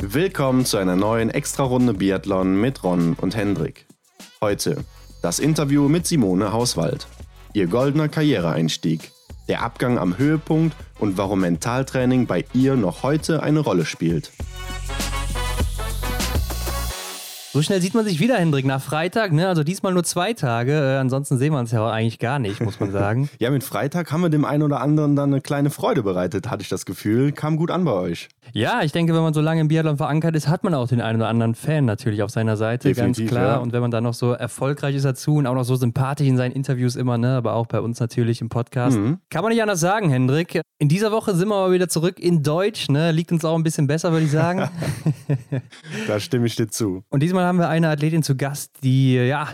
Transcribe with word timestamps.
Willkommen 0.00 0.64
zu 0.64 0.76
einer 0.76 0.94
neuen 0.94 1.28
Extra-Runde 1.28 1.92
Biathlon 1.92 2.60
mit 2.60 2.84
Ron 2.84 3.14
und 3.14 3.34
Hendrik. 3.34 3.86
Heute 4.40 4.84
das 5.22 5.40
Interview 5.40 5.88
mit 5.88 6.06
Simone 6.06 6.52
Hauswald. 6.52 7.08
Ihr 7.52 7.66
goldener 7.66 8.08
Karriereeinstieg, 8.08 9.10
der 9.48 9.62
Abgang 9.62 9.98
am 9.98 10.16
Höhepunkt 10.16 10.76
und 11.00 11.18
warum 11.18 11.40
Mentaltraining 11.40 12.26
bei 12.26 12.44
ihr 12.54 12.76
noch 12.76 13.02
heute 13.02 13.42
eine 13.42 13.58
Rolle 13.58 13.84
spielt. 13.84 14.30
So 17.52 17.62
schnell 17.62 17.80
sieht 17.80 17.94
man 17.94 18.04
sich 18.04 18.20
wieder, 18.20 18.36
Hendrik, 18.36 18.66
nach 18.66 18.80
Freitag. 18.80 19.32
Ne? 19.32 19.48
Also 19.48 19.64
diesmal 19.64 19.92
nur 19.92 20.04
zwei 20.04 20.32
Tage. 20.32 20.74
Äh, 20.74 20.98
ansonsten 20.98 21.38
sehen 21.38 21.52
wir 21.52 21.58
uns 21.58 21.72
ja 21.72 21.90
eigentlich 21.90 22.20
gar 22.20 22.38
nicht, 22.38 22.60
muss 22.60 22.78
man 22.78 22.92
sagen. 22.92 23.28
ja, 23.40 23.50
mit 23.50 23.64
Freitag 23.64 24.12
haben 24.12 24.20
wir 24.20 24.28
dem 24.28 24.44
einen 24.44 24.62
oder 24.62 24.80
anderen 24.80 25.16
dann 25.16 25.32
eine 25.32 25.40
kleine 25.40 25.70
Freude 25.70 26.04
bereitet, 26.04 26.50
hatte 26.50 26.62
ich 26.62 26.68
das 26.68 26.86
Gefühl. 26.86 27.32
Kam 27.32 27.56
gut 27.56 27.72
an 27.72 27.84
bei 27.84 27.90
euch. 27.90 28.28
Ja, 28.52 28.82
ich 28.82 28.92
denke, 28.92 29.14
wenn 29.14 29.22
man 29.22 29.34
so 29.34 29.40
lange 29.40 29.60
im 29.60 29.68
Biathlon 29.68 29.96
verankert 29.96 30.34
ist, 30.36 30.48
hat 30.48 30.64
man 30.64 30.74
auch 30.74 30.88
den 30.88 31.00
einen 31.00 31.20
oder 31.20 31.28
anderen 31.28 31.54
Fan 31.54 31.84
natürlich 31.84 32.22
auf 32.22 32.30
seiner 32.30 32.56
Seite, 32.56 32.88
Definitiv, 32.88 33.26
ganz 33.26 33.30
klar. 33.30 33.56
Ja. 33.56 33.56
Und 33.58 33.72
wenn 33.72 33.80
man 33.80 33.90
dann 33.90 34.04
noch 34.04 34.14
so 34.14 34.32
erfolgreich 34.32 34.94
ist 34.94 35.04
dazu 35.04 35.36
und 35.36 35.46
auch 35.46 35.54
noch 35.54 35.64
so 35.64 35.76
sympathisch 35.76 36.26
in 36.26 36.36
seinen 36.36 36.52
Interviews 36.52 36.96
immer, 36.96 37.18
ne? 37.18 37.36
aber 37.36 37.54
auch 37.54 37.66
bei 37.66 37.80
uns 37.80 38.00
natürlich 38.00 38.40
im 38.40 38.48
Podcast, 38.48 38.98
mhm. 38.98 39.18
kann 39.30 39.42
man 39.42 39.52
nicht 39.52 39.62
anders 39.62 39.80
sagen, 39.80 40.10
Hendrik. 40.10 40.60
In 40.78 40.88
dieser 40.88 41.10
Woche 41.10 41.34
sind 41.34 41.48
wir 41.48 41.56
aber 41.56 41.72
wieder 41.72 41.88
zurück 41.88 42.20
in 42.20 42.42
Deutsch. 42.42 42.88
Ne? 42.88 43.10
Liegt 43.10 43.32
uns 43.32 43.44
auch 43.44 43.56
ein 43.56 43.64
bisschen 43.64 43.86
besser, 43.86 44.12
würde 44.12 44.26
ich 44.26 44.30
sagen. 44.30 44.68
da 46.06 46.20
stimme 46.20 46.46
ich 46.46 46.56
dir 46.56 46.68
zu. 46.68 47.02
Und 47.08 47.22
diesmal 47.22 47.44
haben 47.44 47.58
wir 47.58 47.68
eine 47.68 47.88
Athletin 47.88 48.22
zu 48.22 48.36
Gast, 48.36 48.72
die, 48.82 49.14
ja, 49.14 49.48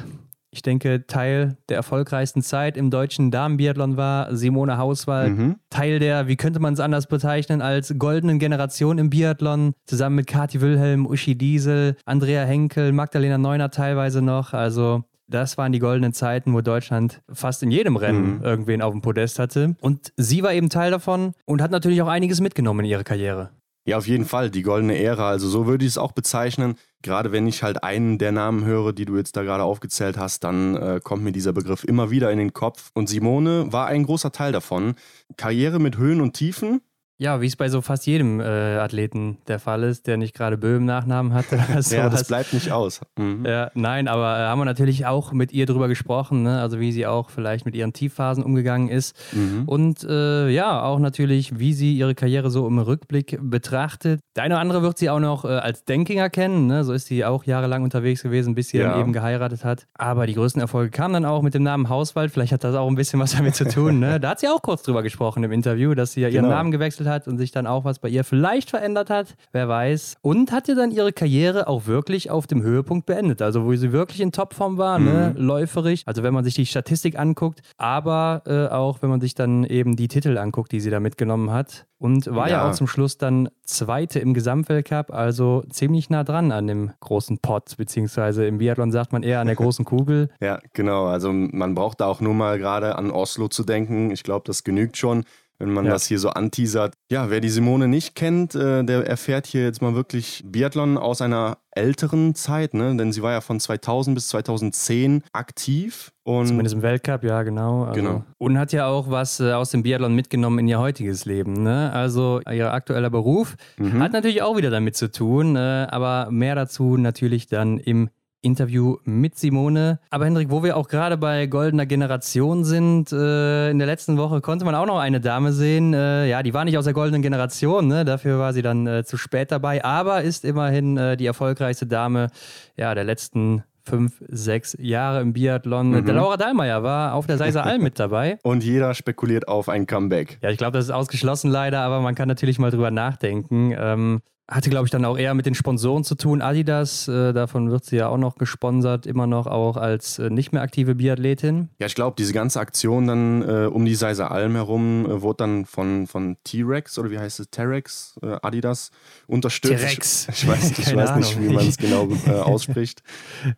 ich 0.54 0.62
denke, 0.62 1.06
Teil 1.06 1.56
der 1.68 1.76
erfolgreichsten 1.76 2.40
Zeit 2.40 2.76
im 2.76 2.90
deutschen 2.90 3.30
Damenbiathlon 3.30 3.96
war. 3.96 4.34
Simone 4.34 4.78
Hauswald, 4.78 5.36
mhm. 5.36 5.56
Teil 5.68 5.98
der, 5.98 6.28
wie 6.28 6.36
könnte 6.36 6.60
man 6.60 6.74
es 6.74 6.80
anders 6.80 7.06
bezeichnen, 7.06 7.60
als 7.60 7.94
goldenen 7.98 8.38
Generation 8.38 8.98
im 8.98 9.10
Biathlon, 9.10 9.74
zusammen 9.86 10.16
mit 10.16 10.28
Kati 10.28 10.60
Wilhelm, 10.60 11.06
Uschi 11.06 11.36
Diesel, 11.36 11.96
Andrea 12.04 12.44
Henkel, 12.44 12.92
Magdalena 12.92 13.36
Neuner 13.36 13.70
teilweise 13.70 14.22
noch. 14.22 14.52
Also 14.52 15.02
das 15.26 15.58
waren 15.58 15.72
die 15.72 15.80
goldenen 15.80 16.12
Zeiten, 16.12 16.52
wo 16.52 16.60
Deutschland 16.60 17.20
fast 17.32 17.62
in 17.62 17.70
jedem 17.70 17.96
Rennen 17.96 18.38
mhm. 18.38 18.44
irgendwen 18.44 18.82
auf 18.82 18.92
dem 18.92 19.02
Podest 19.02 19.38
hatte. 19.40 19.74
Und 19.80 20.12
sie 20.16 20.42
war 20.44 20.52
eben 20.52 20.68
Teil 20.68 20.92
davon 20.92 21.32
und 21.46 21.62
hat 21.62 21.72
natürlich 21.72 22.00
auch 22.02 22.08
einiges 22.08 22.40
mitgenommen 22.40 22.80
in 22.84 22.90
ihre 22.90 23.04
Karriere. 23.04 23.50
Ja, 23.86 23.98
auf 23.98 24.06
jeden 24.06 24.24
Fall, 24.24 24.50
die 24.50 24.62
goldene 24.62 24.98
Ära. 24.98 25.28
Also 25.28 25.48
so 25.48 25.66
würde 25.66 25.84
ich 25.84 25.90
es 25.92 25.98
auch 25.98 26.12
bezeichnen. 26.12 26.76
Gerade 27.02 27.32
wenn 27.32 27.46
ich 27.46 27.62
halt 27.62 27.84
einen 27.84 28.16
der 28.16 28.32
Namen 28.32 28.64
höre, 28.64 28.94
die 28.94 29.04
du 29.04 29.16
jetzt 29.16 29.36
da 29.36 29.42
gerade 29.42 29.62
aufgezählt 29.62 30.16
hast, 30.16 30.42
dann 30.42 30.74
äh, 30.76 31.00
kommt 31.04 31.22
mir 31.22 31.32
dieser 31.32 31.52
Begriff 31.52 31.84
immer 31.84 32.10
wieder 32.10 32.32
in 32.32 32.38
den 32.38 32.54
Kopf. 32.54 32.90
Und 32.94 33.10
Simone 33.10 33.70
war 33.72 33.86
ein 33.86 34.04
großer 34.04 34.32
Teil 34.32 34.52
davon. 34.52 34.94
Karriere 35.36 35.78
mit 35.80 35.98
Höhen 35.98 36.22
und 36.22 36.32
Tiefen, 36.32 36.80
ja, 37.16 37.40
wie 37.40 37.46
es 37.46 37.54
bei 37.54 37.68
so 37.68 37.80
fast 37.80 38.06
jedem 38.06 38.40
äh, 38.40 38.44
Athleten 38.44 39.38
der 39.46 39.60
Fall 39.60 39.84
ist, 39.84 40.08
der 40.08 40.16
nicht 40.16 40.34
gerade 40.34 40.58
Böhm 40.58 40.84
Nachnamen 40.84 41.32
hat. 41.32 41.46
ja, 41.90 42.08
das 42.08 42.26
bleibt 42.26 42.52
nicht 42.52 42.72
aus. 42.72 43.00
Mhm. 43.16 43.46
Ja, 43.46 43.70
nein, 43.74 44.08
aber 44.08 44.36
äh, 44.38 44.42
haben 44.46 44.58
wir 44.58 44.64
natürlich 44.64 45.06
auch 45.06 45.32
mit 45.32 45.52
ihr 45.52 45.66
drüber 45.66 45.86
gesprochen, 45.86 46.42
ne? 46.42 46.60
also 46.60 46.80
wie 46.80 46.90
sie 46.90 47.06
auch 47.06 47.30
vielleicht 47.30 47.66
mit 47.66 47.76
ihren 47.76 47.92
Tiefphasen 47.92 48.42
umgegangen 48.42 48.88
ist. 48.88 49.16
Mhm. 49.32 49.62
Und 49.66 50.02
äh, 50.02 50.48
ja, 50.48 50.82
auch 50.82 50.98
natürlich, 50.98 51.58
wie 51.58 51.72
sie 51.72 51.96
ihre 51.96 52.16
Karriere 52.16 52.50
so 52.50 52.66
im 52.66 52.80
Rückblick 52.80 53.38
betrachtet. 53.40 54.20
Der 54.34 54.42
eine 54.42 54.54
oder 54.54 54.60
andere 54.60 54.82
wird 54.82 54.98
sie 54.98 55.08
auch 55.08 55.20
noch 55.20 55.44
äh, 55.44 55.48
als 55.48 55.84
Denkinger 55.84 56.30
kennen, 56.30 56.66
ne? 56.66 56.82
so 56.82 56.92
ist 56.92 57.06
sie 57.06 57.24
auch 57.24 57.44
jahrelang 57.44 57.84
unterwegs 57.84 58.22
gewesen, 58.22 58.56
bis 58.56 58.70
sie 58.70 58.78
ja. 58.78 58.90
dann 58.90 59.00
eben 59.00 59.12
geheiratet 59.12 59.64
hat. 59.64 59.86
Aber 59.94 60.26
die 60.26 60.34
größten 60.34 60.60
Erfolge 60.60 60.90
kamen 60.90 61.14
dann 61.14 61.24
auch 61.24 61.42
mit 61.42 61.54
dem 61.54 61.62
Namen 61.62 61.88
Hauswald. 61.88 62.32
Vielleicht 62.32 62.52
hat 62.52 62.64
das 62.64 62.74
auch 62.74 62.88
ein 62.88 62.96
bisschen 62.96 63.20
was 63.20 63.36
damit 63.36 63.54
zu 63.54 63.68
tun. 63.68 64.00
Ne? 64.00 64.18
Da 64.24 64.30
hat 64.30 64.40
sie 64.40 64.48
auch 64.48 64.62
kurz 64.62 64.82
drüber 64.82 65.02
gesprochen 65.02 65.44
im 65.44 65.52
Interview, 65.52 65.94
dass 65.94 66.12
sie 66.12 66.22
ja 66.22 66.28
ihren 66.28 66.44
genau. 66.44 66.54
Namen 66.56 66.70
gewechselt 66.70 67.03
gewechselt 67.04 67.08
hat 67.08 67.28
und 67.28 67.38
sich 67.38 67.52
dann 67.52 67.66
auch 67.66 67.84
was 67.84 67.98
bei 67.98 68.08
ihr 68.08 68.24
vielleicht 68.24 68.70
verändert 68.70 69.10
hat, 69.10 69.36
wer 69.52 69.68
weiß. 69.68 70.16
Und 70.22 70.50
hat 70.50 70.64
hatte 70.64 70.76
dann 70.76 70.90
ihre 70.90 71.12
Karriere 71.12 71.66
auch 71.66 71.86
wirklich 71.86 72.30
auf 72.30 72.46
dem 72.46 72.62
Höhepunkt 72.62 73.04
beendet, 73.04 73.42
also 73.42 73.64
wo 73.66 73.74
sie 73.74 73.92
wirklich 73.92 74.20
in 74.22 74.32
Topform 74.32 74.78
war, 74.78 74.98
ne? 74.98 75.10
mhm. 75.10 75.16
ne? 75.16 75.34
läuferig. 75.36 76.04
Also 76.06 76.22
wenn 76.22 76.32
man 76.32 76.42
sich 76.42 76.54
die 76.54 76.64
Statistik 76.64 77.18
anguckt, 77.18 77.60
aber 77.76 78.42
äh, 78.46 78.72
auch 78.72 79.02
wenn 79.02 79.10
man 79.10 79.20
sich 79.20 79.34
dann 79.34 79.64
eben 79.64 79.94
die 79.94 80.08
Titel 80.08 80.38
anguckt, 80.38 80.72
die 80.72 80.80
sie 80.80 80.90
da 80.90 81.00
mitgenommen 81.00 81.50
hat. 81.50 81.86
Und 81.98 82.26
war 82.26 82.50
ja. 82.50 82.56
ja, 82.56 82.68
auch 82.68 82.74
zum 82.74 82.86
Schluss 82.86 83.16
dann 83.18 83.48
Zweite 83.62 84.18
im 84.18 84.34
Gesamtweltcup, 84.34 85.10
also 85.10 85.64
ziemlich 85.70 86.10
nah 86.10 86.22
dran 86.22 86.52
an 86.52 86.66
dem 86.66 86.90
großen 87.00 87.38
Pot, 87.38 87.76
beziehungsweise 87.78 88.46
im 88.46 88.58
Biathlon 88.58 88.92
sagt 88.92 89.12
man 89.12 89.22
eher 89.22 89.40
an 89.40 89.46
der 89.46 89.56
großen 89.56 89.84
Kugel. 89.84 90.28
ja, 90.40 90.58
genau. 90.74 91.06
Also 91.06 91.32
man 91.32 91.74
braucht 91.74 92.00
da 92.00 92.06
auch 92.06 92.20
nur 92.20 92.34
mal 92.34 92.58
gerade 92.58 92.96
an 92.96 93.10
Oslo 93.10 93.48
zu 93.48 93.64
denken. 93.64 94.10
Ich 94.10 94.22
glaube, 94.22 94.44
das 94.46 94.64
genügt 94.64 94.96
schon 94.96 95.24
wenn 95.58 95.70
man 95.70 95.84
ja. 95.84 95.92
das 95.92 96.06
hier 96.06 96.18
so 96.18 96.30
anteasert. 96.30 96.94
Ja, 97.10 97.30
wer 97.30 97.40
die 97.40 97.48
Simone 97.48 97.88
nicht 97.88 98.14
kennt, 98.14 98.54
äh, 98.54 98.84
der 98.84 99.06
erfährt 99.06 99.46
hier 99.46 99.62
jetzt 99.62 99.82
mal 99.82 99.94
wirklich 99.94 100.42
Biathlon 100.44 100.98
aus 100.98 101.20
einer 101.20 101.58
älteren 101.70 102.34
Zeit, 102.34 102.74
ne? 102.74 102.96
denn 102.96 103.12
sie 103.12 103.22
war 103.22 103.32
ja 103.32 103.40
von 103.40 103.60
2000 103.60 104.14
bis 104.14 104.28
2010 104.28 105.22
aktiv. 105.32 106.12
Und 106.22 106.46
Zumindest 106.46 106.76
im 106.76 106.82
Weltcup, 106.82 107.24
ja, 107.24 107.42
genau. 107.42 107.84
Also 107.84 108.00
genau. 108.00 108.24
Und 108.38 108.58
hat 108.58 108.72
ja 108.72 108.86
auch 108.86 109.10
was 109.10 109.40
äh, 109.40 109.52
aus 109.52 109.70
dem 109.70 109.82
Biathlon 109.82 110.14
mitgenommen 110.14 110.60
in 110.60 110.68
ihr 110.68 110.78
heutiges 110.78 111.24
Leben. 111.24 111.62
Ne? 111.62 111.92
Also 111.92 112.40
ihr 112.50 112.72
aktueller 112.72 113.10
Beruf 113.10 113.56
mhm. 113.76 114.00
hat 114.00 114.12
natürlich 114.12 114.42
auch 114.42 114.56
wieder 114.56 114.70
damit 114.70 114.96
zu 114.96 115.10
tun, 115.10 115.56
äh, 115.56 115.86
aber 115.90 116.28
mehr 116.30 116.54
dazu 116.54 116.96
natürlich 116.96 117.46
dann 117.46 117.78
im 117.78 118.08
Interview 118.44 118.98
mit 119.04 119.38
Simone. 119.38 119.98
Aber 120.10 120.26
Hendrik, 120.26 120.50
wo 120.50 120.62
wir 120.62 120.76
auch 120.76 120.88
gerade 120.88 121.16
bei 121.16 121.46
goldener 121.46 121.86
Generation 121.86 122.64
sind, 122.64 123.12
äh, 123.12 123.70
in 123.70 123.78
der 123.78 123.86
letzten 123.86 124.16
Woche 124.16 124.40
konnte 124.40 124.64
man 124.64 124.74
auch 124.74 124.86
noch 124.86 124.98
eine 124.98 125.20
Dame 125.20 125.52
sehen. 125.52 125.94
Äh, 125.94 126.28
ja, 126.28 126.42
die 126.42 126.54
war 126.54 126.64
nicht 126.64 126.78
aus 126.78 126.84
der 126.84 126.94
goldenen 126.94 127.22
Generation, 127.22 127.88
ne? 127.88 128.04
dafür 128.04 128.38
war 128.38 128.52
sie 128.52 128.62
dann 128.62 128.86
äh, 128.86 129.04
zu 129.04 129.16
spät 129.16 129.50
dabei, 129.50 129.84
aber 129.84 130.22
ist 130.22 130.44
immerhin 130.44 130.96
äh, 130.96 131.16
die 131.16 131.26
erfolgreichste 131.26 131.86
Dame 131.86 132.28
ja, 132.76 132.94
der 132.94 133.04
letzten 133.04 133.64
fünf, 133.84 134.22
sechs 134.28 134.76
Jahre 134.80 135.20
im 135.20 135.32
Biathlon. 135.32 135.90
Mhm. 135.90 136.04
Der 136.04 136.14
Laura 136.14 136.36
Dahlmeier 136.36 136.82
war 136.82 137.14
auf 137.14 137.26
der 137.26 137.38
Seiser 137.38 137.64
Alm 137.64 137.82
mit 137.82 137.98
dabei. 137.98 138.38
Und 138.42 138.64
jeder 138.64 138.94
spekuliert 138.94 139.48
auf 139.48 139.68
ein 139.68 139.86
Comeback. 139.86 140.38
Ja, 140.42 140.50
ich 140.50 140.58
glaube, 140.58 140.78
das 140.78 140.86
ist 140.86 140.90
ausgeschlossen 140.90 141.50
leider, 141.50 141.80
aber 141.80 142.00
man 142.00 142.14
kann 142.14 142.28
natürlich 142.28 142.58
mal 142.58 142.70
drüber 142.70 142.90
nachdenken. 142.90 143.74
Ähm, 143.76 144.22
hatte, 144.46 144.68
glaube 144.68 144.86
ich, 144.86 144.90
dann 144.90 145.04
auch 145.06 145.16
eher 145.16 145.32
mit 145.32 145.46
den 145.46 145.54
Sponsoren 145.54 146.04
zu 146.04 146.16
tun. 146.16 146.42
Adidas, 146.42 147.08
äh, 147.08 147.32
davon 147.32 147.70
wird 147.70 147.84
sie 147.86 147.96
ja 147.96 148.08
auch 148.08 148.18
noch 148.18 148.36
gesponsert, 148.36 149.06
immer 149.06 149.26
noch 149.26 149.46
auch 149.46 149.78
als 149.78 150.18
äh, 150.18 150.28
nicht 150.28 150.52
mehr 150.52 150.60
aktive 150.60 150.94
Biathletin. 150.94 151.70
Ja, 151.78 151.86
ich 151.86 151.94
glaube, 151.94 152.16
diese 152.18 152.34
ganze 152.34 152.60
Aktion 152.60 153.06
dann 153.06 153.42
äh, 153.42 153.66
um 153.66 153.86
die 153.86 153.94
Seiser 153.94 154.30
Alm 154.30 154.54
herum 154.54 155.06
äh, 155.06 155.22
wurde 155.22 155.38
dann 155.38 155.64
von, 155.64 156.06
von 156.06 156.36
T-Rex 156.44 156.98
oder 156.98 157.10
wie 157.10 157.18
heißt 157.18 157.40
es, 157.40 157.48
Terex, 157.50 158.16
äh, 158.22 158.36
Adidas 158.42 158.90
unterstützt. 159.26 159.78
T-Rex. 159.78 160.28
Ich, 160.28 160.42
ich, 160.42 160.48
weiß, 160.48 160.78
ich 160.78 160.96
weiß 160.96 161.16
nicht, 161.16 161.40
wie 161.40 161.48
man 161.48 161.66
es 161.66 161.78
genau 161.78 162.08
äh, 162.26 162.30
ausspricht. 162.40 163.02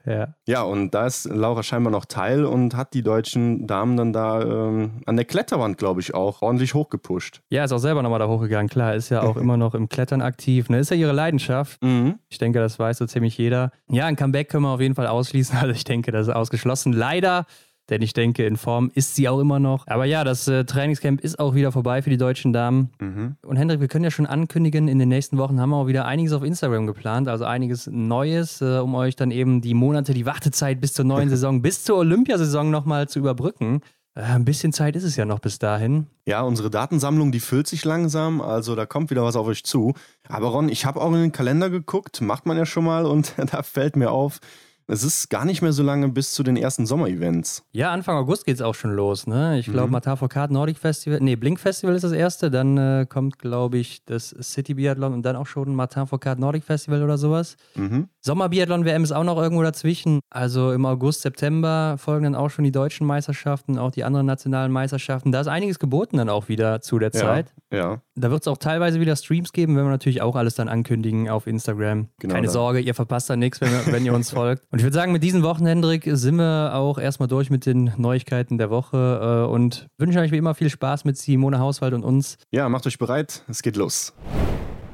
ja. 0.05 0.35
ja, 0.47 0.63
und 0.63 0.95
da 0.95 1.07
ist 1.07 1.25
Laura 1.25 1.65
scheinbar 1.65 1.91
noch 1.91 2.05
Teil 2.05 2.45
und 2.45 2.77
hat 2.77 2.95
die 2.95 3.03
deutschen 3.03 3.67
Damen 3.67 3.97
dann 3.97 4.13
da 4.13 4.41
ähm, 4.43 5.03
an 5.07 5.17
der 5.17 5.25
Kletterwand, 5.25 5.79
glaube 5.79 6.01
ich, 6.01 6.15
auch 6.15 6.43
ordentlich 6.43 6.75
hochgepusht. 6.75 7.43
Ja, 7.51 7.65
ist 7.65 7.73
auch 7.73 7.79
selber 7.79 8.03
nochmal 8.03 8.21
da 8.21 8.29
hochgegangen. 8.29 8.69
Klar, 8.69 8.95
ist 8.95 9.09
ja 9.09 9.23
auch 9.23 9.37
immer 9.47 9.57
noch 9.57 9.75
im 9.75 9.89
Klettern 9.89 10.23
aktiv. 10.23 10.69
Ne? 10.69 10.76
Ne? 10.77 10.81
Ist 10.81 10.91
ja 10.91 10.97
ihre 10.97 11.13
Leidenschaft. 11.13 11.83
Mhm. 11.83 12.19
Ich 12.29 12.39
denke, 12.39 12.59
das 12.59 12.79
weiß 12.79 12.99
so 12.99 13.07
ziemlich 13.07 13.37
jeder. 13.39 13.71
Ja, 13.91 14.07
ein 14.07 14.17
Comeback 14.17 14.51
können 14.51 14.65
wir 14.65 14.71
auf 14.71 14.81
jeden 14.81 14.95
Fall 14.95 15.07
ausschließen. 15.07 15.57
Also 15.67 15.73
ich 15.73 15.85
denke, 15.85 16.13
das 16.13 16.29
ist 16.29 16.35
ausgeschlossen. 16.35 16.93
Leider 16.93 17.47
denn 17.89 18.03
ich 18.03 18.13
denke, 18.13 18.45
in 18.45 18.57
Form 18.57 18.91
ist 18.95 19.15
sie 19.15 19.29
auch 19.29 19.39
immer 19.39 19.61
noch. 19.61 19.87
Aber 19.87 20.05
ja, 20.05 20.25
das 20.25 20.49
äh, 20.49 20.65
Trainingscamp 20.65 21.21
ist 21.21 21.39
auch 21.39 21.55
wieder 21.55 21.71
vorbei 21.71 22.03
für 22.03 22.11
die 22.11 22.17
deutschen 22.17 22.53
Damen. 22.53 22.91
Mhm. 23.01 23.37
Und 23.47 23.57
Hendrik, 23.57 23.81
wir 23.81 23.87
können 23.87 24.03
ja 24.03 24.11
schon 24.11 24.27
ankündigen, 24.27 24.89
in 24.89 24.99
den 24.99 25.09
nächsten 25.09 25.39
Wochen 25.39 25.61
haben 25.61 25.71
wir 25.71 25.77
auch 25.77 25.87
wieder 25.87 26.05
einiges 26.05 26.33
auf 26.33 26.43
Instagram 26.43 26.87
geplant, 26.87 27.29
also 27.29 27.45
einiges 27.45 27.87
Neues, 27.87 28.61
äh, 28.61 28.79
um 28.79 28.95
euch 28.97 29.15
dann 29.15 29.31
eben 29.31 29.61
die 29.61 29.75
Monate, 29.75 30.15
die 30.15 30.27
Wartezeit 30.27 30.81
bis 30.81 30.95
zur 30.95 31.05
neuen 31.05 31.29
Saison, 31.31 31.63
bis 31.63 31.85
zur 31.85 31.99
Olympiasaison 31.99 32.71
nochmal 32.71 33.09
zu 33.09 33.21
überbrücken. 33.21 33.83
Äh, 34.17 34.23
ein 34.23 34.45
bisschen 34.45 34.73
Zeit 34.73 34.97
ist 34.97 35.05
es 35.05 35.15
ja 35.17 35.25
noch 35.25 35.39
bis 35.39 35.59
dahin. 35.59 36.07
Ja, 36.25 36.41
unsere 36.41 36.71
Datensammlung, 36.71 37.31
die 37.31 37.41
füllt 37.41 37.69
sich 37.69 37.85
langsam, 37.85 38.41
also 38.41 38.75
da 38.75 38.87
kommt 38.87 39.11
wieder 39.11 39.23
was 39.23 39.37
auf 39.37 39.47
euch 39.47 39.63
zu. 39.63 39.95
Aber 40.29 40.49
Ron, 40.49 40.69
ich 40.69 40.87
habe 40.87 41.01
auch 41.01 41.13
in 41.13 41.21
den 41.21 41.33
Kalender 41.33 41.71
geguckt, 41.71 42.21
macht 42.23 42.47
man 42.47 42.57
ja 42.57 42.67
schon 42.67 42.85
mal 42.85 43.05
und 43.05 43.35
da 43.53 43.63
fällt 43.63 43.95
mir 43.95 44.11
auf, 44.11 44.41
es 44.89 45.03
ist 45.03 45.31
gar 45.31 45.45
nicht 45.45 45.63
mehr 45.63 45.73
so 45.73 45.83
lange 45.83 46.09
bis 46.09 46.33
zu 46.33 46.45
den 46.45 46.57
ersten 46.57 46.87
Sommerevents. 46.87 47.65
Ja, 47.73 47.91
Anfang 47.91 48.17
August 48.17 48.45
geht 48.45 48.55
es 48.55 48.63
auch 48.63 48.75
schon 48.75 48.95
los. 48.95 49.27
Ne? 49.27 49.59
Ich 49.59 49.67
glaube, 49.67 49.89
mhm. 49.89 49.95
Matafo-Kart 49.95 50.53
Nordic 50.53 50.79
Festival, 50.79 51.19
nee, 51.21 51.35
Blink 51.35 51.59
Festival 51.59 51.95
ist 51.97 52.05
das 52.05 52.13
erste. 52.13 52.53
Dann 52.53 52.79
äh, 52.79 53.07
kommt, 53.09 53.41
glaube 53.41 53.79
ich, 53.79 54.05
das 54.05 54.35
City 54.41 54.75
Biathlon 54.75 55.13
und 55.13 55.23
dann 55.23 55.35
auch 55.35 55.47
schon 55.47 55.75
Matafo-Kart 55.75 56.39
Nordic 56.39 56.63
Festival 56.63 57.03
oder 57.03 57.19
sowas. 57.19 57.57
Mhm. 57.75 58.09
Sommerbiathlon 58.27 58.85
WM 58.85 59.05
ist 59.05 59.13
auch 59.13 59.23
noch 59.23 59.41
irgendwo 59.41 59.63
dazwischen. 59.63 60.19
Also 60.31 60.73
im 60.73 60.85
August, 60.85 61.23
September 61.23 61.95
folgen 61.97 62.25
dann 62.25 62.35
auch 62.35 62.49
schon 62.49 62.65
die 62.65 62.73
deutschen 62.73 63.07
Meisterschaften, 63.07 63.79
auch 63.79 63.93
die 63.93 64.03
anderen 64.03 64.27
nationalen 64.27 64.73
Meisterschaften. 64.73 65.31
Da 65.31 65.41
ist 65.41 65.47
einiges 65.47 65.79
geboten 65.79 66.17
dann 66.17 66.29
auch 66.29 66.49
wieder 66.49 66.81
zu 66.81 66.99
der 66.99 67.13
Zeit. 67.13 67.55
Ja. 67.73 68.01
Da 68.17 68.31
wird 68.33 68.43
es 68.43 68.49
auch 68.49 68.57
teilweise 68.57 68.99
wieder 68.99 69.15
Streams 69.15 69.53
geben, 69.53 69.77
wenn 69.77 69.85
wir 69.85 69.91
natürlich 69.91 70.23
auch 70.23 70.35
alles 70.35 70.57
dann 70.57 70.69
ankündigen 70.69 71.29
auf 71.29 71.47
Instagram. 71.47 72.09
Genau 72.19 72.35
Keine 72.35 72.49
dann. 72.49 72.53
Sorge, 72.53 72.81
ihr 72.81 72.95
verpasst 72.95 73.31
da 73.31 73.37
nichts, 73.37 73.61
wenn, 73.61 73.71
wenn 73.93 74.05
ihr 74.05 74.13
uns 74.13 74.31
folgt. 74.33 74.65
Und 74.73 74.81
ich 74.81 74.85
würde 74.85 74.97
sagen, 74.97 75.13
mit 75.13 75.23
diesen 75.23 75.45
Wochen, 75.45 75.65
Hendrik, 75.65 76.09
sind 76.11 76.35
wir 76.35 76.75
auch 76.75 76.99
erstmal 76.99 77.29
durch 77.29 77.49
mit 77.49 77.65
den 77.65 77.93
Neuigkeiten 77.97 78.59
der 78.59 78.71
Woche 78.71 79.45
äh, 79.47 79.53
und 79.53 79.87
wünsche 79.99 80.19
euch 80.19 80.33
wie 80.33 80.39
immer 80.39 80.57
viel 80.57 80.71
Spaß 80.71 81.05
mit 81.05 81.17
Simone 81.17 81.61
Hauswald 81.61 81.95
und 81.95 82.03
uns. 82.03 82.39
Ja, 82.51 82.69
macht 82.69 82.89
euch 82.89 82.99
bereit, 82.99 83.45
es 83.47 83.63
geht 83.63 83.77
los. 83.77 84.15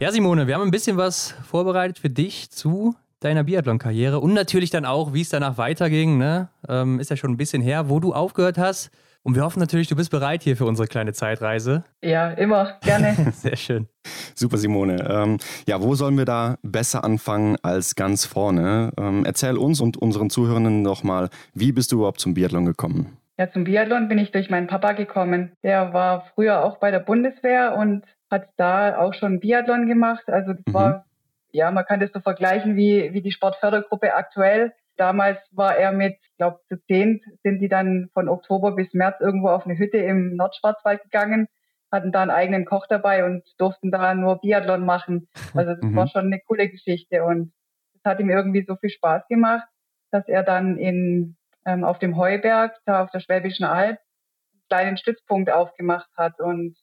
Ja, 0.01 0.11
Simone, 0.11 0.49
wir 0.49 0.55
haben 0.57 0.63
ein 0.63 0.73
bisschen 0.73 0.97
was 0.97 1.33
vorbereitet 1.49 1.99
für 1.99 2.11
dich 2.11 2.51
zu 2.51 2.97
deiner 3.25 3.45
Biathlon-Karriere 3.45 4.21
und 4.21 4.35
natürlich 4.35 4.71
dann 4.71 4.85
auch, 4.85 5.13
wie 5.13 5.21
es 5.21 5.29
danach 5.29 5.59
weiterging. 5.59 6.19
Ne? 6.19 6.49
Ähm, 6.69 7.01
ist 7.01 7.11
ja 7.11 7.17
schon 7.17 7.31
ein 7.31 7.37
bisschen 7.37 7.63
her, 7.63 7.89
wo 7.89 8.01
du 8.01 8.13
aufgehört 8.13 8.59
hast. 8.59 8.91
Und 9.25 9.37
wir 9.37 9.45
hoffen 9.45 9.61
natürlich, 9.61 9.87
du 9.87 9.95
bist 9.95 10.11
bereit 10.11 10.43
hier 10.43 10.57
für 10.57 10.65
unsere 10.65 10.89
kleine 10.89 11.13
Zeitreise. 11.13 11.85
Ja, 12.03 12.31
immer, 12.31 12.79
gerne. 12.83 13.15
Sehr 13.33 13.57
schön. 13.57 13.87
Super, 14.35 14.59
Simone. 14.59 14.97
Ähm, 15.09 15.39
ja, 15.69 15.81
wo 15.81 15.95
sollen 15.95 16.19
wir 16.19 16.25
da 16.25 16.57
besser 16.63 17.05
anfangen 17.05 17.57
als 17.63 17.95
ganz 17.95 18.27
vorne? 18.27 18.93
Ähm, 18.99 19.25
erzähl 19.25 19.57
uns 19.57 19.81
und 19.81 19.97
unseren 19.97 20.29
Zuhörenden 20.29 20.83
noch 20.83 21.05
mal, 21.05 21.29
wie 21.55 21.71
bist 21.71 21.93
du 21.93 21.99
überhaupt 21.99 22.21
zum 22.21 22.35
Biathlon 22.35 22.65
gekommen? 22.65 23.17
Ja, 23.39 23.51
zum 23.51 23.65
Biathlon 23.65 24.09
bin 24.09 24.19
ich 24.19 24.33
durch 24.33 24.51
meinen 24.51 24.67
Papa 24.67 24.93
gekommen. 24.93 25.53
Der 25.63 25.93
war 25.93 26.27
früher 26.35 26.65
auch 26.65 26.79
bei 26.79 26.91
der 26.91 27.01
Bundeswehr 27.01 27.77
und 27.77 28.05
hat 28.31 28.49
da 28.57 28.99
auch 28.99 29.15
schon 29.15 29.39
Biathlon 29.39 29.87
gemacht. 29.87 30.25
Also 30.27 30.55
das 30.55 30.67
mhm. 30.67 30.75
war, 30.75 31.05
ja, 31.53 31.71
man 31.71 31.85
kann 31.85 32.01
das 32.01 32.11
so 32.13 32.21
vergleichen 32.21 32.77
wie, 32.77 33.13
wie 33.13 33.23
die 33.23 33.33
Sportfördergruppe 33.33 34.15
aktuell. 34.15 34.73
Damals 34.97 35.39
war 35.51 35.77
er 35.77 35.93
mit, 35.93 36.17
ich 36.23 36.37
glaube, 36.37 36.61
zu 36.69 36.83
zehn 36.85 37.21
sind 37.43 37.61
die 37.61 37.69
dann 37.69 38.09
von 38.15 38.29
Oktober 38.29 38.75
bis 38.75 38.93
März 38.95 39.21
irgendwo 39.21 39.49
auf 39.49 39.67
eine 39.67 39.79
Hütte 39.79 39.99
im 39.99 40.37
Nordschwarzwald 40.37 41.03
gegangen, 41.03 41.49
hatten 41.91 42.13
da 42.13 42.23
einen 42.23 42.31
eigenen 42.31 42.65
Koch 42.65 42.87
dabei 42.89 43.25
und 43.25 43.43
durften 43.59 43.91
da 43.91 44.15
nur 44.15 44.41
Biathlon 44.41 44.85
machen. 44.85 45.29
Also 45.55 45.75
das 45.75 45.83
mhm. 45.83 45.97
war 45.97 46.09
schon 46.09 46.27
eine 46.27 46.41
coole 46.41 46.69
Geschichte 46.69 47.25
und 47.25 47.53
es 47.95 48.03
hat 48.05 48.19
ihm 48.21 48.31
irgendwie 48.31 48.65
so 48.67 48.77
viel 48.77 48.91
Spaß 48.91 49.29
gemacht, 49.29 49.69
dass 50.11 50.27
er 50.29 50.43
dann 50.43 50.79
in, 50.79 51.37
ähm, 51.67 51.85
auf 51.85 51.99
dem 51.99 52.17
Heuberg, 52.17 52.75
da 52.87 53.03
auf 53.03 53.11
der 53.11 53.21
Schwäbischen 53.21 53.65
Alb, 53.65 53.99
einen 53.99 54.63
kleinen 54.69 54.97
Stützpunkt 54.97 55.51
aufgemacht 55.51 56.09
hat 56.17 56.41
und 56.41 56.77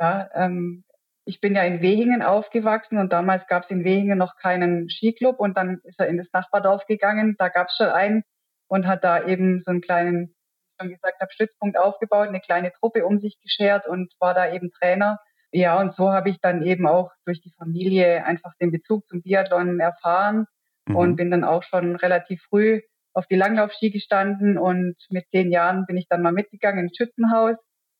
ja, 0.00 0.30
ähm, 0.34 0.84
ich 1.28 1.42
bin 1.42 1.54
ja 1.54 1.62
in 1.62 1.82
Wehingen 1.82 2.22
aufgewachsen 2.22 2.96
und 2.96 3.12
damals 3.12 3.46
gab 3.48 3.64
es 3.64 3.70
in 3.70 3.84
Wehingen 3.84 4.16
noch 4.16 4.36
keinen 4.36 4.88
Skiclub 4.88 5.38
und 5.38 5.58
dann 5.58 5.78
ist 5.84 6.00
er 6.00 6.06
in 6.06 6.16
das 6.16 6.28
Nachbardorf 6.32 6.86
gegangen, 6.86 7.36
da 7.38 7.48
gab 7.48 7.68
es 7.68 7.76
schon 7.76 7.88
einen 7.88 8.22
und 8.66 8.86
hat 8.86 9.04
da 9.04 9.26
eben 9.26 9.62
so 9.62 9.70
einen 9.70 9.82
kleinen, 9.82 10.28
wie 10.28 10.32
ich 10.32 10.80
schon 10.80 10.90
gesagt 10.90 11.20
habe, 11.20 11.30
Stützpunkt 11.30 11.76
aufgebaut, 11.76 12.28
eine 12.28 12.40
kleine 12.40 12.72
Truppe 12.72 13.04
um 13.04 13.20
sich 13.20 13.38
geschert 13.42 13.86
und 13.86 14.10
war 14.18 14.32
da 14.32 14.50
eben 14.50 14.70
Trainer. 14.70 15.18
Ja, 15.52 15.78
und 15.78 15.94
so 15.96 16.10
habe 16.12 16.30
ich 16.30 16.40
dann 16.40 16.62
eben 16.62 16.86
auch 16.86 17.10
durch 17.26 17.42
die 17.42 17.52
Familie 17.58 18.24
einfach 18.24 18.54
den 18.58 18.72
Bezug 18.72 19.06
zum 19.08 19.20
Biathlon 19.20 19.80
erfahren 19.80 20.46
mhm. 20.86 20.96
und 20.96 21.16
bin 21.16 21.30
dann 21.30 21.44
auch 21.44 21.62
schon 21.62 21.96
relativ 21.96 22.40
früh 22.48 22.80
auf 23.12 23.26
die 23.26 23.36
Langlaufski 23.36 23.90
gestanden 23.90 24.56
und 24.56 24.96
mit 25.10 25.28
zehn 25.30 25.50
Jahren 25.50 25.84
bin 25.84 25.98
ich 25.98 26.06
dann 26.08 26.22
mal 26.22 26.32
mitgegangen 26.32 26.86
ins 26.86 26.96
Schützenhaus. 26.96 27.56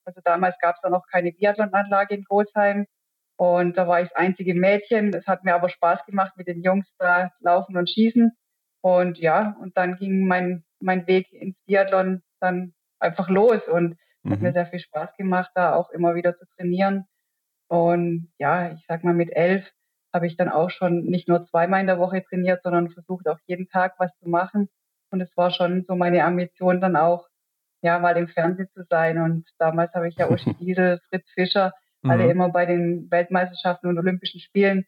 Also 0.06 0.22
damals 0.24 0.56
gab 0.60 0.76
es 0.76 0.80
da 0.80 0.88
noch 0.88 1.04
keine 1.12 1.32
Biathlonanlage 1.32 2.14
in 2.14 2.24
Großheim 2.24 2.86
und 3.38 3.76
da 3.76 3.86
war 3.86 4.02
ich 4.02 4.08
das 4.08 4.16
einzige 4.16 4.52
Mädchen. 4.52 5.14
Es 5.14 5.26
hat 5.28 5.44
mir 5.44 5.54
aber 5.54 5.68
Spaß 5.68 6.04
gemacht, 6.06 6.32
mit 6.36 6.48
den 6.48 6.60
Jungs 6.60 6.92
da 6.98 7.30
laufen 7.38 7.76
und 7.76 7.88
schießen. 7.88 8.32
Und 8.80 9.18
ja, 9.18 9.56
und 9.60 9.76
dann 9.76 9.94
ging 9.94 10.26
mein, 10.26 10.64
mein 10.80 11.06
Weg 11.06 11.32
ins 11.32 11.56
Biathlon 11.64 12.22
dann 12.40 12.74
einfach 12.98 13.28
los 13.28 13.62
und 13.68 13.96
mhm. 14.24 14.30
hat 14.30 14.40
mir 14.40 14.52
sehr 14.52 14.66
viel 14.66 14.80
Spaß 14.80 15.16
gemacht, 15.16 15.52
da 15.54 15.74
auch 15.74 15.90
immer 15.90 16.16
wieder 16.16 16.36
zu 16.36 16.46
trainieren. 16.56 17.04
Und 17.68 18.32
ja, 18.38 18.72
ich 18.72 18.84
sag 18.88 19.04
mal, 19.04 19.14
mit 19.14 19.30
elf 19.30 19.70
habe 20.12 20.26
ich 20.26 20.36
dann 20.36 20.48
auch 20.48 20.70
schon 20.70 21.04
nicht 21.04 21.28
nur 21.28 21.44
zweimal 21.46 21.80
in 21.80 21.86
der 21.86 22.00
Woche 22.00 22.24
trainiert, 22.24 22.62
sondern 22.64 22.90
versucht 22.90 23.28
auch 23.28 23.38
jeden 23.46 23.68
Tag 23.68 23.94
was 23.98 24.10
zu 24.18 24.28
machen. 24.28 24.68
Und 25.12 25.20
es 25.20 25.30
war 25.36 25.52
schon 25.52 25.84
so 25.86 25.94
meine 25.94 26.24
Ambition 26.24 26.80
dann 26.80 26.96
auch, 26.96 27.28
ja, 27.82 28.00
mal 28.00 28.16
im 28.16 28.26
Fernsehen 28.26 28.68
zu 28.74 28.82
sein. 28.90 29.18
Und 29.18 29.48
damals 29.58 29.94
habe 29.94 30.08
ich 30.08 30.16
ja 30.16 30.28
Uschi 30.30 30.54
Diesel, 30.54 30.98
Fritz 31.08 31.30
Fischer, 31.34 31.72
mhm. 32.02 32.10
alle 32.10 32.30
immer 32.30 32.48
bei 32.50 32.66
den 32.66 33.10
Weltmeisterschaften 33.10 33.88
und 33.88 33.98
Olympischen 33.98 34.40
Spielen 34.40 34.86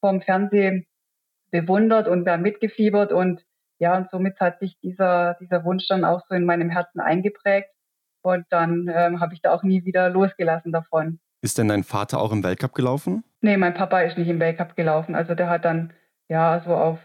vorm 0.00 0.20
Fernsehen 0.22 0.86
bewundert 1.50 2.08
und 2.08 2.24
da 2.24 2.36
mitgefiebert 2.36 3.12
und 3.12 3.44
ja, 3.78 3.96
und 3.96 4.08
somit 4.10 4.38
hat 4.40 4.60
sich 4.60 4.78
dieser, 4.80 5.36
dieser 5.40 5.64
Wunsch 5.64 5.86
dann 5.88 6.04
auch 6.04 6.22
so 6.28 6.34
in 6.34 6.44
meinem 6.44 6.70
Herzen 6.70 7.00
eingeprägt 7.00 7.70
und 8.22 8.46
dann 8.50 8.90
ähm, 8.92 9.20
habe 9.20 9.34
ich 9.34 9.42
da 9.42 9.52
auch 9.52 9.62
nie 9.62 9.84
wieder 9.84 10.08
losgelassen 10.08 10.72
davon. 10.72 11.20
Ist 11.42 11.58
denn 11.58 11.68
dein 11.68 11.84
Vater 11.84 12.20
auch 12.20 12.32
im 12.32 12.42
Weltcup 12.42 12.72
gelaufen? 12.72 13.24
Nee, 13.40 13.56
mein 13.56 13.74
Papa 13.74 14.00
ist 14.00 14.16
nicht 14.16 14.28
im 14.28 14.40
Weltcup 14.40 14.76
gelaufen. 14.76 15.14
Also 15.14 15.34
der 15.34 15.50
hat 15.50 15.64
dann 15.64 15.92
ja 16.28 16.62
so 16.64 16.74
auf 16.74 16.98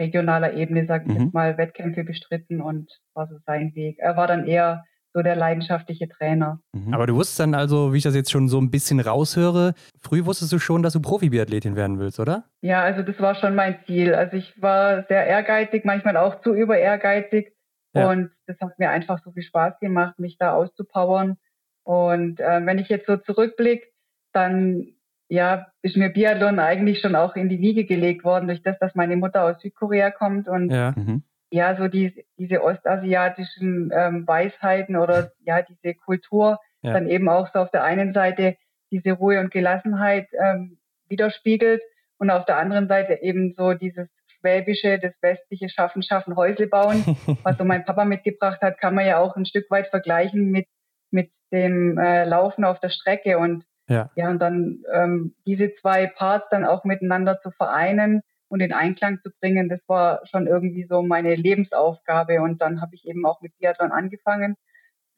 regionaler 0.00 0.54
Ebene, 0.54 0.86
sag 0.86 1.06
ich 1.06 1.14
mhm. 1.14 1.24
jetzt 1.24 1.34
mal, 1.34 1.56
Wettkämpfe 1.56 2.02
bestritten 2.02 2.60
und 2.60 2.90
war 3.14 3.28
so 3.28 3.36
sein 3.46 3.74
Weg. 3.74 3.98
Er 4.00 4.16
war 4.16 4.26
dann 4.26 4.46
eher 4.46 4.84
so 5.14 5.22
der 5.22 5.36
leidenschaftliche 5.36 6.08
Trainer. 6.08 6.60
Mhm. 6.72 6.92
Aber 6.92 7.06
du 7.06 7.14
wusstest 7.14 7.40
dann 7.40 7.54
also, 7.54 7.92
wie 7.92 7.98
ich 7.98 8.02
das 8.02 8.16
jetzt 8.16 8.32
schon 8.32 8.48
so 8.48 8.60
ein 8.60 8.70
bisschen 8.70 8.98
raushöre, 8.98 9.74
früh 10.00 10.24
wusstest 10.24 10.52
du 10.52 10.58
schon, 10.58 10.82
dass 10.82 10.92
du 10.92 11.00
Profi-Biathletin 11.00 11.76
werden 11.76 12.00
willst, 12.00 12.18
oder? 12.18 12.44
Ja, 12.60 12.82
also 12.82 13.02
das 13.02 13.18
war 13.20 13.36
schon 13.36 13.54
mein 13.54 13.78
Ziel. 13.86 14.14
Also 14.14 14.36
ich 14.36 14.60
war 14.60 15.04
sehr 15.04 15.24
ehrgeizig, 15.26 15.84
manchmal 15.84 16.16
auch 16.16 16.42
zu 16.42 16.52
über 16.52 16.76
ehrgeizig. 16.76 17.54
Ja. 17.94 18.10
Und 18.10 18.32
das 18.46 18.56
hat 18.60 18.78
mir 18.80 18.90
einfach 18.90 19.20
so 19.24 19.30
viel 19.30 19.44
Spaß 19.44 19.78
gemacht, 19.78 20.18
mich 20.18 20.36
da 20.36 20.52
auszupowern. 20.52 21.36
Und 21.84 22.40
äh, 22.40 22.66
wenn 22.66 22.78
ich 22.78 22.88
jetzt 22.88 23.06
so 23.06 23.16
zurückblicke, 23.16 23.86
dann 24.32 24.88
ja, 25.28 25.68
ist 25.82 25.96
mir 25.96 26.10
Biathlon 26.10 26.58
eigentlich 26.58 27.00
schon 27.00 27.14
auch 27.14 27.36
in 27.36 27.48
die 27.48 27.60
Wiege 27.60 27.84
gelegt 27.84 28.24
worden, 28.24 28.48
durch 28.48 28.62
das, 28.62 28.78
dass 28.80 28.96
meine 28.96 29.16
Mutter 29.16 29.44
aus 29.44 29.60
Südkorea 29.62 30.10
kommt 30.10 30.48
und 30.48 30.70
ja. 30.70 30.92
Mhm 30.96 31.22
ja 31.54 31.76
so 31.76 31.88
die, 31.88 32.26
diese 32.36 32.62
ostasiatischen 32.62 33.90
ähm, 33.94 34.26
Weisheiten 34.26 34.96
oder 34.96 35.32
ja 35.44 35.62
diese 35.62 35.94
Kultur 35.94 36.58
ja. 36.82 36.92
dann 36.92 37.08
eben 37.08 37.28
auch 37.28 37.48
so 37.52 37.60
auf 37.60 37.70
der 37.70 37.84
einen 37.84 38.12
Seite 38.12 38.56
diese 38.90 39.12
Ruhe 39.12 39.40
und 39.40 39.50
Gelassenheit 39.50 40.28
ähm, 40.32 40.78
widerspiegelt 41.08 41.80
und 42.18 42.30
auf 42.30 42.44
der 42.44 42.58
anderen 42.58 42.88
Seite 42.88 43.22
eben 43.22 43.54
so 43.56 43.74
dieses 43.74 44.08
schwäbische, 44.38 44.98
das 44.98 45.14
westliche 45.20 45.68
Schaffen, 45.68 46.02
Schaffen, 46.02 46.36
Häusle 46.36 46.66
bauen, 46.66 47.04
was 47.42 47.56
so 47.56 47.64
mein 47.64 47.84
Papa 47.84 48.04
mitgebracht 48.04 48.60
hat, 48.60 48.78
kann 48.78 48.94
man 48.94 49.06
ja 49.06 49.18
auch 49.18 49.36
ein 49.36 49.46
Stück 49.46 49.70
weit 49.70 49.88
vergleichen 49.88 50.50
mit 50.50 50.66
mit 51.10 51.30
dem 51.52 51.98
äh, 51.98 52.24
Laufen 52.24 52.64
auf 52.64 52.80
der 52.80 52.90
Strecke 52.90 53.38
und 53.38 53.64
ja, 53.88 54.10
ja 54.16 54.28
und 54.28 54.40
dann 54.40 54.82
ähm, 54.92 55.34
diese 55.46 55.72
zwei 55.76 56.06
Parts 56.06 56.46
dann 56.50 56.64
auch 56.64 56.84
miteinander 56.84 57.40
zu 57.40 57.52
vereinen 57.52 58.22
und 58.54 58.60
in 58.60 58.72
Einklang 58.72 59.18
zu 59.20 59.30
bringen, 59.40 59.68
das 59.68 59.80
war 59.88 60.20
schon 60.30 60.46
irgendwie 60.46 60.86
so 60.88 61.02
meine 61.02 61.34
Lebensaufgabe. 61.34 62.40
Und 62.40 62.62
dann 62.62 62.80
habe 62.80 62.94
ich 62.94 63.04
eben 63.04 63.26
auch 63.26 63.40
mit 63.40 63.50
Biathlon 63.58 63.90
angefangen, 63.90 64.54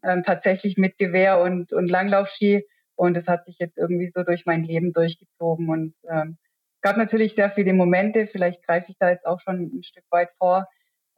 ähm, 0.03 0.23
tatsächlich 0.25 0.79
mit 0.79 0.97
Gewehr 0.97 1.43
und, 1.43 1.71
und 1.75 1.87
Langlaufski. 1.91 2.67
Und 2.95 3.15
es 3.15 3.27
hat 3.27 3.45
sich 3.45 3.57
jetzt 3.59 3.77
irgendwie 3.77 4.11
so 4.15 4.23
durch 4.23 4.47
mein 4.47 4.65
Leben 4.65 4.95
durchgezogen. 4.95 5.69
Und 5.69 5.95
ähm, 6.09 6.39
gab 6.81 6.97
natürlich 6.97 7.35
sehr 7.35 7.51
viele 7.51 7.75
Momente, 7.75 8.27
vielleicht 8.27 8.67
greife 8.67 8.87
ich 8.89 8.97
da 8.99 9.11
jetzt 9.11 9.27
auch 9.27 9.41
schon 9.43 9.65
ein 9.65 9.83
Stück 9.83 10.05
weit 10.09 10.31
vor, 10.39 10.67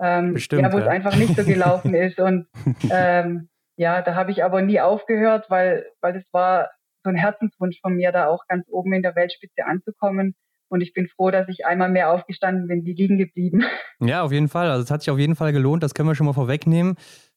ähm, 0.01 0.35
Bestimmt, 0.35 0.63
ja, 0.63 0.73
wo 0.73 0.79
ja. 0.79 0.87
es 0.87 0.91
einfach 0.91 1.15
nicht 1.15 1.37
so 1.37 1.45
gelaufen 1.45 1.95
ist. 1.95 2.19
Und 2.19 2.49
ähm, 2.91 3.49
ja, 3.77 4.03
da 4.03 4.17
habe 4.17 4.33
ich 4.33 4.43
aber 4.43 4.61
nie 4.61 4.81
aufgehört, 4.81 5.49
weil, 5.51 5.87
weil 6.01 6.17
es 6.17 6.25
war 6.33 6.69
so 7.05 7.11
ein 7.11 7.17
Herzenswunsch 7.17 7.79
von 7.81 7.95
mir, 7.95 8.11
da 8.11 8.27
auch 8.27 8.45
ganz 8.49 8.67
oben 8.71 8.93
in 8.93 9.03
der 9.03 9.15
Weltspitze 9.15 9.65
anzukommen. 9.65 10.35
Und 10.69 10.81
ich 10.81 10.93
bin 10.93 11.09
froh, 11.09 11.31
dass 11.31 11.49
ich 11.49 11.67
einmal 11.67 11.91
mehr 11.91 12.13
aufgestanden 12.13 12.69
bin, 12.69 12.85
wie 12.85 12.93
liegen 12.93 13.19
geblieben. 13.19 13.65
Ja, 14.01 14.23
auf 14.23 14.33
jeden 14.33 14.49
Fall. 14.49 14.71
Also 14.71 14.85
es 14.85 14.91
hat 14.91 15.03
sich 15.03 15.11
auf 15.11 15.19
jeden 15.19 15.35
Fall 15.35 15.53
gelohnt, 15.53 15.83
das 15.83 15.95
können 15.95 16.09
wir 16.09 16.15
schon 16.15 16.27
mal 16.27 16.33
vorwegnehmen. 16.33 16.95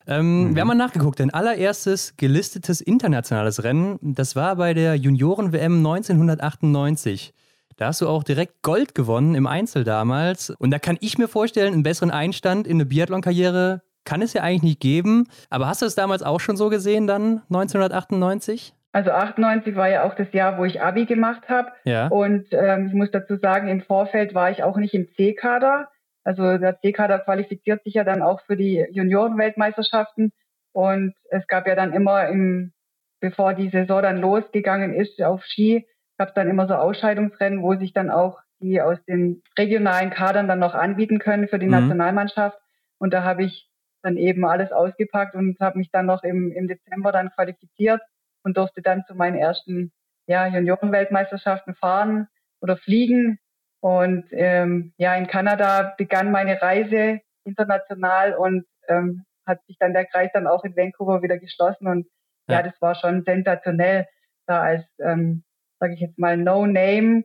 Ähm, 0.08 0.50
mhm. 0.50 0.56
Wir 0.56 0.62
haben 0.62 0.68
mal 0.68 0.76
nachgeguckt, 0.76 1.20
dein 1.20 1.32
allererstes 1.32 2.18
gelistetes 2.18 2.82
internationales 2.82 3.64
Rennen, 3.64 4.00
das 4.02 4.36
war 4.36 4.56
bei 4.56 4.74
der 4.74 4.96
Junioren-WM 4.96 5.78
1998. 5.78 7.34
Da 7.78 7.88
hast 7.88 8.02
du 8.02 8.08
auch 8.08 8.24
direkt 8.24 8.62
Gold 8.62 8.94
gewonnen 8.94 9.34
im 9.34 9.48
Einzel 9.48 9.84
damals. 9.84 10.52
Und 10.52 10.72
da 10.72 10.78
kann 10.78 10.98
ich 11.02 11.18
mir 11.18 11.28
vorstellen, 11.28 11.74
einen 11.74 11.84
besseren 11.84 12.12
Einstand 12.12 12.68
in 12.68 12.78
eine 12.78 12.86
Biathlon-Karriere 12.86 13.82
kann 14.04 14.22
es 14.22 14.34
ja 14.34 14.44
eigentlich 14.44 14.64
nicht 14.64 14.80
geben. 14.82 15.28
Aber 15.50 15.68
hast 15.68 15.82
du 15.82 15.86
es 15.86 15.96
damals 15.96 16.24
auch 16.24 16.40
schon 16.40 16.58
so 16.58 16.70
gesehen 16.70 17.08
dann, 17.08 17.42
1998? 17.50 18.74
Also 18.94 19.12
98 19.12 19.76
war 19.76 19.90
ja 19.90 20.04
auch 20.04 20.16
das 20.16 20.32
Jahr, 20.34 20.58
wo 20.58 20.66
ich 20.66 20.82
Abi 20.82 21.06
gemacht 21.06 21.48
habe. 21.48 21.72
Ja. 21.86 22.08
Und 22.08 22.48
ähm, 22.52 22.88
ich 22.88 22.94
muss 22.94 23.10
dazu 23.12 23.38
sagen, 23.38 23.70
im 23.70 23.82
Vorfeld 23.82 24.34
war 24.34 24.52
ich 24.52 24.64
auch 24.64 24.78
nicht 24.78 24.94
im 24.94 25.08
C-Kader. 25.16 25.90
Also 26.24 26.58
der 26.58 26.80
C-Kader 26.80 27.20
qualifiziert 27.20 27.84
sich 27.84 27.94
ja 27.94 28.04
dann 28.04 28.22
auch 28.22 28.42
für 28.42 28.58
die 28.58 28.86
Juniorenweltmeisterschaften. 28.92 30.34
Und 30.74 31.14
es 31.30 31.48
gab 31.48 31.68
ja 31.68 31.76
dann 31.76 31.94
immer 31.94 32.28
im, 32.28 32.74
bevor 33.22 33.54
die 33.54 33.70
Saison 33.70 34.02
dann 34.02 34.18
losgegangen 34.18 34.94
ist 34.94 35.22
auf 35.22 35.44
Ski, 35.46 35.88
gab 36.18 36.30
es 36.30 36.34
dann 36.34 36.50
immer 36.50 36.68
so 36.68 36.76
Ausscheidungsrennen, 36.76 37.62
wo 37.62 37.76
sich 37.76 37.94
dann 37.94 38.10
auch 38.10 38.40
die 38.60 38.82
aus 38.82 39.04
den 39.06 39.42
regionalen 39.58 40.12
Kadern 40.12 40.48
dann 40.48 40.60
noch 40.60 40.76
anbieten 40.76 41.18
können 41.18 41.48
für 41.48 41.60
die 41.60 41.66
mhm. 41.66 41.72
Nationalmannschaft. 41.72 42.58
Und 43.00 43.14
da 43.14 43.24
habe 43.24 43.44
ich 43.44 43.70
dann 44.04 44.18
eben 44.18 44.46
alles 44.46 44.72
ausgepackt 44.72 45.36
und 45.36 45.60
habe 45.60 45.78
mich 45.78 45.92
dann 45.92 46.06
noch 46.06 46.24
im, 46.24 46.52
im 46.52 46.68
Dezember 46.68 47.12
dann 47.12 47.32
qualifiziert 47.32 48.02
und 48.44 48.58
durfte 48.58 48.82
dann 48.82 49.04
zu 49.08 49.16
meinen 49.16 49.38
ersten 49.38 49.92
ja, 50.28 50.48
Juniorenweltmeisterschaften 50.48 51.76
fahren 51.76 52.28
oder 52.62 52.78
fliegen. 52.78 53.40
Und 53.80 54.26
ähm, 54.32 54.94
ja, 54.98 55.16
in 55.16 55.28
Kanada 55.28 55.94
begann 55.98 56.32
meine 56.32 56.62
Reise 56.62 57.20
international 57.44 58.36
und 58.36 58.66
ähm, 58.88 59.26
hat 59.46 59.66
sich 59.66 59.78
dann 59.80 59.94
der 59.94 60.06
Kreis 60.06 60.30
dann 60.34 60.48
auch 60.48 60.64
in 60.64 60.76
Vancouver 60.76 61.22
wieder 61.24 61.38
geschlossen. 61.38 61.88
Und 61.88 62.08
ja, 62.48 62.58
ja 62.58 62.64
das 62.64 62.80
war 62.80 62.96
schon 62.96 63.24
sensationell, 63.24 64.08
da 64.46 64.62
als, 64.62 64.86
ähm, 65.00 65.44
sage 65.80 65.94
ich 65.96 66.00
jetzt 66.00 66.20
mal, 66.20 66.38
No-Name 66.38 67.24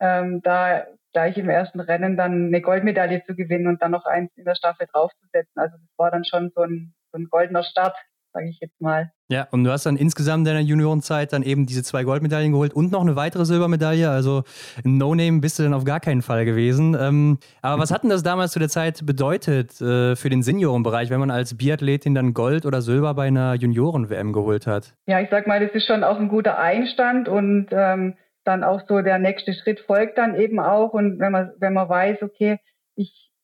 ähm, 0.00 0.42
da 0.42 0.86
gleich 1.12 1.38
im 1.38 1.48
ersten 1.48 1.80
Rennen 1.80 2.16
dann 2.16 2.48
eine 2.48 2.60
Goldmedaille 2.60 3.24
zu 3.24 3.34
gewinnen 3.34 3.68
und 3.68 3.80
dann 3.80 3.92
noch 3.92 4.04
eins 4.04 4.30
in 4.36 4.44
der 4.44 4.56
Staffel 4.56 4.86
draufzusetzen. 4.92 5.54
Also 5.54 5.76
das 5.76 5.98
war 5.98 6.10
dann 6.10 6.24
schon 6.24 6.50
so 6.54 6.62
ein, 6.62 6.94
so 7.12 7.18
ein 7.18 7.28
goldener 7.30 7.62
Start, 7.62 7.96
sage 8.34 8.48
ich 8.50 8.58
jetzt 8.60 8.80
mal. 8.80 9.10
Ja, 9.28 9.48
und 9.50 9.64
du 9.64 9.70
hast 9.70 9.86
dann 9.86 9.96
insgesamt 9.96 10.40
in 10.40 10.44
deiner 10.44 10.60
Juniorenzeit 10.60 11.32
dann 11.32 11.42
eben 11.42 11.64
diese 11.64 11.82
zwei 11.82 12.04
Goldmedaillen 12.04 12.52
geholt 12.52 12.74
und 12.74 12.92
noch 12.92 13.00
eine 13.00 13.16
weitere 13.16 13.46
Silbermedaille. 13.46 14.10
Also 14.10 14.42
ein 14.84 14.98
No-Name 14.98 15.40
bist 15.40 15.58
du 15.58 15.62
dann 15.62 15.72
auf 15.72 15.84
gar 15.84 16.00
keinen 16.00 16.20
Fall 16.20 16.44
gewesen. 16.44 16.94
Ähm, 17.00 17.38
aber 17.62 17.80
was 17.80 17.90
hat 17.90 18.02
denn 18.02 18.10
das 18.10 18.22
damals 18.22 18.52
zu 18.52 18.58
der 18.58 18.68
Zeit 18.68 19.06
bedeutet 19.06 19.80
äh, 19.80 20.16
für 20.16 20.28
den 20.28 20.42
Seniorenbereich, 20.42 21.08
wenn 21.08 21.20
man 21.20 21.30
als 21.30 21.56
Biathletin 21.56 22.14
dann 22.14 22.34
Gold 22.34 22.66
oder 22.66 22.82
Silber 22.82 23.14
bei 23.14 23.28
einer 23.28 23.54
Junioren-WM 23.54 24.32
geholt 24.32 24.66
hat? 24.66 24.94
Ja, 25.06 25.20
ich 25.20 25.30
sag 25.30 25.46
mal, 25.46 25.64
das 25.64 25.74
ist 25.74 25.86
schon 25.86 26.04
auch 26.04 26.18
ein 26.18 26.28
guter 26.28 26.58
Einstand 26.58 27.28
und 27.28 27.68
ähm, 27.70 28.14
dann 28.44 28.62
auch 28.62 28.82
so 28.86 29.00
der 29.00 29.18
nächste 29.18 29.54
Schritt 29.54 29.80
folgt 29.80 30.18
dann 30.18 30.34
eben 30.34 30.60
auch. 30.60 30.92
Und 30.92 31.18
wenn 31.18 31.32
man, 31.32 31.52
wenn 31.58 31.72
man 31.72 31.88
weiß, 31.88 32.22
okay, 32.22 32.58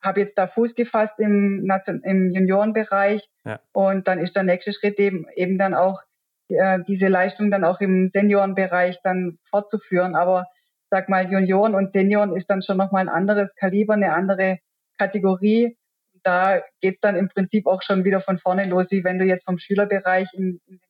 habe 0.02 0.20
jetzt 0.20 0.38
da 0.38 0.46
Fuß 0.46 0.74
gefasst 0.74 1.18
im, 1.18 1.70
im 2.04 2.30
Juniorenbereich 2.32 3.28
ja. 3.44 3.60
und 3.72 4.08
dann 4.08 4.18
ist 4.18 4.34
der 4.34 4.42
nächste 4.42 4.72
Schritt 4.72 4.98
eben, 4.98 5.26
eben 5.34 5.58
dann 5.58 5.74
auch 5.74 6.00
äh, 6.48 6.80
diese 6.86 7.08
Leistung 7.08 7.50
dann 7.50 7.64
auch 7.64 7.80
im 7.80 8.10
Seniorenbereich 8.12 8.98
dann 9.02 9.38
fortzuführen. 9.50 10.14
Aber 10.14 10.46
sag 10.90 11.08
mal, 11.08 11.30
Junioren 11.30 11.74
und 11.74 11.92
Senioren 11.92 12.36
ist 12.36 12.50
dann 12.50 12.62
schon 12.62 12.76
nochmal 12.76 13.02
ein 13.02 13.14
anderes 13.14 13.54
Kaliber, 13.56 13.94
eine 13.94 14.12
andere 14.12 14.58
Kategorie. 14.98 15.76
Da 16.22 16.60
geht's 16.80 17.00
dann 17.00 17.16
im 17.16 17.28
Prinzip 17.28 17.66
auch 17.66 17.82
schon 17.82 18.04
wieder 18.04 18.20
von 18.20 18.38
vorne 18.38 18.66
los, 18.66 18.86
wie 18.90 19.04
wenn 19.04 19.18
du 19.18 19.24
jetzt 19.24 19.44
vom 19.44 19.58
Schülerbereich 19.58 20.28
in, 20.34 20.60
in 20.66 20.78
den 20.78 20.80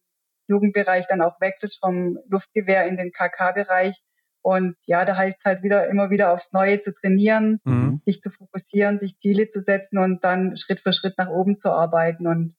Jugendbereich 0.49 1.07
dann 1.09 1.23
auch 1.23 1.41
wechselst, 1.41 1.79
vom 1.81 2.19
Luftgewehr 2.29 2.87
in 2.87 2.97
den 2.97 3.13
KK-Bereich. 3.13 3.97
Und 4.43 4.77
ja, 4.87 5.05
da 5.05 5.17
heißt 5.17 5.39
halt 5.45 5.63
wieder 5.63 5.89
immer 5.89 6.11
wieder 6.11 6.33
aufs 6.33 6.51
Neue 6.53 6.83
zu 6.83 6.93
trainieren, 6.95 7.61
mhm. 7.65 8.01
sich 8.07 8.23
zu 8.23 8.31
fokussieren, 8.31 8.99
sich 8.99 9.19
Ziele 9.21 9.51
zu 9.51 9.63
setzen 9.63 9.99
und 9.99 10.25
dann 10.25 10.57
Schritt 10.57 10.81
für 10.81 10.93
Schritt 10.93 11.19
nach 11.19 11.29
oben 11.29 11.61
zu 11.61 11.71
arbeiten. 11.71 12.27
Und 12.27 12.55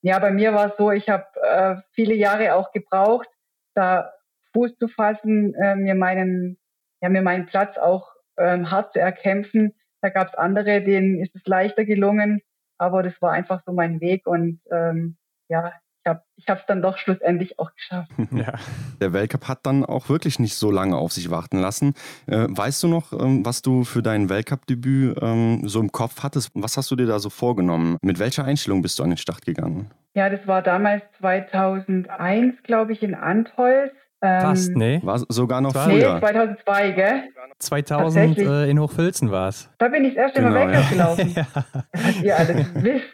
ja, 0.00 0.18
bei 0.18 0.30
mir 0.30 0.54
war 0.54 0.68
es 0.68 0.76
so, 0.76 0.90
ich 0.90 1.08
habe 1.08 1.26
äh, 1.42 1.76
viele 1.92 2.14
Jahre 2.14 2.54
auch 2.54 2.72
gebraucht, 2.72 3.28
da 3.74 4.12
Fuß 4.52 4.76
zu 4.78 4.86
fassen, 4.86 5.54
äh, 5.54 5.74
mir 5.74 5.96
meinen, 5.96 6.58
ja, 7.00 7.08
mir 7.08 7.22
meinen 7.22 7.46
Platz 7.46 7.76
auch 7.78 8.12
ähm, 8.38 8.70
hart 8.70 8.92
zu 8.92 9.00
erkämpfen. 9.00 9.74
Da 10.00 10.10
gab 10.10 10.28
es 10.28 10.34
andere, 10.34 10.82
denen 10.82 11.18
ist 11.18 11.34
es 11.34 11.42
leichter 11.46 11.84
gelungen, 11.84 12.42
aber 12.78 13.02
das 13.02 13.20
war 13.20 13.32
einfach 13.32 13.62
so 13.66 13.72
mein 13.72 14.00
Weg 14.00 14.26
und 14.26 14.60
ähm, 14.70 15.16
ja, 15.48 15.72
habe 16.06 16.22
ich 16.36 16.44
es 16.48 16.58
dann 16.66 16.82
doch 16.82 16.98
schlussendlich 16.98 17.58
auch 17.58 17.72
geschafft. 17.74 18.10
Ja. 18.34 18.54
Der 19.00 19.12
Weltcup 19.12 19.46
hat 19.46 19.60
dann 19.62 19.84
auch 19.84 20.08
wirklich 20.08 20.38
nicht 20.38 20.56
so 20.56 20.70
lange 20.70 20.96
auf 20.96 21.12
sich 21.12 21.30
warten 21.30 21.58
lassen. 21.58 21.94
Äh, 22.26 22.46
weißt 22.48 22.82
du 22.82 22.88
noch, 22.88 23.12
ähm, 23.12 23.46
was 23.46 23.62
du 23.62 23.84
für 23.84 24.02
dein 24.02 24.28
Weltcup-Debüt 24.28 25.18
ähm, 25.22 25.68
so 25.68 25.80
im 25.80 25.92
Kopf 25.92 26.22
hattest? 26.22 26.50
Was 26.54 26.76
hast 26.76 26.90
du 26.90 26.96
dir 26.96 27.06
da 27.06 27.18
so 27.18 27.30
vorgenommen? 27.30 27.96
Mit 28.02 28.18
welcher 28.18 28.44
Einstellung 28.44 28.82
bist 28.82 28.98
du 28.98 29.04
an 29.04 29.10
den 29.10 29.18
Start 29.18 29.44
gegangen? 29.46 29.90
Ja, 30.14 30.28
das 30.28 30.46
war 30.46 30.62
damals 30.62 31.02
2001, 31.18 32.62
glaube 32.64 32.92
ich, 32.92 33.02
in 33.02 33.14
Antholz. 33.14 33.92
Ähm, 34.20 34.40
Fast, 34.40 34.74
nee. 34.74 35.00
War 35.02 35.22
sogar 35.28 35.60
noch 35.60 35.72
früher. 35.72 36.14
Nee, 36.14 36.20
2002, 36.20 36.90
gell? 36.92 37.22
2000 37.58 38.38
äh, 38.38 38.70
in 38.70 38.80
Hochfilzen 38.80 39.30
war 39.30 39.48
es. 39.48 39.70
Da 39.78 39.88
bin 39.88 40.04
ich 40.04 40.14
das 40.14 40.24
erste 40.24 40.40
genau, 40.40 40.54
Mal 40.54 40.68
Weltcup 40.68 40.84
ja. 40.84 40.90
gelaufen. 40.90 41.34
ja. 41.36 41.46
Was 41.92 42.22
ihr 42.22 42.36
alles 42.36 42.74
wisst. 42.74 43.04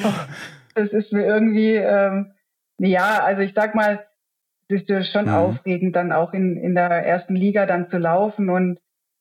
Oh 0.04 0.12
das 0.78 0.92
ist 0.92 1.12
mir 1.12 1.24
irgendwie, 1.24 1.74
ähm, 1.74 2.32
ja, 2.78 3.22
also 3.24 3.42
ich 3.42 3.52
sag 3.54 3.74
mal, 3.74 4.06
es 4.68 4.82
ist 4.82 5.12
schon 5.12 5.26
mhm. 5.26 5.34
aufregend, 5.34 5.96
dann 5.96 6.12
auch 6.12 6.32
in, 6.32 6.56
in 6.56 6.74
der 6.74 6.90
ersten 6.90 7.34
Liga 7.34 7.66
dann 7.66 7.88
zu 7.90 7.98
laufen. 7.98 8.50
Und 8.50 8.78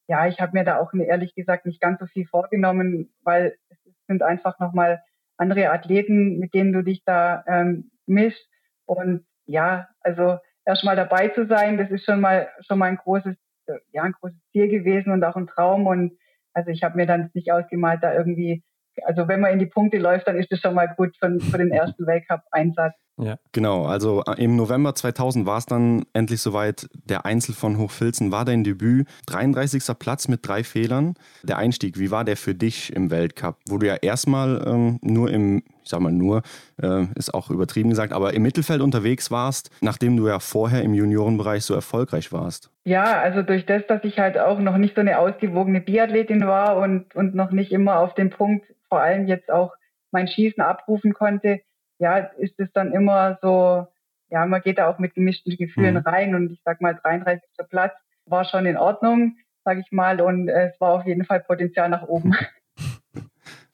ja, 0.08 0.28
ich 0.28 0.40
habe 0.40 0.58
mir 0.58 0.64
da 0.64 0.80
auch 0.80 0.94
ehrlich 0.94 1.36
gesagt 1.36 1.66
nicht 1.66 1.82
ganz 1.82 2.00
so 2.00 2.06
viel 2.06 2.28
vorgenommen, 2.28 3.10
weil 3.24 3.58
es 3.70 3.78
sind 4.08 4.24
einfach 4.24 4.60
nochmal 4.60 5.02
andere 5.38 5.70
Athleten, 5.72 6.40
mit 6.40 6.54
denen 6.54 6.74
du 6.74 6.84
dich 6.84 7.04
da 7.06 7.44
ähm, 7.48 7.92
misst. 8.06 8.48
Und 8.86 9.26
ja, 9.46 9.88
also 10.02 10.38
erstmal 10.66 10.96
dabei 10.96 11.30
zu 11.30 11.46
sein, 11.48 11.78
das 11.78 11.90
ist 11.92 12.06
schon 12.06 12.20
mal 12.20 12.50
schon 12.62 12.80
mal 12.80 12.90
ein 12.90 12.98
großes, 12.98 13.36
ja, 13.92 14.04
ein 14.04 14.14
großes 14.14 14.40
Ziel 14.52 14.68
gewesen 14.70 15.12
und 15.12 15.24
auch 15.24 15.36
ein 15.36 15.48
Traum. 15.48 15.88
Und 15.88 16.18
also 16.54 16.72
ich 16.72 16.84
habe 16.84 16.98
mir 16.98 17.06
dann 17.06 17.30
nicht 17.34 17.52
ausgemalt, 17.52 18.04
da 18.04 18.14
irgendwie 18.14 18.64
also 19.06 19.28
wenn 19.28 19.42
man 19.42 19.54
in 19.54 19.60
die 19.60 19.66
Punkte 19.66 19.98
läuft, 19.98 20.28
dann 20.28 20.38
ist 20.38 20.52
das 20.52 20.60
schon 20.60 20.74
mal 20.74 20.88
gut 20.96 21.16
für, 21.18 21.40
für 21.40 21.58
den 21.58 21.72
ersten 21.72 22.06
Weltcup-Einsatz. 22.06 22.94
Ja. 23.20 23.38
Genau, 23.52 23.86
also 23.86 24.24
äh, 24.28 24.44
im 24.44 24.56
November 24.56 24.94
2000 24.94 25.46
war 25.46 25.58
es 25.58 25.66
dann 25.66 26.06
endlich 26.14 26.40
soweit. 26.40 26.88
Der 27.04 27.26
Einzel 27.26 27.56
von 27.56 27.78
Hochfilzen 27.78 28.32
war 28.32 28.46
dein 28.46 28.64
Debüt. 28.64 29.08
33. 29.26 29.84
Platz 29.98 30.28
mit 30.28 30.48
drei 30.48 30.64
Fehlern. 30.64 31.16
Der 31.44 31.58
Einstieg, 31.58 31.98
wie 31.98 32.12
war 32.12 32.24
der 32.24 32.38
für 32.38 32.54
dich 32.54 32.96
im 32.96 33.10
Weltcup? 33.10 33.58
Wo 33.68 33.80
du 33.80 33.88
ja 33.88 33.96
erstmal 33.96 34.64
ähm, 34.68 35.00
nur 35.02 35.32
im, 35.32 35.64
ich 35.84 35.90
sag 35.90 36.00
mal 36.00 36.12
nur, 36.12 36.44
äh, 36.82 37.06
ist 37.16 37.34
auch 37.34 37.50
übertrieben 37.50 37.90
gesagt, 37.90 38.14
aber 38.14 38.36
im 38.36 38.44
Mittelfeld 38.44 38.82
unterwegs 38.82 39.32
warst, 39.32 39.72
nachdem 39.82 40.16
du 40.16 40.28
ja 40.28 40.40
vorher 40.40 40.84
im 40.84 40.94
Juniorenbereich 40.94 41.64
so 41.64 41.74
erfolgreich 41.74 42.32
warst. 42.32 42.70
Ja, 42.84 43.20
also 43.20 43.42
durch 43.42 43.66
das, 43.66 43.82
dass 43.88 44.04
ich 44.04 44.20
halt 44.20 44.38
auch 44.38 44.60
noch 44.60 44.78
nicht 44.78 44.94
so 44.94 45.02
eine 45.02 45.18
ausgewogene 45.18 45.82
Biathletin 45.82 46.46
war 46.46 46.78
und, 46.78 47.16
und 47.16 47.34
noch 47.34 47.52
nicht 47.52 47.72
immer 47.72 48.00
auf 48.00 48.14
den 48.14 48.30
Punkt 48.30 48.66
vor 48.90 49.02
allem 49.02 49.28
jetzt 49.28 49.52
auch 49.52 49.74
mein 50.12 50.28
Schießen 50.28 50.62
abrufen 50.64 51.14
konnte, 51.14 51.62
ja, 52.00 52.18
ist 52.18 52.60
es 52.60 52.72
dann 52.74 52.92
immer 52.92 53.38
so, 53.42 53.88
ja, 54.30 54.46
man 54.46 54.62
geht 54.62 54.78
da 54.78 54.88
auch 54.88 55.00
mit 55.00 55.16
gemischten 55.16 55.58
Gefühlen 55.58 55.96
mhm. 55.96 56.02
rein 56.02 56.36
und 56.36 56.52
ich 56.52 56.62
sag 56.64 56.82
mal, 56.82 56.94
33. 56.94 57.42
Platz 57.70 57.94
war 58.26 58.46
schon 58.46 58.66
in 58.66 58.78
Ordnung, 58.78 59.38
sag 59.64 59.80
ich 59.80 59.92
mal, 59.92 60.22
und 60.22 60.50
es 60.50 60.80
war 60.80 60.94
auf 60.94 61.06
jeden 61.06 61.26
Fall 61.26 61.40
Potenzial 61.42 61.90
nach 61.90 62.04
oben. 62.04 62.36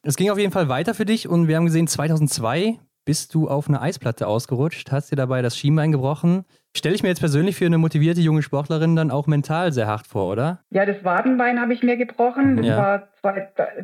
Es 0.06 0.18
ging 0.18 0.30
auf 0.30 0.38
jeden 0.38 0.52
Fall 0.52 0.68
weiter 0.68 0.94
für 0.94 1.06
dich 1.06 1.30
und 1.30 1.48
wir 1.48 1.56
haben 1.56 1.64
gesehen, 1.64 1.88
2002 1.88 2.78
bist 3.06 3.34
du 3.34 3.50
auf 3.50 3.68
eine 3.68 3.82
Eisplatte 3.82 4.28
ausgerutscht, 4.28 4.92
hast 4.92 5.12
dir 5.12 5.16
dabei 5.16 5.42
das 5.42 5.58
Schienbein 5.58 5.92
gebrochen. 5.92 6.46
Stelle 6.76 6.96
ich 6.96 7.04
mir 7.04 7.10
jetzt 7.10 7.20
persönlich 7.20 7.56
für 7.56 7.66
eine 7.66 7.78
motivierte 7.78 8.22
junge 8.22 8.42
Sportlerin 8.42 8.96
dann 8.96 9.12
auch 9.12 9.28
mental 9.28 9.72
sehr 9.72 9.88
hart 9.88 10.08
vor, 10.08 10.32
oder? 10.32 10.60
Ja, 10.72 10.86
das 10.86 11.04
Wadenbein 11.04 11.60
habe 11.60 11.74
ich 11.74 11.84
mir 11.84 11.98
gebrochen. 11.98 12.58
Das 12.58 12.66
ja. 12.66 12.78
war 13.22 13.44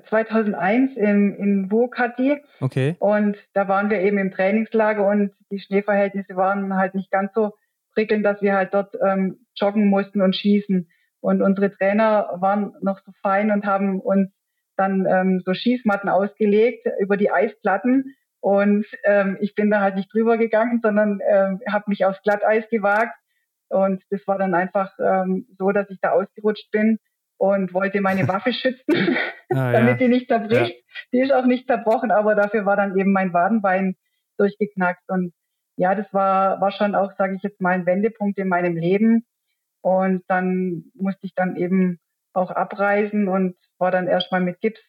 2001 0.10 0.96
in, 0.96 1.36
in 1.36 1.72
Wokati. 1.72 2.38
Okay. 2.62 2.96
Und 3.00 3.38
da 3.54 3.68
waren 3.68 3.90
wir 3.90 4.00
eben 4.02 4.18
im 4.18 4.32
Trainingslager 4.32 5.06
und 5.06 5.32
die 5.52 5.60
Schneeverhältnisse 5.60 6.36
waren 6.36 6.76
halt 6.76 6.96
nicht 6.96 7.12
ganz 7.12 7.32
so 7.36 7.54
prickelnd, 7.94 8.26
dass 8.26 8.42
wir 8.42 8.56
halt 8.56 8.74
dort 8.74 8.96
ähm, 9.06 9.46
joggen 9.56 9.88
mussten 9.88 10.22
und 10.22 10.36
schießen. 10.36 10.90
Und 11.22 11.42
unsere 11.42 11.72
Trainer 11.72 12.38
waren 12.40 12.74
noch 12.82 13.00
so 13.06 13.12
fein 13.22 13.52
und 13.52 13.66
haben 13.66 14.00
uns 14.00 14.30
dann 14.78 15.06
ähm, 15.06 15.44
so 15.46 15.54
Schießmatten 15.54 16.10
ausgelegt 16.10 16.88
über 17.00 17.18
die 17.18 17.30
Eisplatten 17.30 18.16
und 18.42 18.86
ähm, 19.04 19.38
ich 19.42 19.54
bin 19.56 19.70
da 19.70 19.82
halt 19.82 19.96
nicht 19.96 20.14
drüber 20.14 20.38
gegangen, 20.38 20.80
sondern 20.82 21.20
ähm, 21.28 21.62
habe 21.70 21.86
mich 21.88 22.06
aufs 22.06 22.22
Glatteis 22.22 22.70
gewagt. 22.70 23.16
Und 23.68 24.02
das 24.10 24.26
war 24.28 24.38
dann 24.38 24.56
einfach 24.56 24.92
ähm, 25.00 25.46
so, 25.58 25.72
dass 25.72 25.90
ich 25.90 26.00
da 26.02 26.12
ausgerutscht 26.12 26.72
bin 26.72 27.00
und 27.38 27.74
wollte 27.74 28.02
meine 28.02 28.28
Waffe 28.28 28.54
schützen, 28.54 29.18
ah, 29.52 29.72
damit 29.72 30.00
ja. 30.02 30.08
die 30.08 30.08
nicht 30.08 30.28
zerbricht. 30.28 30.76
Ja. 30.76 31.08
Die 31.14 31.20
ist 31.20 31.34
auch 31.34 31.46
nicht 31.46 31.68
zerbrochen, 31.68 32.12
aber 32.12 32.36
dafür 32.36 32.66
war 32.66 32.78
dann 32.78 32.98
eben 32.98 33.12
mein 33.12 33.34
Wadenbein 33.34 33.96
durchgeknackt. 34.38 35.04
Und 35.10 35.34
ja, 35.76 35.94
das 35.94 36.12
war, 36.14 36.62
war 36.62 36.72
schon 36.72 36.96
auch, 36.96 37.12
sage 37.18 37.36
ich 37.36 37.44
jetzt 37.44 37.62
mal, 37.62 37.74
ein 37.74 37.86
Wendepunkt 37.86 38.38
in 38.38 38.48
meinem 38.48 38.76
Leben. 38.76 39.26
Und 39.82 40.24
dann 40.28 40.86
musste 40.94 41.26
ich 41.26 41.36
dann 41.36 41.56
eben 41.56 42.00
auch 42.34 42.52
abreisen 42.52 43.28
und 43.28 43.56
war 43.78 43.92
dann 43.92 44.08
erstmal 44.08 44.42
mit 44.42 44.60
Gips 44.62 44.82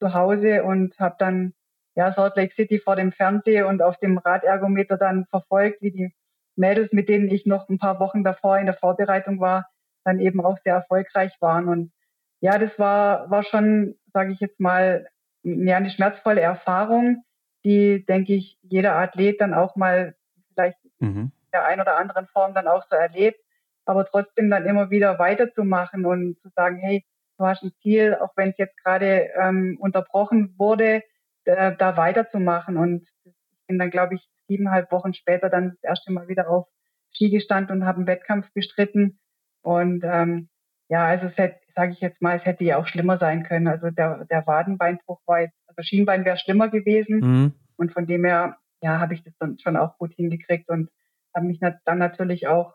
zu 0.00 0.12
Hause 0.12 0.64
und 0.64 0.98
habe 0.98 1.16
dann 1.18 1.52
ja, 1.96 2.12
Salt 2.12 2.36
Lake 2.36 2.54
City 2.54 2.78
vor 2.78 2.94
dem 2.94 3.10
Fernseher 3.10 3.66
und 3.66 3.82
auf 3.82 3.96
dem 3.98 4.18
Radergometer 4.18 4.98
dann 4.98 5.26
verfolgt, 5.26 5.80
wie 5.80 5.90
die 5.90 6.14
Mädels, 6.54 6.92
mit 6.92 7.08
denen 7.08 7.28
ich 7.28 7.46
noch 7.46 7.68
ein 7.68 7.78
paar 7.78 7.98
Wochen 8.00 8.22
davor 8.22 8.58
in 8.58 8.66
der 8.66 8.76
Vorbereitung 8.76 9.40
war, 9.40 9.66
dann 10.04 10.20
eben 10.20 10.44
auch 10.44 10.58
sehr 10.62 10.74
erfolgreich 10.74 11.32
waren. 11.40 11.68
Und 11.68 11.92
ja, 12.40 12.58
das 12.58 12.78
war, 12.78 13.30
war 13.30 13.42
schon, 13.44 13.96
sage 14.12 14.32
ich 14.32 14.40
jetzt 14.40 14.60
mal, 14.60 15.06
ja, 15.42 15.76
eine 15.76 15.90
schmerzvolle 15.90 16.40
Erfahrung, 16.40 17.24
die, 17.64 18.04
denke 18.04 18.34
ich, 18.34 18.58
jeder 18.62 18.96
Athlet 18.96 19.40
dann 19.40 19.54
auch 19.54 19.74
mal 19.74 20.14
vielleicht 20.52 20.78
mhm. 20.98 21.32
in 21.44 21.50
der 21.52 21.64
ein 21.64 21.80
oder 21.80 21.96
anderen 21.96 22.26
Form 22.26 22.52
dann 22.52 22.68
auch 22.68 22.84
so 22.90 22.96
erlebt, 22.96 23.40
aber 23.86 24.04
trotzdem 24.04 24.50
dann 24.50 24.66
immer 24.66 24.90
wieder 24.90 25.18
weiterzumachen 25.18 26.04
und 26.04 26.38
zu 26.42 26.50
sagen, 26.50 26.76
hey, 26.76 27.04
du 27.38 27.46
hast 27.46 27.62
ein 27.62 27.72
Ziel, 27.82 28.16
auch 28.20 28.32
wenn 28.36 28.50
es 28.50 28.58
jetzt 28.58 28.76
gerade 28.82 29.30
ähm, 29.40 29.78
unterbrochen 29.80 30.54
wurde, 30.58 31.02
äh, 31.46 31.76
da 31.76 31.96
weiterzumachen. 31.96 32.76
Und 32.76 33.06
ich 33.24 33.34
bin 33.66 33.78
dann, 33.78 33.90
glaube 33.90 34.14
ich, 34.16 34.28
siebeneinhalb 34.48 34.90
Wochen 34.92 35.14
später 35.14 35.48
dann 35.48 35.70
das 35.70 35.82
erste 35.82 36.12
Mal 36.12 36.28
wieder 36.28 36.48
auf 36.48 36.66
Ski 37.12 37.30
gestanden 37.30 37.78
und 37.78 37.86
habe 37.86 37.98
einen 37.98 38.06
Wettkampf 38.06 38.52
bestritten. 38.52 39.18
Und 39.62 40.04
ähm, 40.04 40.48
ja, 40.88 41.04
also 41.06 41.26
es 41.26 41.36
hätte, 41.36 41.58
sage 41.74 41.92
ich 41.92 42.00
jetzt 42.00 42.22
mal, 42.22 42.36
es 42.36 42.44
hätte 42.44 42.64
ja 42.64 42.78
auch 42.78 42.86
schlimmer 42.86 43.18
sein 43.18 43.42
können. 43.42 43.66
Also 43.66 43.90
der, 43.90 44.24
der 44.26 44.46
Wadenbeinbruch 44.46 45.20
war 45.26 45.40
jetzt, 45.40 45.56
also 45.66 45.82
Schienbein 45.82 46.24
wäre 46.24 46.38
schlimmer 46.38 46.68
gewesen. 46.68 47.18
Mhm. 47.18 47.52
Und 47.76 47.92
von 47.92 48.06
dem 48.06 48.24
her, 48.24 48.56
ja, 48.80 49.00
habe 49.00 49.14
ich 49.14 49.24
das 49.24 49.34
dann 49.38 49.58
schon 49.58 49.76
auch 49.76 49.98
gut 49.98 50.14
hingekriegt 50.14 50.68
und 50.68 50.88
habe 51.34 51.46
mich 51.46 51.60
dann 51.60 51.98
natürlich 51.98 52.46
auch 52.46 52.74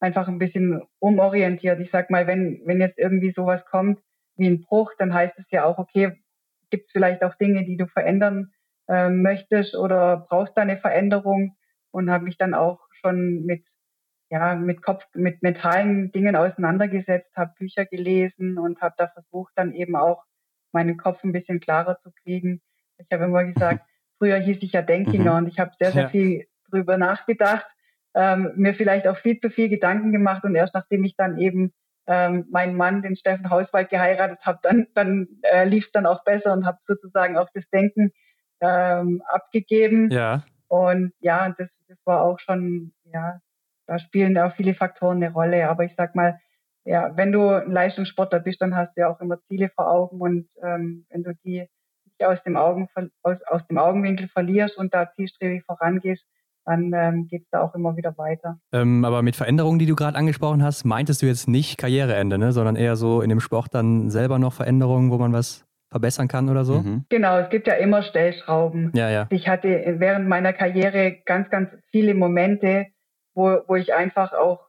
einfach 0.00 0.26
ein 0.26 0.38
bisschen 0.38 0.82
umorientiert. 0.98 1.78
Ich 1.80 1.90
sag 1.90 2.10
mal, 2.10 2.26
wenn, 2.26 2.62
wenn 2.64 2.80
jetzt 2.80 2.98
irgendwie 2.98 3.32
sowas 3.32 3.64
kommt 3.66 4.00
wie 4.36 4.48
ein 4.48 4.62
Bruch, 4.62 4.92
dann 4.98 5.12
heißt 5.12 5.38
es 5.38 5.44
ja 5.50 5.64
auch, 5.64 5.78
okay, 5.78 6.18
gibt 6.70 6.86
es 6.86 6.92
vielleicht 6.92 7.22
auch 7.22 7.34
Dinge, 7.36 7.64
die 7.64 7.76
du 7.76 7.86
verändern 7.86 8.52
äh, 8.88 9.08
möchtest 9.08 9.74
oder 9.76 10.26
brauchst 10.28 10.56
da 10.56 10.62
eine 10.62 10.78
Veränderung 10.78 11.56
und 11.90 12.10
habe 12.10 12.24
mich 12.24 12.38
dann 12.38 12.54
auch 12.54 12.80
schon 13.00 13.44
mit 13.44 13.64
ja 14.30 14.54
mit 14.54 14.82
Kopf 14.82 15.04
mit 15.14 15.42
mentalen 15.42 16.12
Dingen 16.12 16.36
auseinandergesetzt, 16.36 17.36
habe 17.36 17.54
Bücher 17.58 17.84
gelesen 17.84 18.58
und 18.58 18.80
habe 18.80 18.94
da 18.96 19.08
versucht 19.08 19.52
dann 19.56 19.72
eben 19.72 19.96
auch 19.96 20.24
meinen 20.72 20.96
Kopf 20.96 21.22
ein 21.24 21.32
bisschen 21.32 21.60
klarer 21.60 21.98
zu 22.02 22.10
kriegen. 22.22 22.62
Ich 22.98 23.06
habe 23.12 23.24
immer 23.24 23.44
gesagt, 23.44 23.84
früher 24.18 24.38
hieß 24.38 24.58
ich 24.60 24.72
ja 24.72 24.82
Denkinger 24.82 25.32
mhm. 25.32 25.38
und 25.38 25.48
ich 25.48 25.58
habe 25.58 25.72
sehr 25.78 25.92
sehr 25.92 26.02
ja. 26.04 26.08
viel 26.08 26.46
drüber 26.70 26.96
nachgedacht, 26.96 27.66
ähm, 28.14 28.52
mir 28.56 28.74
vielleicht 28.74 29.08
auch 29.08 29.16
viel 29.18 29.40
zu 29.40 29.50
viel 29.50 29.68
Gedanken 29.68 30.12
gemacht 30.12 30.44
und 30.44 30.54
erst 30.54 30.74
nachdem 30.74 31.04
ich 31.04 31.16
dann 31.16 31.38
eben 31.38 31.72
ähm, 32.06 32.46
meinen 32.50 32.76
Mann, 32.76 33.02
den 33.02 33.16
Steffen 33.16 33.50
Hauswald, 33.50 33.90
geheiratet 33.90 34.40
habe, 34.42 34.58
dann, 34.62 34.86
dann 34.94 35.28
äh, 35.42 35.64
lief 35.64 35.86
es 35.86 35.92
dann 35.92 36.06
auch 36.06 36.24
besser 36.24 36.52
und 36.52 36.66
habe 36.66 36.78
sozusagen 36.86 37.36
auch 37.36 37.48
das 37.54 37.64
Denken 37.70 38.12
ähm, 38.60 39.22
abgegeben. 39.28 40.10
Ja. 40.10 40.44
Und 40.68 41.12
ja, 41.20 41.54
das, 41.56 41.68
das 41.88 41.98
war 42.04 42.22
auch 42.22 42.38
schon, 42.38 42.92
ja, 43.04 43.40
da 43.86 43.98
spielen 43.98 44.38
auch 44.38 44.54
viele 44.54 44.74
Faktoren 44.74 45.22
eine 45.22 45.32
Rolle. 45.32 45.68
Aber 45.68 45.84
ich 45.84 45.94
sag 45.96 46.14
mal, 46.14 46.38
ja, 46.84 47.16
wenn 47.16 47.32
du 47.32 47.48
ein 47.48 47.72
Leistungssportler 47.72 48.40
bist, 48.40 48.60
dann 48.62 48.76
hast 48.76 48.96
du 48.96 49.02
ja 49.02 49.08
auch 49.08 49.20
immer 49.20 49.40
Ziele 49.42 49.68
vor 49.74 49.90
Augen 49.90 50.20
und 50.20 50.48
ähm, 50.62 51.06
wenn 51.10 51.22
du 51.22 51.34
die 51.44 51.68
nicht 52.04 52.24
aus 52.24 52.42
dem, 52.42 52.56
Augen, 52.56 52.88
aus, 53.22 53.36
aus 53.46 53.66
dem 53.66 53.78
Augenwinkel 53.78 54.28
verlierst 54.28 54.76
und 54.76 54.94
da 54.94 55.12
zielstrebig 55.12 55.64
vorangehst, 55.64 56.24
dann 56.70 56.92
ähm, 56.94 57.26
geht 57.28 57.42
es 57.42 57.48
da 57.50 57.62
auch 57.62 57.74
immer 57.74 57.96
wieder 57.96 58.16
weiter. 58.16 58.58
Ähm, 58.72 59.04
aber 59.04 59.22
mit 59.22 59.36
Veränderungen, 59.36 59.78
die 59.78 59.86
du 59.86 59.96
gerade 59.96 60.16
angesprochen 60.16 60.62
hast, 60.62 60.84
meintest 60.84 61.22
du 61.22 61.26
jetzt 61.26 61.48
nicht 61.48 61.78
Karriereende, 61.78 62.38
ne? 62.38 62.52
sondern 62.52 62.76
eher 62.76 62.96
so 62.96 63.20
in 63.22 63.28
dem 63.28 63.40
Sport 63.40 63.74
dann 63.74 64.10
selber 64.10 64.38
noch 64.38 64.52
Veränderungen, 64.52 65.10
wo 65.10 65.18
man 65.18 65.32
was 65.32 65.66
verbessern 65.90 66.28
kann 66.28 66.48
oder 66.48 66.64
so? 66.64 66.80
Mhm. 66.80 67.04
Genau, 67.08 67.38
es 67.38 67.50
gibt 67.50 67.66
ja 67.66 67.74
immer 67.74 68.02
Stellschrauben. 68.02 68.92
Ja, 68.94 69.10
ja. 69.10 69.26
Ich 69.30 69.48
hatte 69.48 69.96
während 69.98 70.28
meiner 70.28 70.52
Karriere 70.52 71.16
ganz, 71.26 71.50
ganz 71.50 71.70
viele 71.90 72.14
Momente, 72.14 72.86
wo, 73.34 73.58
wo 73.66 73.74
ich 73.74 73.92
einfach 73.92 74.32
auch 74.32 74.60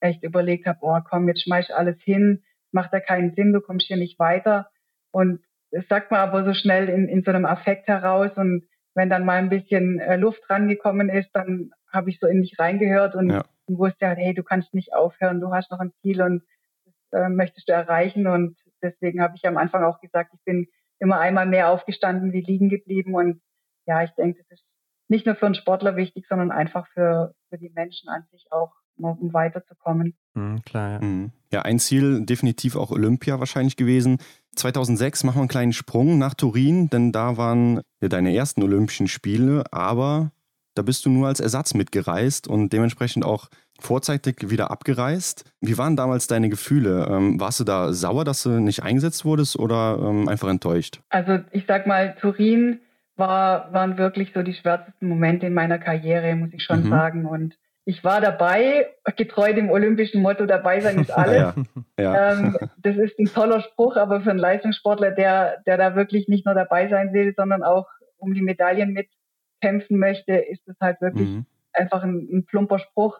echt 0.00 0.22
überlegt 0.22 0.66
habe, 0.66 0.78
oh 0.82 0.98
komm, 1.08 1.28
jetzt 1.28 1.42
schmeiß 1.42 1.70
alles 1.70 1.96
hin, 2.02 2.42
macht 2.72 2.92
da 2.92 3.00
keinen 3.00 3.34
Sinn, 3.34 3.52
du 3.52 3.60
kommst 3.60 3.86
hier 3.86 3.98
nicht 3.98 4.18
weiter. 4.18 4.70
Und 5.12 5.40
das 5.70 5.84
sagt 5.88 6.10
man 6.10 6.20
aber 6.20 6.44
so 6.44 6.54
schnell 6.54 6.88
in, 6.88 7.08
in 7.08 7.22
so 7.22 7.30
einem 7.30 7.44
Affekt 7.44 7.86
heraus 7.86 8.30
und 8.36 8.66
wenn 8.94 9.10
dann 9.10 9.24
mal 9.24 9.38
ein 9.38 9.48
bisschen 9.48 9.98
äh, 9.98 10.16
Luft 10.16 10.48
rangekommen 10.48 11.08
ist, 11.08 11.30
dann 11.32 11.70
habe 11.92 12.10
ich 12.10 12.18
so 12.20 12.26
in 12.26 12.40
mich 12.40 12.58
reingehört 12.58 13.14
und, 13.14 13.30
ja. 13.30 13.44
und 13.66 13.78
wusste 13.78 14.06
halt, 14.06 14.18
hey, 14.18 14.34
du 14.34 14.42
kannst 14.42 14.74
nicht 14.74 14.94
aufhören, 14.94 15.40
du 15.40 15.52
hast 15.52 15.70
noch 15.70 15.80
ein 15.80 15.92
Ziel 16.02 16.22
und 16.22 16.42
das 16.84 17.22
äh, 17.22 17.28
möchtest 17.28 17.68
du 17.68 17.72
erreichen. 17.72 18.26
Und 18.26 18.56
deswegen 18.82 19.20
habe 19.20 19.34
ich 19.36 19.46
am 19.46 19.56
Anfang 19.56 19.84
auch 19.84 20.00
gesagt, 20.00 20.32
ich 20.34 20.44
bin 20.44 20.66
immer 20.98 21.18
einmal 21.18 21.46
mehr 21.46 21.70
aufgestanden 21.70 22.32
wie 22.32 22.40
liegen 22.40 22.68
geblieben. 22.68 23.14
Und 23.14 23.40
ja, 23.86 24.02
ich 24.02 24.10
denke, 24.12 24.42
das 24.48 24.58
ist 24.58 24.66
nicht 25.08 25.26
nur 25.26 25.34
für 25.34 25.46
einen 25.46 25.54
Sportler 25.54 25.96
wichtig, 25.96 26.26
sondern 26.28 26.50
einfach 26.50 26.86
für, 26.88 27.34
für 27.48 27.58
die 27.58 27.70
Menschen 27.70 28.08
an 28.08 28.24
sich 28.30 28.46
auch, 28.50 28.72
um 28.96 29.32
weiterzukommen. 29.32 30.16
Mhm, 30.34 30.62
klar, 30.62 30.92
ja. 30.92 31.00
Mhm. 31.00 31.32
ja, 31.52 31.62
ein 31.62 31.78
Ziel 31.78 32.24
definitiv 32.24 32.76
auch 32.76 32.90
Olympia 32.90 33.38
wahrscheinlich 33.38 33.76
gewesen. 33.76 34.18
2006 34.54 35.24
machen 35.24 35.36
wir 35.36 35.40
einen 35.42 35.48
kleinen 35.48 35.72
Sprung 35.72 36.18
nach 36.18 36.34
Turin, 36.34 36.88
denn 36.88 37.12
da 37.12 37.36
waren 37.36 37.80
ja 38.00 38.08
deine 38.08 38.34
ersten 38.34 38.62
Olympischen 38.62 39.08
Spiele, 39.08 39.64
aber 39.70 40.30
da 40.74 40.82
bist 40.82 41.06
du 41.06 41.10
nur 41.10 41.28
als 41.28 41.40
Ersatz 41.40 41.74
mitgereist 41.74 42.48
und 42.48 42.72
dementsprechend 42.72 43.24
auch 43.24 43.48
vorzeitig 43.80 44.50
wieder 44.50 44.70
abgereist. 44.70 45.44
Wie 45.60 45.78
waren 45.78 45.96
damals 45.96 46.26
deine 46.26 46.48
Gefühle? 46.48 47.06
Ähm, 47.08 47.40
warst 47.40 47.60
du 47.60 47.64
da 47.64 47.92
sauer, 47.92 48.24
dass 48.24 48.42
du 48.42 48.50
nicht 48.50 48.82
eingesetzt 48.82 49.24
wurdest 49.24 49.58
oder 49.58 49.98
ähm, 50.00 50.28
einfach 50.28 50.48
enttäuscht? 50.48 51.00
Also 51.10 51.38
ich 51.52 51.64
sag 51.66 51.86
mal, 51.86 52.16
Turin 52.20 52.80
war, 53.16 53.72
waren 53.72 53.98
wirklich 53.98 54.32
so 54.34 54.42
die 54.42 54.54
schwärzesten 54.54 55.08
Momente 55.08 55.46
in 55.46 55.54
meiner 55.54 55.78
Karriere, 55.78 56.34
muss 56.34 56.52
ich 56.52 56.62
schon 56.62 56.84
mhm. 56.84 56.90
sagen. 56.90 57.26
Und 57.26 57.56
ich 57.86 58.02
war 58.02 58.20
dabei, 58.20 58.88
getreu 59.16 59.52
dem 59.52 59.70
olympischen 59.70 60.22
Motto, 60.22 60.46
dabei 60.46 60.80
sein 60.80 60.98
ist 61.00 61.10
alles. 61.16 61.36
ja, 61.36 61.54
ja. 61.98 62.32
Ähm, 62.32 62.56
das 62.78 62.96
ist 62.96 63.18
ein 63.18 63.26
toller 63.26 63.60
Spruch, 63.60 63.96
aber 63.96 64.22
für 64.22 64.30
einen 64.30 64.38
Leistungssportler, 64.38 65.10
der, 65.10 65.62
der 65.66 65.76
da 65.76 65.94
wirklich 65.94 66.28
nicht 66.28 66.46
nur 66.46 66.54
dabei 66.54 66.88
sein 66.88 67.12
will, 67.12 67.34
sondern 67.36 67.62
auch 67.62 67.86
um 68.16 68.32
die 68.32 68.42
Medaillen 68.42 68.92
mitkämpfen 68.94 69.98
möchte, 69.98 70.34
ist 70.34 70.62
das 70.66 70.76
halt 70.80 71.00
wirklich 71.00 71.28
mhm. 71.28 71.46
einfach 71.72 72.02
ein, 72.02 72.28
ein, 72.32 72.46
plumper 72.46 72.78
Spruch. 72.78 73.18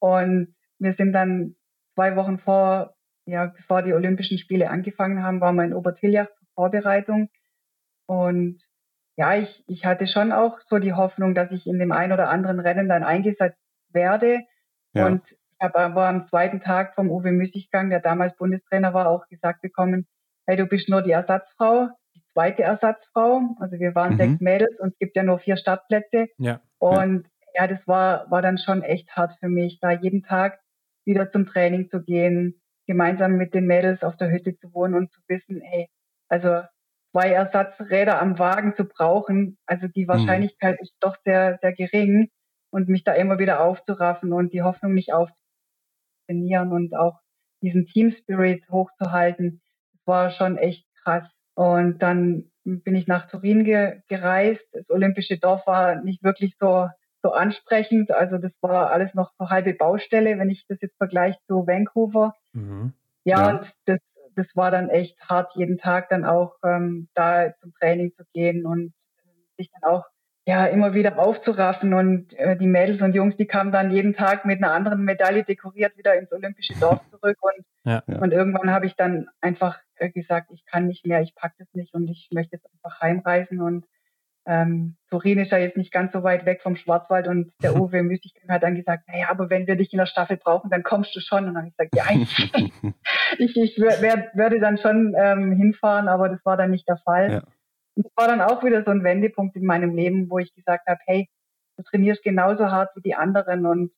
Und 0.00 0.54
wir 0.78 0.94
sind 0.94 1.12
dann 1.12 1.54
zwei 1.94 2.16
Wochen 2.16 2.38
vor, 2.38 2.94
ja, 3.26 3.46
bevor 3.46 3.82
die 3.82 3.94
Olympischen 3.94 4.38
Spiele 4.38 4.70
angefangen 4.70 5.22
haben, 5.22 5.40
waren 5.40 5.54
wir 5.54 5.64
in 5.64 5.74
Obertiljach 5.74 6.26
zur 6.26 6.48
Vorbereitung. 6.54 7.28
Und 8.06 8.60
ja, 9.16 9.36
ich, 9.36 9.62
ich 9.68 9.84
hatte 9.84 10.08
schon 10.08 10.32
auch 10.32 10.58
so 10.68 10.78
die 10.78 10.94
Hoffnung, 10.94 11.34
dass 11.34 11.52
ich 11.52 11.66
in 11.66 11.78
dem 11.78 11.92
ein 11.92 12.10
oder 12.10 12.28
anderen 12.28 12.58
Rennen 12.58 12.88
dann 12.88 13.04
eingesetzt 13.04 13.59
werde. 13.92 14.40
Ja. 14.92 15.06
Und 15.06 15.22
ich 15.30 15.60
habe 15.60 15.78
aber 15.78 16.08
am 16.08 16.26
zweiten 16.28 16.60
Tag 16.60 16.94
vom 16.94 17.10
Uwe 17.10 17.32
Müßiggang, 17.32 17.90
der 17.90 18.00
damals 18.00 18.36
Bundestrainer 18.36 18.94
war, 18.94 19.08
auch 19.08 19.26
gesagt 19.28 19.62
bekommen, 19.62 20.06
hey, 20.46 20.56
du 20.56 20.66
bist 20.66 20.88
nur 20.88 21.02
die 21.02 21.10
Ersatzfrau, 21.10 21.88
die 22.14 22.22
zweite 22.32 22.62
Ersatzfrau. 22.62 23.42
Also 23.60 23.78
wir 23.78 23.94
waren 23.94 24.14
mhm. 24.14 24.18
sechs 24.18 24.40
Mädels 24.40 24.80
und 24.80 24.92
es 24.92 24.98
gibt 24.98 25.16
ja 25.16 25.22
nur 25.22 25.38
vier 25.38 25.56
Startplätze. 25.56 26.28
Ja. 26.38 26.60
Und 26.78 27.26
ja. 27.54 27.62
ja, 27.62 27.66
das 27.68 27.86
war, 27.86 28.30
war 28.30 28.42
dann 28.42 28.58
schon 28.58 28.82
echt 28.82 29.10
hart 29.14 29.38
für 29.38 29.48
mich, 29.48 29.78
da 29.80 29.90
jeden 29.90 30.22
Tag 30.22 30.58
wieder 31.04 31.30
zum 31.30 31.46
Training 31.46 31.90
zu 31.90 32.02
gehen, 32.02 32.60
gemeinsam 32.86 33.36
mit 33.36 33.54
den 33.54 33.66
Mädels 33.66 34.02
auf 34.02 34.16
der 34.16 34.30
Hütte 34.30 34.56
zu 34.56 34.72
wohnen 34.72 34.94
und 34.94 35.12
zu 35.12 35.20
wissen, 35.28 35.60
hey, 35.62 35.88
also 36.28 36.62
zwei 37.12 37.30
Ersatzräder 37.30 38.20
am 38.20 38.38
Wagen 38.38 38.74
zu 38.76 38.84
brauchen, 38.84 39.58
also 39.66 39.88
die 39.88 40.04
mhm. 40.04 40.08
Wahrscheinlichkeit 40.08 40.80
mhm. 40.80 40.84
ist 40.84 40.94
doch 41.00 41.16
sehr, 41.24 41.58
sehr 41.60 41.72
gering 41.72 42.30
und 42.70 42.88
mich 42.88 43.04
da 43.04 43.12
immer 43.14 43.38
wieder 43.38 43.60
aufzuraffen 43.60 44.32
und 44.32 44.52
die 44.52 44.62
Hoffnung 44.62 44.94
nicht 44.94 45.12
aufzutrainieren 45.12 46.72
und 46.72 46.94
auch 46.94 47.20
diesen 47.62 47.86
Team 47.86 48.12
Spirit 48.12 48.62
hochzuhalten. 48.70 49.60
Das 49.92 50.06
war 50.06 50.30
schon 50.30 50.56
echt 50.56 50.86
krass. 51.02 51.28
Und 51.54 51.98
dann 51.98 52.50
bin 52.64 52.94
ich 52.94 53.06
nach 53.06 53.28
Turin 53.28 53.64
ge 53.64 54.00
gereist. 54.08 54.64
Das 54.72 54.88
olympische 54.88 55.38
Dorf 55.38 55.66
war 55.66 55.96
nicht 55.96 56.22
wirklich 56.22 56.54
so, 56.58 56.88
so 57.22 57.32
ansprechend. 57.32 58.10
Also 58.10 58.38
das 58.38 58.52
war 58.60 58.90
alles 58.90 59.14
noch 59.14 59.32
so 59.38 59.50
halbe 59.50 59.74
Baustelle, 59.74 60.38
wenn 60.38 60.50
ich 60.50 60.64
das 60.68 60.78
jetzt 60.80 60.96
vergleiche 60.96 61.38
zu 61.46 61.66
Vancouver. 61.66 62.34
Mhm. 62.52 62.94
Ja, 63.24 63.38
ja, 63.38 63.50
und 63.50 63.72
das, 63.84 63.98
das 64.36 64.46
war 64.54 64.70
dann 64.70 64.88
echt 64.88 65.20
hart, 65.28 65.52
jeden 65.56 65.78
Tag 65.78 66.08
dann 66.08 66.24
auch 66.24 66.56
ähm, 66.64 67.08
da 67.14 67.52
zum 67.60 67.72
Training 67.74 68.12
zu 68.16 68.24
gehen 68.32 68.64
und 68.64 68.94
sich 69.58 69.70
dann 69.72 69.90
auch 69.90 70.04
ja, 70.46 70.66
immer 70.66 70.94
wieder 70.94 71.18
aufzuraffen. 71.18 71.94
Und 71.94 72.32
äh, 72.34 72.56
die 72.56 72.66
Mädels 72.66 73.00
und 73.02 73.14
Jungs, 73.14 73.36
die 73.36 73.46
kamen 73.46 73.72
dann 73.72 73.90
jeden 73.90 74.14
Tag 74.14 74.44
mit 74.44 74.62
einer 74.62 74.72
anderen 74.72 75.04
Medaille 75.04 75.44
dekoriert 75.44 75.96
wieder 75.96 76.14
ins 76.16 76.32
olympische 76.32 76.74
Dorf 76.80 77.00
zurück. 77.10 77.36
Und, 77.40 77.64
ja, 77.84 78.02
ja. 78.06 78.18
und 78.18 78.32
irgendwann 78.32 78.70
habe 78.70 78.86
ich 78.86 78.96
dann 78.96 79.28
einfach 79.40 79.78
äh, 79.96 80.10
gesagt, 80.10 80.50
ich 80.52 80.64
kann 80.66 80.86
nicht 80.86 81.06
mehr, 81.06 81.20
ich 81.20 81.34
packe 81.34 81.54
das 81.58 81.68
nicht 81.74 81.94
und 81.94 82.08
ich 82.08 82.28
möchte 82.32 82.56
jetzt 82.56 82.66
einfach 82.72 83.00
heimreisen. 83.00 83.60
Und 83.60 83.84
ähm, 84.46 84.96
Turin 85.10 85.38
ist 85.38 85.52
ja 85.52 85.58
jetzt 85.58 85.76
nicht 85.76 85.92
ganz 85.92 86.12
so 86.12 86.22
weit 86.22 86.46
weg 86.46 86.62
vom 86.62 86.74
Schwarzwald 86.74 87.28
und 87.28 87.52
der 87.62 87.76
Uwe 87.80 88.02
Müßig 88.02 88.34
hat 88.48 88.62
dann 88.62 88.74
gesagt, 88.74 89.06
naja, 89.08 89.26
aber 89.28 89.50
wenn 89.50 89.66
wir 89.66 89.76
dich 89.76 89.92
in 89.92 89.98
der 89.98 90.06
Staffel 90.06 90.38
brauchen, 90.38 90.70
dann 90.70 90.82
kommst 90.82 91.14
du 91.14 91.20
schon. 91.20 91.46
Und 91.46 91.54
dann 91.54 91.58
habe 91.58 91.68
ich 91.68 91.76
gesagt, 91.76 91.94
ja, 91.94 92.04
ich, 92.18 92.52
ich, 93.38 93.56
ich 93.56 93.78
wär, 93.78 94.30
würde 94.34 94.58
dann 94.58 94.78
schon 94.78 95.14
ähm, 95.16 95.52
hinfahren, 95.52 96.08
aber 96.08 96.28
das 96.30 96.44
war 96.44 96.56
dann 96.56 96.70
nicht 96.70 96.88
der 96.88 96.96
Fall. 96.96 97.30
Ja. 97.30 97.42
Und 98.00 98.06
das 98.06 98.12
war 98.16 98.28
dann 98.28 98.40
auch 98.40 98.64
wieder 98.64 98.82
so 98.82 98.90
ein 98.90 99.04
Wendepunkt 99.04 99.56
in 99.56 99.66
meinem 99.66 99.94
Leben, 99.94 100.30
wo 100.30 100.38
ich 100.38 100.54
gesagt 100.54 100.86
habe, 100.88 101.00
hey, 101.04 101.28
du 101.76 101.82
trainierst 101.82 102.22
genauso 102.22 102.70
hart 102.70 102.88
wie 102.96 103.02
die 103.02 103.14
anderen 103.14 103.66
und 103.66 103.92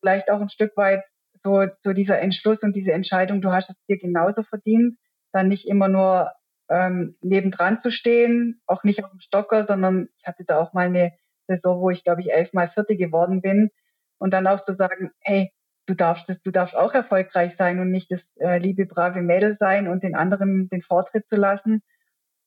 vielleicht 0.00 0.28
auch 0.32 0.40
ein 0.40 0.50
Stück 0.50 0.76
weit 0.76 1.04
so, 1.44 1.64
so 1.84 1.92
dieser 1.92 2.18
Entschluss 2.18 2.58
und 2.62 2.74
diese 2.74 2.90
Entscheidung, 2.90 3.40
du 3.40 3.52
hast 3.52 3.70
es 3.70 3.76
dir 3.88 3.98
genauso 3.98 4.42
verdient, 4.42 4.98
dann 5.32 5.46
nicht 5.46 5.68
immer 5.68 5.86
nur 5.86 6.32
ähm, 6.68 7.16
nebendran 7.20 7.80
zu 7.82 7.92
stehen, 7.92 8.60
auch 8.66 8.82
nicht 8.82 9.04
auf 9.04 9.12
dem 9.12 9.20
Stocker, 9.20 9.64
sondern 9.68 10.08
ich 10.18 10.26
hatte 10.26 10.42
da 10.44 10.58
auch 10.58 10.72
mal 10.72 10.86
eine 10.86 11.12
Saison, 11.46 11.80
wo 11.80 11.90
ich 11.90 12.02
glaube 12.02 12.22
ich 12.22 12.32
elfmal 12.32 12.70
Vierte 12.70 12.96
geworden 12.96 13.42
bin 13.42 13.70
und 14.18 14.32
dann 14.32 14.48
auch 14.48 14.64
zu 14.64 14.74
sagen, 14.74 15.12
hey, 15.20 15.52
du 15.86 15.94
darfst 15.94 16.28
das, 16.28 16.42
du 16.42 16.50
darfst 16.50 16.74
auch 16.74 16.94
erfolgreich 16.94 17.54
sein 17.56 17.78
und 17.78 17.92
nicht 17.92 18.10
das 18.10 18.22
äh, 18.40 18.58
liebe 18.58 18.86
brave 18.86 19.22
Mädel 19.22 19.56
sein 19.60 19.86
und 19.86 20.02
den 20.02 20.16
anderen 20.16 20.68
den 20.68 20.82
Vortritt 20.82 21.28
zu 21.28 21.36
lassen. 21.36 21.84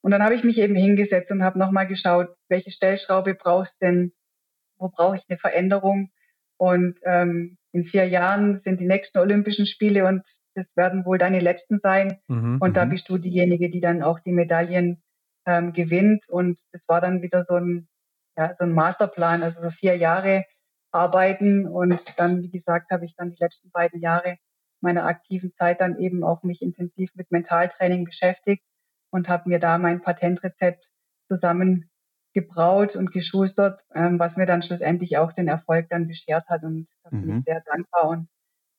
Und 0.01 0.12
dann 0.12 0.23
habe 0.23 0.35
ich 0.35 0.43
mich 0.43 0.57
eben 0.57 0.75
hingesetzt 0.75 1.31
und 1.31 1.43
habe 1.43 1.59
nochmal 1.59 1.88
geschaut, 1.88 2.29
welche 2.47 2.71
Stellschraube 2.71 3.35
brauchst 3.35 3.73
denn, 3.81 4.13
wo 4.77 4.89
brauche 4.89 5.17
ich 5.17 5.23
eine 5.27 5.38
Veränderung? 5.38 6.09
Und 6.57 6.97
ähm, 7.03 7.57
in 7.71 7.85
vier 7.85 8.07
Jahren 8.07 8.62
sind 8.63 8.79
die 8.79 8.88
nächsten 8.88 9.17
Olympischen 9.19 9.65
Spiele 9.65 10.05
und 10.05 10.23
das 10.55 10.65
werden 10.75 11.05
wohl 11.05 11.17
deine 11.17 11.39
letzten 11.39 11.79
sein. 11.79 12.19
Mhm, 12.27 12.57
und 12.59 12.75
da 12.75 12.85
mhm. 12.85 12.89
bist 12.89 13.09
du 13.09 13.17
diejenige, 13.17 13.69
die 13.69 13.81
dann 13.81 14.01
auch 14.01 14.19
die 14.19 14.31
Medaillen 14.31 15.01
ähm, 15.45 15.73
gewinnt. 15.73 16.27
Und 16.27 16.59
das 16.71 16.81
war 16.88 17.01
dann 17.01 17.21
wieder 17.21 17.45
so 17.47 17.55
ein, 17.55 17.88
ja, 18.38 18.55
so 18.57 18.63
ein 18.63 18.73
Masterplan, 18.73 19.43
also 19.43 19.62
so 19.62 19.69
vier 19.69 19.95
Jahre 19.97 20.45
arbeiten. 20.91 21.67
Und 21.67 21.99
dann, 22.17 22.41
wie 22.41 22.49
gesagt, 22.49 22.91
habe 22.91 23.05
ich 23.05 23.15
dann 23.15 23.31
die 23.31 23.39
letzten 23.39 23.69
beiden 23.71 24.01
Jahre 24.01 24.38
meiner 24.81 25.05
aktiven 25.05 25.53
Zeit 25.57 25.81
dann 25.81 25.99
eben 25.99 26.23
auch 26.23 26.43
mich 26.43 26.62
intensiv 26.62 27.12
mit 27.15 27.31
Mentaltraining 27.31 28.05
beschäftigt 28.05 28.63
und 29.11 29.27
habe 29.27 29.49
mir 29.49 29.59
da 29.59 29.77
mein 29.77 30.01
Patentrezept 30.01 30.85
zusammengebraut 31.27 32.95
und 32.95 33.11
geschustert, 33.11 33.81
ähm, 33.93 34.19
was 34.19 34.35
mir 34.35 34.45
dann 34.45 34.63
schlussendlich 34.63 35.17
auch 35.17 35.33
den 35.33 35.47
Erfolg 35.47 35.87
dann 35.89 36.07
beschert 36.07 36.47
hat. 36.47 36.63
Und 36.63 36.87
da 37.03 37.09
bin 37.09 37.25
mhm. 37.25 37.37
ich 37.39 37.43
sehr 37.45 37.61
dankbar 37.65 38.09
und 38.09 38.27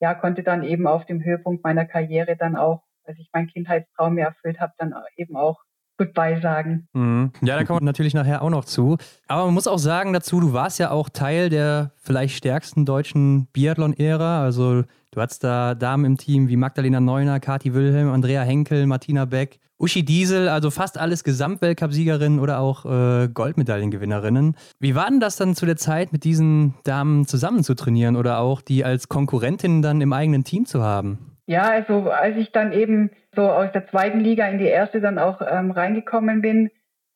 ja, 0.01 0.15
konnte 0.15 0.43
dann 0.43 0.63
eben 0.63 0.87
auf 0.87 1.05
dem 1.07 1.23
Höhepunkt 1.23 1.63
meiner 1.63 1.85
Karriere 1.85 2.37
dann 2.37 2.57
auch, 2.57 2.83
als 3.05 3.19
ich 3.19 3.29
meinen 3.33 3.49
Kindheitstraum 3.49 4.15
mir 4.15 4.25
erfüllt 4.25 4.61
habe, 4.61 4.73
dann 4.79 4.95
eben 5.17 5.37
auch 5.37 5.63
Goodbye 6.01 6.41
sagen. 6.41 6.89
Mhm. 6.95 7.31
Ja, 7.43 7.59
da 7.59 7.65
kommen 7.65 7.81
wir 7.81 7.85
natürlich 7.85 8.15
nachher 8.15 8.41
auch 8.41 8.49
noch 8.49 8.65
zu. 8.65 8.97
Aber 9.29 9.45
man 9.45 9.53
muss 9.53 9.67
auch 9.67 9.79
sagen 9.79 10.15
dazu, 10.15 10.41
du 10.41 10.55
warst 10.55 10.79
ja 10.79 10.91
auch 10.93 11.11
Teil 11.11 11.51
der 11.51 11.93
vielleicht 11.99 12.35
stärksten 12.35 12.87
deutschen 12.87 13.49
Biathlon-Ära. 13.53 14.43
Also 14.43 14.85
du 15.11 15.21
hattest 15.21 15.45
da 15.45 15.75
Damen 15.75 16.07
im 16.07 16.17
Team 16.17 16.49
wie 16.49 16.57
Magdalena 16.57 17.01
Neuner, 17.01 17.39
Kati 17.39 17.75
Wilhelm, 17.75 18.09
Andrea 18.09 18.41
Henkel, 18.41 18.87
Martina 18.87 19.27
Beck, 19.27 19.61
Uschi 19.77 20.03
Diesel, 20.03 20.49
also 20.49 20.71
fast 20.71 20.97
alles 20.97 21.23
Gesamtweltcup-Siegerinnen 21.23 22.41
oder 22.41 22.61
auch 22.61 22.87
äh, 22.87 23.29
Goldmedaillengewinnerinnen. 23.29 24.57
Wie 24.79 24.95
war 24.95 25.11
denn 25.11 25.21
das 25.21 25.37
dann 25.37 25.55
zu 25.55 25.67
der 25.67 25.77
Zeit, 25.77 26.15
mit 26.15 26.25
diesen 26.25 26.77
Damen 26.85 27.27
zusammen 27.27 27.63
zu 27.63 27.75
trainieren 27.75 28.17
oder 28.17 28.39
auch 28.39 28.63
die 28.63 28.87
als 28.87 29.11
Konkurrentinnen 29.11 29.83
dann 29.83 30.01
im 30.01 30.15
eigenen 30.15 30.45
Team 30.45 30.65
zu 30.65 30.83
haben? 30.83 31.37
Ja, 31.45 31.69
also 31.69 32.11
als 32.11 32.39
ich 32.39 32.53
dann 32.53 32.73
eben 32.73 33.11
so 33.35 33.43
aus 33.43 33.71
der 33.73 33.87
zweiten 33.89 34.21
Liga 34.21 34.47
in 34.49 34.59
die 34.59 34.67
erste 34.67 35.01
dann 35.01 35.19
auch 35.19 35.41
ähm, 35.41 35.71
reingekommen 35.71 36.43
bin, 36.43 36.71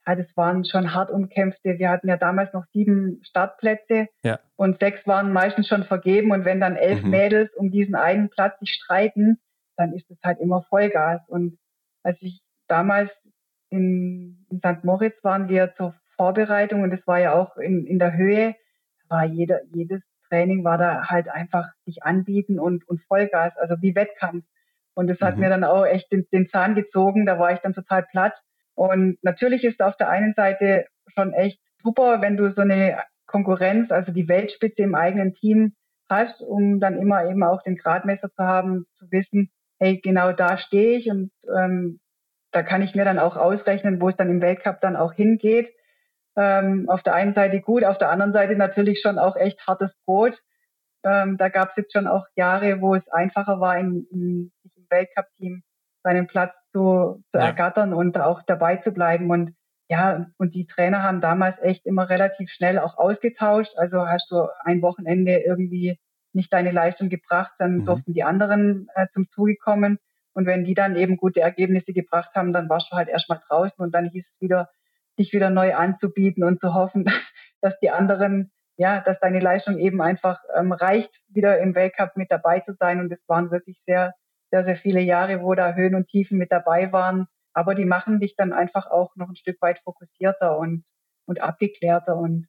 ja, 0.06 0.14
das 0.14 0.26
waren 0.36 0.64
schon 0.64 0.92
hart 0.92 1.10
umkämpfte. 1.10 1.78
Wir 1.78 1.88
hatten 1.90 2.08
ja 2.08 2.16
damals 2.16 2.52
noch 2.52 2.64
sieben 2.72 3.20
Startplätze 3.24 4.08
ja. 4.22 4.38
und 4.56 4.78
sechs 4.80 5.06
waren 5.06 5.32
meistens 5.32 5.66
schon 5.66 5.84
vergeben. 5.84 6.30
Und 6.30 6.44
wenn 6.44 6.60
dann 6.60 6.76
elf 6.76 7.02
mhm. 7.02 7.10
Mädels 7.10 7.54
um 7.54 7.70
diesen 7.70 7.94
einen 7.94 8.28
Platz 8.28 8.58
sich 8.60 8.70
streiten, 8.70 9.38
dann 9.76 9.92
ist 9.92 10.10
es 10.10 10.18
halt 10.22 10.40
immer 10.40 10.62
Vollgas. 10.68 11.22
Und 11.28 11.58
als 12.02 12.18
ich 12.20 12.42
damals 12.68 13.10
in, 13.70 14.46
in 14.50 14.58
St. 14.58 14.84
Moritz 14.84 15.16
waren 15.22 15.48
wir 15.48 15.74
zur 15.76 15.94
Vorbereitung 16.16 16.82
und 16.82 16.92
es 16.92 17.04
war 17.06 17.18
ja 17.18 17.34
auch 17.34 17.56
in, 17.56 17.86
in 17.86 17.98
der 17.98 18.14
Höhe, 18.14 18.54
war 19.08 19.24
jeder, 19.24 19.60
jedes 19.72 20.02
Training 20.28 20.64
war 20.64 20.78
da 20.78 21.08
halt 21.08 21.28
einfach 21.28 21.68
sich 21.84 22.02
anbieten 22.02 22.58
und, 22.58 22.86
und 22.88 23.02
Vollgas, 23.02 23.56
also 23.56 23.76
wie 23.80 23.94
Wettkampf. 23.94 24.44
Und 24.94 25.08
das 25.08 25.20
hat 25.20 25.36
mhm. 25.36 25.42
mir 25.42 25.48
dann 25.50 25.64
auch 25.64 25.84
echt 25.84 26.10
den, 26.12 26.26
den 26.32 26.48
Zahn 26.48 26.74
gezogen, 26.74 27.26
da 27.26 27.38
war 27.38 27.52
ich 27.52 27.60
dann 27.60 27.74
total 27.74 28.04
platt. 28.04 28.34
Und 28.74 29.18
natürlich 29.22 29.64
ist 29.64 29.82
auf 29.82 29.96
der 29.96 30.08
einen 30.08 30.34
Seite 30.34 30.86
schon 31.14 31.32
echt 31.32 31.60
super, 31.82 32.20
wenn 32.22 32.36
du 32.36 32.52
so 32.52 32.62
eine 32.62 32.98
Konkurrenz, 33.26 33.90
also 33.90 34.12
die 34.12 34.28
Weltspitze 34.28 34.82
im 34.82 34.94
eigenen 34.94 35.34
Team 35.34 35.74
hast, 36.08 36.40
um 36.40 36.80
dann 36.80 36.98
immer 36.98 37.24
eben 37.24 37.42
auch 37.42 37.62
den 37.62 37.76
Gradmesser 37.76 38.30
zu 38.30 38.44
haben, 38.44 38.86
zu 38.98 39.10
wissen, 39.10 39.50
hey, 39.78 40.00
genau 40.00 40.32
da 40.32 40.58
stehe 40.58 40.98
ich 40.98 41.10
und 41.10 41.30
ähm, 41.56 42.00
da 42.52 42.62
kann 42.62 42.82
ich 42.82 42.94
mir 42.94 43.04
dann 43.04 43.18
auch 43.18 43.36
ausrechnen, 43.36 44.00
wo 44.00 44.08
es 44.08 44.16
dann 44.16 44.30
im 44.30 44.40
Weltcup 44.40 44.80
dann 44.80 44.96
auch 44.96 45.12
hingeht 45.12 45.68
ähm, 46.36 46.86
auf 46.88 47.02
der 47.02 47.14
einen 47.14 47.34
Seite 47.34 47.60
gut, 47.60 47.84
auf 47.84 47.98
der 47.98 48.10
anderen 48.10 48.32
Seite 48.32 48.56
natürlich 48.56 49.00
schon 49.00 49.18
auch 49.18 49.36
echt 49.36 49.66
hartes 49.66 49.92
Brot. 50.04 50.40
Ähm, 51.04 51.36
da 51.36 51.48
gab 51.48 51.70
es 51.70 51.76
jetzt 51.76 51.92
schon 51.92 52.06
auch 52.06 52.26
Jahre, 52.34 52.80
wo 52.80 52.94
es 52.94 53.06
einfacher 53.08 53.60
war, 53.60 53.78
in, 53.78 54.06
in, 54.10 54.52
Weltcup-Team 54.94 55.62
seinen 56.02 56.26
Platz 56.26 56.54
zu, 56.72 57.22
zu 57.32 57.38
ja. 57.38 57.46
ergattern 57.46 57.92
und 57.92 58.18
auch 58.18 58.42
dabei 58.46 58.76
zu 58.76 58.92
bleiben. 58.92 59.30
Und 59.30 59.54
ja, 59.88 60.26
und 60.38 60.54
die 60.54 60.66
Trainer 60.66 61.02
haben 61.02 61.20
damals 61.20 61.56
echt 61.60 61.84
immer 61.86 62.08
relativ 62.08 62.50
schnell 62.50 62.78
auch 62.78 62.96
ausgetauscht. 62.96 63.72
Also 63.76 64.06
hast 64.06 64.30
du 64.30 64.46
ein 64.64 64.82
Wochenende 64.82 65.38
irgendwie 65.38 65.98
nicht 66.32 66.52
deine 66.52 66.72
Leistung 66.72 67.08
gebracht, 67.08 67.52
dann 67.58 67.78
mhm. 67.78 67.86
durften 67.86 68.12
die 68.12 68.24
anderen 68.24 68.88
äh, 68.94 69.06
zum 69.12 69.28
Zuge 69.30 69.56
kommen. 69.56 69.98
Und 70.34 70.46
wenn 70.46 70.64
die 70.64 70.74
dann 70.74 70.96
eben 70.96 71.16
gute 71.16 71.40
Ergebnisse 71.40 71.92
gebracht 71.92 72.34
haben, 72.34 72.52
dann 72.52 72.68
warst 72.68 72.90
du 72.90 72.96
halt 72.96 73.08
erstmal 73.08 73.40
draußen 73.48 73.78
und 73.78 73.94
dann 73.94 74.10
hieß 74.10 74.24
es 74.26 74.40
wieder, 74.40 74.68
dich 75.18 75.32
wieder 75.32 75.48
neu 75.50 75.74
anzubieten 75.74 76.42
und 76.42 76.60
zu 76.60 76.74
hoffen, 76.74 77.04
dass 77.60 77.78
die 77.78 77.90
anderen, 77.90 78.50
ja, 78.76 79.00
dass 79.00 79.20
deine 79.20 79.38
Leistung 79.38 79.78
eben 79.78 80.02
einfach 80.02 80.40
ähm, 80.56 80.72
reicht, 80.72 81.10
wieder 81.28 81.60
im 81.60 81.74
Weltcup 81.74 82.16
mit 82.16 82.32
dabei 82.32 82.60
zu 82.60 82.74
sein. 82.74 82.98
Und 82.98 83.12
es 83.12 83.20
waren 83.28 83.52
wirklich 83.52 83.80
sehr, 83.86 84.12
sehr, 84.54 84.64
sehr 84.64 84.76
viele 84.76 85.00
Jahre, 85.00 85.42
wo 85.42 85.54
da 85.54 85.74
Höhen 85.74 85.96
und 85.96 86.06
Tiefen 86.06 86.38
mit 86.38 86.52
dabei 86.52 86.92
waren. 86.92 87.26
Aber 87.54 87.74
die 87.74 87.84
machen 87.84 88.20
dich 88.20 88.36
dann 88.36 88.52
einfach 88.52 88.86
auch 88.86 89.16
noch 89.16 89.28
ein 89.28 89.36
Stück 89.36 89.60
weit 89.60 89.80
fokussierter 89.80 90.56
und, 90.56 90.84
und 91.26 91.40
abgeklärter. 91.40 92.16
Und 92.16 92.46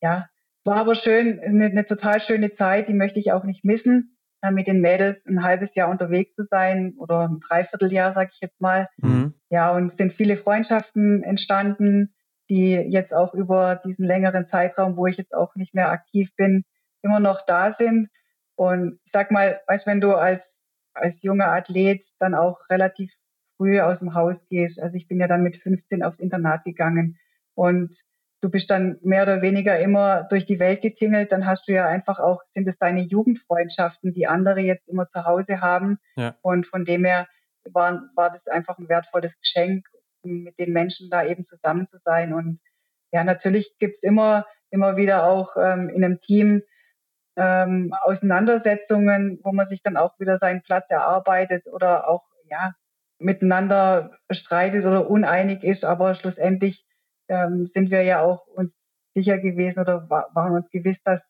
ja, 0.00 0.26
war 0.64 0.76
aber 0.76 0.96
schön, 0.96 1.38
eine, 1.38 1.66
eine 1.66 1.86
total 1.86 2.20
schöne 2.20 2.54
Zeit, 2.56 2.88
die 2.88 2.94
möchte 2.94 3.20
ich 3.20 3.30
auch 3.30 3.44
nicht 3.44 3.64
missen 3.64 4.16
mit 4.50 4.66
den 4.66 4.80
Mädels 4.80 5.24
ein 5.26 5.42
halbes 5.42 5.74
Jahr 5.74 5.88
unterwegs 5.88 6.34
zu 6.34 6.44
sein 6.50 6.94
oder 6.98 7.28
ein 7.28 7.40
Dreivierteljahr, 7.40 8.12
sag 8.12 8.30
ich 8.32 8.40
jetzt 8.40 8.60
mal. 8.60 8.88
Mhm. 8.98 9.34
Ja, 9.48 9.72
und 9.72 9.96
sind 9.96 10.12
viele 10.12 10.36
Freundschaften 10.36 11.22
entstanden, 11.22 12.14
die 12.50 12.72
jetzt 12.72 13.14
auch 13.14 13.32
über 13.32 13.80
diesen 13.86 14.04
längeren 14.04 14.46
Zeitraum, 14.48 14.96
wo 14.96 15.06
ich 15.06 15.16
jetzt 15.16 15.32
auch 15.32 15.54
nicht 15.54 15.74
mehr 15.74 15.90
aktiv 15.90 16.28
bin, 16.36 16.64
immer 17.00 17.20
noch 17.20 17.46
da 17.46 17.74
sind. 17.78 18.10
Und 18.54 19.00
ich 19.04 19.12
sag 19.12 19.30
mal, 19.30 19.60
weißt, 19.66 19.86
wenn 19.86 20.02
du 20.02 20.12
als, 20.12 20.42
als 20.94 21.14
junger 21.22 21.52
Athlet 21.52 22.04
dann 22.18 22.34
auch 22.34 22.58
relativ 22.70 23.12
früh 23.56 23.80
aus 23.80 23.98
dem 23.98 24.14
Haus 24.14 24.36
gehst, 24.48 24.80
also 24.80 24.96
ich 24.96 25.06
bin 25.08 25.20
ja 25.20 25.28
dann 25.28 25.42
mit 25.42 25.56
15 25.56 26.02
aufs 26.02 26.18
Internat 26.18 26.64
gegangen 26.64 27.18
und 27.54 27.96
du 28.44 28.50
bist 28.50 28.68
dann 28.68 28.98
mehr 29.02 29.22
oder 29.22 29.40
weniger 29.40 29.78
immer 29.80 30.24
durch 30.24 30.44
die 30.44 30.58
Welt 30.58 30.82
getingelt, 30.82 31.32
dann 31.32 31.46
hast 31.46 31.66
du 31.66 31.72
ja 31.72 31.86
einfach 31.86 32.18
auch, 32.18 32.42
sind 32.52 32.68
es 32.68 32.76
deine 32.78 33.00
Jugendfreundschaften, 33.00 34.12
die 34.12 34.26
andere 34.26 34.60
jetzt 34.60 34.86
immer 34.86 35.08
zu 35.08 35.24
Hause 35.24 35.62
haben. 35.62 35.98
Ja. 36.16 36.36
Und 36.42 36.66
von 36.66 36.84
dem 36.84 37.06
her 37.06 37.26
war, 37.72 38.02
war 38.14 38.30
das 38.30 38.46
einfach 38.46 38.78
ein 38.78 38.90
wertvolles 38.90 39.32
Geschenk, 39.40 39.86
mit 40.22 40.58
den 40.58 40.74
Menschen 40.74 41.08
da 41.08 41.24
eben 41.24 41.46
zusammen 41.46 41.88
zu 41.90 41.96
sein. 42.04 42.34
Und 42.34 42.60
ja, 43.12 43.24
natürlich 43.24 43.74
gibt's 43.78 44.02
immer, 44.02 44.46
immer 44.70 44.98
wieder 44.98 45.24
auch 45.24 45.56
ähm, 45.56 45.88
in 45.88 46.04
einem 46.04 46.20
Team 46.20 46.62
ähm, 47.36 47.94
Auseinandersetzungen, 48.02 49.40
wo 49.42 49.52
man 49.52 49.68
sich 49.68 49.82
dann 49.82 49.96
auch 49.96 50.18
wieder 50.18 50.38
seinen 50.38 50.62
Platz 50.62 50.86
erarbeitet 50.88 51.66
oder 51.66 52.08
auch 52.08 52.22
ja 52.50 52.74
miteinander 53.18 54.12
streitet 54.30 54.84
oder 54.84 55.08
uneinig 55.08 55.62
ist, 55.64 55.84
aber 55.84 56.14
schlussendlich 56.14 56.84
ähm, 57.28 57.70
sind 57.72 57.90
wir 57.90 58.02
ja 58.02 58.20
auch 58.20 58.46
uns 58.46 58.72
sicher 59.14 59.38
gewesen 59.38 59.80
oder 59.80 60.08
waren 60.10 60.52
uns 60.52 60.68
gewiss, 60.70 60.96
dass, 61.04 61.20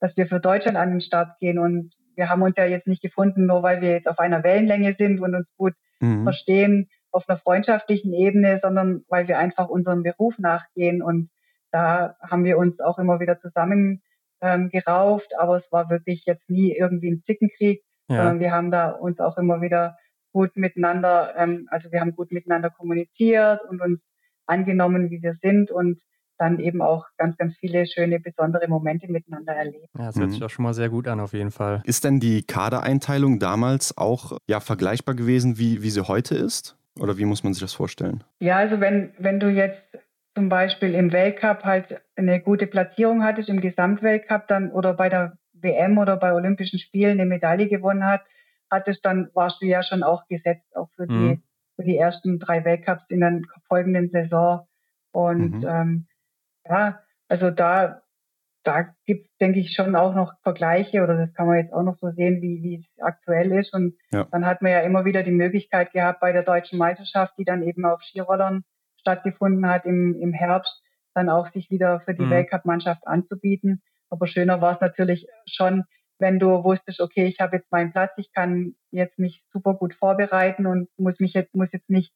dass 0.00 0.16
wir 0.16 0.26
für 0.26 0.40
Deutschland 0.40 0.76
an 0.76 0.90
den 0.90 1.00
Start 1.00 1.38
gehen. 1.38 1.58
Und 1.58 1.92
wir 2.16 2.28
haben 2.28 2.42
uns 2.42 2.56
ja 2.56 2.64
jetzt 2.64 2.86
nicht 2.86 3.02
gefunden, 3.02 3.46
nur 3.46 3.62
weil 3.62 3.80
wir 3.80 3.92
jetzt 3.92 4.08
auf 4.08 4.18
einer 4.18 4.42
Wellenlänge 4.42 4.94
sind 4.98 5.20
und 5.20 5.34
uns 5.34 5.46
gut 5.56 5.74
mhm. 6.00 6.24
verstehen 6.24 6.88
auf 7.12 7.28
einer 7.28 7.38
freundschaftlichen 7.38 8.12
Ebene, 8.12 8.58
sondern 8.60 9.04
weil 9.08 9.28
wir 9.28 9.38
einfach 9.38 9.68
unserem 9.68 10.02
Beruf 10.02 10.36
nachgehen. 10.38 11.02
Und 11.02 11.30
da 11.70 12.16
haben 12.20 12.44
wir 12.44 12.58
uns 12.58 12.80
auch 12.80 12.98
immer 12.98 13.20
wieder 13.20 13.38
zusammen 13.40 14.02
ähm, 14.44 14.68
gerauft, 14.68 15.32
aber 15.38 15.56
es 15.56 15.72
war 15.72 15.90
wirklich 15.90 16.24
jetzt 16.26 16.48
nie 16.48 16.72
irgendwie 16.72 17.10
ein 17.10 17.22
Zickenkrieg, 17.26 17.82
ja. 18.08 18.16
sondern 18.16 18.40
wir 18.40 18.52
haben 18.52 18.70
da 18.70 18.90
uns 18.90 19.18
auch 19.18 19.38
immer 19.38 19.62
wieder 19.62 19.96
gut 20.32 20.56
miteinander, 20.56 21.34
ähm, 21.36 21.66
also 21.70 21.90
wir 21.90 22.00
haben 22.00 22.14
gut 22.14 22.30
miteinander 22.32 22.70
kommuniziert 22.70 23.60
und 23.68 23.80
uns 23.80 24.00
angenommen, 24.46 25.10
wie 25.10 25.22
wir 25.22 25.34
sind 25.42 25.70
und 25.70 26.00
dann 26.36 26.58
eben 26.58 26.82
auch 26.82 27.06
ganz, 27.16 27.36
ganz 27.36 27.54
viele 27.58 27.86
schöne, 27.86 28.18
besondere 28.20 28.68
Momente 28.68 29.10
miteinander 29.10 29.52
erleben. 29.52 29.86
Ja, 29.96 30.06
das 30.06 30.16
hört 30.16 30.30
sich 30.32 30.40
mhm. 30.40 30.46
auch 30.46 30.50
schon 30.50 30.64
mal 30.64 30.74
sehr 30.74 30.88
gut 30.88 31.06
an, 31.06 31.20
auf 31.20 31.32
jeden 31.32 31.52
Fall. 31.52 31.82
Ist 31.84 32.04
denn 32.04 32.18
die 32.18 32.42
Kadereinteilung 32.42 33.38
damals 33.38 33.96
auch 33.96 34.38
ja, 34.48 34.60
vergleichbar 34.60 35.14
gewesen, 35.14 35.58
wie, 35.58 35.82
wie 35.82 35.90
sie 35.90 36.06
heute 36.06 36.34
ist? 36.34 36.76
Oder 36.98 37.18
wie 37.18 37.24
muss 37.24 37.42
man 37.42 37.52
sich 37.52 37.62
das 37.62 37.72
vorstellen? 37.72 38.24
Ja, 38.40 38.56
also 38.56 38.80
wenn, 38.80 39.12
wenn 39.18 39.40
du 39.40 39.48
jetzt 39.48 39.82
zum 40.34 40.48
Beispiel 40.48 40.94
im 40.94 41.12
Weltcup 41.12 41.64
halt 41.64 42.00
eine 42.16 42.40
gute 42.40 42.66
Platzierung 42.66 43.22
hattest, 43.22 43.48
im 43.48 43.60
Gesamtweltcup 43.60 44.48
dann 44.48 44.70
oder 44.70 44.94
bei 44.94 45.08
der 45.08 45.38
WM 45.52 45.98
oder 45.98 46.16
bei 46.16 46.32
Olympischen 46.32 46.78
Spielen 46.78 47.20
eine 47.20 47.26
Medaille 47.26 47.68
gewonnen 47.68 48.04
hat, 48.04 48.22
hattest, 48.70 49.04
dann 49.04 49.30
warst 49.34 49.62
du 49.62 49.66
ja 49.66 49.82
schon 49.82 50.02
auch 50.02 50.26
gesetzt, 50.26 50.76
auch 50.76 50.88
für 50.96 51.10
mhm. 51.10 51.28
die 51.36 51.42
für 51.76 51.84
die 51.84 51.96
ersten 51.96 52.38
drei 52.38 52.64
Weltcups 52.64 53.04
in 53.08 53.20
der 53.20 53.40
folgenden 53.68 54.10
Saison. 54.10 54.66
Und 55.12 55.60
mhm. 55.60 55.66
ähm, 55.68 56.06
ja, 56.66 57.00
also 57.28 57.50
da, 57.50 58.02
da 58.62 58.94
gibt 59.06 59.26
es, 59.26 59.36
denke 59.38 59.60
ich, 59.60 59.74
schon 59.74 59.96
auch 59.96 60.14
noch 60.14 60.34
Vergleiche 60.42 61.02
oder 61.02 61.16
das 61.16 61.34
kann 61.34 61.46
man 61.46 61.58
jetzt 61.58 61.72
auch 61.72 61.82
noch 61.82 61.98
so 61.98 62.10
sehen, 62.10 62.42
wie, 62.42 62.62
wie 62.62 62.76
es 62.76 63.02
aktuell 63.02 63.52
ist. 63.52 63.74
Und 63.74 63.96
ja. 64.12 64.26
dann 64.30 64.46
hat 64.46 64.62
man 64.62 64.72
ja 64.72 64.80
immer 64.80 65.04
wieder 65.04 65.22
die 65.22 65.30
Möglichkeit 65.30 65.92
gehabt 65.92 66.20
bei 66.20 66.32
der 66.32 66.42
deutschen 66.42 66.78
Meisterschaft, 66.78 67.34
die 67.38 67.44
dann 67.44 67.62
eben 67.62 67.84
auf 67.84 68.02
Skirollern 68.02 68.64
stattgefunden 69.04 69.68
hat 69.68 69.84
im, 69.84 70.18
im 70.18 70.32
Herbst, 70.32 70.82
dann 71.14 71.28
auch 71.28 71.52
sich 71.52 71.70
wieder 71.70 72.00
für 72.00 72.14
die 72.14 72.24
mhm. 72.24 72.30
Weltcup-Mannschaft 72.30 73.06
anzubieten. 73.06 73.82
Aber 74.08 74.26
schöner 74.26 74.60
war 74.60 74.74
es 74.74 74.80
natürlich 74.80 75.26
schon, 75.46 75.84
wenn 76.18 76.38
du 76.38 76.64
wusstest, 76.64 77.00
okay, 77.00 77.26
ich 77.26 77.40
habe 77.40 77.56
jetzt 77.56 77.70
meinen 77.70 77.92
Platz, 77.92 78.12
ich 78.16 78.32
kann 78.32 78.74
jetzt 78.90 79.18
mich 79.18 79.44
super 79.52 79.74
gut 79.74 79.94
vorbereiten 79.94 80.66
und 80.66 80.88
muss 80.96 81.18
mich 81.20 81.34
jetzt, 81.34 81.54
muss 81.54 81.68
jetzt 81.72 81.90
nicht 81.90 82.12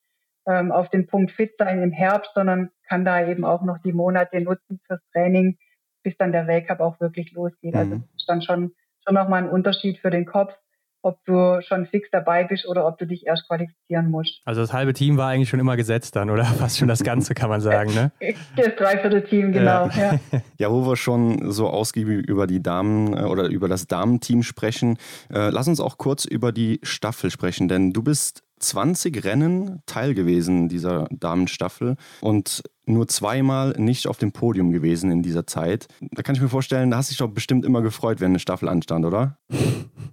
ähm, 0.47 0.73
auf 0.73 0.89
den 0.89 1.07
Punkt 1.07 1.33
fit 1.33 1.53
sein 1.59 1.83
im 1.83 1.93
Herbst, 1.93 2.31
sondern 2.35 2.71
kann 2.89 3.05
da 3.05 3.27
eben 3.27 3.45
auch 3.45 3.63
noch 3.63 3.79
die 3.79 3.93
Monate 3.93 4.41
nutzen 4.41 4.81
fürs 4.87 5.03
Training, 5.13 5.59
bis 6.03 6.17
dann 6.17 6.33
der 6.33 6.47
Weltcup 6.47 6.81
auch 6.81 7.01
wirklich 7.01 7.33
losgeht. 7.33 7.75
Also 7.75 7.87
mhm. 7.87 7.93
Also 7.93 8.07
das 8.07 8.21
ist 8.23 8.29
dann 8.29 8.43
schon, 8.43 8.75
schon 9.05 9.15
nochmal 9.15 9.43
ein 9.43 9.51
Unterschied 9.51 9.99
für 9.99 10.11
den 10.11 10.27
Kopf 10.27 10.55
ob 11.03 11.25
du 11.25 11.61
schon 11.63 11.87
fix 11.87 12.09
dabei 12.11 12.45
bist 12.45 12.67
oder 12.67 12.87
ob 12.87 12.99
du 12.99 13.07
dich 13.07 13.27
erst 13.27 13.47
qualifizieren 13.47 14.11
musst. 14.11 14.41
Also 14.45 14.61
das 14.61 14.73
halbe 14.73 14.93
Team 14.93 15.17
war 15.17 15.29
eigentlich 15.29 15.49
schon 15.49 15.61
immer 15.61 15.77
gesetzt 15.77 16.17
dann, 16.17 16.31
oder 16.31 16.45
fast 16.59 16.79
schon 16.79 16.89
das 16.89 17.03
Ganze, 17.03 17.35
kann 17.35 17.49
man 17.49 17.61
sagen, 17.61 17.95
ne? 17.95 18.13
Das 18.57 18.75
Dreiviertel-Team, 18.77 19.53
genau. 19.53 19.89
Ja. 19.89 20.15
Ja. 20.33 20.41
ja. 20.59 20.71
wo 20.71 20.87
wir 20.87 20.97
schon 20.97 21.51
so 21.51 21.69
ausgiebig 21.69 22.27
über 22.27 22.47
die 22.47 22.63
Damen 22.63 23.17
äh, 23.17 23.23
oder 23.23 23.45
über 23.49 23.69
das 23.69 23.87
Damenteam 23.87 24.43
sprechen, 24.43 24.99
äh, 25.33 25.51
lass 25.51 25.69
uns 25.69 25.81
auch 25.81 25.99
kurz 25.99 26.25
über 26.25 26.53
die 26.53 26.81
Staffel 26.83 27.31
sprechen, 27.31 27.69
denn 27.69 27.93
du 27.93 28.03
bist 28.03 28.43
20 28.59 29.25
Rennen 29.25 29.83
Teil 29.87 30.15
gewesen 30.15 30.69
dieser 30.69 31.07
Damenstaffel 31.11 31.97
und 32.21 32.63
nur 32.87 33.07
zweimal 33.09 33.75
nicht 33.77 34.07
auf 34.07 34.19
dem 34.19 34.33
Podium 34.33 34.73
gewesen 34.73 35.11
in 35.11 35.23
dieser 35.23 35.47
Zeit. 35.47 35.87
Da 36.01 36.23
kann 36.23 36.35
ich 36.35 36.41
mir 36.41 36.49
vorstellen, 36.49 36.91
da 36.91 36.97
hast 36.97 37.11
du 37.11 37.13
dich 37.13 37.19
doch 37.19 37.29
bestimmt 37.29 37.65
immer 37.65 37.83
gefreut, 37.83 38.21
wenn 38.21 38.33
eine 38.33 38.39
Staffel 38.39 38.69
anstand, 38.69 39.05
oder? 39.05 39.39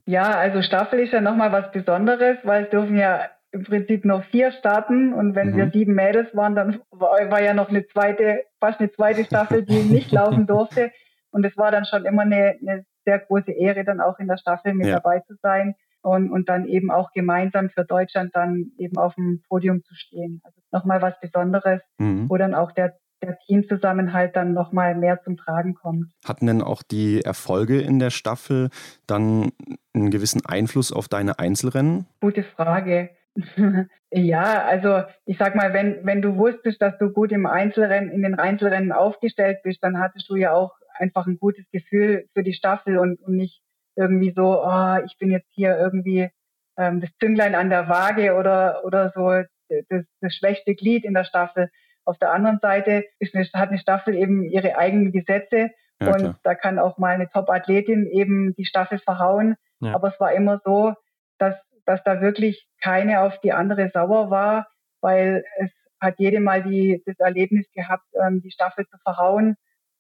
Ja, 0.08 0.38
also 0.38 0.62
Staffel 0.62 1.00
ist 1.00 1.14
ja 1.14 1.20
nochmal 1.20 1.52
was 1.52 1.72
Besonderes, 1.72 2.38
weil 2.44 2.66
es 2.66 2.70
dürfen 2.70 2.96
ja 2.96 3.22
im 3.50 3.64
Prinzip 3.64 4.06
noch 4.06 4.24
vier 4.26 4.52
starten 4.52 5.14
und 5.14 5.34
wenn 5.34 5.54
mhm. 5.54 5.58
wir 5.58 5.72
sieben 5.72 5.96
Mädels 5.96 6.28
waren, 6.36 6.54
dann 6.54 6.80
war, 6.92 7.42
ja 7.42 7.56
noch 7.56 7.70
eine 7.70 7.88
zweite, 7.88 8.44
fast 8.60 8.80
eine 8.80 8.92
zweite 8.92 9.26
Staffel, 9.26 9.64
die 9.64 9.74
nicht 9.92 10.12
laufen 10.12 10.46
durfte. 10.46 10.92
Und 11.32 11.44
es 11.44 11.58
war 11.58 11.72
dann 11.72 11.86
schon 11.86 12.06
immer 12.06 12.22
eine, 12.22 12.54
eine 12.62 12.86
sehr 13.04 13.18
große 13.18 13.52
Ehre, 13.52 13.84
dann 13.84 14.00
auch 14.00 14.20
in 14.20 14.28
der 14.28 14.38
Staffel 14.38 14.76
mit 14.76 14.86
ja. 14.86 14.98
dabei 14.98 15.22
zu 15.22 15.34
sein 15.42 15.74
und, 16.06 16.30
und 16.30 16.50
dann 16.50 16.66
eben 16.68 16.92
auch 16.92 17.12
gemeinsam 17.14 17.70
für 17.70 17.84
Deutschland 17.84 18.36
dann 18.36 18.72
eben 18.78 18.98
auf 18.98 19.16
dem 19.16 19.42
Podium 19.50 19.84
zu 19.84 19.96
stehen. 19.96 20.40
Also 20.44 20.62
nochmal 20.72 21.02
was 21.02 21.20
Besonderes, 21.20 21.82
mhm. 21.98 22.30
wo 22.30 22.38
dann 22.38 22.54
auch 22.54 22.72
der, 22.72 22.94
der 23.24 23.40
Teamzusammenhalt 23.48 24.36
dann 24.36 24.54
nochmal 24.54 24.96
mehr 24.96 25.22
zum 25.24 25.36
Tragen 25.36 25.74
kommt. 25.74 26.12
Hatten 26.24 26.46
denn 26.46 26.62
auch 26.62 26.84
die 26.84 27.22
Erfolge 27.22 27.82
in 27.82 27.98
der 27.98 28.12
Staffel 28.12 28.70
dann 29.08 29.52
einen 29.96 30.12
gewissen 30.12 30.46
Einfluss 30.46 30.94
auf 30.94 31.08
deine 31.08 31.40
Einzelrennen? 31.40 32.06
Gute 32.22 32.44
Frage. 32.44 33.10
ja, 34.12 34.64
also 34.64 35.02
ich 35.26 35.40
sag 35.40 35.56
mal, 35.56 35.74
wenn, 35.74 36.06
wenn 36.06 36.22
du 36.22 36.38
wusstest, 36.38 36.82
dass 36.84 36.98
du 37.00 37.10
gut 37.10 37.32
im 37.32 37.48
Einzelrennen, 37.48 38.12
in 38.12 38.22
den 38.22 38.36
Einzelrennen 38.36 38.92
aufgestellt 38.92 39.64
bist, 39.64 39.80
dann 39.82 40.00
hattest 40.00 40.30
du 40.30 40.36
ja 40.36 40.54
auch 40.54 40.74
einfach 40.94 41.26
ein 41.26 41.40
gutes 41.40 41.66
Gefühl 41.72 42.30
für 42.34 42.44
die 42.44 42.54
Staffel 42.54 43.00
und, 43.00 43.20
und 43.22 43.36
nicht 43.36 43.65
irgendwie 43.96 44.34
so, 44.36 44.64
oh, 44.64 44.98
ich 45.06 45.18
bin 45.18 45.32
jetzt 45.32 45.50
hier 45.52 45.78
irgendwie 45.78 46.30
ähm, 46.78 47.02
das 47.02 47.10
Zünglein 47.20 47.56
an 47.56 47.70
der 47.70 47.88
Waage 47.90 48.36
oder, 48.36 48.84
oder 48.84 49.12
so 49.16 49.44
das, 49.90 50.04
das 50.22 50.36
schwächste 50.36 50.76
Glied 50.76 51.06
in 51.06 51.14
der 51.14 51.24
Staffel. 51.24 51.70
Auf 52.04 52.18
der 52.20 52.32
anderen 52.32 52.60
Seite 52.60 53.06
ist 53.20 53.36
eine, 53.36 53.46
hat 53.54 53.70
eine 53.70 53.80
Staffel 53.80 54.16
eben 54.16 54.44
ihre 54.44 54.78
eigenen 54.78 55.12
Gesetze 55.12 55.72
ja, 56.00 56.08
und 56.12 56.18
klar. 56.18 56.40
da 56.44 56.56
kann 56.56 56.80
auch 56.80 56.98
mal 56.98 57.16
eine 57.16 57.30
Top-Athletin 57.30 58.08
eben 58.08 58.54
die 58.56 58.66
Staffel 58.66 59.00
verhauen. 59.00 59.56
Ja. 59.80 59.96
Aber 59.96 60.10
es 60.10 60.20
war 60.20 60.34
immer 60.34 60.62
so, 60.64 60.94
dass, 61.38 61.56
dass 61.86 62.04
da 62.04 62.22
wirklich 62.22 62.68
keine 62.82 63.22
auf 63.22 63.40
die 63.42 63.54
andere 63.54 63.90
sauer 63.94 64.30
war, 64.30 64.68
weil 65.02 65.44
es 65.58 65.72
hat 66.00 66.16
jede 66.20 66.40
mal 66.40 66.64
die, 66.64 67.02
das 67.06 67.18
Erlebnis 67.20 67.66
gehabt, 67.74 68.06
ähm, 68.22 68.42
die 68.42 68.52
Staffel 68.52 68.86
zu 68.88 68.98
verhauen. 69.00 69.56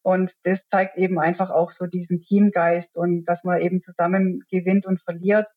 Und 0.05 0.31
das 0.43 0.59
zeigt 0.69 0.97
eben 0.97 1.17
einfach 1.17 1.49
auch 1.49 1.71
so 1.79 1.87
diesen 1.87 2.21
Teamgeist 2.21 2.95
und 2.95 3.25
dass 3.25 3.43
man 3.43 3.59
eben 3.59 3.81
zusammen 3.81 4.43
gewinnt 4.51 4.85
und 4.85 5.01
verliert. 5.01 5.47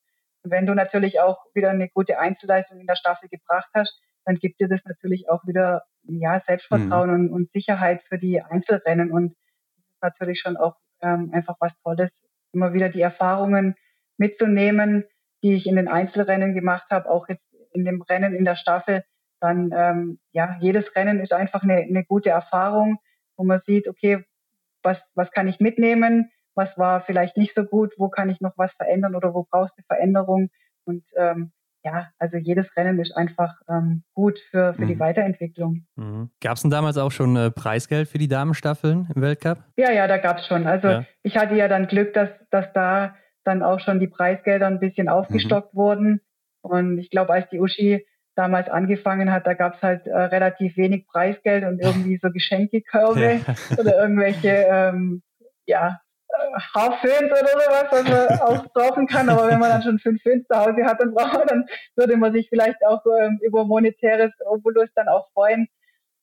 Und 0.41 0.49
wenn 0.49 0.65
du 0.65 0.73
natürlich 0.73 1.19
auch 1.19 1.37
wieder 1.53 1.69
eine 1.69 1.87
gute 1.87 2.17
Einzelleistung 2.17 2.79
in 2.79 2.87
der 2.87 2.95
Staffel 2.95 3.29
gebracht 3.29 3.69
hast, 3.75 4.01
dann 4.25 4.37
gibt 4.37 4.59
dir 4.59 4.67
das 4.67 4.79
natürlich 4.85 5.29
auch 5.29 5.45
wieder 5.45 5.83
ja, 6.01 6.41
Selbstvertrauen 6.47 7.11
mhm. 7.11 7.15
und, 7.15 7.29
und, 7.31 7.51
Sicherheit 7.51 8.01
für 8.09 8.17
die 8.17 8.41
Einzelrennen. 8.41 9.11
Und 9.11 9.35
das 9.75 9.85
ist 9.93 10.01
natürlich 10.01 10.39
schon 10.39 10.57
auch 10.57 10.77
ähm, 11.03 11.29
einfach 11.31 11.57
was 11.59 11.71
Tolles, 11.83 12.09
immer 12.51 12.73
wieder 12.73 12.89
die 12.89 13.01
Erfahrungen 13.01 13.75
mitzunehmen, 14.17 15.03
die 15.43 15.53
ich 15.53 15.67
in 15.67 15.75
den 15.75 15.87
Einzelrennen 15.87 16.55
gemacht 16.55 16.89
habe, 16.89 17.07
auch 17.07 17.29
jetzt 17.29 17.45
in 17.71 17.85
dem 17.85 18.01
Rennen 18.01 18.33
in 18.33 18.45
der 18.45 18.55
Staffel. 18.55 19.03
Dann 19.41 19.69
ähm, 19.75 20.19
ja, 20.31 20.57
jedes 20.59 20.95
Rennen 20.95 21.19
ist 21.19 21.33
einfach 21.33 21.61
eine, 21.61 21.75
eine 21.75 22.03
gute 22.03 22.31
Erfahrung, 22.31 22.97
wo 23.37 23.43
man 23.43 23.61
sieht, 23.67 23.87
okay, 23.87 24.25
was, 24.83 24.97
was 25.15 25.31
kann 25.31 25.47
ich 25.47 25.59
mitnehmen, 25.59 26.31
was 26.55 26.69
war 26.77 27.01
vielleicht 27.01 27.37
nicht 27.37 27.55
so 27.55 27.63
gut, 27.63 27.93
wo 27.97 28.09
kann 28.09 28.29
ich 28.29 28.41
noch 28.41 28.53
was 28.57 28.71
verändern 28.73 29.15
oder 29.15 29.33
wo 29.33 29.47
brauchst 29.49 29.77
du 29.77 29.83
Veränderung. 29.87 30.49
Und 30.85 31.03
ähm, 31.15 31.51
ja, 31.83 32.09
also 32.17 32.37
jedes 32.37 32.67
Rennen 32.75 32.99
ist 32.99 33.15
einfach 33.15 33.53
ähm, 33.69 34.03
gut 34.13 34.39
für, 34.51 34.73
für 34.73 34.83
mhm. 34.83 34.87
die 34.87 34.99
Weiterentwicklung. 34.99 35.85
Mhm. 35.95 36.29
Gab 36.41 36.57
es 36.57 36.61
denn 36.61 36.71
damals 36.71 36.97
auch 36.97 37.11
schon 37.11 37.35
äh, 37.35 37.51
Preisgeld 37.51 38.09
für 38.09 38.17
die 38.17 38.27
Damenstaffeln 38.27 39.07
im 39.15 39.21
Weltcup? 39.21 39.63
Ja, 39.77 39.91
ja, 39.91 40.07
da 40.07 40.17
gab 40.17 40.39
es 40.39 40.47
schon. 40.47 40.67
Also 40.67 40.87
ja. 40.87 41.05
ich 41.23 41.37
hatte 41.37 41.55
ja 41.55 41.67
dann 41.67 41.87
Glück, 41.87 42.13
dass, 42.13 42.29
dass 42.49 42.65
da 42.73 43.15
dann 43.45 43.63
auch 43.63 43.79
schon 43.79 43.99
die 43.99 44.07
Preisgelder 44.07 44.67
ein 44.67 44.79
bisschen 44.79 45.07
aufgestockt 45.07 45.73
mhm. 45.73 45.77
wurden. 45.77 46.21
Und 46.61 46.97
ich 46.99 47.09
glaube, 47.09 47.33
als 47.33 47.49
die 47.49 47.59
Uschi 47.59 48.05
damals 48.35 48.69
angefangen 48.69 49.31
hat, 49.31 49.45
da 49.45 49.53
gab 49.53 49.75
es 49.75 49.81
halt 49.81 50.07
äh, 50.07 50.17
relativ 50.17 50.77
wenig 50.77 51.07
Preisgeld 51.07 51.65
und 51.65 51.79
irgendwie 51.79 52.19
so 52.21 52.29
Geschenkekörbe 52.29 53.41
oder 53.77 54.01
irgendwelche, 54.01 54.49
ähm, 54.69 55.21
ja, 55.65 55.99
äh, 56.29 56.59
Haarföhns 56.75 57.31
oder 57.31 57.47
sowas, 57.47 57.85
was 57.91 58.03
man 58.03 58.39
auch 58.41 58.73
brauchen 58.73 59.07
kann. 59.07 59.29
Aber 59.29 59.47
wenn 59.47 59.59
man 59.59 59.69
dann 59.69 59.83
schon 59.83 59.99
fünf 59.99 60.21
Föhns 60.21 60.47
zu 60.47 60.57
Hause 60.57 60.85
hat, 60.85 61.01
dann, 61.01 61.13
braucht, 61.13 61.49
dann 61.49 61.65
würde 61.95 62.17
man 62.17 62.33
sich 62.33 62.47
vielleicht 62.49 62.85
auch 62.85 63.03
ähm, 63.19 63.39
über 63.43 63.65
monetäres 63.65 64.31
Obolus 64.45 64.89
dann 64.95 65.07
auch 65.07 65.29
freuen. 65.33 65.67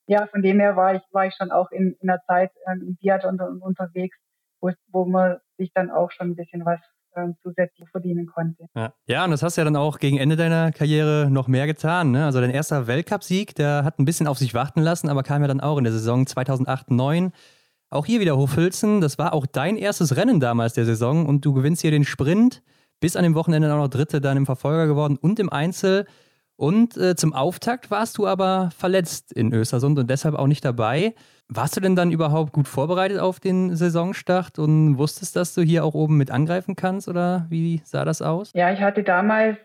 Ja, 0.07 0.25
von 0.27 0.41
dem 0.41 0.59
her 0.59 0.75
war 0.75 0.95
ich, 0.95 1.01
war 1.11 1.25
ich 1.25 1.35
schon 1.35 1.51
auch 1.51 1.71
in, 1.71 1.95
in 1.99 2.07
der 2.07 2.21
Zeit 2.25 2.51
ähm, 2.65 2.81
im 2.87 2.95
Biathlon 2.95 3.61
unterwegs, 3.61 4.17
wo, 4.61 4.71
wo 4.87 5.05
man 5.05 5.37
sich 5.57 5.71
dann 5.73 5.91
auch 5.91 6.11
schon 6.11 6.31
ein 6.31 6.35
bisschen 6.35 6.65
was 6.65 6.79
ähm, 7.17 7.35
zusätzlich 7.43 7.89
verdienen 7.89 8.27
konnte. 8.27 8.67
Ja. 8.75 8.93
ja, 9.07 9.25
und 9.25 9.31
das 9.31 9.43
hast 9.43 9.57
du 9.57 9.61
ja 9.61 9.65
dann 9.65 9.75
auch 9.75 9.99
gegen 9.99 10.17
Ende 10.17 10.35
deiner 10.35 10.71
Karriere 10.71 11.27
noch 11.29 11.47
mehr 11.47 11.67
getan. 11.67 12.11
Ne? 12.11 12.25
Also 12.25 12.39
dein 12.39 12.51
erster 12.51 12.87
Weltcupsieg, 12.87 13.55
der 13.55 13.83
hat 13.83 13.99
ein 13.99 14.05
bisschen 14.05 14.27
auf 14.27 14.37
sich 14.37 14.53
warten 14.53 14.81
lassen, 14.81 15.09
aber 15.09 15.23
kam 15.23 15.41
ja 15.41 15.47
dann 15.47 15.61
auch 15.61 15.77
in 15.77 15.83
der 15.83 15.93
Saison 15.93 16.23
2008-9. 16.25 17.31
Auch 17.89 18.05
hier 18.05 18.19
wieder 18.19 18.37
Hochfilzen. 18.37 19.01
Das 19.01 19.17
war 19.17 19.33
auch 19.33 19.45
dein 19.45 19.77
erstes 19.77 20.15
Rennen 20.15 20.39
damals 20.39 20.73
der 20.73 20.85
Saison 20.85 21.25
und 21.25 21.43
du 21.45 21.53
gewinnst 21.53 21.81
hier 21.81 21.91
den 21.91 22.05
Sprint. 22.05 22.61
Bis 22.99 23.15
an 23.15 23.23
dem 23.23 23.35
Wochenende 23.35 23.71
auch 23.73 23.77
noch 23.77 23.89
Dritte 23.89 24.21
dann 24.21 24.37
im 24.37 24.45
Verfolger 24.45 24.87
geworden 24.87 25.17
und 25.21 25.39
im 25.39 25.51
Einzel. 25.51 26.05
Und 26.57 26.97
äh, 26.97 27.15
zum 27.15 27.33
Auftakt 27.33 27.91
warst 27.91 28.17
du 28.17 28.25
aber 28.27 28.71
verletzt 28.75 29.31
in 29.31 29.53
Östersund 29.53 29.99
und 29.99 30.09
deshalb 30.09 30.35
auch 30.35 30.47
nicht 30.47 30.65
dabei. 30.65 31.13
Warst 31.49 31.77
du 31.77 31.81
denn 31.81 31.95
dann 31.95 32.11
überhaupt 32.11 32.51
gut 32.51 32.67
vorbereitet 32.67 33.19
auf 33.19 33.39
den 33.39 33.75
Saisonstart 33.75 34.59
und 34.59 34.97
wusstest, 34.97 35.35
dass 35.35 35.53
du 35.53 35.61
hier 35.61 35.85
auch 35.85 35.93
oben 35.93 36.17
mit 36.17 36.31
angreifen 36.31 36.75
kannst 36.75 37.07
oder 37.07 37.45
wie 37.49 37.81
sah 37.85 38.03
das 38.03 38.21
aus? 38.23 38.51
Ja, 38.53 38.73
ich 38.73 38.81
hatte 38.81 39.03
damals 39.03 39.57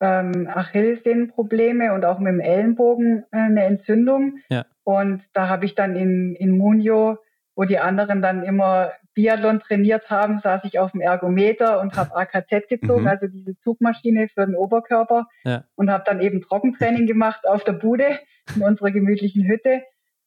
ähm, 0.00 0.48
Achillessehnenprobleme 0.52 1.92
und 1.92 2.04
auch 2.04 2.20
mit 2.20 2.28
dem 2.28 2.40
Ellenbogen 2.40 3.24
äh, 3.32 3.38
eine 3.38 3.64
Entzündung. 3.64 4.38
Ja. 4.48 4.64
Und 4.84 5.22
da 5.32 5.48
habe 5.48 5.64
ich 5.64 5.74
dann 5.74 5.96
in, 5.96 6.36
in 6.36 6.56
Munio, 6.56 7.18
wo 7.56 7.64
die 7.64 7.78
anderen 7.78 8.22
dann 8.22 8.44
immer 8.44 8.92
Biathlon 9.16 9.60
trainiert 9.60 10.10
haben, 10.10 10.40
saß 10.40 10.62
ich 10.64 10.78
auf 10.78 10.92
dem 10.92 11.00
Ergometer 11.00 11.80
und 11.80 11.96
habe 11.96 12.14
AKZ 12.16 12.68
gezogen, 12.68 13.02
mhm. 13.02 13.08
also 13.08 13.26
diese 13.26 13.58
Zugmaschine 13.60 14.28
für 14.28 14.46
den 14.46 14.54
Oberkörper 14.54 15.26
ja. 15.42 15.64
und 15.74 15.90
habe 15.90 16.04
dann 16.06 16.20
eben 16.20 16.42
Trockentraining 16.42 17.06
gemacht 17.06 17.48
auf 17.48 17.64
der 17.64 17.72
Bude 17.72 18.20
in 18.54 18.62
unserer 18.62 18.92
gemütlichen 18.92 19.44
Hütte. 19.44 19.82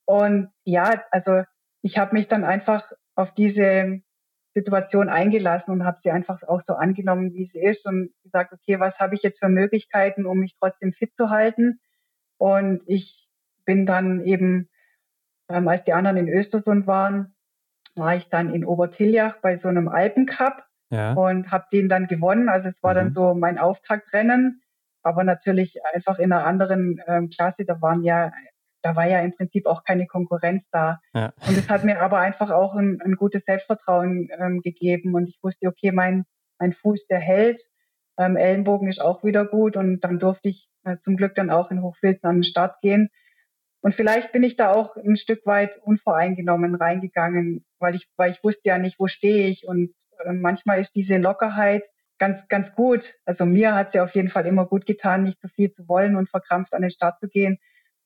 Und 0.06 0.50
ja, 0.64 1.04
also 1.12 1.44
ich 1.82 1.98
habe 1.98 2.16
mich 2.16 2.28
dann 2.28 2.44
einfach 2.44 2.92
auf 3.16 3.34
diese 3.36 4.02
Situation 4.56 5.08
eingelassen 5.08 5.72
und 5.72 5.86
habe 5.86 6.00
sie 6.04 6.10
einfach 6.10 6.42
auch 6.44 6.62
so 6.68 6.74
angenommen, 6.74 7.32
wie 7.34 7.46
sie 7.46 7.60
ist 7.60 7.86
und 7.86 8.10
gesagt, 8.24 8.52
okay, 8.52 8.80
was 8.80 8.98
habe 8.98 9.14
ich 9.14 9.22
jetzt 9.22 9.40
für 9.40 9.50
Möglichkeiten, 9.50 10.26
um 10.26 10.40
mich 10.40 10.56
trotzdem 10.60 10.94
fit 10.94 11.14
zu 11.16 11.30
halten? 11.30 11.80
Und 12.38 12.82
ich 12.88 13.30
bin 13.66 13.86
dann 13.86 14.26
eben, 14.26 14.68
ähm, 15.48 15.68
als 15.68 15.84
die 15.84 15.94
anderen 15.94 16.18
in 16.18 16.28
Östersund 16.28 16.88
waren, 16.88 17.36
war 17.96 18.16
ich 18.16 18.28
dann 18.30 18.54
in 18.54 18.66
Obertiljach 18.66 19.38
bei 19.42 19.58
so 19.58 19.68
einem 19.68 19.88
Alpencup 19.88 20.64
ja. 20.90 21.14
und 21.14 21.52
habe 21.52 21.66
den 21.72 21.90
dann 21.90 22.08
gewonnen. 22.08 22.50
Also 22.50 22.70
es 22.70 22.84
war 22.84 22.94
mhm. 22.94 22.98
dann 22.98 23.14
so 23.14 23.34
mein 23.34 23.58
Auftaktrennen, 23.58 24.62
aber 25.04 25.24
natürlich 25.24 25.80
einfach 25.94 26.20
in 26.20 26.32
einer 26.32 26.46
anderen 26.46 27.02
ähm, 27.08 27.30
Klasse. 27.30 27.66
Da 27.66 27.82
waren 27.82 28.04
ja, 28.04 28.32
da 28.82 28.96
war 28.96 29.08
ja 29.08 29.20
im 29.20 29.36
Prinzip 29.36 29.66
auch 29.66 29.84
keine 29.84 30.08
Konkurrenz 30.08 30.64
da. 30.72 31.00
Ja. 31.14 31.34
Und 31.48 31.58
es 31.58 31.70
hat 31.70 31.84
mir 31.84 32.02
aber 32.02 32.20
einfach 32.20 32.50
auch 32.52 32.76
ein, 32.76 33.00
ein 33.04 33.16
gutes 33.16 33.44
Selbstvertrauen 33.46 34.30
ähm, 34.38 34.62
gegeben 34.62 35.16
und 35.16 35.28
ich 35.28 35.40
wusste, 35.42 35.68
okay, 35.68 35.92
mein 35.92 36.26
mein 36.60 36.74
Fuß 36.74 37.08
der 37.08 37.20
hält, 37.20 37.62
ähm, 38.18 38.36
Ellenbogen 38.36 38.90
ist 38.90 39.02
auch 39.02 39.24
wieder 39.24 39.46
gut 39.46 39.78
und 39.78 40.02
dann 40.02 40.20
durfte 40.20 40.50
ich 40.50 40.70
äh, 40.84 40.98
zum 41.04 41.16
Glück 41.16 41.36
dann 41.36 41.50
auch 41.50 41.72
in 41.72 41.82
Hochfilzen 41.82 42.28
an 42.30 42.38
den 42.38 42.44
Start 42.44 42.82
gehen 42.82 43.10
und 43.82 43.96
vielleicht 43.96 44.32
bin 44.32 44.44
ich 44.44 44.58
da 44.58 44.74
auch 44.74 44.96
ein 44.98 45.18
Stück 45.18 45.46
weit 45.46 45.78
unvoreingenommen 45.84 46.76
reingegangen, 46.76 47.66
weil 47.80 47.96
ich, 47.96 48.08
weil 48.18 48.32
ich 48.32 48.44
wusste 48.44 48.62
ja 48.66 48.78
nicht, 48.78 49.00
wo 49.00 49.08
stehe 49.08 49.48
ich. 49.48 49.66
Und 49.66 49.94
äh, 50.26 50.34
manchmal 50.34 50.82
ist 50.82 50.94
diese 50.96 51.18
Lockerheit 51.18 51.84
ganz, 52.18 52.46
ganz 52.50 52.74
gut. 52.76 53.04
Also 53.26 53.46
mir 53.46 53.76
hat 53.76 53.94
sie 53.94 54.02
auf 54.02 54.14
jeden 54.14 54.30
Fall 54.30 54.46
immer 54.46 54.66
gut 54.66 54.86
getan, 54.86 55.24
nicht 55.24 55.40
zu 55.40 55.48
viel 55.48 55.72
zu 55.72 55.88
wollen 55.88 56.18
und 56.18 56.30
verkrampft 56.30 56.74
an 56.74 56.82
den 56.82 56.92
Start 56.92 57.20
zu 57.22 57.30
gehen. 57.30 57.58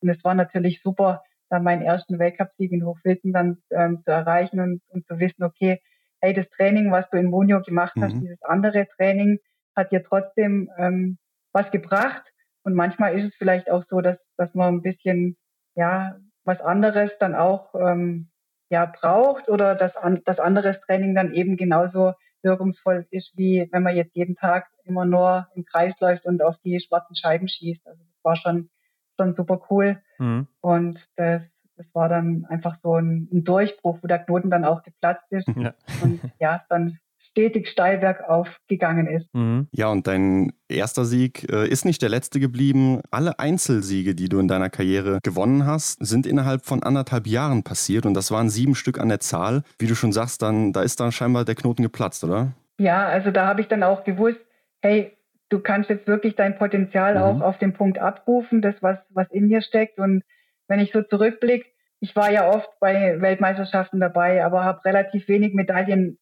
Und 0.02 0.10
es 0.10 0.24
war 0.24 0.36
natürlich 0.36 0.82
super, 0.84 1.24
dann 1.50 1.64
meinen 1.64 1.82
ersten 1.82 2.20
Weltcupsieg 2.20 2.72
in 2.72 2.86
Hochwilden 2.86 3.34
dann 3.34 3.58
ähm, 3.72 4.02
zu 4.04 4.12
erreichen 4.12 4.60
und, 4.60 4.82
und 4.90 5.08
zu 5.08 5.18
wissen, 5.20 5.44
okay, 5.44 5.80
hey, 6.22 6.34
das 6.34 6.48
Training, 6.50 6.92
was 6.92 7.10
du 7.10 7.18
in 7.18 7.30
Monio 7.30 7.62
gemacht 7.62 7.94
hast, 8.00 8.14
mhm. 8.14 8.22
dieses 8.22 8.42
andere 8.44 8.88
Training, 8.96 9.40
hat 9.76 9.92
dir 9.92 10.04
trotzdem 10.04 10.70
ähm, 10.78 11.18
was 11.52 11.72
gebracht. 11.72 12.24
Und 12.64 12.76
manchmal 12.76 13.18
ist 13.18 13.26
es 13.26 13.36
vielleicht 13.36 13.72
auch 13.72 13.84
so, 13.90 14.02
dass, 14.02 14.18
dass 14.38 14.54
man 14.54 14.76
ein 14.76 14.82
bisschen, 14.82 15.36
ja, 15.76 16.18
was 16.44 16.60
anderes 16.62 17.12
dann 17.20 17.36
auch 17.36 17.74
ähm, 17.76 18.30
ja, 18.70 18.86
braucht 18.86 19.50
oder 19.50 19.76
dass 19.76 19.96
an, 19.96 20.22
das 20.26 20.40
anderes 20.40 20.80
Training 20.82 21.16
dann 21.16 21.34
eben 21.34 21.58
genauso 21.58 22.14
wirkungsvoll 22.42 23.08
ist, 23.10 23.32
wie 23.36 23.68
wenn 23.72 23.84
man 23.84 23.96
jetzt 23.96 24.16
jeden 24.16 24.36
Tag 24.36 24.68
immer 24.84 25.06
nur 25.06 25.48
im 25.56 25.66
Kreis 25.66 25.94
läuft 26.00 26.26
und 26.26 26.42
auf 26.42 26.56
die 26.64 26.80
schwarzen 26.80 27.16
Scheiben 27.16 27.48
schießt. 27.48 27.88
Also 27.88 28.04
das 28.04 28.24
war 28.24 28.36
schon, 28.36 28.70
schon 29.18 29.36
super 29.36 29.62
cool. 29.70 30.02
Mhm. 30.20 30.48
Und 30.60 31.00
das, 31.16 31.42
das 31.78 31.86
war 31.94 32.10
dann 32.10 32.46
einfach 32.50 32.78
so 32.84 32.96
ein, 32.96 33.30
ein, 33.32 33.44
Durchbruch, 33.44 34.00
wo 34.02 34.08
der 34.08 34.20
Knoten 34.20 34.50
dann 34.50 34.66
auch 34.66 34.84
geplatzt 34.84 35.32
ist. 35.32 35.48
Ja. 35.56 35.74
Und 36.02 36.20
ja, 36.40 36.66
dann 36.70 37.00
stetig 37.34 37.67
steil 37.67 37.98
bergauf 37.98 38.48
gegangen 38.67 39.08
ist. 39.08 39.28
Mhm. 39.34 39.67
Ja, 39.72 39.89
und 39.89 40.06
dein 40.06 40.54
erster 40.69 41.04
Sieg 41.04 41.52
äh, 41.52 41.67
ist 41.67 41.84
nicht 41.84 42.02
der 42.02 42.10
letzte 42.10 42.39
geblieben. 42.39 43.02
Alle 43.10 43.39
Einzelsiege, 43.39 44.13
die 44.13 44.30
du 44.30 44.39
in 44.39 44.48
deiner 44.48 44.69
Karriere 44.69 45.19
gewonnen 45.24 45.65
hast, 45.65 46.06
sind 46.06 46.28
innerhalb 46.28 46.63
von 46.65 46.84
anderthalb 46.84 47.26
Jahren 47.26 47.63
passiert 47.63 48.06
und 48.06 48.13
das 48.13 48.32
waren 48.32 48.50
sieben 48.50 48.76
Stück 48.76 49.00
an 49.00 49.10
der 49.10 49.19
Zahl. 49.19 49.63
Wie 49.80 49.88
du 49.88 49.96
schon 49.96 50.12
sagst, 50.12 50.43
dann 50.43 50.74
da 50.74 50.84
ist 50.84 51.00
dann 51.00 51.12
scheinbar 51.12 51.43
der 51.43 51.56
Knoten 51.56 51.82
geplatzt, 51.82 52.24
oder? 52.24 52.54
Ja, 52.78 53.08
also 53.08 53.32
da 53.32 53.48
habe 53.48 53.62
ich 53.62 53.67
dann 53.67 53.82
auch 53.82 54.04
gewusst, 54.04 54.39
hey, 54.82 55.12
du 55.50 55.60
kannst 55.60 55.89
jetzt 55.89 56.08
wirklich 56.08 56.36
dein 56.36 56.58
Potenzial 56.58 57.15
mhm. 57.15 57.22
auch 57.22 57.41
auf 57.41 57.58
den 57.58 57.74
Punkt 57.74 57.98
abrufen, 57.98 58.62
das 58.62 58.76
was 58.82 59.00
was 59.10 59.30
in 59.32 59.50
dir 59.50 59.62
steckt 59.62 59.98
und 59.98 60.24
wenn 60.67 60.80
ich 60.80 60.91
so 60.91 61.02
zurückblicke, 61.02 61.65
ich 62.00 62.15
war 62.15 62.32
ja 62.32 62.50
oft 62.50 62.69
bei 62.80 63.22
Weltmeisterschaften 63.22 64.00
dabei, 64.00 64.43
aber 64.43 64.63
habe 64.63 64.84
relativ 64.86 65.28
wenig 65.28 65.54
Medaillen 65.54 66.17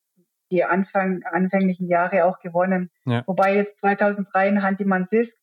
die 0.52 0.64
Anfang, 0.64 1.24
anfänglichen 1.24 1.88
Jahre 1.88 2.26
auch 2.26 2.40
gewonnen. 2.40 2.92
Ja. 3.06 3.24
Wobei 3.26 3.56
jetzt 3.56 3.80
2003 3.80 4.50
in 4.50 4.64
Hantiman 4.64 5.08
Sisk, 5.10 5.34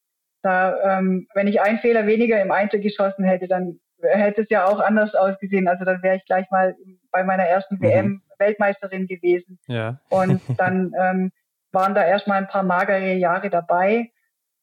da, 0.42 0.98
ähm, 0.98 1.26
wenn 1.34 1.48
ich 1.48 1.60
einen 1.60 1.78
Fehler 1.78 2.06
weniger 2.06 2.40
im 2.40 2.52
Einzel 2.52 2.80
geschossen 2.80 3.24
hätte, 3.24 3.48
dann 3.48 3.80
hätte 4.00 4.42
es 4.42 4.50
ja 4.50 4.66
auch 4.66 4.78
anders 4.78 5.14
ausgesehen. 5.14 5.66
Also 5.66 5.84
dann 5.84 6.02
wäre 6.02 6.16
ich 6.16 6.24
gleich 6.26 6.48
mal 6.50 6.76
bei 7.10 7.24
meiner 7.24 7.44
ersten 7.44 7.76
mhm. 7.76 7.82
WM 7.82 8.22
Weltmeisterin 8.38 9.06
gewesen. 9.06 9.58
Ja. 9.66 10.00
Und 10.10 10.40
dann 10.58 10.92
ähm, 10.98 11.32
waren 11.72 11.94
da 11.94 12.04
erstmal 12.04 12.38
ein 12.38 12.48
paar 12.48 12.62
magere 12.62 13.14
Jahre 13.14 13.50
dabei. 13.50 14.10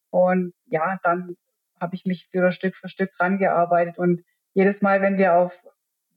Und 0.10 0.54
ja, 0.68 1.00
dann 1.04 1.36
habe 1.80 1.96
ich 1.96 2.06
mich 2.06 2.30
wieder 2.32 2.52
Stück 2.52 2.76
für 2.76 2.88
Stück 2.88 3.12
rangearbeitet. 3.20 3.98
Und 3.98 4.24
jedes 4.54 4.82
Mal, 4.82 5.02
wenn 5.02 5.18
wir 5.18 5.36
auf 5.36 5.52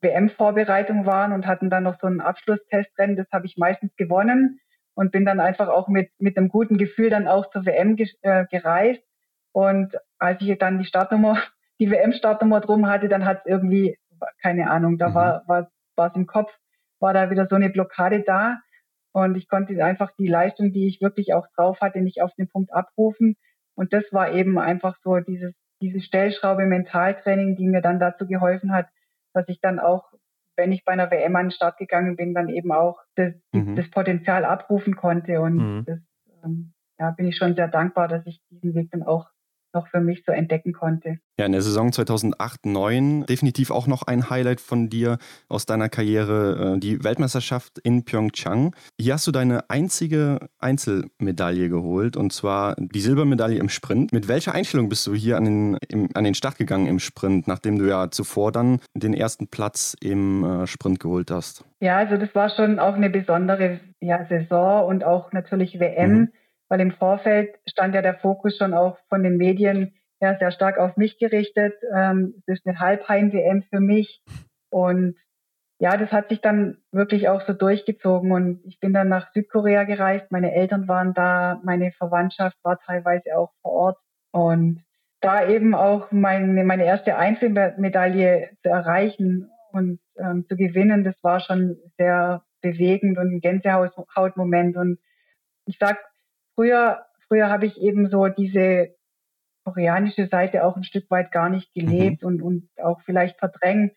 WM-Vorbereitung 0.01 1.07
waren 1.07 1.33
und 1.33 1.47
hatten 1.47 1.71
dann 1.71 1.85
noch 1.85 1.99
so 2.01 2.07
ein 2.07 2.21
Abschlusstestrennen. 2.21 3.17
Das 3.17 3.27
habe 3.33 3.47
ich 3.47 3.57
meistens 3.57 3.95
gewonnen 3.97 4.61
und 4.95 5.13
bin 5.13 5.25
dann 5.25 5.41
einfach 5.41 5.69
auch 5.69 5.89
mit, 5.89 6.11
mit 6.19 6.37
einem 6.37 6.49
guten 6.49 6.79
Gefühl 6.79 7.11
dann 7.11 7.29
auch 7.29 7.51
zur 7.51 7.65
WM 7.67 7.97
ge 7.97 8.09
äh, 8.23 8.47
gereist. 8.51 9.03
Und 9.53 9.97
als 10.19 10.41
ich 10.41 10.59
dann 10.59 10.79
die 10.79 10.85
Startnummer, 10.85 11.43
die 11.81 11.91
WM-Startnummer 11.91 12.61
drum 12.61 12.89
hatte, 12.89 13.09
dann 13.09 13.25
hat 13.25 13.39
es 13.39 13.47
irgendwie, 13.47 13.97
keine 14.43 14.71
Ahnung, 14.71 14.99
da 14.99 15.11
mhm. 15.11 15.15
war, 15.15 15.43
war, 15.47 15.71
war 15.97 16.09
es 16.09 16.17
im 16.17 16.27
Kopf, 16.27 16.53
war 17.01 17.13
da 17.13 17.31
wieder 17.31 17.47
so 17.47 17.57
eine 17.57 17.71
Blockade 17.71 18.23
da. 18.27 18.59
Und 19.13 19.37
ich 19.37 19.49
konnte 19.49 19.85
einfach 19.85 20.13
die 20.19 20.29
Leistung, 20.29 20.73
die 20.73 20.87
ich 20.87 21.01
wirklich 21.01 21.33
auch 21.35 21.47
drauf 21.57 21.81
hatte, 21.81 22.01
nicht 22.01 22.23
auf 22.23 22.33
den 22.35 22.49
Punkt 22.49 22.73
abrufen. 22.73 23.37
Und 23.75 23.93
das 23.93 24.05
war 24.13 24.33
eben 24.33 24.59
einfach 24.59 24.97
so 25.03 25.19
dieses, 25.19 25.55
diese 25.81 26.01
Stellschraube 26.01 26.67
Mentaltraining, 26.67 27.57
die 27.57 27.69
mir 27.69 27.81
dann 27.81 28.01
dazu 28.01 28.27
geholfen 28.27 28.75
hat, 28.75 28.87
dass 29.39 29.49
ich 29.49 29.61
dann 29.61 29.79
auch, 29.79 30.13
wenn 30.57 30.73
ich 30.73 30.85
bei 30.85 30.93
einer 30.93 31.11
WM 31.11 31.37
an 31.37 31.47
den 31.47 31.51
Start 31.53 31.79
gegangen 31.79 32.17
bin, 32.17 32.35
dann 32.35 32.49
eben 32.49 32.73
auch 32.73 32.99
das, 33.15 33.33
mhm. 33.53 33.77
das 33.77 33.89
Potenzial 33.91 34.45
abrufen 34.45 34.97
konnte. 34.97 35.41
Und 35.41 35.57
mhm. 35.57 35.85
das 35.87 35.99
ähm, 36.45 36.73
ja, 36.99 37.13
bin 37.13 37.29
ich 37.29 37.37
schon 37.37 37.55
sehr 37.55 37.69
dankbar, 37.69 38.09
dass 38.09 38.27
ich 38.27 38.41
diesen 38.51 38.75
Weg 38.75 38.91
dann 38.91 39.05
auch 39.05 39.29
noch 39.73 39.89
für 39.89 40.01
mich 40.01 40.23
so 40.27 40.33
entdecken 40.33 40.73
konnte. 40.73 41.19
Ja, 41.39 41.47
in 41.47 41.53
der 41.53 41.63
Saison 41.63 41.91
2008-9 41.91 43.27
definitiv 43.27 43.71
auch 43.71 43.87
noch 43.87 44.03
ein 44.03 44.29
Highlight 44.31 44.61
von 44.61 44.89
dir 44.89 45.19
aus 45.49 45.67
deiner 45.67 45.89
Karriere, 45.89 46.75
äh, 46.75 46.79
die 46.79 47.05
Weltmeisterschaft 47.05 47.79
in 47.79 48.05
Pyeongchang. 48.05 48.75
Hier 48.99 49.15
hast 49.15 49.27
du 49.27 49.33
deine 49.33 49.69
einzige 49.71 50.49
Einzelmedaille 50.59 51.69
geholt 51.69 52.17
und 52.17 52.33
zwar 52.33 52.75
die 52.77 53.01
Silbermedaille 53.01 53.59
im 53.59 53.69
Sprint. 53.69 54.13
Mit 54.13 54.29
welcher 54.29 54.55
Einstellung 54.55 54.89
bist 54.89 55.07
du 55.07 55.15
hier 55.15 55.37
an 55.37 55.45
den, 55.45 55.79
im, 55.89 56.09
an 56.15 56.25
den 56.25 56.35
Start 56.35 56.59
gegangen 56.59 56.87
im 56.87 56.99
Sprint, 56.99 57.47
nachdem 57.47 57.79
du 57.79 57.89
ja 57.89 58.11
zuvor 58.11 58.53
dann 58.53 58.81
den 58.95 59.15
ersten 59.15 59.49
Platz 59.49 59.97
im 60.01 60.45
äh, 60.45 60.67
Sprint 60.67 61.01
geholt 61.01 61.31
hast? 61.31 61.65
Ja, 61.81 61.99
also 61.99 62.17
das 62.17 62.35
war 62.35 62.51
schon 62.51 62.79
auch 62.79 62.95
eine 62.95 63.11
besondere 63.11 63.81
ja, 64.01 64.27
Saison 64.29 64.87
und 64.89 65.05
auch 65.05 65.33
natürlich 65.33 65.79
WM. 65.79 66.13
Mhm 66.13 66.29
weil 66.69 66.81
im 66.81 66.93
Vorfeld 66.93 67.57
stand 67.69 67.95
ja 67.95 68.03
der 68.03 68.19
Fokus 68.19 68.57
schon 68.57 68.75
auch 68.75 68.99
von 69.09 69.23
den 69.23 69.37
Medien 69.37 69.95
ja 70.21 70.37
sehr 70.39 70.51
stark 70.51 70.79
auf 70.79 70.97
mich 70.97 71.19
gerichtet. 71.19 71.75
Ähm, 71.95 72.43
es 72.47 72.59
ist 72.59 72.67
eine 72.67 72.79
Halbheim-WM 72.79 73.63
für 73.63 73.81
mich 73.81 74.23
und 74.71 75.17
ja, 75.81 75.97
das 75.97 76.11
hat 76.11 76.29
sich 76.29 76.41
dann 76.41 76.79
wirklich 76.91 77.29
auch 77.29 77.47
so 77.47 77.53
durchgezogen 77.53 78.33
und 78.33 78.61
ich 78.65 78.81
bin 78.81 78.93
dann 78.93 79.09
nach 79.09 79.33
Südkorea 79.33 79.85
gereist. 79.85 80.31
Meine 80.31 80.53
Eltern 80.53 80.89
waren 80.89 81.15
da, 81.15 81.61
meine 81.63 81.93
Verwandtschaft 81.93 82.57
war 82.65 82.81
teilweise 82.81 83.37
auch 83.37 83.53
vor 83.63 83.73
Ort 83.73 83.99
und 84.33 84.83
da 85.21 85.47
eben 85.47 85.75
auch 85.75 86.11
meine, 86.11 86.65
meine 86.65 86.85
erste 86.85 87.17
Einzelmedaille 87.17 88.51
zu 88.63 88.69
erreichen 88.69 89.51
und 89.73 90.01
ähm, 90.19 90.47
zu 90.49 90.57
gewinnen, 90.57 91.05
das 91.05 91.15
war 91.23 91.41
schon 91.41 91.77
sehr 91.97 92.43
bewegend 92.61 93.19
und 93.19 93.35
ein 93.35 93.41
Gänsehautmoment. 93.41 94.77
Und 94.77 94.99
ich 95.67 95.79
sag 95.79 95.99
früher, 96.59 97.07
früher 97.29 97.49
habe 97.49 97.67
ich 97.67 97.81
eben 97.81 98.11
so 98.11 98.27
diese 98.27 98.89
koreanische 99.65 100.27
Seite 100.27 100.65
auch 100.65 100.77
ein 100.77 100.83
Stück 100.83 101.09
weit 101.09 101.31
gar 101.31 101.49
nicht 101.51 101.73
gelebt 101.73 102.23
mhm. 102.23 102.29
und, 102.29 102.43
und 102.43 102.69
auch 102.83 103.01
vielleicht 103.03 103.39
verdrängt, 103.39 103.93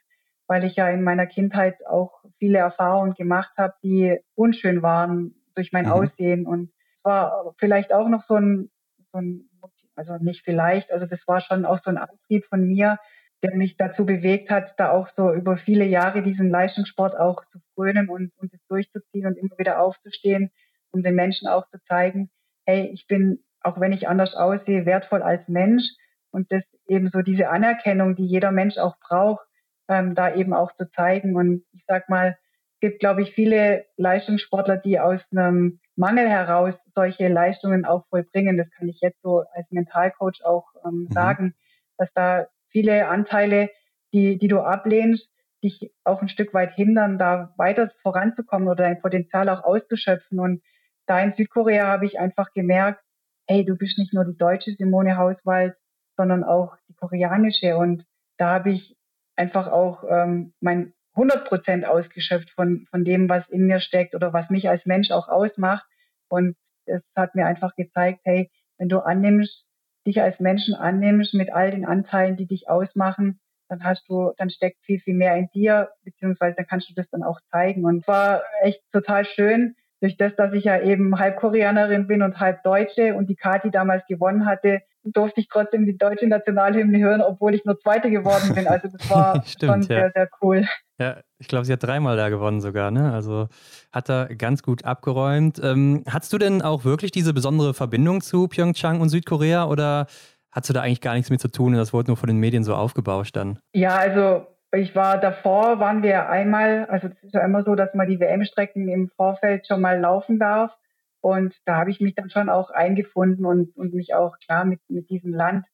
weil 0.47 0.63
ich 0.63 0.75
ja 0.75 0.87
in 0.89 1.01
meiner 1.01 1.25
Kindheit 1.25 1.75
auch 1.87 2.23
viele 2.37 2.59
Erfahrungen 2.59 3.15
gemacht 3.15 3.51
habe, 3.57 3.73
die 3.81 4.19
unschön 4.35 4.83
waren 4.83 5.33
durch 5.55 5.71
mein 5.71 5.85
mhm. 5.85 5.91
Aussehen. 5.91 6.45
Und 6.45 6.71
es 6.99 7.03
war 7.03 7.55
vielleicht 7.57 7.93
auch 7.93 8.07
noch 8.07 8.25
so 8.27 8.35
ein, 8.35 8.69
so 9.11 9.17
ein, 9.17 9.49
also 9.95 10.17
nicht 10.19 10.43
vielleicht, 10.43 10.91
also 10.91 11.07
das 11.07 11.19
war 11.25 11.41
schon 11.41 11.65
auch 11.65 11.79
so 11.83 11.89
ein 11.89 11.97
Antrieb 11.97 12.45
von 12.45 12.67
mir, 12.67 12.99
der 13.41 13.55
mich 13.55 13.75
dazu 13.75 14.05
bewegt 14.05 14.51
hat, 14.51 14.75
da 14.77 14.91
auch 14.91 15.09
so 15.15 15.33
über 15.33 15.57
viele 15.57 15.85
Jahre 15.85 16.21
diesen 16.21 16.51
Leistungssport 16.51 17.17
auch 17.17 17.43
zu 17.45 17.59
frönen 17.73 18.07
und, 18.07 18.31
und 18.37 18.53
es 18.53 18.59
durchzuziehen 18.67 19.25
und 19.25 19.37
immer 19.37 19.57
wieder 19.57 19.81
aufzustehen, 19.81 20.51
um 20.91 21.01
den 21.01 21.15
Menschen 21.15 21.47
auch 21.47 21.67
zu 21.69 21.79
zeigen, 21.87 22.29
hey, 22.65 22.89
ich 22.93 23.07
bin, 23.07 23.39
auch 23.61 23.79
wenn 23.79 23.93
ich 23.93 24.07
anders 24.07 24.35
aussehe, 24.35 24.85
wertvoll 24.85 25.21
als 25.21 25.47
Mensch 25.47 25.83
und 26.31 26.51
das 26.51 26.63
eben 26.87 27.09
so 27.11 27.21
diese 27.21 27.49
Anerkennung, 27.49 28.15
die 28.15 28.25
jeder 28.25 28.51
Mensch 28.51 28.77
auch 28.77 28.97
braucht, 28.99 29.45
ähm, 29.87 30.15
da 30.15 30.33
eben 30.33 30.53
auch 30.53 30.71
zu 30.75 30.89
zeigen. 30.91 31.35
Und 31.35 31.63
ich 31.73 31.83
sag 31.87 32.09
mal, 32.09 32.37
es 32.73 32.79
gibt, 32.79 32.99
glaube 32.99 33.21
ich, 33.21 33.33
viele 33.33 33.85
Leistungssportler, 33.97 34.77
die 34.77 34.99
aus 34.99 35.21
einem 35.31 35.79
Mangel 35.95 36.27
heraus 36.27 36.73
solche 36.95 37.27
Leistungen 37.27 37.85
auch 37.85 38.05
vollbringen. 38.07 38.57
Das 38.57 38.69
kann 38.71 38.87
ich 38.87 38.99
jetzt 39.01 39.21
so 39.21 39.43
als 39.53 39.69
Mentalcoach 39.69 40.43
auch 40.43 40.65
ähm, 40.85 41.07
mhm. 41.09 41.11
sagen, 41.11 41.55
dass 41.97 42.09
da 42.13 42.47
viele 42.69 43.07
Anteile, 43.07 43.69
die, 44.13 44.37
die 44.37 44.47
du 44.47 44.59
ablehnst, 44.59 45.27
dich 45.63 45.93
auch 46.03 46.21
ein 46.21 46.29
Stück 46.29 46.53
weit 46.53 46.73
hindern, 46.73 47.19
da 47.19 47.53
weiter 47.57 47.91
voranzukommen 48.01 48.67
oder 48.67 48.85
dein 48.85 49.01
Potenzial 49.01 49.47
auch 49.49 49.63
auszuschöpfen. 49.63 50.39
Und 50.39 50.63
da 51.11 51.19
in 51.19 51.33
Südkorea 51.35 51.87
habe 51.87 52.05
ich 52.05 52.17
einfach 52.17 52.53
gemerkt, 52.53 53.03
hey, 53.45 53.65
du 53.65 53.75
bist 53.75 53.97
nicht 53.97 54.13
nur 54.13 54.23
die 54.23 54.37
deutsche 54.37 54.71
Simone 54.71 55.17
Hauswald, 55.17 55.75
sondern 56.15 56.45
auch 56.45 56.77
die 56.87 56.93
koreanische. 56.93 57.75
Und 57.75 58.05
da 58.37 58.53
habe 58.53 58.71
ich 58.71 58.95
einfach 59.35 59.67
auch 59.67 60.05
ähm, 60.09 60.53
mein 60.61 60.93
100 61.15 61.49
Prozent 61.49 61.85
ausgeschöpft 61.85 62.49
von, 62.51 62.87
von 62.89 63.03
dem, 63.03 63.27
was 63.27 63.45
in 63.49 63.67
mir 63.67 63.81
steckt 63.81 64.15
oder 64.15 64.31
was 64.31 64.49
mich 64.49 64.69
als 64.69 64.85
Mensch 64.85 65.11
auch 65.11 65.27
ausmacht. 65.27 65.85
Und 66.29 66.55
es 66.85 67.01
hat 67.13 67.35
mir 67.35 67.45
einfach 67.45 67.75
gezeigt, 67.75 68.21
hey, 68.23 68.49
wenn 68.77 68.87
du 68.87 68.99
annimmst, 68.99 69.65
dich 70.07 70.21
als 70.21 70.39
Menschen 70.39 70.75
annimmst 70.75 71.33
mit 71.33 71.51
all 71.51 71.71
den 71.71 71.83
Anteilen, 71.83 72.37
die 72.37 72.47
dich 72.47 72.69
ausmachen, 72.69 73.41
dann 73.67 73.83
hast 73.83 74.07
du, 74.07 74.31
dann 74.37 74.49
steckt 74.49 74.81
viel, 74.85 75.01
viel 75.01 75.13
mehr 75.13 75.35
in 75.35 75.49
dir, 75.53 75.89
beziehungsweise 76.05 76.55
dann 76.55 76.67
kannst 76.67 76.89
du 76.89 76.93
das 76.93 77.09
dann 77.09 77.23
auch 77.23 77.41
zeigen. 77.51 77.83
Und 77.83 78.07
war 78.07 78.43
echt 78.61 78.81
total 78.93 79.25
schön, 79.25 79.75
durch 80.01 80.17
das, 80.17 80.35
dass 80.35 80.51
ich 80.53 80.63
ja 80.63 80.81
eben 80.81 81.17
halb 81.19 81.37
Koreanerin 81.37 82.07
bin 82.07 82.23
und 82.23 82.39
halb 82.39 82.63
Deutsche 82.63 83.13
und 83.13 83.29
die 83.29 83.35
Kati 83.35 83.69
damals 83.69 84.03
gewonnen 84.07 84.45
hatte, 84.45 84.81
durfte 85.03 85.41
ich 85.41 85.47
trotzdem 85.47 85.85
die 85.85 85.97
deutsche 85.97 86.27
Nationalhymne 86.27 86.99
hören, 86.99 87.21
obwohl 87.21 87.53
ich 87.55 87.65
nur 87.65 87.79
Zweite 87.79 88.09
geworden 88.09 88.53
bin. 88.53 88.67
Also 88.67 88.87
das 88.87 89.09
war 89.09 89.43
Stimmt, 89.45 89.71
schon 89.71 89.83
sehr, 89.83 90.11
sehr 90.13 90.29
cool. 90.41 90.65
Ja, 90.99 91.17
ich 91.39 91.47
glaube, 91.47 91.65
sie 91.65 91.73
hat 91.73 91.83
dreimal 91.83 92.17
da 92.17 92.29
gewonnen 92.29 92.61
sogar, 92.61 92.91
ne? 92.91 93.11
Also 93.11 93.47
hat 93.91 94.09
er 94.09 94.35
ganz 94.35 94.61
gut 94.61 94.85
abgeräumt. 94.85 95.59
Ähm, 95.63 96.03
hattest 96.07 96.33
du 96.33 96.37
denn 96.37 96.61
auch 96.61 96.83
wirklich 96.83 97.11
diese 97.11 97.33
besondere 97.33 97.73
Verbindung 97.73 98.21
zu 98.21 98.47
Pyeongchang 98.47 99.01
und 99.01 99.09
Südkorea 99.09 99.65
oder 99.65 100.07
hast 100.51 100.69
du 100.69 100.73
da 100.73 100.81
eigentlich 100.81 101.01
gar 101.01 101.13
nichts 101.13 101.29
mit 101.29 101.41
zu 101.41 101.47
tun 101.47 101.73
und 101.73 101.79
das 101.79 101.93
wurde 101.93 102.09
nur 102.09 102.17
von 102.17 102.27
den 102.27 102.37
Medien 102.37 102.63
so 102.63 102.75
aufgebauscht 102.75 103.35
dann? 103.35 103.59
Ja, 103.73 103.97
also 103.97 104.45
ich 104.73 104.95
war 104.95 105.19
davor, 105.19 105.79
waren 105.79 106.03
wir 106.03 106.29
einmal, 106.29 106.85
also 106.85 107.07
es 107.07 107.23
ist 107.23 107.33
ja 107.33 107.43
immer 107.43 107.63
so, 107.63 107.75
dass 107.75 107.93
man 107.93 108.07
die 108.07 108.19
WM-Strecken 108.19 108.87
im 108.87 109.09
Vorfeld 109.09 109.67
schon 109.67 109.81
mal 109.81 109.99
laufen 109.99 110.39
darf. 110.39 110.71
Und 111.19 111.53
da 111.65 111.75
habe 111.75 111.91
ich 111.91 111.99
mich 111.99 112.15
dann 112.15 112.29
schon 112.29 112.49
auch 112.49 112.71
eingefunden 112.71 113.45
und, 113.45 113.75
und 113.77 113.93
mich 113.93 114.15
auch 114.15 114.37
klar 114.39 114.65
mit, 114.65 114.79
mit 114.87 115.09
diesem 115.09 115.33
Land 115.33 115.65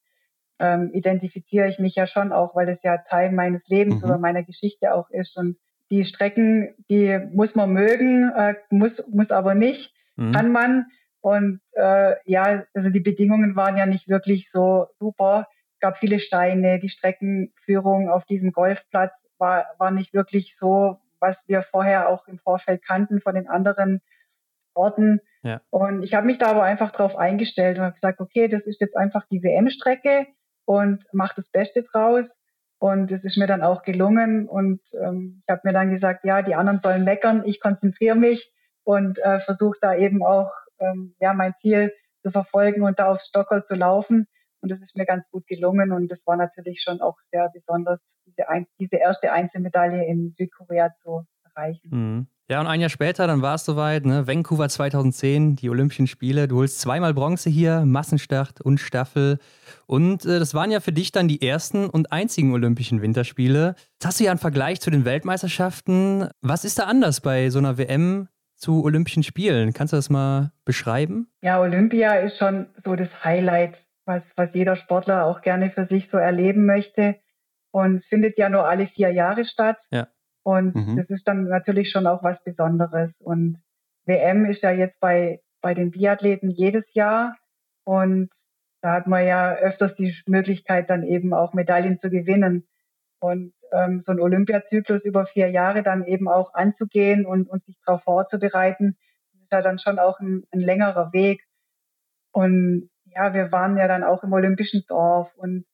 ähm, 0.58 0.90
identifiziere 0.92 1.68
ich 1.68 1.78
mich 1.78 1.94
ja 1.94 2.06
schon 2.06 2.32
auch, 2.32 2.54
weil 2.54 2.68
es 2.68 2.82
ja 2.82 2.98
Teil 2.98 3.32
meines 3.32 3.62
Lebens 3.68 4.02
mhm. 4.02 4.04
oder 4.04 4.18
meiner 4.18 4.42
Geschichte 4.42 4.92
auch 4.92 5.08
ist. 5.10 5.36
Und 5.36 5.56
die 5.90 6.04
Strecken, 6.04 6.74
die 6.90 7.18
muss 7.32 7.54
man 7.54 7.72
mögen, 7.72 8.30
äh, 8.36 8.54
muss, 8.70 8.92
muss 9.08 9.30
aber 9.30 9.54
nicht, 9.54 9.92
mhm. 10.16 10.32
kann 10.32 10.52
man. 10.52 10.86
Und 11.20 11.60
äh, 11.72 12.14
ja, 12.24 12.64
also 12.74 12.90
die 12.90 13.00
Bedingungen 13.00 13.56
waren 13.56 13.76
ja 13.76 13.86
nicht 13.86 14.08
wirklich 14.08 14.50
so 14.52 14.86
super. 14.98 15.46
Es 15.78 15.80
gab 15.80 15.98
viele 15.98 16.18
Steine, 16.18 16.80
die 16.80 16.88
Streckenführung 16.88 18.08
auf 18.08 18.24
diesem 18.24 18.50
Golfplatz 18.50 19.12
war, 19.38 19.66
war 19.78 19.92
nicht 19.92 20.12
wirklich 20.12 20.56
so, 20.58 20.98
was 21.20 21.36
wir 21.46 21.62
vorher 21.62 22.08
auch 22.08 22.26
im 22.26 22.40
Vorfeld 22.40 22.84
kannten 22.84 23.20
von 23.20 23.36
den 23.36 23.46
anderen 23.46 24.00
Orten. 24.74 25.20
Ja. 25.44 25.60
Und 25.70 26.02
ich 26.02 26.14
habe 26.14 26.26
mich 26.26 26.38
da 26.38 26.48
aber 26.48 26.64
einfach 26.64 26.90
drauf 26.90 27.14
eingestellt 27.14 27.78
und 27.78 27.84
habe 27.84 27.94
gesagt, 27.94 28.18
okay, 28.18 28.48
das 28.48 28.62
ist 28.62 28.80
jetzt 28.80 28.96
einfach 28.96 29.24
die 29.30 29.40
WM-Strecke 29.40 30.26
und 30.64 31.04
mach 31.12 31.32
das 31.34 31.48
Beste 31.50 31.84
draus. 31.84 32.24
Und 32.80 33.12
es 33.12 33.22
ist 33.22 33.38
mir 33.38 33.46
dann 33.46 33.62
auch 33.62 33.84
gelungen. 33.84 34.48
Und 34.48 34.80
ähm, 35.00 35.42
ich 35.46 35.52
habe 35.52 35.60
mir 35.62 35.72
dann 35.72 35.92
gesagt, 35.92 36.24
ja, 36.24 36.42
die 36.42 36.56
anderen 36.56 36.80
sollen 36.82 37.04
meckern, 37.04 37.44
ich 37.46 37.60
konzentriere 37.60 38.16
mich 38.16 38.50
und 38.82 39.16
äh, 39.20 39.38
versuche 39.42 39.78
da 39.80 39.94
eben 39.94 40.24
auch 40.24 40.50
ähm, 40.80 41.14
ja 41.20 41.34
mein 41.34 41.54
Ziel 41.60 41.92
zu 42.22 42.32
verfolgen 42.32 42.82
und 42.82 42.98
da 42.98 43.12
auf 43.12 43.20
Stockholm 43.20 43.62
zu 43.68 43.76
laufen. 43.76 44.26
Und 44.60 44.70
das 44.70 44.80
ist 44.80 44.96
mir 44.96 45.06
ganz 45.06 45.24
gut 45.30 45.46
gelungen. 45.46 45.92
Und 45.92 46.08
das 46.08 46.18
war 46.26 46.36
natürlich 46.36 46.82
schon 46.82 47.00
auch 47.00 47.16
sehr 47.30 47.50
besonders, 47.52 48.00
diese, 48.26 48.48
ein, 48.48 48.66
diese 48.78 48.96
erste 48.96 49.32
Einzelmedaille 49.32 50.04
in 50.06 50.34
Südkorea 50.36 50.90
zu 51.02 51.24
erreichen. 51.44 51.88
Mhm. 51.90 52.26
Ja, 52.50 52.60
und 52.60 52.66
ein 52.66 52.80
Jahr 52.80 52.88
später, 52.88 53.26
dann 53.26 53.42
war 53.42 53.56
es 53.56 53.66
soweit, 53.66 54.06
ne? 54.06 54.26
Vancouver 54.26 54.70
2010, 54.70 55.56
die 55.56 55.68
Olympischen 55.68 56.06
Spiele. 56.06 56.48
Du 56.48 56.56
holst 56.56 56.80
zweimal 56.80 57.12
Bronze 57.12 57.50
hier, 57.50 57.84
Massenstart 57.84 58.62
und 58.62 58.78
Staffel. 58.78 59.38
Und 59.86 60.24
äh, 60.24 60.38
das 60.38 60.54
waren 60.54 60.70
ja 60.70 60.80
für 60.80 60.92
dich 60.92 61.12
dann 61.12 61.28
die 61.28 61.46
ersten 61.46 61.90
und 61.90 62.10
einzigen 62.10 62.54
Olympischen 62.54 63.02
Winterspiele. 63.02 63.74
Jetzt 63.92 64.06
hast 64.06 64.18
du 64.18 64.24
ja 64.24 64.30
einen 64.30 64.40
Vergleich 64.40 64.80
zu 64.80 64.90
den 64.90 65.04
Weltmeisterschaften. 65.04 66.28
Was 66.40 66.64
ist 66.64 66.78
da 66.78 66.84
anders 66.84 67.20
bei 67.20 67.50
so 67.50 67.58
einer 67.58 67.76
WM 67.76 68.28
zu 68.54 68.82
Olympischen 68.82 69.22
Spielen? 69.22 69.74
Kannst 69.74 69.92
du 69.92 69.98
das 69.98 70.08
mal 70.08 70.52
beschreiben? 70.64 71.28
Ja, 71.42 71.60
Olympia 71.60 72.14
ist 72.14 72.38
schon 72.38 72.68
so 72.82 72.96
das 72.96 73.08
Highlight, 73.22 73.76
was, 74.08 74.22
was 74.34 74.48
jeder 74.54 74.74
Sportler 74.74 75.26
auch 75.26 75.42
gerne 75.42 75.70
für 75.70 75.86
sich 75.86 76.08
so 76.10 76.16
erleben 76.16 76.66
möchte. 76.66 77.16
Und 77.70 78.02
findet 78.06 78.38
ja 78.38 78.48
nur 78.48 78.66
alle 78.66 78.86
vier 78.86 79.10
Jahre 79.12 79.44
statt. 79.44 79.76
Ja. 79.90 80.08
Und 80.42 80.74
mhm. 80.74 80.96
das 80.96 81.10
ist 81.10 81.28
dann 81.28 81.44
natürlich 81.44 81.90
schon 81.90 82.06
auch 82.06 82.22
was 82.22 82.42
Besonderes. 82.42 83.12
Und 83.20 83.58
WM 84.06 84.46
ist 84.46 84.62
ja 84.62 84.70
jetzt 84.70 84.98
bei, 85.00 85.40
bei 85.60 85.74
den 85.74 85.90
Biathleten 85.90 86.50
jedes 86.50 86.84
Jahr. 86.94 87.36
Und 87.84 88.30
da 88.80 88.94
hat 88.94 89.06
man 89.06 89.26
ja 89.26 89.54
öfters 89.54 89.94
die 89.96 90.16
Möglichkeit, 90.26 90.88
dann 90.88 91.02
eben 91.02 91.34
auch 91.34 91.52
Medaillen 91.52 92.00
zu 92.00 92.08
gewinnen. 92.08 92.66
Und 93.20 93.52
ähm, 93.72 94.02
so 94.06 94.12
ein 94.12 94.20
Olympiazyklus 94.20 95.02
über 95.04 95.26
vier 95.26 95.50
Jahre 95.50 95.82
dann 95.82 96.04
eben 96.04 96.28
auch 96.28 96.54
anzugehen 96.54 97.26
und, 97.26 97.50
und 97.50 97.64
sich 97.66 97.76
darauf 97.84 98.02
vorzubereiten, 98.04 98.96
das 99.32 99.42
ist 99.42 99.52
ja 99.52 99.60
dann 99.60 99.78
schon 99.78 99.98
auch 99.98 100.20
ein, 100.20 100.44
ein 100.52 100.60
längerer 100.60 101.12
Weg. 101.12 101.42
Und 102.32 102.88
ja, 103.14 103.34
wir 103.34 103.52
waren 103.52 103.76
ja 103.76 103.88
dann 103.88 104.04
auch 104.04 104.22
im 104.22 104.32
Olympischen 104.32 104.84
Dorf 104.88 105.34
und 105.36 105.64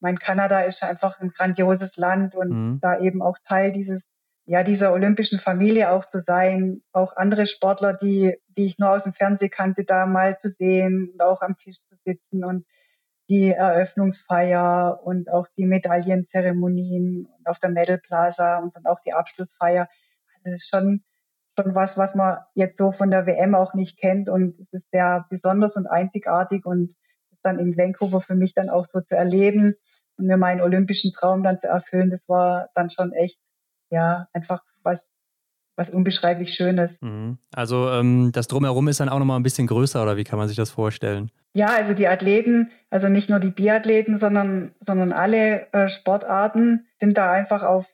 mein 0.00 0.18
Kanada 0.18 0.62
ist 0.62 0.82
einfach 0.82 1.20
ein 1.20 1.30
grandioses 1.30 1.96
Land 1.96 2.34
und 2.34 2.50
mhm. 2.50 2.80
da 2.80 2.98
eben 2.98 3.22
auch 3.22 3.36
Teil 3.46 3.72
dieses 3.72 4.02
ja, 4.44 4.64
dieser 4.64 4.92
olympischen 4.92 5.38
Familie 5.38 5.90
auch 5.90 6.08
zu 6.10 6.22
sein, 6.26 6.82
auch 6.92 7.16
andere 7.16 7.46
Sportler, 7.46 7.94
die, 7.94 8.36
die 8.56 8.66
ich 8.66 8.78
nur 8.78 8.90
aus 8.90 9.04
dem 9.04 9.12
Fernsehen 9.12 9.50
kannte, 9.50 9.84
da 9.84 10.06
mal 10.06 10.38
zu 10.40 10.50
sehen 10.58 11.10
und 11.12 11.22
auch 11.22 11.42
am 11.42 11.56
Tisch 11.58 11.76
zu 11.88 11.96
sitzen 12.04 12.44
und 12.44 12.66
die 13.28 13.50
Eröffnungsfeier 13.50 15.00
und 15.04 15.30
auch 15.30 15.46
die 15.56 15.64
Medaillenzeremonien 15.64 17.26
und 17.26 17.46
auf 17.46 17.60
der 17.60 17.70
Medal 17.70 17.98
Plaza 17.98 18.58
und 18.58 18.74
dann 18.74 18.84
auch 18.84 18.98
die 19.06 19.12
Abschlussfeier. 19.12 19.88
Also 20.34 20.40
das 20.44 20.54
ist 20.54 20.68
schon, 20.68 21.04
schon 21.58 21.74
was, 21.74 21.90
was 21.96 22.14
man 22.14 22.38
jetzt 22.54 22.78
so 22.78 22.92
von 22.92 23.10
der 23.10 23.26
WM 23.26 23.54
auch 23.54 23.74
nicht 23.74 23.98
kennt 23.98 24.28
und 24.28 24.58
es 24.60 24.72
ist 24.72 24.90
sehr 24.90 25.26
besonders 25.30 25.74
und 25.76 25.86
einzigartig 25.86 26.64
und 26.64 26.94
dann 27.42 27.58
in 27.58 27.76
Vancouver 27.76 28.20
für 28.20 28.34
mich 28.34 28.54
dann 28.54 28.70
auch 28.70 28.86
so 28.92 29.00
zu 29.00 29.16
erleben 29.16 29.74
und 30.16 30.26
mir 30.26 30.36
meinen 30.36 30.60
olympischen 30.60 31.12
Traum 31.12 31.42
dann 31.42 31.60
zu 31.60 31.66
erfüllen, 31.66 32.10
das 32.10 32.20
war 32.28 32.68
dann 32.74 32.90
schon 32.90 33.12
echt 33.12 33.38
ja, 33.92 34.26
einfach 34.32 34.62
was, 34.82 34.98
was 35.76 35.88
unbeschreiblich 35.90 36.54
Schönes. 36.54 36.90
Mhm. 37.00 37.38
Also 37.54 37.90
ähm, 37.90 38.30
das 38.32 38.48
Drumherum 38.48 38.88
ist 38.88 39.00
dann 39.00 39.08
auch 39.08 39.18
nochmal 39.18 39.38
ein 39.38 39.42
bisschen 39.42 39.66
größer 39.66 40.02
oder 40.02 40.16
wie 40.16 40.24
kann 40.24 40.38
man 40.38 40.48
sich 40.48 40.56
das 40.56 40.70
vorstellen? 40.70 41.30
Ja, 41.54 41.66
also 41.66 41.92
die 41.92 42.08
Athleten, 42.08 42.70
also 42.90 43.08
nicht 43.08 43.28
nur 43.28 43.38
die 43.38 43.50
Biathleten, 43.50 44.18
sondern, 44.18 44.72
sondern 44.86 45.12
alle 45.12 45.70
äh, 45.72 45.90
Sportarten 45.90 46.86
sind 46.98 47.18
da 47.18 47.30
einfach 47.30 47.62
auf, 47.62 47.84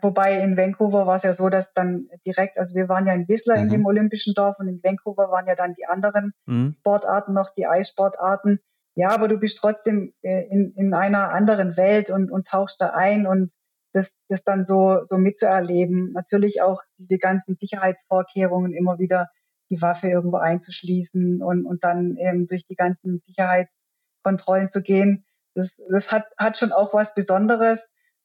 wobei 0.00 0.40
in 0.40 0.56
Vancouver 0.56 1.06
war 1.06 1.16
es 1.16 1.24
ja 1.24 1.34
so, 1.34 1.48
dass 1.48 1.66
dann 1.74 2.08
direkt, 2.24 2.56
also 2.56 2.74
wir 2.74 2.88
waren 2.88 3.06
ja 3.06 3.14
in 3.14 3.26
Whistler 3.28 3.56
mhm. 3.56 3.62
in 3.62 3.68
dem 3.70 3.86
Olympischen 3.86 4.34
Dorf 4.34 4.58
und 4.58 4.68
in 4.68 4.82
Vancouver 4.82 5.30
waren 5.30 5.46
ja 5.46 5.56
dann 5.56 5.74
die 5.74 5.86
anderen 5.86 6.32
mhm. 6.46 6.76
Sportarten 6.78 7.32
noch, 7.32 7.52
die 7.54 7.66
Eissportarten. 7.66 8.60
Ja, 8.94 9.08
aber 9.08 9.26
du 9.26 9.38
bist 9.38 9.58
trotzdem 9.58 10.12
äh, 10.22 10.46
in, 10.48 10.72
in 10.76 10.94
einer 10.94 11.30
anderen 11.30 11.76
Welt 11.76 12.10
und, 12.10 12.30
und 12.30 12.46
tauchst 12.46 12.76
da 12.78 12.90
ein 12.90 13.26
und 13.26 13.50
das, 13.92 14.06
das 14.28 14.40
dann 14.44 14.66
so, 14.66 15.04
so 15.08 15.16
mitzuerleben. 15.16 16.12
Natürlich 16.12 16.62
auch 16.62 16.80
diese 16.98 17.18
ganzen 17.18 17.56
Sicherheitsvorkehrungen 17.56 18.72
immer 18.74 18.98
wieder 18.98 19.28
die 19.70 19.80
Waffe 19.80 20.08
irgendwo 20.08 20.36
einzuschließen 20.36 21.42
und, 21.42 21.66
und 21.66 21.82
dann 21.82 22.16
eben 22.18 22.46
durch 22.46 22.64
die 22.66 22.76
ganzen 22.76 23.22
Sicherheitskontrollen 23.26 24.70
zu 24.72 24.82
gehen. 24.82 25.24
Das, 25.54 25.68
das 25.90 26.06
hat, 26.08 26.26
hat 26.36 26.58
schon 26.58 26.72
auch 26.72 26.92
was 26.94 27.12
Besonderes, 27.14 27.78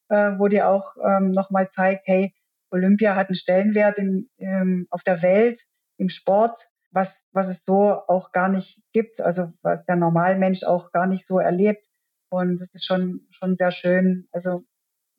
äh, 0.10 0.32
wo 0.38 0.47
dir 0.47 0.68
auch 0.68 0.95
ähm, 1.03 1.32
nochmal 1.32 1.70
zeigt, 1.76 2.08
hey, 2.08 2.34
Olympia 2.72 3.16
hat 3.16 3.28
einen 3.28 3.36
Stellenwert 3.36 3.97
in, 3.97 4.30
ähm, 4.39 4.88
auf 4.89 5.03
der 5.03 5.22
Welt, 5.22 5.60
im 5.97 6.10
Sport, 6.10 6.60
was, 6.91 7.08
was 7.32 7.47
es 7.47 7.58
so 7.66 7.91
auch 8.08 8.32
gar 8.32 8.49
nicht 8.49 8.80
gibt, 8.93 9.22
also 9.22 9.51
was 9.62 9.86
der 9.86 9.95
Normalmensch 9.95 10.64
auch 10.64 10.91
gar 10.91 11.08
nicht 11.08 11.26
so 11.28 11.39
erlebt. 11.39 11.86
Und 12.30 12.60
das 12.60 12.70
ist 12.74 12.86
schon, 12.86 13.28
schon 13.32 13.55
sehr 13.55 13.72
schön. 13.72 14.28
Also 14.32 14.64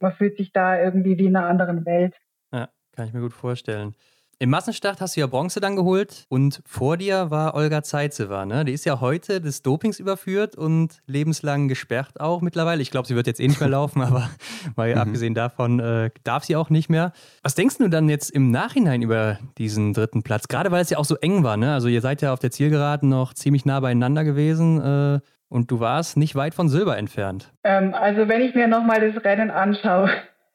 man 0.00 0.12
fühlt 0.12 0.36
sich 0.36 0.52
da 0.52 0.80
irgendwie 0.80 1.18
wie 1.18 1.26
in 1.26 1.36
einer 1.36 1.46
anderen 1.46 1.84
Welt. 1.86 2.14
Ja, 2.52 2.68
kann 2.92 3.06
ich 3.06 3.12
mir 3.12 3.20
gut 3.20 3.32
vorstellen. 3.32 3.94
Im 4.40 4.50
Massenstart 4.50 5.00
hast 5.00 5.16
du 5.16 5.20
ja 5.20 5.26
Bronze 5.26 5.58
dann 5.58 5.74
geholt 5.74 6.24
und 6.28 6.62
vor 6.64 6.96
dir 6.96 7.32
war 7.32 7.54
Olga 7.56 7.82
Zeitzewa, 7.82 8.46
ne? 8.46 8.64
Die 8.64 8.72
ist 8.72 8.84
ja 8.84 9.00
heute 9.00 9.40
des 9.40 9.62
Dopings 9.62 9.98
überführt 9.98 10.54
und 10.54 11.00
lebenslang 11.08 11.66
gesperrt 11.66 12.20
auch 12.20 12.40
mittlerweile. 12.40 12.80
Ich 12.80 12.92
glaube, 12.92 13.08
sie 13.08 13.16
wird 13.16 13.26
jetzt 13.26 13.40
eh 13.40 13.48
nicht 13.48 13.58
mehr 13.58 13.68
laufen, 13.78 14.00
aber 14.00 14.30
mal 14.76 14.92
mhm. 14.92 14.98
abgesehen 15.00 15.34
davon 15.34 15.80
äh, 15.80 16.10
darf 16.22 16.44
sie 16.44 16.54
auch 16.54 16.70
nicht 16.70 16.88
mehr. 16.88 17.10
Was 17.42 17.56
denkst 17.56 17.78
du 17.78 17.88
dann 17.88 18.08
jetzt 18.08 18.30
im 18.30 18.52
Nachhinein 18.52 19.02
über 19.02 19.40
diesen 19.58 19.92
dritten 19.92 20.22
Platz? 20.22 20.46
Gerade 20.46 20.70
weil 20.70 20.82
es 20.82 20.90
ja 20.90 20.98
auch 20.98 21.04
so 21.04 21.16
eng 21.16 21.42
war, 21.42 21.56
ne? 21.56 21.74
Also 21.74 21.88
ihr 21.88 22.00
seid 22.00 22.22
ja 22.22 22.32
auf 22.32 22.38
der 22.38 22.52
Zielgeraden 22.52 23.08
noch 23.08 23.34
ziemlich 23.34 23.64
nah 23.64 23.80
beieinander 23.80 24.22
gewesen. 24.22 24.80
Äh, 24.80 25.20
und 25.48 25.72
du 25.72 25.80
warst 25.80 26.16
nicht 26.16 26.36
weit 26.36 26.54
von 26.54 26.68
Silber 26.68 26.96
entfernt. 26.96 27.52
Ähm, 27.64 27.92
also 27.92 28.28
wenn 28.28 28.42
ich 28.42 28.54
mir 28.54 28.68
nochmal 28.68 29.00
das 29.00 29.24
Rennen 29.24 29.50
anschaue, 29.50 30.10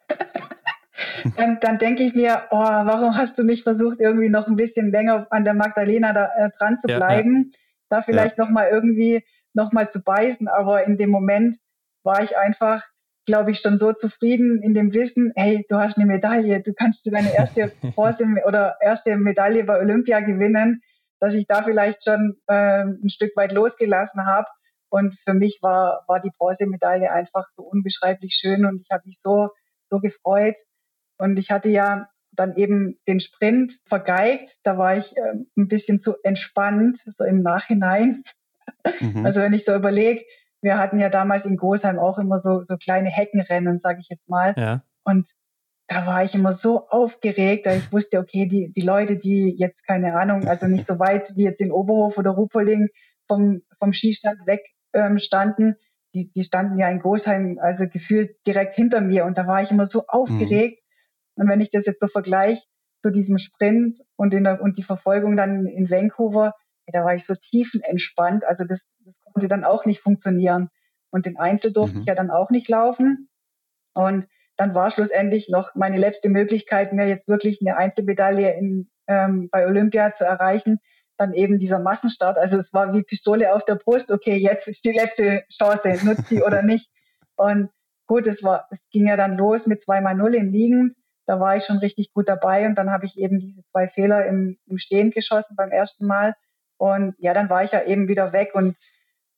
dann, 1.38 1.60
dann 1.62 1.80
denke 1.80 2.04
ich 2.04 2.14
mir, 2.14 2.44
oh, 2.52 2.58
warum 2.58 3.16
hast 3.16 3.38
du 3.38 3.44
nicht 3.44 3.64
versucht, 3.64 4.00
irgendwie 4.00 4.30
noch 4.30 4.48
ein 4.48 4.56
bisschen 4.56 4.92
länger 4.92 5.28
an 5.30 5.44
der 5.44 5.54
Magdalena 5.54 6.14
da, 6.14 6.30
äh, 6.38 6.50
dran 6.58 6.80
zu 6.82 6.88
bleiben, 6.88 7.34
ja, 7.34 7.42
ja. 7.52 7.58
da 7.90 8.02
vielleicht 8.04 8.38
ja. 8.38 8.46
nochmal 8.46 8.70
irgendwie 8.72 9.24
nochmal 9.54 9.92
zu 9.92 10.00
beißen. 10.00 10.48
Aber 10.48 10.86
in 10.86 10.98
dem 10.98 11.10
Moment 11.10 11.58
war 12.04 12.24
ich 12.24 12.38
einfach, 12.38 12.84
glaube 13.26 13.52
ich, 13.52 13.60
schon 13.60 13.80
so 13.80 13.94
zufrieden 13.94 14.62
in 14.62 14.74
dem 14.74 14.94
Wissen, 14.94 15.32
hey, 15.36 15.66
du 15.70 15.78
hast 15.78 15.98
eine 15.98 16.06
Medaille, 16.06 16.62
du 16.62 16.74
kannst 16.74 17.00
deine 17.06 17.34
erste 17.34 17.72
Bronze 17.96 18.26
oder 18.46 18.78
erste 18.82 19.16
Medaille 19.18 19.64
bei 19.64 19.80
Olympia 19.80 20.20
gewinnen, 20.20 20.82
dass 21.20 21.34
ich 21.34 21.48
da 21.48 21.64
vielleicht 21.64 22.04
schon 22.04 22.36
äh, 22.48 22.84
ein 22.84 23.10
Stück 23.10 23.36
weit 23.36 23.52
losgelassen 23.54 24.26
habe 24.26 24.48
und 24.94 25.18
für 25.24 25.34
mich 25.34 25.58
war, 25.64 26.04
war 26.08 26.20
die 26.20 26.30
Bronzemedaille 26.38 27.12
einfach 27.12 27.48
so 27.56 27.64
unbeschreiblich 27.64 28.38
schön 28.40 28.64
und 28.64 28.80
ich 28.82 28.92
habe 28.92 29.02
mich 29.08 29.18
so, 29.24 29.50
so 29.90 30.00
gefreut. 30.00 30.54
Und 31.18 31.38
ich 31.38 31.52
hatte 31.52 31.70
ja 31.70 32.08
dann 32.32 32.56
eben 32.56 32.98
den 33.08 33.20
Sprint 33.20 33.74
vergeigt. 33.86 34.50
Da 34.64 34.78
war 34.78 34.98
ich 34.98 35.06
äh, 35.16 35.36
ein 35.56 35.68
bisschen 35.68 36.02
zu 36.02 36.16
entspannt, 36.24 37.00
so 37.18 37.24
im 37.24 37.42
Nachhinein. 37.42 38.24
Mhm. 39.00 39.26
Also 39.26 39.40
wenn 39.40 39.54
ich 39.54 39.66
so 39.66 39.76
überlege, 39.76 40.24
wir 40.62 40.78
hatten 40.78 41.00
ja 41.00 41.10
damals 41.10 41.46
in 41.46 41.58
Gosheim 41.58 42.00
auch 42.00 42.18
immer 42.18 42.42
so, 42.42 42.64
so 42.68 42.78
kleine 42.78 43.10
Heckenrennen, 43.10 43.80
sage 43.82 44.00
ich 44.00 44.08
jetzt 44.10 44.28
mal. 44.28 44.54
Ja. 44.58 44.84
Und 45.04 45.28
da 45.88 46.06
war 46.08 46.24
ich 46.24 46.34
immer 46.34 46.58
so 46.64 46.88
aufgeregt, 46.88 47.66
da 47.66 47.76
ich 47.76 47.92
wusste, 47.92 48.20
okay, 48.20 48.48
die, 48.48 48.72
die 48.74 48.82
Leute, 48.82 49.18
die 49.18 49.54
jetzt 49.58 49.86
keine 49.86 50.16
Ahnung, 50.16 50.48
also 50.48 50.66
nicht 50.66 50.88
so 50.88 50.98
weit 50.98 51.36
wie 51.36 51.44
jetzt 51.44 51.60
in 51.60 51.72
Oberhof 51.72 52.18
oder 52.18 52.32
Rupoling 52.32 52.88
vom, 53.28 53.62
vom 53.80 53.94
Skistand 53.94 54.48
weg 54.48 54.62
ähm, 54.94 55.20
standen, 55.20 55.76
die, 56.14 56.32
die 56.32 56.46
standen 56.46 56.78
ja 56.78 56.90
in 56.90 57.00
Großheim, 57.00 57.60
also 57.62 57.86
gefühlt 57.88 58.36
direkt 58.48 58.76
hinter 58.76 59.02
mir 59.02 59.26
und 59.26 59.38
da 59.38 59.48
war 59.48 59.62
ich 59.62 59.72
immer 59.72 59.88
so 59.88 60.06
aufgeregt. 60.08 60.80
Mhm. 60.80 60.83
Und 61.36 61.50
wenn 61.50 61.62
ich 61.62 61.72
das 61.72 61.86
jetzt 61.86 62.00
so 62.00 62.08
vergleiche 62.08 62.62
zu 63.02 63.10
diesem 63.10 63.38
Sprint 63.38 64.00
und, 64.16 64.34
in 64.34 64.44
der, 64.44 64.62
und 64.62 64.78
die 64.78 64.84
Verfolgung 64.84 65.36
dann 65.36 65.66
in 65.66 65.90
Vancouver, 65.90 66.54
da 66.88 67.04
war 67.04 67.16
ich 67.16 67.26
so 67.26 67.36
tiefenentspannt. 67.36 68.44
Also 68.46 68.64
das, 68.66 68.80
das 69.06 69.16
konnte 69.32 69.48
dann 69.48 69.64
auch 69.64 69.86
nicht 69.86 70.02
funktionieren. 70.02 70.70
Und 71.12 71.26
den 71.26 71.38
Einzel 71.38 71.72
durfte 71.72 71.96
mhm. 71.96 72.02
ich 72.02 72.08
ja 72.08 72.16
dann 72.16 72.32
auch 72.32 72.50
nicht 72.50 72.70
laufen. 72.70 73.30
Und 73.94 74.28
dann 74.58 74.74
war 74.74 74.92
schlussendlich 74.92 75.50
noch 75.50 75.74
meine 75.76 75.98
letzte 75.98 76.30
Möglichkeit, 76.30 76.94
mir 76.94 77.08
jetzt 77.08 77.28
wirklich 77.28 77.60
eine 77.62 77.78
Einzelmedaille 77.78 78.54
in, 78.58 78.90
ähm, 79.08 79.50
bei 79.52 79.66
Olympia 79.66 80.16
zu 80.16 80.24
erreichen, 80.24 80.80
dann 81.18 81.34
eben 81.34 81.60
dieser 81.60 81.80
Massenstart. 81.80 82.38
Also 82.38 82.58
es 82.58 82.72
war 82.74 82.94
wie 82.94 83.04
Pistole 83.04 83.54
auf 83.54 83.66
der 83.66 83.76
Brust. 83.76 84.12
Okay, 84.12 84.36
jetzt 84.36 84.68
ist 84.68 84.84
die 84.84 84.92
letzte 84.92 85.44
Chance, 85.58 86.06
nutzt 86.06 86.28
sie 86.28 86.42
oder 86.42 86.62
nicht. 86.64 86.90
Und 87.36 87.70
gut, 88.08 88.28
es 88.28 88.42
war, 88.44 88.68
es 88.72 88.80
ging 88.92 89.08
ja 89.08 89.18
dann 89.18 89.38
los 89.38 89.66
mit 89.66 89.84
zweimal 89.84 90.16
Null 90.16 90.36
im 90.36 90.52
Liegen. 90.52 90.96
Da 91.26 91.40
war 91.40 91.56
ich 91.58 91.66
schon 91.66 91.78
richtig 91.78 92.12
gut 92.14 92.28
dabei 92.28 92.66
und 92.66 92.76
dann 92.76 92.92
habe 92.92 93.06
ich 93.06 93.18
eben 93.18 93.40
diese 93.40 93.64
zwei 93.72 93.88
Fehler 93.88 94.26
im, 94.26 94.58
im 94.66 94.78
Stehen 94.78 95.12
geschossen 95.12 95.56
beim 95.56 95.72
ersten 95.72 96.06
Mal. 96.06 96.36
Und 96.78 97.16
ja, 97.18 97.34
dann 97.34 97.50
war 97.50 97.64
ich 97.64 97.72
ja 97.72 97.84
eben 97.84 98.08
wieder 98.08 98.34
weg 98.34 98.52
und 98.54 98.76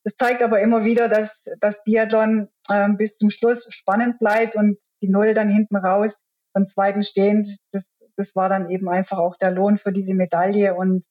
das 0.03 0.13
zeigt 0.17 0.43
aber 0.43 0.61
immer 0.61 0.85
wieder, 0.85 1.09
dass 1.09 1.29
das 1.59 1.75
Biathlon 1.83 2.47
ähm, 2.69 2.97
bis 2.97 3.15
zum 3.17 3.31
Schluss 3.31 3.65
spannend 3.69 4.19
bleibt 4.19 4.55
und 4.55 4.77
die 5.01 5.09
Null 5.09 5.33
dann 5.33 5.49
hinten 5.49 5.75
raus 5.75 6.11
beim 6.53 6.69
zweiten 6.69 7.03
Stehen, 7.03 7.57
das, 7.71 7.83
das 8.15 8.27
war 8.33 8.47
dann 8.47 8.69
eben 8.69 8.87
einfach 8.87 9.17
auch 9.17 9.35
der 9.37 9.51
Lohn 9.51 9.77
für 9.77 9.91
diese 9.91 10.13
Medaille 10.13 10.73
und 10.73 11.03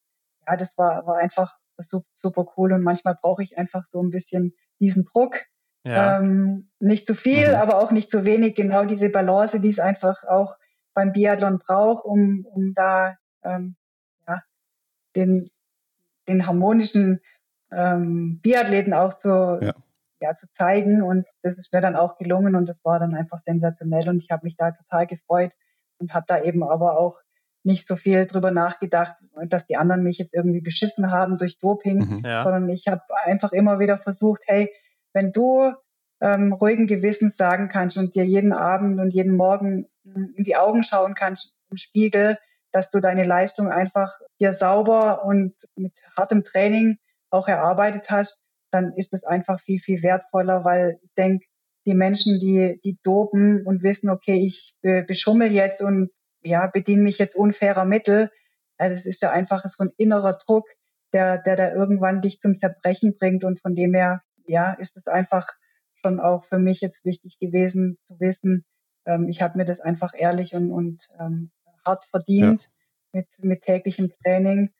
ja, 0.46 0.56
das 0.56 0.68
war, 0.76 1.06
war 1.06 1.18
einfach 1.18 1.54
super, 1.90 2.06
super 2.22 2.46
cool 2.56 2.72
und 2.72 2.82
manchmal 2.82 3.16
brauche 3.20 3.42
ich 3.42 3.58
einfach 3.58 3.84
so 3.92 4.02
ein 4.02 4.10
bisschen 4.10 4.54
diesen 4.80 5.04
Druck. 5.04 5.36
Ja. 5.84 6.18
Ähm, 6.18 6.70
nicht 6.80 7.06
zu 7.06 7.14
viel, 7.14 7.48
mhm. 7.48 7.54
aber 7.56 7.78
auch 7.78 7.90
nicht 7.90 8.10
zu 8.10 8.24
wenig. 8.24 8.54
Genau 8.54 8.84
diese 8.84 9.10
Balance, 9.10 9.60
die 9.60 9.70
es 9.70 9.78
einfach 9.78 10.22
auch 10.24 10.54
beim 10.94 11.12
Biathlon 11.12 11.58
braucht, 11.58 12.04
um, 12.04 12.46
um 12.46 12.74
da 12.74 13.16
ähm, 13.42 13.76
ja, 14.26 14.42
den, 15.16 15.50
den 16.28 16.46
harmonischen 16.46 17.20
ähm, 17.72 18.40
Biathleten 18.40 18.94
auch 18.94 19.18
zu, 19.18 19.28
ja. 19.28 19.74
ja. 20.20 20.36
zu 20.38 20.46
zeigen. 20.56 21.02
Und 21.02 21.26
das 21.42 21.58
ist 21.58 21.72
mir 21.72 21.80
dann 21.80 21.96
auch 21.96 22.18
gelungen 22.18 22.54
und 22.54 22.66
das 22.66 22.76
war 22.84 22.98
dann 22.98 23.14
einfach 23.14 23.40
sensationell 23.44 24.08
und 24.08 24.18
ich 24.22 24.30
habe 24.30 24.44
mich 24.44 24.56
da 24.56 24.70
total 24.70 25.06
gefreut 25.06 25.52
und 25.98 26.14
habe 26.14 26.26
da 26.28 26.42
eben 26.42 26.62
aber 26.62 26.98
auch 26.98 27.18
nicht 27.64 27.88
so 27.88 27.96
viel 27.96 28.26
drüber 28.26 28.50
nachgedacht, 28.50 29.16
dass 29.46 29.66
die 29.66 29.76
anderen 29.76 30.02
mich 30.02 30.18
jetzt 30.18 30.34
irgendwie 30.34 30.60
beschissen 30.60 31.10
haben 31.10 31.38
durch 31.38 31.58
Doping, 31.60 31.98
mhm, 31.98 32.22
ja. 32.24 32.44
sondern 32.44 32.68
ich 32.68 32.86
habe 32.86 33.02
einfach 33.24 33.52
immer 33.52 33.78
wieder 33.78 33.98
versucht, 33.98 34.42
hey, 34.46 34.70
wenn 35.14 35.32
du 35.32 35.72
ähm, 36.24 36.54
ruhigen 36.54 36.86
Gewissens 36.86 37.36
sagen 37.36 37.68
kannst 37.68 37.98
und 37.98 38.14
dir 38.14 38.24
jeden 38.24 38.54
Abend 38.54 38.98
und 38.98 39.10
jeden 39.10 39.36
Morgen 39.36 39.86
in 40.04 40.44
die 40.44 40.56
Augen 40.56 40.82
schauen 40.82 41.14
kannst 41.14 41.52
im 41.70 41.76
Spiegel, 41.76 42.38
dass 42.72 42.90
du 42.90 43.00
deine 43.00 43.24
Leistung 43.24 43.70
einfach 43.70 44.10
dir 44.40 44.56
sauber 44.58 45.24
und 45.24 45.54
mit 45.76 45.92
hartem 46.16 46.42
Training 46.42 46.96
auch 47.30 47.46
erarbeitet 47.46 48.08
hast, 48.08 48.34
dann 48.70 48.94
ist 48.94 49.12
es 49.12 49.22
einfach 49.24 49.60
viel, 49.62 49.80
viel 49.80 50.02
wertvoller, 50.02 50.64
weil 50.64 50.98
ich 51.02 51.12
denke, 51.14 51.44
die 51.84 51.94
Menschen, 51.94 52.40
die, 52.40 52.80
die 52.82 52.98
dopen 53.02 53.66
und 53.66 53.82
wissen, 53.82 54.08
okay, 54.08 54.46
ich 54.46 54.74
beschummel 54.80 55.52
jetzt 55.52 55.82
und 55.82 56.10
ja, 56.42 56.66
bediene 56.66 57.02
mich 57.02 57.18
jetzt 57.18 57.36
unfairer 57.36 57.84
Mittel, 57.84 58.30
also 58.78 58.96
es 58.96 59.04
ist 59.04 59.20
ja 59.20 59.30
einfach 59.30 59.62
so 59.62 59.84
ein 59.84 59.92
innerer 59.98 60.38
Druck, 60.46 60.66
der, 61.12 61.38
der 61.38 61.56
da 61.56 61.72
irgendwann 61.74 62.22
dich 62.22 62.40
zum 62.40 62.58
Zerbrechen 62.58 63.18
bringt 63.18 63.44
und 63.44 63.60
von 63.60 63.74
dem 63.76 63.92
her, 63.94 64.22
ja, 64.46 64.72
ist 64.72 64.96
es 64.96 65.06
einfach 65.06 65.46
schon 66.04 66.20
auch 66.20 66.44
für 66.46 66.58
mich 66.58 66.80
jetzt 66.80 67.02
wichtig 67.04 67.38
gewesen 67.40 67.96
zu 68.06 68.20
wissen, 68.20 68.64
ähm, 69.06 69.28
ich 69.28 69.40
habe 69.40 69.58
mir 69.58 69.64
das 69.64 69.80
einfach 69.80 70.12
ehrlich 70.16 70.54
und, 70.54 70.70
und 70.70 71.00
ähm, 71.18 71.50
hart 71.84 72.04
verdient 72.10 72.62
ja. 72.62 72.68
mit, 73.12 73.26
mit 73.38 73.62
täglichem 73.62 74.12
Training. 74.22 74.70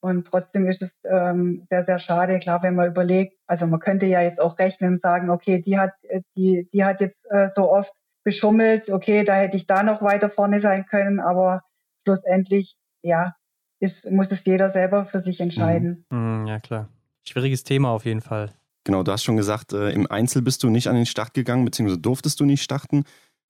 Und 0.00 0.26
trotzdem 0.26 0.68
ist 0.68 0.82
es 0.82 0.90
ähm, 1.04 1.66
sehr, 1.70 1.86
sehr 1.86 1.98
schade, 1.98 2.38
klar, 2.38 2.62
wenn 2.62 2.74
man 2.74 2.90
überlegt, 2.90 3.38
also 3.46 3.66
man 3.66 3.80
könnte 3.80 4.04
ja 4.04 4.20
jetzt 4.20 4.38
auch 4.38 4.58
rechnen 4.58 4.94
und 4.94 5.02
sagen, 5.02 5.30
okay, 5.30 5.62
die 5.62 5.78
hat, 5.78 5.92
äh, 6.02 6.20
die, 6.36 6.68
die 6.72 6.84
hat 6.84 7.00
jetzt 7.00 7.18
äh, 7.30 7.48
so 7.56 7.70
oft 7.70 7.90
beschummelt, 8.22 8.90
okay, 8.90 9.24
da 9.24 9.34
hätte 9.34 9.56
ich 9.56 9.66
da 9.66 9.82
noch 9.82 10.02
weiter 10.02 10.28
vorne 10.28 10.60
sein 10.60 10.84
können, 10.86 11.20
aber 11.20 11.62
schlussendlich, 12.02 12.76
ja, 13.02 13.34
ist, 13.80 14.04
muss 14.10 14.26
es 14.30 14.44
jeder 14.44 14.72
selber 14.72 15.06
für 15.06 15.22
sich 15.22 15.40
entscheiden. 15.40 16.04
Mhm. 16.10 16.40
mhm. 16.40 16.46
Ja, 16.46 16.60
klar. 16.60 16.88
Schwieriges 17.26 17.64
Thema 17.64 17.88
auf 17.90 18.04
jeden 18.04 18.20
Fall. 18.20 18.50
Genau, 18.84 19.02
du 19.02 19.12
hast 19.12 19.24
schon 19.24 19.36
gesagt, 19.36 19.72
äh, 19.72 19.90
im 19.90 20.10
Einzel 20.10 20.42
bist 20.42 20.62
du 20.62 20.70
nicht 20.70 20.88
an 20.88 20.94
den 20.94 21.06
Start 21.06 21.34
gegangen, 21.34 21.64
beziehungsweise 21.64 22.00
durftest 22.00 22.38
du 22.38 22.44
nicht 22.44 22.62
starten. 22.62 23.04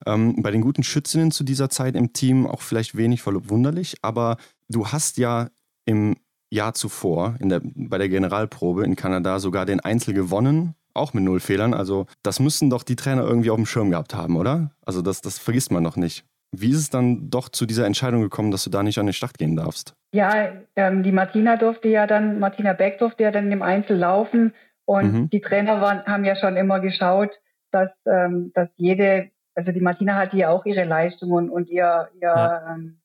Ähm, 0.05 0.41
bei 0.41 0.51
den 0.51 0.61
guten 0.61 0.83
Schützinnen 0.83 1.31
zu 1.31 1.43
dieser 1.43 1.69
Zeit 1.69 1.95
im 1.95 2.13
Team 2.13 2.47
auch 2.47 2.61
vielleicht 2.61 2.97
wenig 2.97 3.21
verwunderlich, 3.21 3.97
aber 4.01 4.37
du 4.69 4.87
hast 4.87 5.17
ja 5.17 5.49
im 5.85 6.15
Jahr 6.49 6.73
zuvor 6.73 7.35
der, 7.39 7.61
bei 7.63 7.97
der 7.97 8.09
Generalprobe 8.09 8.83
in 8.83 8.95
Kanada 8.95 9.39
sogar 9.39 9.65
den 9.65 9.79
Einzel 9.79 10.13
gewonnen, 10.13 10.75
auch 10.93 11.13
mit 11.13 11.23
null 11.23 11.39
Fehlern. 11.39 11.73
Also 11.73 12.07
das 12.23 12.39
müssen 12.39 12.69
doch 12.69 12.83
die 12.83 12.95
Trainer 12.95 13.23
irgendwie 13.23 13.49
auf 13.49 13.57
dem 13.57 13.65
Schirm 13.65 13.91
gehabt 13.91 14.13
haben, 14.13 14.37
oder? 14.37 14.71
Also 14.85 15.01
das, 15.01 15.21
das 15.21 15.37
vergisst 15.37 15.71
man 15.71 15.83
noch 15.83 15.97
nicht. 15.97 16.25
Wie 16.51 16.69
ist 16.69 16.77
es 16.77 16.89
dann 16.89 17.29
doch 17.29 17.49
zu 17.49 17.65
dieser 17.65 17.85
Entscheidung 17.85 18.21
gekommen, 18.21 18.51
dass 18.51 18.63
du 18.63 18.69
da 18.69 18.83
nicht 18.83 18.97
an 18.97 19.07
den 19.07 19.13
Start 19.13 19.37
gehen 19.37 19.55
darfst? 19.57 19.93
Ja, 20.13 20.53
ähm, 20.77 21.03
die 21.03 21.11
Martina 21.11 21.57
durfte 21.57 21.89
ja 21.89 22.07
dann, 22.07 22.39
Martina 22.39 22.73
Beck 22.73 22.99
durfte 22.99 23.23
ja 23.23 23.31
dann 23.31 23.51
im 23.51 23.61
Einzel 23.61 23.97
laufen 23.97 24.53
und 24.85 25.13
mhm. 25.13 25.29
die 25.29 25.41
Trainer 25.41 25.81
waren, 25.81 26.05
haben 26.05 26.25
ja 26.25 26.35
schon 26.35 26.57
immer 26.57 26.79
geschaut, 26.79 27.31
dass, 27.71 27.89
ähm, 28.05 28.51
dass 28.53 28.69
jede 28.77 29.31
also 29.55 29.71
die 29.71 29.81
Martina 29.81 30.15
hat 30.15 30.33
ja 30.33 30.49
auch 30.49 30.65
ihre 30.65 30.83
Leistung 30.83 31.31
und, 31.31 31.49
und 31.49 31.69
ihr, 31.69 32.09
ihr 32.15 32.21
ja. 32.21 32.73
ähm, 32.73 32.99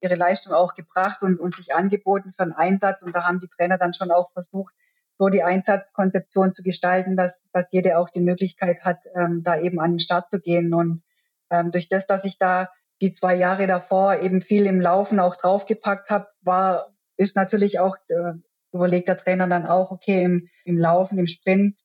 ihre 0.00 0.14
Leistung 0.14 0.52
auch 0.52 0.74
gebracht 0.74 1.20
und, 1.20 1.38
und 1.38 1.56
sich 1.56 1.74
angeboten 1.74 2.32
für 2.34 2.44
einen 2.44 2.52
Einsatz. 2.52 3.02
Und 3.02 3.14
da 3.14 3.24
haben 3.24 3.40
die 3.40 3.48
Trainer 3.48 3.76
dann 3.76 3.92
schon 3.92 4.10
auch 4.10 4.32
versucht, 4.32 4.72
so 5.18 5.28
die 5.28 5.42
Einsatzkonzeption 5.42 6.54
zu 6.54 6.62
gestalten, 6.62 7.16
dass, 7.16 7.32
dass 7.52 7.66
jede 7.70 7.98
auch 7.98 8.08
die 8.08 8.20
Möglichkeit 8.20 8.82
hat, 8.82 8.98
ähm, 9.14 9.42
da 9.42 9.60
eben 9.60 9.80
an 9.80 9.92
den 9.92 10.00
Start 10.00 10.30
zu 10.30 10.40
gehen. 10.40 10.72
Und 10.72 11.02
ähm, 11.50 11.72
durch 11.72 11.88
das, 11.88 12.06
dass 12.06 12.24
ich 12.24 12.38
da 12.38 12.70
die 13.02 13.14
zwei 13.14 13.34
Jahre 13.34 13.66
davor 13.66 14.20
eben 14.20 14.40
viel 14.40 14.66
im 14.66 14.80
Laufen 14.80 15.20
auch 15.20 15.36
draufgepackt 15.36 16.08
habe, 16.08 16.28
war, 16.42 16.92
ist 17.16 17.36
natürlich 17.36 17.78
auch, 17.78 17.96
äh, 18.08 18.34
überlegt 18.72 19.08
der 19.08 19.18
Trainer 19.18 19.46
dann 19.46 19.66
auch, 19.66 19.90
okay, 19.90 20.24
im, 20.24 20.48
im 20.64 20.78
Laufen, 20.78 21.18
im 21.18 21.26
Sprint 21.26 21.76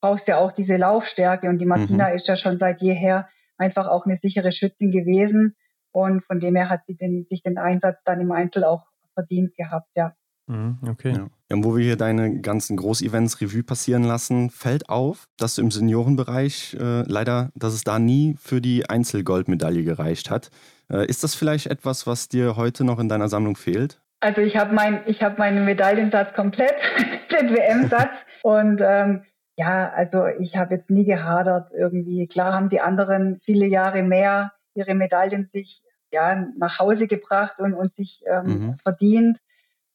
brauchst 0.00 0.28
ja 0.28 0.38
auch 0.38 0.52
diese 0.52 0.76
Laufstärke 0.76 1.48
und 1.48 1.58
die 1.58 1.66
Martina 1.66 2.10
mhm. 2.10 2.16
ist 2.16 2.28
ja 2.28 2.36
schon 2.36 2.58
seit 2.58 2.80
jeher 2.80 3.28
einfach 3.56 3.86
auch 3.86 4.06
eine 4.06 4.18
sichere 4.22 4.52
Schützin 4.52 4.92
gewesen 4.92 5.56
und 5.92 6.24
von 6.24 6.40
dem 6.40 6.56
her 6.56 6.68
hat 6.68 6.82
sie 6.86 6.96
den, 6.96 7.26
sich 7.30 7.42
den 7.42 7.58
Einsatz 7.58 7.96
dann 8.04 8.20
im 8.20 8.30
Einzel 8.30 8.64
auch 8.64 8.84
verdient 9.14 9.56
gehabt, 9.56 9.88
ja. 9.94 10.14
Mhm, 10.48 10.78
okay. 10.88 11.12
Ja. 11.12 11.28
ja. 11.50 11.64
wo 11.64 11.76
wir 11.76 11.84
hier 11.84 11.96
deine 11.96 12.40
ganzen 12.40 12.76
Großevents 12.76 13.40
Revue 13.40 13.64
passieren 13.64 14.04
lassen, 14.04 14.50
fällt 14.50 14.88
auf, 14.88 15.26
dass 15.38 15.56
du 15.56 15.62
im 15.62 15.70
Seniorenbereich 15.70 16.76
äh, 16.78 17.02
leider, 17.02 17.50
dass 17.54 17.74
es 17.74 17.82
da 17.82 17.98
nie 17.98 18.36
für 18.38 18.60
die 18.60 18.88
Einzelgoldmedaille 18.88 19.82
gereicht 19.82 20.30
hat. 20.30 20.50
Äh, 20.88 21.06
ist 21.06 21.24
das 21.24 21.34
vielleicht 21.34 21.66
etwas, 21.66 22.06
was 22.06 22.28
dir 22.28 22.56
heute 22.56 22.84
noch 22.84 23.00
in 23.00 23.08
deiner 23.08 23.28
Sammlung 23.28 23.56
fehlt? 23.56 24.00
Also 24.20 24.40
ich 24.40 24.56
habe 24.56 24.74
mein, 24.74 25.02
ich 25.06 25.22
habe 25.22 25.38
meinen 25.38 25.64
Medaillensatz 25.64 26.34
komplett, 26.34 26.74
den 27.30 27.54
WM-Satz 27.54 28.12
und 28.42 28.80
ähm, 28.82 29.24
ja, 29.56 29.90
also 29.90 30.26
ich 30.26 30.56
habe 30.56 30.74
jetzt 30.74 30.90
nie 30.90 31.04
gehadert 31.04 31.72
irgendwie. 31.72 32.26
Klar 32.26 32.52
haben 32.52 32.68
die 32.68 32.80
anderen 32.80 33.40
viele 33.44 33.66
Jahre 33.66 34.02
mehr 34.02 34.52
ihre 34.74 34.94
Medaillen 34.94 35.48
sich 35.52 35.82
ja 36.10 36.46
nach 36.56 36.78
Hause 36.78 37.06
gebracht 37.06 37.58
und, 37.58 37.74
und 37.74 37.94
sich 37.96 38.22
ähm, 38.26 38.44
mhm. 38.44 38.78
verdient. 38.82 39.38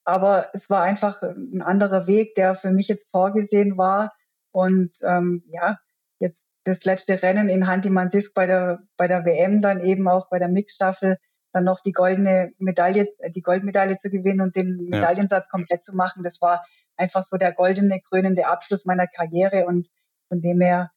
Aber 0.03 0.47
es 0.53 0.67
war 0.69 0.82
einfach 0.82 1.22
ein 1.22 1.61
anderer 1.61 2.07
Weg, 2.07 2.34
der 2.36 2.55
für 2.55 2.72
mich 2.72 2.88
jetzt 2.88 3.05
vorgesehen 3.11 3.78
war. 3.78 4.13
Und 4.51 4.91
ähm, 5.01 5.43
ja, 5.47 5.78
jetzt 6.19 6.39
das 6.65 6.84
letzte 6.84 7.22
Rennen 7.22 7.49
in 7.49 7.67
Hanti-Mansisk 7.67 8.34
bei 8.34 8.47
der, 8.47 8.82
bei 8.97 9.07
der 9.07 9.26
WM, 9.26 9.61
dann 9.61 9.84
eben 9.86 10.07
auch 10.07 10.28
bei 10.30 10.39
der 10.39 10.49
Mixstaffel, 10.49 11.17
dann 11.54 11.64
noch 11.64 11.82
die 11.82 11.91
goldene 11.91 12.52
Medaille, 12.58 13.08
die 13.36 13.41
Goldmedaille 13.41 13.99
zu 14.02 14.10
gewinnen 14.10 14.41
und 14.41 14.56
den 14.56 14.89
Medaillensatz 14.89 15.49
komplett 15.49 15.84
zu 15.86 15.93
machen. 15.93 16.24
Das 16.24 16.39
war 16.41 16.64
einfach 16.97 17.26
so 17.30 17.38
der 17.38 17.52
goldene, 17.52 18.02
krönende 18.02 18.47
Abschluss 18.47 18.86
meiner 18.86 19.08
Karriere. 19.08 19.66
Und 19.66 19.88
von 20.30 20.41
dem 20.41 20.62
her, 20.62 20.91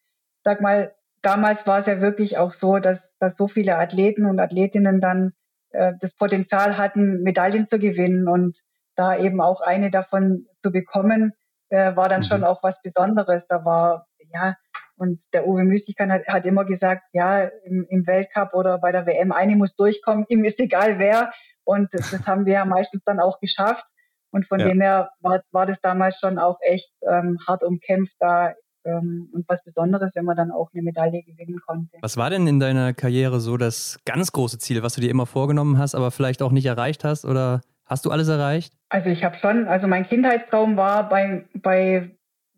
sag 0.44 0.60
mal, 0.60 0.92
damals 1.22 1.66
war 1.66 1.80
es 1.80 1.86
ja 1.86 2.00
wirklich 2.00 2.38
auch 2.38 2.54
so, 2.60 2.78
dass, 2.78 2.98
dass 3.18 3.36
so 3.36 3.48
viele 3.48 3.76
Athleten 3.76 4.26
und 4.26 4.38
Athletinnen 4.38 5.00
dann 5.00 5.32
äh, 5.70 5.92
das 6.00 6.14
Potenzial 6.14 6.76
hatten, 6.76 7.22
Medaillen 7.22 7.68
zu 7.68 7.78
gewinnen. 7.78 8.28
Und 8.28 8.56
da 8.96 9.16
eben 9.16 9.40
auch 9.40 9.60
eine 9.60 9.90
davon 9.90 10.46
zu 10.62 10.70
bekommen, 10.70 11.32
äh, 11.70 11.96
war 11.96 12.08
dann 12.08 12.20
mhm. 12.20 12.26
schon 12.26 12.44
auch 12.44 12.62
was 12.62 12.80
Besonderes. 12.82 13.42
Da 13.48 13.64
war, 13.64 14.06
ja, 14.32 14.54
und 14.96 15.20
der 15.32 15.46
Uwe 15.46 15.64
Müßigkan 15.64 16.12
hat, 16.12 16.26
hat 16.26 16.44
immer 16.44 16.64
gesagt, 16.64 17.02
ja, 17.12 17.44
im, 17.64 17.86
im 17.88 18.06
Weltcup 18.06 18.54
oder 18.54 18.78
bei 18.78 18.92
der 18.92 19.06
WM, 19.06 19.32
eine 19.32 19.56
muss 19.56 19.74
durchkommen, 19.76 20.24
ihm 20.28 20.44
ist 20.44 20.58
egal 20.58 20.98
wer. 20.98 21.32
Und 21.64 21.88
das, 21.92 22.10
das 22.10 22.26
haben 22.26 22.46
wir 22.46 22.54
ja 22.54 22.64
meistens 22.64 23.02
dann 23.04 23.20
auch 23.20 23.40
geschafft. 23.40 23.84
Und 24.30 24.46
von 24.46 24.60
ja. 24.60 24.68
dem 24.68 24.80
her 24.80 25.10
war, 25.20 25.42
war 25.52 25.66
das 25.66 25.78
damals 25.82 26.18
schon 26.18 26.38
auch 26.38 26.58
echt 26.60 26.90
ähm, 27.08 27.38
hart 27.46 27.62
umkämpft, 27.62 28.14
da 28.18 28.54
ähm, 28.84 29.30
und 29.32 29.48
was 29.48 29.62
Besonderes, 29.64 30.10
wenn 30.14 30.24
man 30.24 30.36
dann 30.36 30.50
auch 30.50 30.70
eine 30.72 30.82
Medaille 30.82 31.22
gewinnen 31.22 31.60
konnte. 31.66 31.96
Was 32.02 32.16
war 32.16 32.30
denn 32.30 32.46
in 32.46 32.60
deiner 32.60 32.92
Karriere 32.92 33.40
so 33.40 33.56
das 33.56 33.98
ganz 34.04 34.32
große 34.32 34.58
Ziel, 34.58 34.82
was 34.82 34.94
du 34.94 35.00
dir 35.00 35.10
immer 35.10 35.26
vorgenommen 35.26 35.78
hast, 35.78 35.94
aber 35.94 36.10
vielleicht 36.10 36.42
auch 36.42 36.52
nicht 36.52 36.66
erreicht 36.66 37.04
hast? 37.04 37.24
Oder 37.24 37.62
hast 37.86 38.04
du 38.04 38.10
alles 38.10 38.28
erreicht? 38.28 38.74
Also 38.88 39.08
ich 39.08 39.24
habe 39.24 39.36
schon, 39.38 39.66
also 39.66 39.86
mein 39.86 40.06
Kindheitstraum 40.06 40.76
war 40.76 41.08
bei, 41.08 41.46
bei 41.54 42.10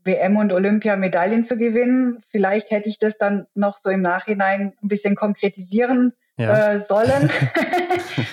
WM 0.07 0.36
und 0.36 0.52
Olympia 0.52 0.96
Medaillen 0.96 1.46
zu 1.46 1.57
gewinnen. 1.57 2.22
Vielleicht 2.30 2.70
hätte 2.70 2.88
ich 2.88 2.98
das 2.98 3.14
dann 3.18 3.46
noch 3.54 3.80
so 3.82 3.90
im 3.90 4.02
Nachhinein 4.02 4.72
ein 4.82 4.88
bisschen 4.88 5.16
konkretisieren 5.16 6.12
ja. 6.38 6.74
äh, 6.74 6.86
sollen, 6.88 7.30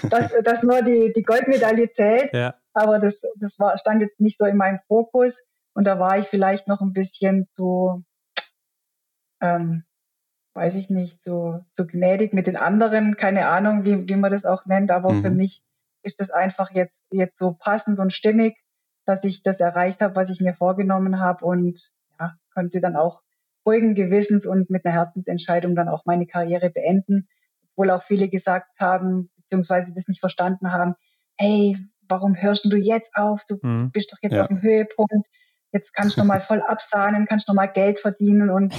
dass, 0.09 0.31
dass 0.43 0.63
nur 0.63 0.81
die, 0.81 1.13
die 1.15 1.23
Goldmedaille 1.23 1.91
zählt. 1.93 2.33
Ja. 2.33 2.55
Aber 2.73 2.99
das, 2.99 3.13
das 3.37 3.51
war, 3.57 3.77
stand 3.77 4.01
jetzt 4.01 4.19
nicht 4.19 4.37
so 4.37 4.45
in 4.45 4.57
meinem 4.57 4.79
Fokus. 4.87 5.33
Und 5.73 5.85
da 5.85 5.99
war 5.99 6.19
ich 6.19 6.27
vielleicht 6.27 6.67
noch 6.67 6.81
ein 6.81 6.93
bisschen 6.93 7.47
zu, 7.55 8.03
ähm, 9.41 9.83
weiß 10.53 10.75
ich 10.75 10.89
nicht, 10.89 11.19
so, 11.23 11.61
so 11.75 11.85
gnädig 11.85 12.33
mit 12.33 12.47
den 12.47 12.57
anderen. 12.57 13.17
Keine 13.17 13.47
Ahnung, 13.47 13.85
wie, 13.85 14.07
wie 14.07 14.15
man 14.15 14.31
das 14.31 14.45
auch 14.45 14.65
nennt. 14.65 14.91
Aber 14.91 15.11
mhm. 15.11 15.23
für 15.23 15.29
mich 15.31 15.63
ist 16.03 16.19
das 16.19 16.29
einfach 16.29 16.71
jetzt, 16.71 16.95
jetzt 17.11 17.37
so 17.39 17.55
passend 17.59 17.99
und 17.99 18.13
stimmig 18.13 18.55
dass 19.05 19.23
ich 19.23 19.43
das 19.43 19.59
erreicht 19.59 20.01
habe, 20.01 20.15
was 20.15 20.29
ich 20.29 20.39
mir 20.39 20.53
vorgenommen 20.53 21.19
habe 21.19 21.45
und 21.45 21.79
ja, 22.19 22.33
konnte 22.53 22.81
dann 22.81 22.95
auch 22.95 23.21
ruhigen 23.65 23.95
Gewissens 23.95 24.45
und 24.45 24.69
mit 24.69 24.85
einer 24.85 24.95
Herzensentscheidung 24.95 25.75
dann 25.75 25.89
auch 25.89 26.05
meine 26.05 26.25
Karriere 26.25 26.69
beenden, 26.69 27.27
obwohl 27.71 27.91
auch 27.91 28.03
viele 28.03 28.29
gesagt 28.29 28.79
haben, 28.79 29.29
beziehungsweise 29.37 29.91
das 29.95 30.07
nicht 30.07 30.19
verstanden 30.19 30.71
haben, 30.71 30.95
hey, 31.37 31.77
warum 32.07 32.35
hörst 32.35 32.65
du 32.65 32.77
jetzt 32.77 33.09
auf? 33.15 33.41
Du 33.47 33.57
mhm. 33.61 33.91
bist 33.91 34.11
doch 34.11 34.17
jetzt 34.21 34.33
ja. 34.33 34.43
auf 34.43 34.47
dem 34.47 34.61
Höhepunkt. 34.61 35.27
Jetzt 35.71 35.93
kannst 35.93 36.17
du 36.17 36.21
noch 36.21 36.27
mal 36.27 36.41
voll 36.41 36.61
absahnen, 36.67 37.25
kannst 37.25 37.47
du 37.47 37.51
noch 37.51 37.55
mal 37.55 37.67
Geld 37.67 37.99
verdienen 37.99 38.49
und 38.49 38.73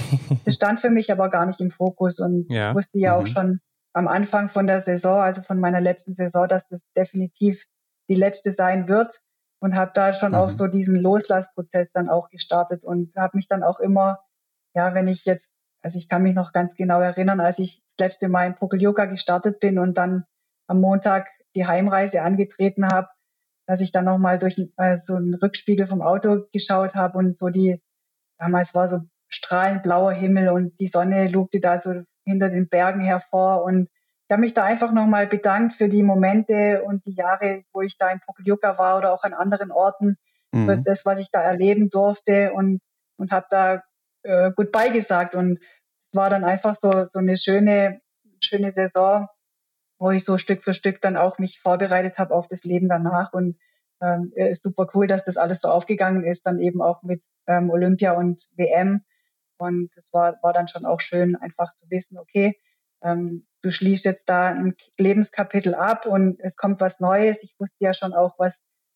das 0.45 0.55
stand 0.55 0.79
für 0.79 0.89
mich 0.89 1.11
aber 1.11 1.29
gar 1.29 1.45
nicht 1.45 1.59
im 1.59 1.71
Fokus 1.71 2.19
und 2.19 2.47
ja. 2.49 2.69
ich 2.69 2.75
wusste 2.75 2.99
ja 2.99 3.17
mhm. 3.17 3.21
auch 3.21 3.27
schon 3.27 3.59
am 3.93 4.07
Anfang 4.07 4.49
von 4.49 4.67
der 4.67 4.83
Saison, 4.83 5.21
also 5.21 5.41
von 5.41 5.59
meiner 5.59 5.81
letzten 5.81 6.15
Saison, 6.15 6.47
dass 6.47 6.63
das 6.69 6.81
definitiv 6.95 7.61
die 8.09 8.15
letzte 8.15 8.53
sein 8.53 8.87
wird 8.87 9.09
und 9.65 9.75
habe 9.75 9.91
da 9.95 10.13
schon 10.13 10.33
mhm. 10.33 10.35
auch 10.35 10.51
so 10.51 10.67
diesen 10.67 10.95
Loslassprozess 10.95 11.89
dann 11.91 12.07
auch 12.07 12.29
gestartet 12.29 12.83
und 12.83 13.15
habe 13.15 13.35
mich 13.35 13.47
dann 13.47 13.63
auch 13.63 13.79
immer, 13.79 14.19
ja, 14.75 14.93
wenn 14.93 15.07
ich 15.07 15.25
jetzt, 15.25 15.45
also 15.81 15.97
ich 15.97 16.07
kann 16.07 16.21
mich 16.21 16.35
noch 16.35 16.53
ganz 16.53 16.75
genau 16.75 17.01
erinnern, 17.01 17.39
als 17.39 17.57
ich 17.57 17.81
das 17.97 18.09
letzte 18.09 18.27
Mal 18.27 18.45
in 18.45 18.55
Pokelyoga 18.55 19.05
gestartet 19.05 19.59
bin 19.59 19.79
und 19.79 19.95
dann 19.95 20.25
am 20.67 20.81
Montag 20.81 21.27
die 21.55 21.65
Heimreise 21.65 22.21
angetreten 22.21 22.85
habe, 22.85 23.07
dass 23.65 23.81
ich 23.81 23.91
dann 23.91 24.05
nochmal 24.05 24.37
durch 24.37 24.55
äh, 24.77 24.99
so 25.07 25.15
einen 25.15 25.33
Rückspiegel 25.33 25.87
vom 25.87 26.03
Auto 26.03 26.45
geschaut 26.53 26.93
habe 26.93 27.17
und 27.17 27.39
so 27.39 27.49
die, 27.49 27.81
damals 28.37 28.71
war 28.75 28.89
so 28.91 28.99
strahlend 29.29 29.81
blauer 29.81 30.11
Himmel 30.11 30.49
und 30.49 30.79
die 30.79 30.91
Sonne 30.93 31.27
lugte 31.27 31.59
da 31.59 31.81
so 31.83 32.03
hinter 32.23 32.49
den 32.49 32.69
Bergen 32.69 33.01
hervor 33.01 33.63
und 33.63 33.89
ich 34.27 34.31
habe 34.31 34.41
mich 34.41 34.55
da 34.55 34.63
einfach 34.63 34.91
nochmal 34.91 35.27
bedankt 35.27 35.75
für 35.75 35.87
die 35.87 36.01
Momente 36.01 36.81
und 36.83 37.05
die 37.05 37.13
Jahre, 37.13 37.63
wo 37.71 37.81
ich 37.81 37.95
da 37.97 38.09
in 38.09 38.19
Pokljuka 38.21 38.77
war 38.79 38.97
oder 38.97 39.13
auch 39.13 39.23
an 39.23 39.33
anderen 39.33 39.71
Orten, 39.71 40.17
mhm. 40.51 40.65
für 40.65 40.77
das, 40.77 40.99
was 41.03 41.19
ich 41.19 41.29
da 41.31 41.41
erleben 41.41 41.91
durfte 41.91 42.51
und, 42.53 42.81
und 43.17 43.31
habe 43.31 43.45
da 43.51 43.83
äh, 44.23 44.51
Goodbye 44.55 44.91
gesagt. 44.91 45.35
Und 45.35 45.59
es 45.59 46.13
war 46.13 46.31
dann 46.31 46.43
einfach 46.43 46.75
so, 46.81 47.07
so 47.13 47.19
eine 47.19 47.37
schöne, 47.37 48.01
schöne 48.39 48.73
Saison, 48.73 49.27
wo 49.99 50.09
ich 50.09 50.25
so 50.25 50.39
Stück 50.39 50.63
für 50.63 50.73
Stück 50.73 51.01
dann 51.01 51.17
auch 51.17 51.37
mich 51.37 51.59
vorbereitet 51.61 52.17
habe 52.17 52.33
auf 52.33 52.47
das 52.47 52.63
Leben 52.63 52.89
danach. 52.89 53.31
Und 53.31 53.57
ähm, 54.01 54.31
ist 54.35 54.63
super 54.63 54.89
cool, 54.95 55.05
dass 55.05 55.23
das 55.25 55.37
alles 55.37 55.59
so 55.61 55.69
aufgegangen 55.69 56.23
ist, 56.23 56.41
dann 56.43 56.59
eben 56.59 56.81
auch 56.81 57.03
mit 57.03 57.21
ähm, 57.45 57.69
Olympia 57.69 58.13
und 58.13 58.43
WM. 58.55 59.01
Und 59.57 59.91
es 59.95 60.03
war, 60.11 60.35
war 60.41 60.51
dann 60.51 60.67
schon 60.67 60.85
auch 60.85 60.99
schön, 60.99 61.35
einfach 61.35 61.71
zu 61.75 61.89
wissen, 61.91 62.17
okay, 62.17 62.57
ähm, 63.03 63.45
du 63.61 63.71
schließt 63.71 64.05
jetzt 64.05 64.27
da 64.27 64.47
ein 64.47 64.75
Lebenskapitel 64.97 65.73
ab 65.73 66.05
und 66.05 66.39
es 66.39 66.55
kommt 66.55 66.79
was 66.81 66.99
Neues. 66.99 67.37
Ich 67.41 67.55
wusste 67.59 67.75
ja 67.79 67.93
schon 67.93 68.13
auch, 68.13 68.35
was, 68.37 68.53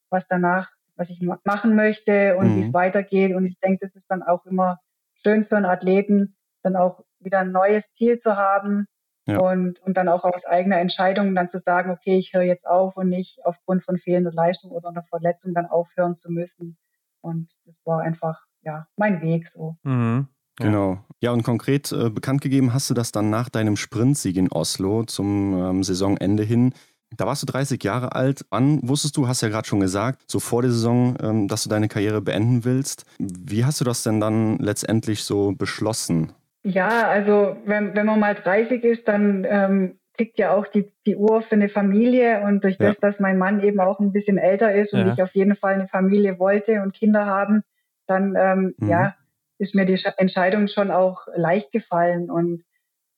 was 0.10 0.24
danach, 0.30 0.70
was 0.96 1.10
ich 1.10 1.22
machen 1.44 1.76
möchte 1.76 2.38
und 2.38 2.50
mhm. 2.50 2.56
wie 2.56 2.68
es 2.68 2.74
weitergeht. 2.74 3.36
Und 3.36 3.46
ich 3.46 3.60
denke, 3.60 3.88
das 3.88 3.96
ist 3.96 4.06
dann 4.10 4.24
auch 4.24 4.46
immer 4.46 4.80
schön 5.24 5.46
für 5.46 5.58
einen 5.58 5.66
Athleten, 5.66 6.36
dann 6.62 6.76
auch 6.76 7.04
wieder 7.20 7.40
ein 7.40 7.52
neues 7.52 7.84
Ziel 7.98 8.20
zu 8.20 8.36
haben 8.36 8.86
ja. 9.26 9.40
und, 9.40 9.80
und 9.80 9.98
dann 9.98 10.08
auch 10.08 10.24
aus 10.24 10.46
eigener 10.46 10.80
Entscheidung 10.80 11.36
dann 11.36 11.50
zu 11.50 11.60
sagen, 11.60 11.92
okay, 11.92 12.18
ich 12.18 12.34
höre 12.34 12.44
jetzt 12.44 12.66
auf 12.66 12.96
und 12.96 13.10
nicht 13.10 13.40
aufgrund 13.44 13.84
von 13.84 13.98
fehlender 13.98 14.32
Leistung 14.32 14.72
oder 14.72 14.90
einer 14.90 15.04
Verletzung 15.04 15.54
dann 15.54 15.66
aufhören 15.66 16.18
zu 16.20 16.32
müssen. 16.32 16.78
Und 17.22 17.50
das 17.66 17.76
war 17.86 18.02
einfach, 18.02 18.40
ja, 18.62 18.88
mein 18.96 19.22
Weg 19.22 19.50
so. 19.54 19.76
Mhm. 19.84 20.30
Genau. 20.66 21.00
Ja, 21.22 21.32
und 21.32 21.44
konkret 21.44 21.92
äh, 21.92 22.10
bekannt 22.10 22.42
gegeben 22.42 22.74
hast 22.74 22.90
du 22.90 22.94
das 22.94 23.12
dann 23.12 23.30
nach 23.30 23.50
deinem 23.50 23.76
Sprintsieg 23.76 24.38
in 24.38 24.52
Oslo 24.52 25.04
zum 25.04 25.54
ähm, 25.58 25.84
Saisonende 25.84 26.44
hin. 26.44 26.74
Da 27.18 27.26
warst 27.26 27.42
du 27.42 27.48
30 27.48 27.84
Jahre 27.84 28.14
alt. 28.14 28.46
Wann 28.52 28.88
wusstest 28.88 29.18
du, 29.18 29.28
hast 29.28 29.42
ja 29.42 29.50
gerade 29.50 29.68
schon 29.68 29.80
gesagt, 29.80 30.22
so 30.28 30.40
vor 30.40 30.62
der 30.62 30.72
Saison, 30.72 31.18
ähm, 31.22 31.48
dass 31.48 31.64
du 31.64 31.70
deine 31.70 31.88
Karriere 31.88 32.22
beenden 32.22 32.66
willst. 32.66 33.06
Wie 33.18 33.66
hast 33.66 33.82
du 33.82 33.86
das 33.86 34.04
denn 34.04 34.20
dann 34.20 34.58
letztendlich 34.60 35.24
so 35.24 35.54
beschlossen? 35.54 36.34
Ja, 36.64 37.08
also 37.08 37.56
wenn, 37.66 37.96
wenn 37.96 38.06
man 38.06 38.20
mal 38.20 38.36
30 38.36 38.84
ist, 38.84 39.08
dann 39.08 39.46
ähm, 39.50 40.00
tickt 40.18 40.38
ja 40.38 40.54
auch 40.54 40.68
die, 40.68 40.92
die 41.06 41.16
Uhr 41.16 41.42
für 41.42 41.56
eine 41.56 41.70
Familie. 41.70 42.42
Und 42.42 42.64
durch 42.64 42.78
ja. 42.78 42.90
das, 42.90 43.00
dass 43.00 43.20
mein 43.20 43.38
Mann 43.38 43.62
eben 43.62 43.80
auch 43.80 44.00
ein 44.00 44.12
bisschen 44.12 44.38
älter 44.38 44.74
ist 44.74 44.94
und 44.94 45.00
ja. 45.00 45.14
ich 45.14 45.24
auf 45.24 45.34
jeden 45.34 45.56
Fall 45.56 45.74
eine 45.74 45.88
Familie 45.88 46.38
wollte 46.38 46.82
und 46.82 46.94
Kinder 46.94 47.26
haben, 47.26 47.64
dann 48.06 48.36
ähm, 48.38 48.76
mhm. 48.78 48.90
ja, 48.90 49.16
ist 49.60 49.76
mir 49.76 49.86
die 49.86 50.02
Entscheidung 50.18 50.68
schon 50.68 50.90
auch 50.90 51.28
leicht 51.36 51.72
gefallen. 51.72 52.32
Und 52.32 52.64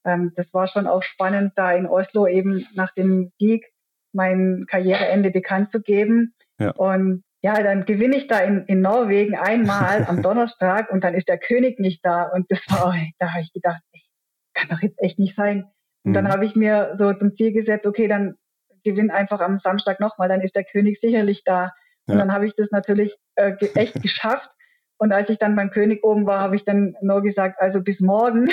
ähm, 0.05 0.33
das 0.35 0.51
war 0.53 0.67
schon 0.67 0.87
auch 0.87 1.03
spannend, 1.03 1.53
da 1.55 1.71
in 1.71 1.85
Oslo 1.85 2.27
eben 2.27 2.67
nach 2.73 2.93
dem 2.93 3.31
Sieg 3.39 3.65
mein 4.13 4.65
Karriereende 4.69 5.31
bekannt 5.31 5.71
zu 5.71 5.81
geben. 5.81 6.33
Ja. 6.59 6.71
Und 6.71 7.23
ja, 7.43 7.61
dann 7.63 7.85
gewinne 7.85 8.17
ich 8.17 8.27
da 8.27 8.39
in, 8.39 8.65
in 8.65 8.81
Norwegen 8.81 9.35
einmal 9.35 10.05
am 10.05 10.21
Donnerstag 10.23 10.91
und 10.91 11.03
dann 11.03 11.13
ist 11.13 11.27
der 11.27 11.37
König 11.37 11.79
nicht 11.79 12.05
da. 12.05 12.23
Und 12.23 12.49
das 12.49 12.59
war, 12.67 12.95
da 13.19 13.31
habe 13.31 13.43
ich 13.43 13.53
gedacht, 13.53 13.81
ey, 13.93 14.01
kann 14.53 14.69
doch 14.69 14.81
jetzt 14.81 15.01
echt 15.01 15.19
nicht 15.19 15.35
sein. 15.35 15.65
Und 16.03 16.11
mhm. 16.11 16.13
dann 16.15 16.27
habe 16.29 16.45
ich 16.45 16.55
mir 16.55 16.95
so 16.99 17.13
zum 17.13 17.35
Ziel 17.35 17.53
gesetzt, 17.53 17.85
okay, 17.85 18.07
dann 18.07 18.35
gewinn 18.83 19.11
einfach 19.11 19.39
am 19.39 19.59
Samstag 19.59 19.99
nochmal, 19.99 20.27
dann 20.27 20.41
ist 20.41 20.55
der 20.55 20.63
König 20.63 20.99
sicherlich 21.01 21.43
da. 21.45 21.71
Und 22.07 22.17
dann 22.17 22.33
habe 22.33 22.45
ich 22.45 22.53
das 22.57 22.69
natürlich 22.71 23.15
äh, 23.35 23.53
echt 23.75 24.01
geschafft. 24.01 24.49
Und 25.01 25.13
als 25.13 25.29
ich 25.29 25.39
dann 25.39 25.55
beim 25.55 25.71
König 25.71 26.03
oben 26.03 26.27
war, 26.27 26.41
habe 26.41 26.55
ich 26.55 26.63
dann 26.63 26.95
nur 27.01 27.23
gesagt, 27.23 27.59
also 27.59 27.81
bis 27.81 27.99
morgen. 28.01 28.51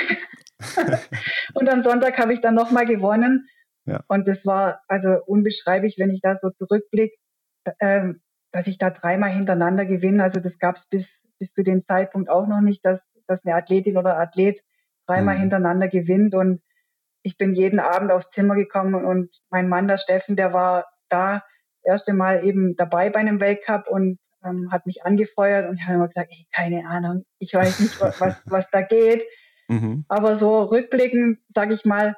und 1.55 1.69
am 1.69 1.83
Sonntag 1.83 2.17
habe 2.17 2.33
ich 2.33 2.41
dann 2.41 2.55
nochmal 2.55 2.87
gewonnen. 2.87 3.47
Ja. 3.85 4.01
Und 4.09 4.27
das 4.27 4.39
war 4.47 4.81
also 4.89 5.19
unbeschreiblich, 5.27 5.97
wenn 5.99 6.09
ich 6.09 6.23
da 6.23 6.39
so 6.41 6.49
zurückblicke, 6.49 7.15
äh, 7.81 8.15
dass 8.51 8.67
ich 8.67 8.79
da 8.79 8.89
dreimal 8.89 9.29
hintereinander 9.29 9.85
gewinne. 9.85 10.23
Also 10.23 10.41
das 10.41 10.59
gab 10.59 10.77
es 10.77 10.89
bis, 10.89 11.05
bis 11.39 11.53
zu 11.53 11.63
dem 11.63 11.85
Zeitpunkt 11.85 12.31
auch 12.31 12.47
noch 12.47 12.63
nicht, 12.63 12.83
dass, 12.83 12.99
dass 13.27 13.45
eine 13.45 13.55
Athletin 13.55 13.99
oder 13.99 14.19
Athlet 14.19 14.59
dreimal 15.07 15.35
mhm. 15.35 15.41
hintereinander 15.41 15.89
gewinnt. 15.89 16.35
Und 16.35 16.63
ich 17.23 17.37
bin 17.37 17.57
jeden 17.57 17.79
Abend 17.79 18.11
aufs 18.11 18.31
Zimmer 18.31 18.55
gekommen 18.55 19.05
und 19.05 19.29
mein 19.51 19.69
Mann, 19.69 19.87
der 19.87 19.99
Steffen, 19.99 20.35
der 20.35 20.55
war 20.55 20.87
da 21.11 21.43
das 21.83 21.97
erste 21.97 22.15
Mal 22.15 22.43
eben 22.43 22.75
dabei 22.75 23.11
bei 23.11 23.21
einem 23.21 23.39
Weltcup 23.39 23.87
und 23.87 24.19
ähm, 24.45 24.71
hat 24.71 24.87
mich 24.87 25.05
angefeuert 25.05 25.69
und 25.69 25.77
ich 25.77 25.83
habe 25.85 25.95
immer 25.95 26.09
gesagt, 26.09 26.31
ey, 26.31 26.47
keine 26.55 26.87
Ahnung, 26.87 27.25
ich 27.39 27.53
weiß 27.55 27.81
nicht, 27.81 28.01
was, 28.01 28.21
was, 28.21 28.43
was 28.47 28.67
da 28.71 28.83
geht. 28.83 29.23
Mhm. 29.69 30.05
Aber 30.09 30.39
so 30.39 30.63
rückblickend, 30.63 31.41
sage 31.55 31.75
ich 31.75 31.85
mal, 31.85 32.17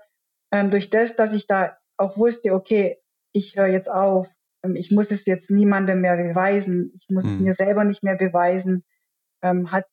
ähm, 0.52 0.70
durch 0.70 0.90
das, 0.90 1.14
dass 1.16 1.32
ich 1.32 1.46
da 1.46 1.76
auch 1.96 2.16
wusste, 2.16 2.54
okay, 2.54 2.98
ich 3.32 3.56
höre 3.56 3.66
jetzt 3.66 3.90
auf, 3.90 4.26
ähm, 4.62 4.76
ich 4.76 4.90
muss 4.90 5.06
es 5.10 5.24
jetzt 5.24 5.50
niemandem 5.50 6.00
mehr 6.00 6.16
beweisen, 6.16 6.92
ich 6.96 7.08
muss 7.08 7.24
mhm. 7.24 7.34
es 7.34 7.40
mir 7.40 7.54
selber 7.54 7.84
nicht 7.84 8.02
mehr 8.02 8.16
beweisen, 8.16 8.84
ähm, 9.42 9.70
hat, 9.70 9.86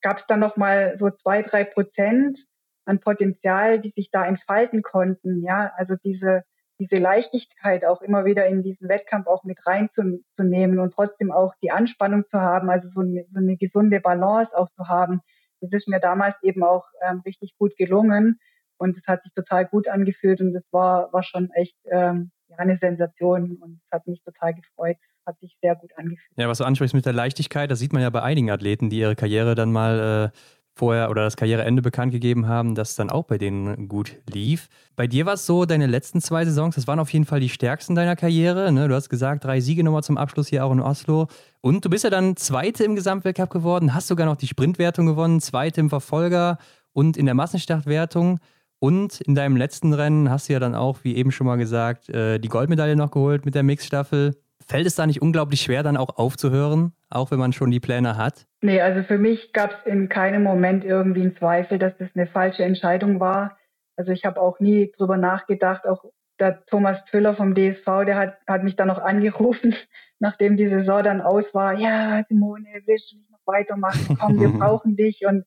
gab 0.00 0.18
es 0.18 0.26
dann 0.28 0.40
noch 0.40 0.56
mal 0.56 0.96
so 0.98 1.10
zwei, 1.10 1.42
drei 1.42 1.64
Prozent 1.64 2.38
an 2.84 3.00
Potenzial, 3.00 3.80
die 3.80 3.92
sich 3.94 4.10
da 4.10 4.24
entfalten 4.26 4.82
konnten. 4.82 5.42
Ja, 5.42 5.72
also 5.76 5.94
diese 6.04 6.44
diese 6.82 7.00
Leichtigkeit 7.00 7.84
auch 7.84 8.02
immer 8.02 8.24
wieder 8.24 8.46
in 8.46 8.62
diesen 8.62 8.88
Wettkampf 8.88 9.26
auch 9.26 9.44
mit 9.44 9.58
reinzunehmen 9.66 10.78
und 10.78 10.92
trotzdem 10.92 11.30
auch 11.30 11.54
die 11.62 11.70
Anspannung 11.70 12.24
zu 12.30 12.40
haben, 12.40 12.70
also 12.70 12.88
so 12.94 13.00
eine, 13.00 13.24
so 13.32 13.38
eine 13.38 13.56
gesunde 13.56 14.00
Balance 14.00 14.56
auch 14.56 14.68
zu 14.76 14.88
haben. 14.88 15.20
Das 15.60 15.70
ist 15.72 15.86
mir 15.86 16.00
damals 16.00 16.34
eben 16.42 16.64
auch 16.64 16.84
ähm, 17.08 17.22
richtig 17.24 17.54
gut 17.56 17.76
gelungen 17.76 18.40
und 18.78 18.98
es 18.98 19.06
hat 19.06 19.22
sich 19.22 19.32
total 19.32 19.66
gut 19.66 19.86
angefühlt 19.86 20.40
und 20.40 20.54
es 20.56 20.64
war, 20.72 21.12
war 21.12 21.22
schon 21.22 21.50
echt 21.52 21.76
ähm, 21.84 22.32
ja, 22.48 22.56
eine 22.58 22.78
Sensation 22.78 23.56
und 23.60 23.80
es 23.84 23.92
hat 23.92 24.06
mich 24.06 24.22
total 24.24 24.54
gefreut. 24.54 24.96
Hat 25.24 25.38
sich 25.38 25.56
sehr 25.62 25.76
gut 25.76 25.92
angefühlt. 25.96 26.36
Ja, 26.36 26.48
was 26.48 26.58
du 26.58 26.64
ansprichst 26.64 26.96
mit 26.96 27.06
der 27.06 27.12
Leichtigkeit, 27.12 27.70
das 27.70 27.78
sieht 27.78 27.92
man 27.92 28.02
ja 28.02 28.10
bei 28.10 28.22
einigen 28.22 28.50
Athleten, 28.50 28.90
die 28.90 28.98
ihre 28.98 29.14
Karriere 29.14 29.54
dann 29.54 29.70
mal 29.70 30.32
äh, 30.34 30.36
vorher 30.74 31.10
oder 31.10 31.24
das 31.24 31.36
Karriereende 31.36 31.82
bekannt 31.82 32.12
gegeben 32.12 32.48
haben, 32.48 32.74
dass 32.74 32.90
es 32.90 32.96
dann 32.96 33.10
auch 33.10 33.24
bei 33.24 33.38
denen 33.38 33.88
gut 33.88 34.16
lief. 34.32 34.68
Bei 34.96 35.06
dir 35.06 35.26
war 35.26 35.34
es 35.34 35.44
so, 35.44 35.64
deine 35.64 35.86
letzten 35.86 36.20
zwei 36.20 36.44
Saisons, 36.44 36.76
das 36.76 36.86
waren 36.86 36.98
auf 36.98 37.12
jeden 37.12 37.26
Fall 37.26 37.40
die 37.40 37.48
stärksten 37.48 37.94
deiner 37.94 38.16
Karriere. 38.16 38.72
Ne? 38.72 38.88
Du 38.88 38.94
hast 38.94 39.10
gesagt, 39.10 39.44
drei 39.44 39.60
Siege 39.60 39.84
nochmal 39.84 40.02
zum 40.02 40.16
Abschluss 40.16 40.48
hier 40.48 40.64
auch 40.64 40.72
in 40.72 40.80
Oslo. 40.80 41.28
Und 41.60 41.84
du 41.84 41.90
bist 41.90 42.04
ja 42.04 42.10
dann 42.10 42.36
Zweite 42.36 42.84
im 42.84 42.94
Gesamtweltcup 42.94 43.50
geworden, 43.50 43.94
hast 43.94 44.08
sogar 44.08 44.26
noch 44.26 44.36
die 44.36 44.48
Sprintwertung 44.48 45.06
gewonnen, 45.06 45.40
Zweite 45.40 45.80
im 45.80 45.90
Verfolger 45.90 46.58
und 46.92 47.16
in 47.16 47.26
der 47.26 47.34
Massenstartwertung. 47.34 48.38
Und 48.78 49.20
in 49.20 49.36
deinem 49.36 49.56
letzten 49.56 49.92
Rennen 49.92 50.28
hast 50.28 50.48
du 50.48 50.54
ja 50.54 50.58
dann 50.58 50.74
auch, 50.74 51.04
wie 51.04 51.14
eben 51.14 51.30
schon 51.30 51.46
mal 51.46 51.56
gesagt, 51.56 52.08
äh, 52.08 52.40
die 52.40 52.48
Goldmedaille 52.48 52.96
noch 52.96 53.12
geholt 53.12 53.44
mit 53.44 53.54
der 53.54 53.62
Mixstaffel. 53.62 54.41
Fällt 54.66 54.86
es 54.86 54.94
da 54.94 55.06
nicht 55.06 55.22
unglaublich 55.22 55.60
schwer, 55.60 55.82
dann 55.82 55.96
auch 55.96 56.16
aufzuhören, 56.16 56.92
auch 57.10 57.30
wenn 57.30 57.38
man 57.38 57.52
schon 57.52 57.70
die 57.70 57.80
Pläne 57.80 58.16
hat? 58.16 58.46
Nee, 58.60 58.80
also 58.80 59.02
für 59.02 59.18
mich 59.18 59.52
gab 59.52 59.70
es 59.70 59.86
in 59.86 60.08
keinem 60.08 60.42
Moment 60.42 60.84
irgendwie 60.84 61.22
einen 61.22 61.36
Zweifel, 61.36 61.78
dass 61.78 61.96
das 61.98 62.08
eine 62.14 62.26
falsche 62.26 62.64
Entscheidung 62.64 63.20
war. 63.20 63.58
Also 63.96 64.12
ich 64.12 64.24
habe 64.24 64.40
auch 64.40 64.60
nie 64.60 64.92
drüber 64.96 65.16
nachgedacht. 65.16 65.86
Auch 65.86 66.04
der 66.38 66.64
Thomas 66.66 67.04
Tüller 67.06 67.34
vom 67.34 67.54
DSV, 67.54 68.04
der 68.06 68.16
hat, 68.16 68.38
hat 68.46 68.64
mich 68.64 68.76
dann 68.76 68.88
noch 68.88 68.98
angerufen, 68.98 69.74
nachdem 70.18 70.56
die 70.56 70.68
Saison 70.68 71.02
dann 71.02 71.20
aus 71.20 71.44
war. 71.52 71.74
Ja, 71.74 72.22
Simone, 72.28 72.66
willst 72.86 73.12
du 73.12 73.16
nicht 73.16 73.30
noch 73.30 73.46
weitermachen? 73.46 74.16
Komm, 74.20 74.40
wir 74.40 74.48
brauchen 74.58 74.96
dich. 74.96 75.26
Und 75.26 75.44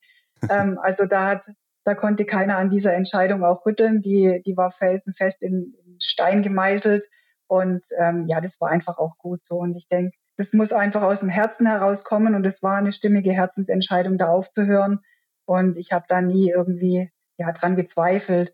ähm, 0.49 0.77
also 0.81 1.05
da 1.05 1.27
hat, 1.27 1.43
da 1.83 1.95
konnte 1.95 2.25
keiner 2.25 2.57
an 2.57 2.69
dieser 2.69 2.93
Entscheidung 2.93 3.43
auch 3.43 3.65
rütteln. 3.65 4.01
Die, 4.01 4.41
die 4.45 4.57
war 4.57 4.71
felsenfest 4.71 5.41
in, 5.41 5.73
in 5.85 5.97
Stein 5.99 6.43
gemeißelt. 6.43 7.03
Und 7.47 7.83
ähm, 7.97 8.27
ja, 8.27 8.41
das 8.41 8.51
war 8.59 8.69
einfach 8.69 8.97
auch 8.97 9.17
gut 9.17 9.41
so. 9.47 9.55
Und 9.57 9.75
ich 9.75 9.87
denke, 9.87 10.15
das 10.37 10.47
muss 10.51 10.71
einfach 10.71 11.01
aus 11.01 11.19
dem 11.19 11.29
Herzen 11.29 11.67
herauskommen. 11.67 12.35
Und 12.35 12.45
es 12.45 12.61
war 12.61 12.77
eine 12.77 12.93
stimmige 12.93 13.31
Herzensentscheidung, 13.31 14.17
da 14.17 14.29
aufzuhören. 14.29 14.99
Und 15.45 15.77
ich 15.77 15.91
habe 15.91 16.05
da 16.07 16.21
nie 16.21 16.49
irgendwie 16.49 17.09
ja 17.37 17.51
dran 17.51 17.75
gezweifelt. 17.75 18.51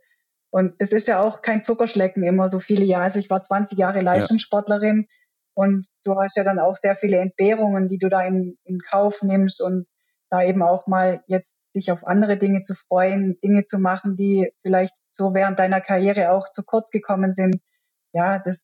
Und 0.51 0.75
es 0.79 0.91
ist 0.91 1.07
ja 1.07 1.21
auch 1.21 1.41
kein 1.41 1.63
Zuckerschlecken 1.63 2.23
immer 2.23 2.49
so 2.49 2.59
viele 2.59 2.83
Jahre. 2.83 3.05
Also 3.05 3.19
ich 3.19 3.29
war 3.29 3.45
20 3.45 3.77
Jahre 3.77 4.01
Leistungssportlerin 4.01 5.07
ja. 5.07 5.15
und 5.53 5.87
du 6.03 6.19
hast 6.19 6.35
ja 6.35 6.43
dann 6.43 6.59
auch 6.59 6.77
sehr 6.81 6.97
viele 6.97 7.17
Entbehrungen, 7.17 7.87
die 7.87 7.97
du 7.97 8.09
da 8.09 8.21
in, 8.21 8.57
in 8.65 8.79
Kauf 8.79 9.15
nimmst 9.21 9.61
und 9.61 9.87
da 10.29 10.43
eben 10.43 10.61
auch 10.61 10.87
mal 10.87 11.23
jetzt 11.27 11.47
sich 11.73 11.89
auf 11.89 12.05
andere 12.05 12.37
Dinge 12.37 12.65
zu 12.65 12.75
freuen, 12.87 13.39
Dinge 13.41 13.65
zu 13.67 13.77
machen, 13.77 14.17
die 14.17 14.51
vielleicht 14.61 14.93
so 15.17 15.33
während 15.33 15.57
deiner 15.57 15.79
Karriere 15.79 16.31
auch 16.31 16.51
zu 16.53 16.63
kurz 16.63 16.89
gekommen 16.89 17.33
sind. 17.35 17.61
Ja, 18.11 18.39
das 18.39 18.57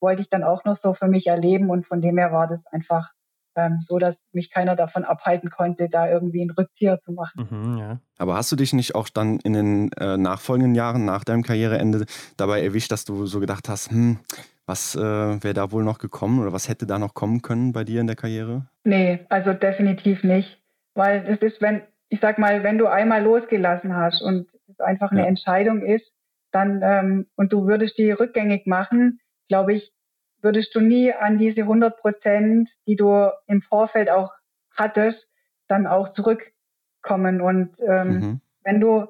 wollte 0.00 0.22
ich 0.22 0.30
dann 0.30 0.44
auch 0.44 0.64
noch 0.64 0.78
so 0.82 0.94
für 0.94 1.08
mich 1.08 1.26
erleben 1.26 1.70
und 1.70 1.86
von 1.86 2.00
dem 2.00 2.18
her 2.18 2.32
war 2.32 2.46
das 2.48 2.60
einfach 2.66 3.10
ähm, 3.58 3.84
so, 3.88 3.98
dass 3.98 4.14
mich 4.32 4.50
keiner 4.50 4.76
davon 4.76 5.04
abhalten 5.04 5.50
konnte, 5.50 5.88
da 5.88 6.08
irgendwie 6.08 6.40
einen 6.40 6.50
Rückzieher 6.50 7.00
zu 7.04 7.12
machen. 7.12 7.48
Mhm, 7.50 7.78
ja. 7.78 8.00
Aber 8.16 8.36
hast 8.36 8.52
du 8.52 8.56
dich 8.56 8.72
nicht 8.72 8.94
auch 8.94 9.08
dann 9.08 9.38
in 9.40 9.52
den 9.52 9.92
äh, 9.92 10.16
nachfolgenden 10.16 10.74
Jahren 10.74 11.04
nach 11.04 11.24
deinem 11.24 11.42
Karriereende 11.42 12.06
dabei 12.36 12.62
erwischt, 12.62 12.92
dass 12.92 13.04
du 13.04 13.26
so 13.26 13.40
gedacht 13.40 13.68
hast, 13.68 13.90
hm, 13.90 14.18
was 14.66 14.94
äh, 14.94 15.00
wäre 15.00 15.54
da 15.54 15.72
wohl 15.72 15.82
noch 15.82 15.98
gekommen 15.98 16.40
oder 16.40 16.52
was 16.52 16.68
hätte 16.68 16.86
da 16.86 16.98
noch 16.98 17.14
kommen 17.14 17.42
können 17.42 17.72
bei 17.72 17.84
dir 17.84 18.00
in 18.00 18.06
der 18.06 18.16
Karriere? 18.16 18.66
Nee, 18.84 19.26
also 19.28 19.52
definitiv 19.52 20.22
nicht. 20.22 20.62
Weil 20.94 21.24
es 21.26 21.40
ist, 21.40 21.60
wenn, 21.60 21.82
ich 22.08 22.20
sag 22.20 22.38
mal, 22.38 22.62
wenn 22.62 22.78
du 22.78 22.86
einmal 22.86 23.22
losgelassen 23.22 23.96
hast 23.96 24.22
und 24.22 24.46
es 24.68 24.78
einfach 24.80 25.10
eine 25.10 25.22
ja. 25.22 25.26
Entscheidung 25.26 25.82
ist, 25.82 26.06
dann 26.52 26.80
ähm, 26.82 27.26
und 27.36 27.52
du 27.52 27.66
würdest 27.66 27.98
die 27.98 28.10
rückgängig 28.10 28.66
machen, 28.66 29.20
glaube 29.48 29.74
ich, 29.74 29.92
würdest 30.40 30.74
du 30.74 30.80
nie 30.80 31.12
an 31.12 31.38
diese 31.38 31.62
100 31.62 31.96
Prozent, 31.98 32.68
die 32.86 32.96
du 32.96 33.30
im 33.46 33.62
Vorfeld 33.62 34.10
auch 34.10 34.32
hattest, 34.74 35.26
dann 35.66 35.86
auch 35.86 36.12
zurückkommen. 36.14 37.40
Und 37.40 37.76
ähm, 37.80 38.08
mhm. 38.08 38.40
wenn 38.62 38.80
du, 38.80 39.06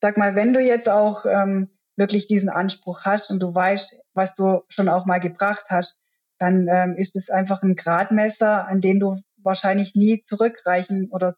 sag 0.00 0.16
mal, 0.16 0.34
wenn 0.34 0.52
du 0.52 0.60
jetzt 0.60 0.88
auch 0.88 1.26
ähm, 1.26 1.70
wirklich 1.96 2.28
diesen 2.28 2.48
Anspruch 2.48 3.02
hast 3.02 3.30
und 3.30 3.40
du 3.40 3.54
weißt, 3.54 3.94
was 4.14 4.34
du 4.36 4.62
schon 4.68 4.88
auch 4.88 5.04
mal 5.04 5.18
gebracht 5.18 5.64
hast, 5.68 5.94
dann 6.38 6.68
ähm, 6.68 6.96
ist 6.96 7.16
es 7.16 7.28
einfach 7.30 7.62
ein 7.62 7.74
Gradmesser, 7.74 8.68
an 8.68 8.80
den 8.80 9.00
du 9.00 9.20
wahrscheinlich 9.42 9.94
nie 9.94 10.24
zurückreichen 10.28 11.08
oder 11.10 11.36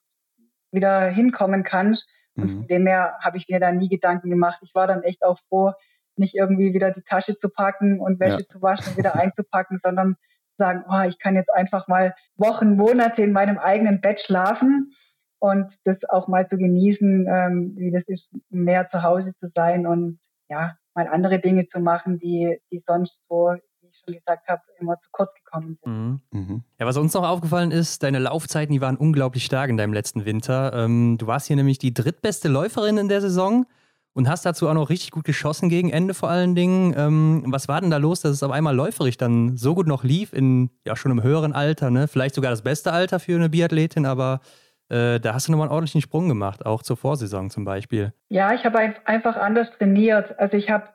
wieder 0.71 1.09
hinkommen 1.09 1.65
kannst. 1.65 2.07
Und 2.37 2.45
mhm. 2.45 2.57
von 2.59 2.67
dem 2.69 2.87
her 2.87 3.17
habe 3.21 3.39
ich 3.39 3.49
mir 3.49 3.61
da 3.61 3.73
nie 3.73 3.89
Gedanken 3.89 4.31
gemacht. 4.31 4.59
Ich 4.63 4.75
war 4.75 4.87
dann 4.87 5.03
echt 5.03 5.23
auch 5.23 5.39
froh, 5.49 5.73
nicht 6.21 6.37
irgendwie 6.37 6.73
wieder 6.73 6.93
die 6.93 7.03
Tasche 7.03 7.37
zu 7.39 7.49
packen 7.49 7.99
und 7.99 8.21
Wäsche 8.21 8.43
ja. 8.43 8.49
zu 8.49 8.63
waschen 8.63 8.93
und 8.93 8.99
wieder 8.99 9.17
einzupacken, 9.17 9.81
sondern 9.83 10.17
sagen, 10.57 10.85
oh, 10.89 11.09
ich 11.09 11.19
kann 11.19 11.35
jetzt 11.35 11.53
einfach 11.53 11.89
mal 11.89 12.15
Wochen, 12.37 12.77
Monate 12.77 13.23
in 13.23 13.33
meinem 13.33 13.59
eigenen 13.59 14.01
Bett 14.01 14.21
schlafen 14.21 14.93
und 15.41 15.73
das 15.85 15.97
auch 16.09 16.29
mal 16.29 16.49
zu 16.49 16.57
genießen, 16.57 17.27
ähm, 17.29 17.75
wie 17.77 17.91
das 17.91 18.05
ist, 18.07 18.29
mehr 18.51 18.89
zu 18.91 19.03
Hause 19.03 19.33
zu 19.41 19.49
sein 19.55 19.87
und 19.87 20.21
ja, 20.49 20.77
mal 20.95 21.09
andere 21.09 21.41
Dinge 21.41 21.67
zu 21.69 21.81
machen, 21.81 22.19
die, 22.19 22.59
die 22.71 22.83
sonst 22.87 23.17
so, 23.29 23.55
wie 23.81 23.89
ich 23.89 24.03
schon 24.05 24.15
gesagt 24.15 24.49
habe, 24.49 24.61
immer 24.79 24.97
zu 25.01 25.09
kurz 25.13 25.31
gekommen 25.35 25.79
sind. 25.83 25.93
Mhm. 25.93 26.21
Mhm. 26.33 26.65
Ja, 26.79 26.87
was 26.87 26.97
uns 26.97 27.15
noch 27.15 27.27
aufgefallen 27.27 27.71
ist, 27.71 28.03
deine 28.03 28.19
Laufzeiten, 28.19 28.73
die 28.73 28.81
waren 28.81 28.97
unglaublich 28.97 29.45
stark 29.45 29.71
in 29.71 29.77
deinem 29.77 29.95
letzten 29.95 30.27
Winter. 30.27 30.73
Ähm, 30.75 31.17
du 31.19 31.27
warst 31.27 31.47
hier 31.47 31.57
nämlich 31.57 31.79
die 31.79 31.95
drittbeste 31.95 32.49
Läuferin 32.49 32.99
in 32.99 33.09
der 33.09 33.21
Saison 33.21 33.67
und 34.13 34.29
hast 34.29 34.45
dazu 34.45 34.69
auch 34.69 34.75
noch 34.75 34.91
richtig 34.91 35.11
gut 35.13 35.25
geschossen 35.25 35.69
gegen 35.69 35.91
Ende 35.91 36.15
vor 36.15 36.31
allen 36.31 36.55
Dingen. 36.55 36.95
Ähm, 36.97 37.45
was 37.47 37.69
war 37.69 37.81
denn 37.81 37.91
da 37.91 37.97
los, 37.97 38.21
dass 38.21 38.33
es 38.33 38.43
auf 38.43 38.51
einmal 38.51 38.75
läuferig 38.75 39.17
dann 39.17 39.57
so 39.57 39.75
gut 39.75 39.87
noch 39.87 40.05
lief, 40.05 40.33
in 40.33 40.71
ja 40.85 40.97
schon 40.97 41.13
im 41.13 41.23
höheren 41.23 41.53
Alter, 41.53 41.91
ne? 41.91 42.09
Vielleicht 42.09 42.35
sogar 42.35 42.51
das 42.51 42.63
beste 42.63 42.93
Alter 42.93 43.21
für 43.21 43.37
eine 43.37 43.49
Biathletin, 43.49 44.07
aber 44.07 44.41
äh, 44.89 45.21
da 45.21 45.35
hast 45.35 45.47
du 45.47 45.53
nochmal 45.53 45.69
einen 45.69 45.75
ordentlichen 45.75 46.01
Sprung 46.01 46.29
gemacht, 46.29 46.67
auch 46.67 46.83
zur 46.83 46.97
Vorsaison 46.97 47.51
zum 47.51 47.65
Beispiel. 47.65 48.13
Ja, 48.29 48.53
ich 48.53 48.65
habe 48.65 48.79
einfach 49.05 49.37
anders 49.37 49.69
trainiert. 49.79 50.39
Also 50.39 50.57
ich 50.57 50.69
habe 50.69 50.89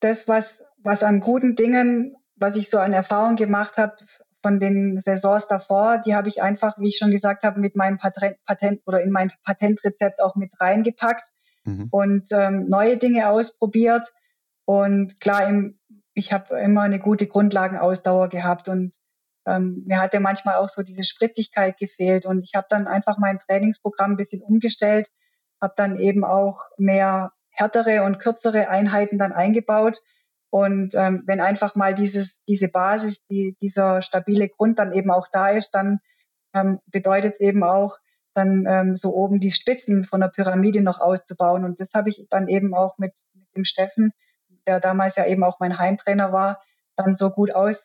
das, 0.00 0.16
was, 0.26 0.44
was 0.82 1.02
an 1.02 1.20
guten 1.20 1.54
Dingen, 1.56 2.16
was 2.36 2.56
ich 2.56 2.68
so 2.70 2.78
an 2.78 2.92
Erfahrung 2.92 3.36
gemacht 3.36 3.76
habe 3.76 3.94
von 4.40 4.58
den 4.58 5.02
Saisons 5.04 5.44
davor, 5.48 6.02
die 6.04 6.14
habe 6.14 6.28
ich 6.28 6.42
einfach, 6.42 6.76
wie 6.78 6.88
ich 6.88 6.98
schon 6.98 7.12
gesagt 7.12 7.44
habe, 7.44 7.60
mit 7.60 7.76
meinem 7.76 7.98
Patent, 7.98 8.36
Patent 8.44 8.80
oder 8.86 9.02
in 9.02 9.12
mein 9.12 9.30
Patentrezept 9.44 10.20
auch 10.20 10.34
mit 10.34 10.50
reingepackt 10.58 11.22
mhm. 11.64 11.88
und 11.90 12.26
ähm, 12.30 12.68
neue 12.68 12.96
Dinge 12.96 13.28
ausprobiert. 13.28 14.06
Und 14.64 15.20
klar, 15.20 15.48
im, 15.48 15.78
ich 16.14 16.32
habe 16.32 16.58
immer 16.60 16.82
eine 16.82 16.98
gute 16.98 17.26
Grundlagenausdauer 17.26 18.28
gehabt 18.28 18.68
und 18.68 18.92
ähm, 19.46 19.82
mir 19.86 20.00
hat 20.00 20.14
ja 20.14 20.20
manchmal 20.20 20.56
auch 20.56 20.70
so 20.74 20.82
diese 20.82 21.04
Spritzigkeit 21.04 21.78
gefehlt. 21.78 22.26
Und 22.26 22.44
ich 22.44 22.54
habe 22.54 22.66
dann 22.70 22.86
einfach 22.86 23.18
mein 23.18 23.40
Trainingsprogramm 23.40 24.12
ein 24.12 24.16
bisschen 24.16 24.42
umgestellt, 24.42 25.08
habe 25.60 25.74
dann 25.76 25.98
eben 25.98 26.24
auch 26.24 26.60
mehr 26.78 27.32
härtere 27.50 28.04
und 28.04 28.18
kürzere 28.18 28.68
Einheiten 28.68 29.18
dann 29.18 29.32
eingebaut. 29.32 29.98
Und 30.50 30.94
ähm, 30.94 31.22
wenn 31.26 31.40
einfach 31.40 31.74
mal 31.74 31.94
dieses, 31.94 32.28
diese 32.46 32.68
Basis, 32.68 33.16
die, 33.30 33.56
dieser 33.60 34.02
stabile 34.02 34.48
Grund 34.48 34.78
dann 34.78 34.92
eben 34.92 35.10
auch 35.10 35.26
da 35.32 35.48
ist, 35.48 35.70
dann 35.72 36.00
ähm, 36.54 36.78
bedeutet 36.86 37.34
es 37.34 37.40
eben 37.40 37.64
auch, 37.64 37.96
dann 38.34 38.66
ähm, 38.66 38.98
so 39.02 39.14
oben 39.14 39.40
die 39.40 39.52
Spitzen 39.52 40.04
von 40.04 40.20
der 40.20 40.28
Pyramide 40.28 40.80
noch 40.80 41.00
auszubauen. 41.00 41.64
Und 41.64 41.80
das 41.80 41.88
habe 41.92 42.10
ich 42.10 42.26
dann 42.30 42.48
eben 42.48 42.74
auch 42.74 42.98
mit, 42.98 43.12
mit 43.34 43.56
dem 43.56 43.64
Steffen, 43.64 44.12
der 44.66 44.80
damals 44.80 45.16
ja 45.16 45.26
eben 45.26 45.44
auch 45.44 45.60
mein 45.60 45.78
Heimtrainer 45.78 46.32
war, 46.32 46.62
dann 46.96 47.16
so 47.18 47.30
gut 47.30 47.54
aus, 47.54 47.76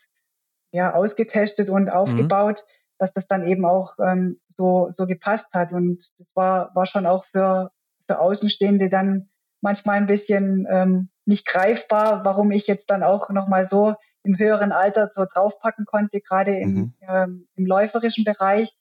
ja, 0.72 0.94
ausgetestet 0.94 1.70
und 1.70 1.90
aufgebaut, 1.90 2.58
mhm. 2.58 2.72
dass 3.00 3.14
das 3.14 3.28
dann 3.28 3.48
eben 3.48 3.66
auch 3.66 3.94
ähm, 4.00 4.40
so, 4.58 4.94
so 4.98 5.06
gepasst 5.06 5.48
hat. 5.54 5.72
Und 5.72 6.00
das 6.18 6.28
war, 6.34 6.76
war 6.76 6.86
schon 6.86 7.06
auch 7.06 7.26
für, 7.32 7.72
für 8.06 8.20
Außenstehende 8.20 8.90
dann 8.90 9.30
manchmal 9.62 9.98
ein 9.98 10.08
bisschen 10.08 10.68
ähm, 10.70 11.10
nicht 11.26 11.46
greifbar, 11.46 12.24
warum 12.24 12.52
ich 12.52 12.68
jetzt 12.68 12.90
dann 12.90 13.04
auch 13.04 13.30
nochmal 13.30 13.68
so 13.70 13.96
im 14.24 14.38
höheren 14.38 14.72
Alter 14.72 15.12
so 15.16 15.26
draufpacken 15.26 15.86
konnte, 15.86 16.22
gerade 16.22 16.58
im, 16.58 16.74
mhm. 16.74 16.94
ähm, 17.02 17.48
im 17.56 17.66
läuferischen 17.66 18.24
Bereich. 18.24 18.74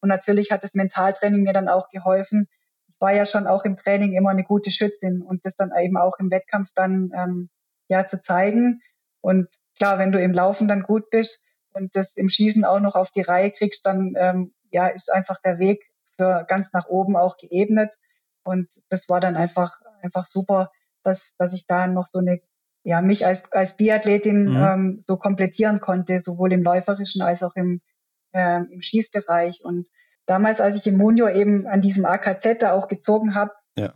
Und 0.00 0.08
natürlich 0.08 0.50
hat 0.50 0.62
das 0.62 0.74
Mentaltraining 0.74 1.42
mir 1.42 1.52
dann 1.52 1.68
auch 1.68 1.88
geholfen. 1.90 2.48
Ich 2.88 3.00
war 3.00 3.12
ja 3.12 3.26
schon 3.26 3.46
auch 3.46 3.64
im 3.64 3.76
Training 3.76 4.12
immer 4.12 4.30
eine 4.30 4.44
gute 4.44 4.70
Schützin 4.70 5.22
und 5.22 5.44
das 5.44 5.54
dann 5.56 5.72
eben 5.78 5.96
auch 5.96 6.18
im 6.18 6.30
Wettkampf 6.30 6.68
dann 6.74 7.10
ähm, 7.14 7.48
ja 7.88 8.08
zu 8.08 8.22
zeigen. 8.22 8.80
Und 9.20 9.48
klar, 9.76 9.98
wenn 9.98 10.12
du 10.12 10.20
im 10.20 10.32
Laufen 10.32 10.68
dann 10.68 10.82
gut 10.82 11.10
bist 11.10 11.30
und 11.72 11.94
das 11.94 12.06
im 12.14 12.28
Schießen 12.28 12.64
auch 12.64 12.80
noch 12.80 12.94
auf 12.94 13.10
die 13.10 13.22
Reihe 13.22 13.50
kriegst, 13.50 13.84
dann 13.84 14.14
ähm, 14.16 14.52
ja 14.70 14.88
ist 14.88 15.10
einfach 15.10 15.40
der 15.44 15.58
Weg 15.58 15.82
für 16.16 16.44
ganz 16.48 16.66
nach 16.72 16.86
oben 16.86 17.16
auch 17.16 17.36
geebnet. 17.36 17.90
Und 18.44 18.68
das 18.88 19.00
war 19.08 19.20
dann 19.20 19.36
einfach 19.36 19.72
einfach 20.02 20.26
super, 20.30 20.70
dass 21.02 21.18
dass 21.38 21.52
ich 21.52 21.66
da 21.66 21.86
noch 21.86 22.08
so 22.12 22.18
eine 22.18 22.40
ja 22.84 23.00
mich 23.00 23.26
als 23.26 23.40
als 23.52 23.76
Biathletin 23.76 24.50
mhm. 24.50 24.56
ähm, 24.56 25.04
so 25.06 25.16
komplettieren 25.16 25.80
konnte, 25.80 26.22
sowohl 26.24 26.52
im 26.52 26.62
läuferischen 26.62 27.22
als 27.22 27.42
auch 27.42 27.54
im 27.54 27.80
äh, 28.32 28.62
im 28.70 28.82
Schießbereich. 28.82 29.60
Und 29.62 29.86
damals, 30.26 30.60
als 30.60 30.76
ich 30.76 30.86
im 30.86 30.96
Munio 30.96 31.28
eben 31.28 31.66
an 31.66 31.82
diesem 31.82 32.04
AKZ 32.04 32.60
da 32.60 32.72
auch 32.72 32.88
gezogen 32.88 33.34
habe, 33.34 33.52
ja. 33.76 33.92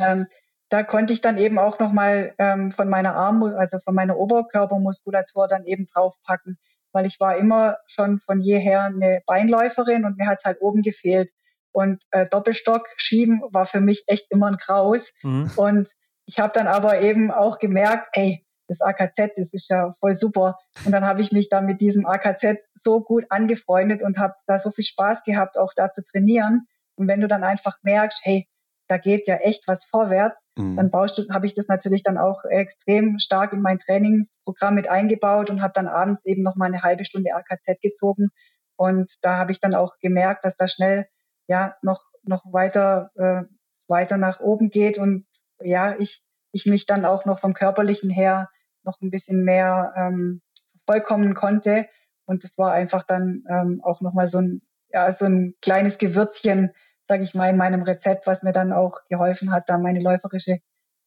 ähm, 0.00 0.26
da 0.70 0.82
konnte 0.82 1.12
ich 1.12 1.20
dann 1.20 1.38
eben 1.38 1.58
auch 1.58 1.78
nochmal 1.78 2.34
ähm, 2.38 2.72
von 2.72 2.88
meiner 2.88 3.14
Arm, 3.14 3.42
also 3.42 3.78
von 3.84 3.94
meiner 3.94 4.16
Oberkörpermuskulatur 4.16 5.46
dann 5.48 5.64
eben 5.66 5.86
draufpacken, 5.92 6.58
weil 6.92 7.06
ich 7.06 7.20
war 7.20 7.36
immer 7.36 7.76
schon 7.86 8.20
von 8.20 8.40
jeher 8.40 8.82
eine 8.82 9.22
Beinläuferin 9.26 10.04
und 10.04 10.16
mir 10.16 10.26
hat 10.26 10.44
halt 10.44 10.60
oben 10.60 10.82
gefehlt. 10.82 11.30
Und 11.72 12.00
äh, 12.12 12.26
Doppelstock 12.26 12.86
schieben 12.96 13.42
war 13.50 13.66
für 13.66 13.80
mich 13.80 14.04
echt 14.06 14.26
immer 14.30 14.46
ein 14.46 14.56
Graus. 14.56 15.00
Mhm. 15.22 15.50
Und 15.56 15.88
ich 16.24 16.38
habe 16.38 16.52
dann 16.54 16.68
aber 16.68 17.00
eben 17.00 17.30
auch 17.30 17.58
gemerkt, 17.58 18.08
ey, 18.12 18.44
das 18.68 18.80
AKZ, 18.80 19.32
das 19.36 19.52
ist 19.52 19.68
ja 19.68 19.94
voll 20.00 20.18
super. 20.18 20.58
Und 20.84 20.92
dann 20.92 21.04
habe 21.04 21.20
ich 21.20 21.32
mich 21.32 21.48
da 21.48 21.60
mit 21.60 21.80
diesem 21.80 22.06
AKZ 22.06 22.58
so 22.84 23.00
gut 23.00 23.24
angefreundet 23.30 24.02
und 24.02 24.18
habe 24.18 24.34
da 24.46 24.60
so 24.60 24.70
viel 24.70 24.84
Spaß 24.84 25.22
gehabt, 25.24 25.56
auch 25.56 25.72
da 25.74 25.92
zu 25.92 26.02
trainieren. 26.12 26.66
Und 26.96 27.08
wenn 27.08 27.20
du 27.20 27.28
dann 27.28 27.44
einfach 27.44 27.76
merkst, 27.82 28.18
hey, 28.22 28.46
da 28.88 28.98
geht 28.98 29.26
ja 29.26 29.36
echt 29.36 29.66
was 29.66 29.82
vorwärts, 29.90 30.36
mhm. 30.56 30.76
dann 30.76 30.90
baust 30.90 31.16
du, 31.18 31.28
habe 31.30 31.46
ich 31.46 31.54
das 31.54 31.66
natürlich 31.68 32.02
dann 32.02 32.18
auch 32.18 32.44
extrem 32.44 33.18
stark 33.18 33.52
in 33.52 33.62
mein 33.62 33.78
Trainingsprogramm 33.78 34.74
mit 34.74 34.88
eingebaut 34.88 35.50
und 35.50 35.62
habe 35.62 35.72
dann 35.74 35.88
abends 35.88 36.24
eben 36.24 36.42
noch 36.42 36.56
mal 36.56 36.66
eine 36.66 36.82
halbe 36.82 37.04
Stunde 37.04 37.34
AKZ 37.34 37.80
gezogen. 37.80 38.28
Und 38.76 39.10
da 39.22 39.38
habe 39.38 39.52
ich 39.52 39.60
dann 39.60 39.74
auch 39.74 39.94
gemerkt, 40.00 40.44
dass 40.44 40.56
da 40.56 40.68
schnell 40.68 41.06
ja 41.46 41.76
noch 41.82 42.02
noch 42.22 42.44
weiter 42.52 43.10
äh, 43.16 43.42
weiter 43.86 44.16
nach 44.16 44.40
oben 44.40 44.70
geht 44.70 44.98
und 44.98 45.26
ja 45.60 45.98
ich 45.98 46.22
ich 46.52 46.66
mich 46.66 46.86
dann 46.86 47.04
auch 47.04 47.24
noch 47.24 47.40
vom 47.40 47.54
körperlichen 47.54 48.10
her 48.10 48.48
noch 48.82 49.00
ein 49.00 49.10
bisschen 49.10 49.44
mehr 49.44 49.92
ähm, 49.96 50.40
vollkommen 50.86 51.34
konnte. 51.34 51.86
Und 52.26 52.44
das 52.44 52.50
war 52.56 52.72
einfach 52.72 53.04
dann 53.06 53.44
ähm, 53.48 53.80
auch 53.82 54.00
nochmal 54.00 54.30
so 54.30 54.38
ein, 54.38 54.62
ja, 54.90 55.14
so 55.18 55.24
ein 55.24 55.54
kleines 55.60 55.98
Gewürzchen, 55.98 56.70
sage 57.08 57.24
ich 57.24 57.34
mal, 57.34 57.50
in 57.50 57.56
meinem 57.56 57.82
Rezept, 57.82 58.26
was 58.26 58.42
mir 58.42 58.52
dann 58.52 58.72
auch 58.72 59.00
geholfen 59.08 59.52
hat, 59.52 59.64
da 59.68 59.78
meine 59.78 60.00
läuferische 60.00 60.58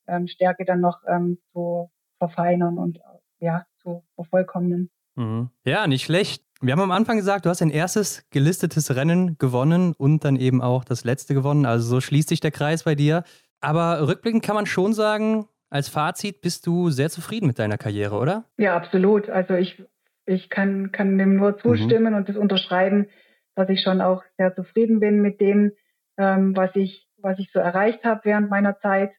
ähm, 0.08 0.28
Stärke 0.28 0.66
dann 0.66 0.82
noch 0.82 1.00
ähm, 1.08 1.40
zu 1.52 1.90
verfeinern 2.20 2.78
und 2.78 3.00
ja, 3.40 3.66
zu 3.82 4.04
vervollkommnen. 4.16 4.90
Mhm. 5.16 5.50
Ja, 5.66 5.88
nicht 5.88 6.06
schlecht. 6.06 6.44
Wir 6.60 6.74
haben 6.74 6.82
am 6.82 6.92
Anfang 6.92 7.18
gesagt, 7.18 7.46
du 7.46 7.50
hast 7.50 7.62
ein 7.62 7.70
erstes 7.70 8.28
gelistetes 8.32 8.96
Rennen 8.96 9.38
gewonnen 9.38 9.94
und 9.98 10.26
dann 10.26 10.38
eben 10.38 10.62
auch 10.62 10.84
das 10.84 11.04
letzte 11.04 11.36
gewonnen. 11.36 11.66
Also 11.66 11.88
so 11.88 12.02
schließt 12.02 12.30
sich 12.30 12.40
der 12.40 12.52
Kreis 12.52 12.84
bei 12.84 12.96
dir. 12.96 13.24
Aber 13.60 14.08
rückblickend 14.08 14.44
kann 14.44 14.56
man 14.56 14.66
schon 14.66 14.94
sagen, 14.94 15.48
als 15.70 15.90
Fazit 15.90 16.42
bist 16.42 16.66
du 16.66 16.90
sehr 16.90 17.10
zufrieden 17.10 17.48
mit 17.48 17.60
deiner 17.60 17.78
Karriere, 17.78 18.18
oder? 18.18 18.46
Ja, 18.58 18.76
absolut. 18.76 19.30
Also 19.30 19.54
ich, 19.56 19.84
ich 20.28 20.50
kann, 20.50 20.92
kann 20.92 21.18
dem 21.18 21.38
nur 21.38 21.58
zustimmen 21.58 22.12
mhm. 22.12 22.20
und 22.20 22.30
das 22.30 22.36
unterschreiben, 22.36 23.08
dass 23.56 23.70
ich 23.70 23.82
schon 23.82 24.02
auch 24.02 24.24
sehr 24.38 24.54
zufrieden 24.54 25.00
bin 25.00 25.22
mit 25.22 25.42
dem, 25.42 25.72
ähm, 26.18 26.56
was 26.56 26.76
ich, 26.76 27.08
was 27.18 27.40
ich 27.40 27.50
so 27.52 27.60
erreicht 27.60 28.04
habe 28.04 28.22
während 28.24 28.50
meiner 28.50 28.78
Zeit. 28.80 29.12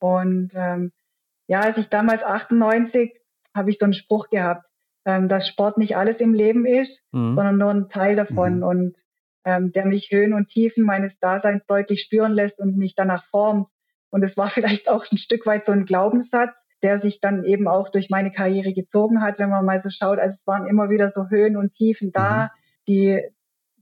Und 0.00 0.50
ähm, 0.54 0.92
ja, 1.46 1.60
als 1.60 1.78
ich 1.78 1.88
damals 1.88 2.22
98 2.22 3.12
habe 3.54 3.70
ich 3.70 3.78
so 3.78 3.84
einen 3.84 3.94
Spruch 3.94 4.28
gehabt, 4.28 4.66
ähm, 5.04 5.28
dass 5.28 5.48
Sport 5.48 5.78
nicht 5.78 5.96
alles 5.96 6.18
im 6.18 6.34
Leben 6.34 6.66
ist, 6.66 6.92
mhm. 7.12 7.36
sondern 7.36 7.56
nur 7.56 7.70
ein 7.70 7.88
Teil 7.88 8.16
davon 8.16 8.58
mhm. 8.58 8.62
und 8.62 8.96
ähm, 9.44 9.72
der 9.72 9.86
mich 9.86 10.10
Höhen 10.10 10.34
und 10.34 10.48
Tiefen 10.48 10.84
meines 10.84 11.12
Daseins 11.20 11.64
deutlich 11.66 12.02
spüren 12.02 12.32
lässt 12.32 12.58
und 12.58 12.76
mich 12.76 12.94
danach 12.94 13.24
formt. 13.30 13.68
Und 14.10 14.22
es 14.24 14.36
war 14.36 14.50
vielleicht 14.54 14.88
auch 14.88 15.04
ein 15.10 15.18
Stück 15.18 15.46
weit 15.46 15.66
so 15.66 15.72
ein 15.72 15.86
Glaubenssatz, 15.86 16.54
der 16.82 17.00
sich 17.00 17.20
dann 17.20 17.44
eben 17.44 17.68
auch 17.68 17.90
durch 17.90 18.08
meine 18.10 18.32
Karriere 18.32 18.72
gezogen 18.72 19.22
hat, 19.22 19.38
wenn 19.38 19.50
man 19.50 19.64
mal 19.64 19.82
so 19.82 19.90
schaut. 19.90 20.18
Also 20.18 20.36
es 20.38 20.46
waren 20.46 20.66
immer 20.66 20.90
wieder 20.90 21.12
so 21.14 21.28
Höhen 21.28 21.56
und 21.56 21.74
Tiefen 21.74 22.12
da, 22.12 22.44
mhm. 22.44 22.48
die, 22.88 23.22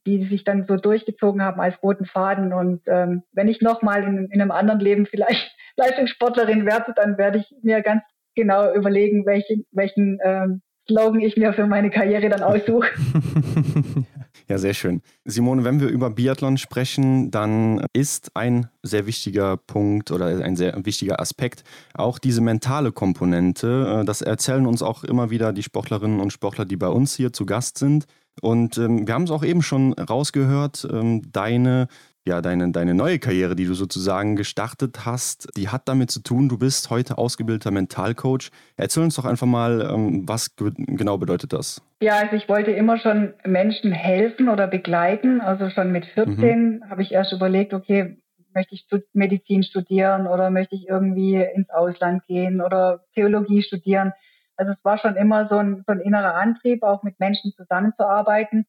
die 0.07 0.27
sich 0.29 0.45
dann 0.45 0.67
so 0.67 0.77
durchgezogen 0.77 1.43
haben 1.43 1.61
als 1.61 1.81
roten 1.83 2.07
Faden. 2.07 2.53
Und 2.53 2.83
ähm, 2.87 3.23
wenn 3.33 3.49
ich 3.49 3.61
nochmal 3.61 4.03
in, 4.05 4.29
in 4.31 4.41
einem 4.41 4.51
anderen 4.51 4.81
Leben 4.81 5.07
vielleicht 5.07 5.55
Leistungssportlerin 5.77 6.67
werde, 6.67 6.93
dann 6.95 7.19
werde 7.19 7.39
ich 7.39 7.55
mir 7.63 7.83
ganz 7.83 8.03
genau 8.35 8.73
überlegen, 8.73 9.27
welchen, 9.27 9.67
welchen 9.71 10.19
ähm, 10.25 10.63
Slogan 10.91 11.21
ich 11.21 11.37
mir 11.37 11.53
für 11.53 11.67
meine 11.67 11.91
Karriere 11.91 12.29
dann 12.29 12.43
aussuche. 12.43 12.89
Ja, 14.49 14.57
sehr 14.57 14.73
schön. 14.73 15.03
Simone, 15.25 15.65
wenn 15.65 15.79
wir 15.79 15.89
über 15.89 16.09
Biathlon 16.09 16.57
sprechen, 16.57 17.31
dann 17.31 17.85
ist 17.93 18.31
ein 18.35 18.69
sehr 18.83 19.07
wichtiger 19.07 19.59
Punkt 19.59 20.11
oder 20.11 20.27
ein 20.27 20.57
sehr 20.57 20.75
wichtiger 20.87 21.21
Aspekt 21.21 21.65
auch 21.93 22.19
diese 22.19 22.41
mentale 22.41 22.91
Komponente. 22.91 24.01
Äh, 24.01 24.05
das 24.07 24.23
erzählen 24.23 24.67
uns 24.67 24.83
auch 24.83 25.05
immer 25.05 25.29
wieder 25.29 25.53
die 25.53 25.63
Sportlerinnen 25.63 26.21
und 26.21 26.33
Sportler, 26.33 26.65
die 26.65 26.77
bei 26.77 26.89
uns 26.89 27.15
hier 27.15 27.33
zu 27.33 27.45
Gast 27.45 27.77
sind. 27.77 28.07
Und 28.41 28.79
ähm, 28.79 29.07
wir 29.07 29.13
haben 29.13 29.25
es 29.25 29.31
auch 29.31 29.45
eben 29.45 29.61
schon 29.61 29.93
rausgehört, 29.93 30.89
ähm, 30.91 31.31
deine 31.31 31.89
ja, 32.27 32.43
deine, 32.43 32.71
deine 32.73 32.95
neue 32.95 33.19
Karriere, 33.19 33.57
die 33.57 33.65
du 33.65 33.75
sozusagen 33.75 34.37
gestartet 34.37 35.07
hast, 35.07 35.49
die 35.57 35.69
hat 35.69 35.89
damit 35.89 36.11
zu 36.11 36.23
tun, 36.23 36.49
du 36.49 36.59
bist 36.59 36.91
heute 36.91 37.17
ausgebildeter 37.17 37.71
Mentalcoach. 37.71 38.51
Erzähl 38.77 39.03
uns 39.03 39.17
doch 39.17 39.25
einfach 39.25 39.47
mal, 39.47 39.81
ähm, 39.81 40.29
was 40.29 40.55
genau 40.57 41.17
bedeutet 41.17 41.53
das? 41.53 41.83
Ja, 42.01 42.17
also 42.17 42.37
ich 42.37 42.49
wollte 42.49 42.71
immer 42.71 42.99
schon 42.99 43.33
Menschen 43.45 43.93
helfen 43.93 44.49
oder 44.49 44.67
begleiten. 44.67 45.41
Also 45.41 45.71
schon 45.71 45.91
mit 45.91 46.05
14 46.07 46.37
mhm. 46.37 46.91
habe 46.91 47.03
ich 47.03 47.13
erst 47.13 47.33
überlegt, 47.33 47.73
okay, 47.73 48.19
möchte 48.55 48.75
ich 48.75 48.87
Medizin 49.13 49.63
studieren 49.63 50.27
oder 50.27 50.51
möchte 50.51 50.75
ich 50.75 50.89
irgendwie 50.89 51.37
ins 51.37 51.71
Ausland 51.71 52.27
gehen 52.27 52.61
oder 52.61 53.05
Theologie 53.15 53.63
studieren. 53.63 54.13
Also 54.57 54.73
es 54.73 54.85
war 54.85 54.99
schon 54.99 55.17
immer 55.17 55.49
so 55.49 55.57
ein, 55.57 55.85
so 55.87 55.93
ein 55.93 56.01
innerer 56.01 56.35
Antrieb, 56.35 56.83
auch 56.83 57.03
mit 57.03 57.21
Menschen 57.21 57.53
zusammenzuarbeiten. 57.57 58.67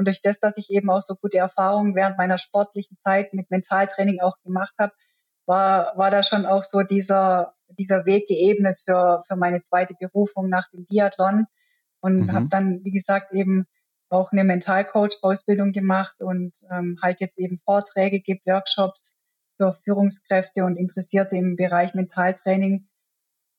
Und 0.00 0.06
durch 0.06 0.22
das, 0.22 0.40
dass 0.40 0.56
ich 0.56 0.70
eben 0.70 0.88
auch 0.88 1.02
so 1.06 1.14
gute 1.14 1.36
Erfahrungen 1.36 1.94
während 1.94 2.16
meiner 2.16 2.38
sportlichen 2.38 2.96
Zeit 3.04 3.34
mit 3.34 3.50
Mentaltraining 3.50 4.18
auch 4.22 4.40
gemacht 4.42 4.72
habe, 4.78 4.94
war, 5.44 5.92
war 5.98 6.10
da 6.10 6.22
schon 6.22 6.46
auch 6.46 6.64
so 6.72 6.80
dieser, 6.80 7.52
dieser 7.78 8.06
Weg 8.06 8.26
geebnet 8.26 8.78
für, 8.86 9.24
für 9.28 9.36
meine 9.36 9.62
zweite 9.64 9.92
Berufung 10.00 10.48
nach 10.48 10.70
dem 10.70 10.86
Biathlon. 10.86 11.44
Und 12.00 12.20
mhm. 12.20 12.32
habe 12.32 12.48
dann, 12.48 12.82
wie 12.82 12.92
gesagt, 12.92 13.34
eben 13.34 13.66
auch 14.08 14.32
eine 14.32 14.42
Mentalcoach-Ausbildung 14.42 15.72
gemacht 15.72 16.18
und 16.22 16.54
ähm, 16.72 16.98
halt 17.02 17.20
jetzt 17.20 17.38
eben 17.38 17.60
Vorträge, 17.66 18.20
gibt 18.20 18.46
Workshops 18.46 18.98
für 19.58 19.78
Führungskräfte 19.84 20.64
und 20.64 20.78
Interessierte 20.78 21.36
im 21.36 21.56
Bereich 21.56 21.92
Mentaltraining. 21.92 22.88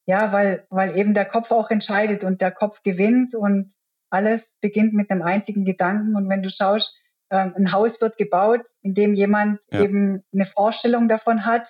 Ja, 0.07 0.31
weil, 0.31 0.65
weil 0.71 0.97
eben 0.97 1.13
der 1.13 1.25
Kopf 1.25 1.51
auch 1.51 1.69
entscheidet 1.69 2.23
und 2.23 2.41
der 2.41 2.51
Kopf 2.51 2.81
gewinnt 2.81 3.35
und 3.35 3.75
alles 4.12 4.41
beginnt 4.62 4.93
mit 4.93 5.09
einem 5.09 5.22
einzigen 5.22 5.66
Gedanken. 5.66 6.16
Und 6.16 6.30
wenn 6.30 6.43
du 6.43 6.49
schaust, 6.49 6.93
ähm, 7.30 7.53
ein 7.55 7.72
Haus 7.72 7.91
wird 7.99 8.18
gebaut, 8.18 8.62
in 8.82 8.93
dem 8.93 9.16
jemand 9.16 9.59
ja. 9.72 9.82
eben 9.82 10.24
eine 10.34 10.45
Vorstellung 10.45 11.07
davon 11.07 11.45
hat 11.45 11.66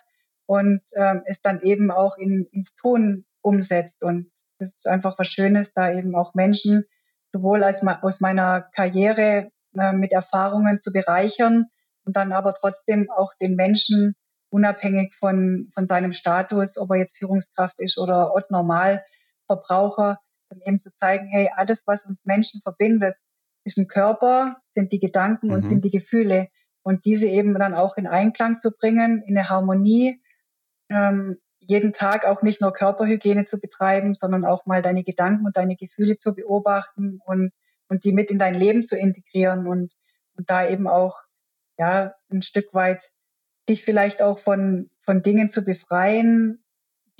und 0.46 0.82
ähm, 0.94 1.22
es 1.26 1.38
dann 1.44 1.62
eben 1.62 1.92
auch 1.92 2.18
in, 2.18 2.48
ins 2.52 2.70
Tun 2.82 3.26
umsetzt. 3.42 4.02
Und 4.02 4.32
das 4.60 4.70
ist 4.70 4.88
einfach 4.88 5.18
was 5.18 5.28
Schönes, 5.28 5.68
da 5.76 5.92
eben 5.92 6.16
auch 6.16 6.34
Menschen 6.34 6.86
sowohl 7.32 7.64
als 7.64 7.82
aus 8.02 8.20
meiner 8.20 8.62
Karriere 8.76 9.52
äh, 9.78 9.94
mit 9.94 10.12
Erfahrungen 10.12 10.82
zu 10.84 10.92
bereichern 10.92 11.68
und 12.06 12.16
dann 12.16 12.34
aber 12.34 12.56
trotzdem 12.56 13.10
auch 13.10 13.32
den 13.39 13.56
Menschen 13.56 14.16
unabhängig 14.50 15.14
von, 15.20 15.72
von 15.74 15.88
seinem 15.88 16.14
Status, 16.14 16.68
ob 16.76 16.92
er 16.92 16.98
jetzt 16.98 17.18
Führungskraft 17.18 17.80
ist 17.80 17.98
oder 17.98 18.36
Ott 18.36 18.52
Normalverbraucher, 18.52 20.20
und 20.52 20.66
eben 20.66 20.82
zu 20.82 20.89
zeigen, 20.99 21.28
hey, 21.28 21.49
alles, 21.56 21.80
was 21.86 21.99
uns 22.06 22.20
Menschen 22.24 22.62
verbindet, 22.62 23.16
ist 23.64 23.78
ein 23.78 23.88
Körper, 23.88 24.58
sind 24.76 24.91
die 24.91 24.99
Gedanken 24.99 25.47
mhm. 25.47 25.54
und 25.54 25.70
sind 25.70 25.86
die 25.86 25.91
Gefühle. 25.91 26.47
Und 26.84 27.06
diese 27.06 27.26
eben 27.26 27.54
dann 27.54 27.76
auch 27.76 27.95
in 27.97 28.08
Einklang 28.08 28.60
zu 28.62 28.72
bringen, 28.72 29.22
in 29.24 29.38
eine 29.38 29.49
Harmonie, 29.49 30.20
ähm, 30.89 31.38
jeden 31.60 31.93
Tag 31.93 32.26
auch 32.26 32.41
nicht 32.41 32.60
nur 32.60 32.74
Körperhygiene 32.74 33.47
zu 33.47 33.60
betreiben, 33.60 34.16
sondern 34.20 34.45
auch 34.45 34.66
mal 34.66 34.82
deine 34.82 35.04
Gedanken 35.04 35.45
und 35.45 35.56
deine 35.56 35.76
Gefühle 35.76 36.18
zu 36.20 36.34
beobachten 36.34 37.20
und, 37.24 37.52
und 37.88 38.04
die 38.04 38.12
mit 38.12 38.32
in 38.32 38.39
dein 38.39 38.56
Leben 38.56 38.88
zu 38.88 38.95
integrieren 38.95 39.68
und, 39.68 39.91
und 40.36 40.49
da 40.49 40.68
eben 40.68 40.88
auch 40.88 41.20
ja 41.78 42.16
ein 42.32 42.41
Stück 42.41 42.74
weit 42.74 42.99
dich 43.70 43.84
vielleicht 43.84 44.22
auch 44.22 44.39
von, 44.39 44.89
von 45.04 45.22
Dingen 45.22 45.54
zu 45.54 45.62
befreien, 45.62 46.61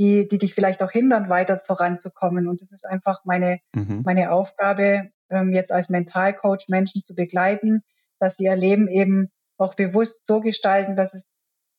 die, 0.02 0.28
die 0.28 0.40
dich 0.40 0.56
vielleicht 0.56 0.82
auch 0.82 0.90
hindern, 0.90 1.30
weiter 1.30 1.62
voranzukommen. 1.68 2.48
Und 2.48 2.60
es 2.64 2.72
ist 2.72 2.86
einfach 2.86 3.24
meine, 3.24 3.60
mhm. 3.76 4.02
meine 4.04 4.32
Aufgabe, 4.32 5.12
ähm, 5.30 5.54
jetzt 5.54 5.72
als 5.72 5.90
Mentalcoach 5.90 6.68
Menschen 6.68 7.04
zu 7.06 7.14
begleiten, 7.14 7.84
dass 8.20 8.36
sie 8.36 8.46
ihr 8.46 8.56
Leben 8.56 8.88
eben 8.88 9.30
auch 9.58 9.76
bewusst 9.76 10.16
so 10.28 10.40
gestalten, 10.40 10.96
dass 10.96 11.14
es 11.14 11.22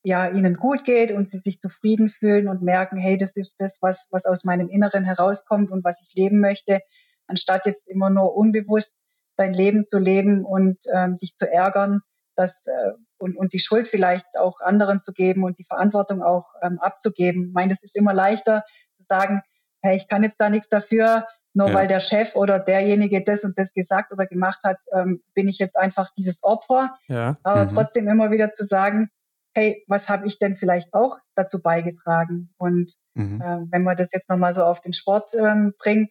ja 0.05 0.29
ihnen 0.29 0.55
gut 0.55 0.85
geht 0.85 1.11
und 1.11 1.33
sie 1.33 1.41
sich 1.41 1.59
zufrieden 1.61 2.11
fühlen 2.11 2.47
und 2.47 2.63
merken, 2.63 2.97
hey, 2.97 3.19
das 3.19 3.31
ist 3.35 3.53
das, 3.59 3.73
was, 3.81 3.97
was 4.11 4.25
aus 4.25 4.45
meinem 4.45 4.69
Inneren 4.69 5.05
herauskommt 5.05 5.73
und 5.73 5.83
was 5.83 5.97
ich 6.07 6.15
leben 6.15 6.39
möchte, 6.39 6.81
anstatt 7.27 7.67
jetzt 7.67 7.87
immer 7.89 8.09
nur 8.09 8.37
unbewusst 8.37 8.91
sein 9.37 9.53
Leben 9.53 9.87
zu 9.91 9.99
leben 9.99 10.45
und 10.45 10.79
ähm, 10.95 11.19
sich 11.21 11.35
zu 11.39 11.51
ärgern, 11.51 12.03
dass, 12.37 12.53
äh, 12.67 12.93
und, 13.23 13.37
und 13.37 13.53
die 13.53 13.61
Schuld 13.61 13.89
vielleicht 13.89 14.27
auch 14.39 14.61
anderen 14.61 15.01
zu 15.05 15.13
geben 15.13 15.45
und 15.45 15.59
die 15.59 15.65
Verantwortung 15.65 16.23
auch 16.23 16.47
ähm, 16.61 16.79
abzugeben. 16.81 17.47
Ich 17.47 17.53
meine, 17.55 17.75
das 17.75 17.83
ist 17.83 17.95
immer 17.95 18.13
leichter 18.13 18.65
zu 18.97 19.05
sagen, 19.09 19.43
hey, 19.81 19.97
ich 19.97 20.09
kann 20.09 20.25
jetzt 20.25 20.41
da 20.41 20.51
nichts 20.51 20.69
dafür, 20.69 21.27
nur 21.55 21.69
ja. 21.69 21.75
weil 21.75 21.89
der 21.89 22.01
Chef 22.01 22.35
oder 22.35 22.59
derjenige 22.59 23.23
das 23.25 23.41
und 23.43 23.57
das 23.57 23.73
gesagt 23.75 24.13
oder 24.13 24.27
gemacht 24.27 24.59
hat, 24.65 24.79
ähm, 24.93 25.23
bin 25.35 25.49
ich 25.49 25.59
jetzt 25.59 25.77
einfach 25.77 26.11
dieses 26.17 26.37
Opfer. 26.43 26.97
Ja. 27.09 27.37
Aber 27.45 27.67
mhm. 27.67 27.75
trotzdem 27.75 28.09
immer 28.09 28.31
wieder 28.31 28.55
zu 28.55 28.67
sagen, 28.67 29.09
hey, 29.55 29.85
was 29.87 30.07
habe 30.09 30.27
ich 30.27 30.39
denn 30.39 30.57
vielleicht 30.57 30.93
auch 30.93 31.19
dazu 31.37 31.61
beigetragen? 31.61 32.53
Und 32.59 32.93
mhm. 33.15 33.41
äh, 33.41 33.59
wenn 33.71 33.85
man 33.85 33.97
das 33.97 34.09
jetzt 34.13 34.29
nochmal 34.29 34.55
so 34.55 34.65
auf 34.65 34.81
den 34.81 34.95
Sport 34.95 35.33
ähm, 35.35 35.75
bringt, 35.79 36.11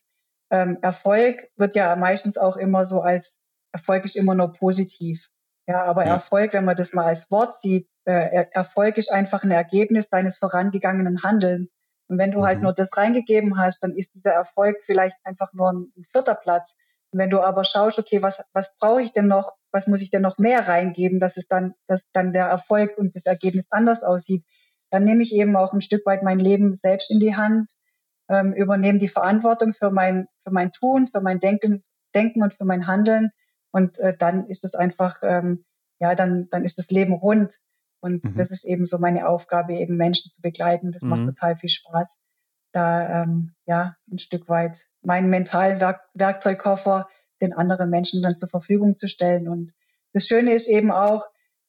ähm, 0.51 0.77
Erfolg 0.81 1.39
wird 1.57 1.75
ja 1.75 1.95
meistens 1.95 2.37
auch 2.37 2.55
immer 2.55 2.87
so 2.87 3.01
als 3.01 3.25
Erfolg 3.73 4.05
ist 4.05 4.15
immer 4.15 4.35
nur 4.35 4.53
positiv. 4.53 5.25
Ja, 5.71 5.83
aber 5.85 6.05
ja. 6.05 6.15
Erfolg, 6.15 6.53
wenn 6.53 6.65
man 6.65 6.77
das 6.77 6.91
mal 6.93 7.05
als 7.05 7.31
Wort 7.31 7.61
sieht, 7.61 7.87
äh, 8.05 8.45
Erfolg 8.51 8.97
ist 8.97 9.11
einfach 9.11 9.43
ein 9.43 9.51
Ergebnis 9.51 10.05
deines 10.09 10.37
vorangegangenen 10.37 11.23
Handelns. 11.23 11.69
Und 12.07 12.17
wenn 12.17 12.31
du 12.31 12.43
halt 12.43 12.59
mhm. 12.59 12.65
halt 12.67 12.77
nur 12.77 12.85
das 12.85 12.97
reingegeben 12.97 13.57
hast, 13.57 13.77
dann 13.81 13.95
ist 13.95 14.13
dieser 14.13 14.31
Erfolg 14.31 14.77
vielleicht 14.85 15.15
einfach 15.23 15.53
nur 15.53 15.71
ein, 15.71 15.91
ein 15.95 16.05
vierter 16.11 16.35
Platz. 16.35 16.69
Und 17.11 17.19
wenn 17.19 17.29
du 17.29 17.39
aber 17.39 17.63
schaust, 17.63 17.99
okay, 17.99 18.21
was, 18.21 18.35
was 18.53 18.67
brauche 18.79 19.01
ich 19.01 19.13
denn 19.13 19.27
noch, 19.27 19.53
was 19.71 19.87
muss 19.87 20.01
ich 20.01 20.09
denn 20.09 20.21
noch 20.21 20.37
mehr 20.37 20.67
reingeben, 20.67 21.19
dass 21.19 21.35
es 21.37 21.47
dann, 21.47 21.73
dass 21.87 22.01
dann 22.13 22.33
der 22.33 22.45
Erfolg 22.45 22.97
und 22.97 23.15
das 23.15 23.25
Ergebnis 23.25 23.65
anders 23.69 24.03
aussieht, 24.03 24.43
dann 24.89 25.05
nehme 25.05 25.23
ich 25.23 25.31
eben 25.31 25.55
auch 25.55 25.71
ein 25.71 25.81
Stück 25.81 26.05
weit 26.05 26.23
mein 26.23 26.39
Leben 26.39 26.79
selbst 26.81 27.09
in 27.09 27.19
die 27.19 27.35
Hand, 27.35 27.67
ähm, 28.29 28.53
übernehme 28.53 28.99
die 28.99 29.07
Verantwortung 29.07 29.73
für 29.73 29.89
mein, 29.89 30.27
für 30.43 30.51
mein 30.51 30.71
Tun, 30.73 31.07
für 31.07 31.21
mein 31.21 31.39
Denken, 31.39 31.83
Denken 32.13 32.43
und 32.43 32.53
für 32.53 32.65
mein 32.65 32.87
Handeln. 32.87 33.31
Und 33.71 33.97
äh, 33.99 34.15
dann 34.17 34.47
ist 34.47 34.63
es 34.63 34.73
einfach, 34.73 35.17
ähm, 35.23 35.65
ja, 35.99 36.15
dann, 36.15 36.49
dann 36.49 36.65
ist 36.65 36.77
das 36.77 36.87
Leben 36.89 37.13
rund. 37.13 37.51
Und 38.01 38.23
mhm. 38.23 38.35
das 38.35 38.49
ist 38.51 38.63
eben 38.65 38.87
so 38.87 38.97
meine 38.97 39.27
Aufgabe, 39.27 39.73
eben 39.73 39.95
Menschen 39.95 40.31
zu 40.31 40.41
begleiten. 40.41 40.91
Das 40.91 41.01
mhm. 41.01 41.09
macht 41.09 41.25
total 41.25 41.55
viel 41.57 41.69
Spaß, 41.69 42.07
da 42.73 43.23
ähm, 43.23 43.53
ja 43.65 43.95
ein 44.11 44.19
Stück 44.19 44.49
weit 44.49 44.73
meinen 45.03 45.29
mentalen 45.29 45.79
Werk 45.79 46.01
Werkzeugkoffer 46.13 47.07
den 47.41 47.53
anderen 47.53 47.89
Menschen 47.89 48.21
dann 48.21 48.37
zur 48.39 48.49
Verfügung 48.49 48.99
zu 48.99 49.07
stellen. 49.07 49.47
Und 49.47 49.73
das 50.13 50.25
Schöne 50.27 50.53
ist 50.55 50.67
eben 50.67 50.91
auch, 50.91 51.23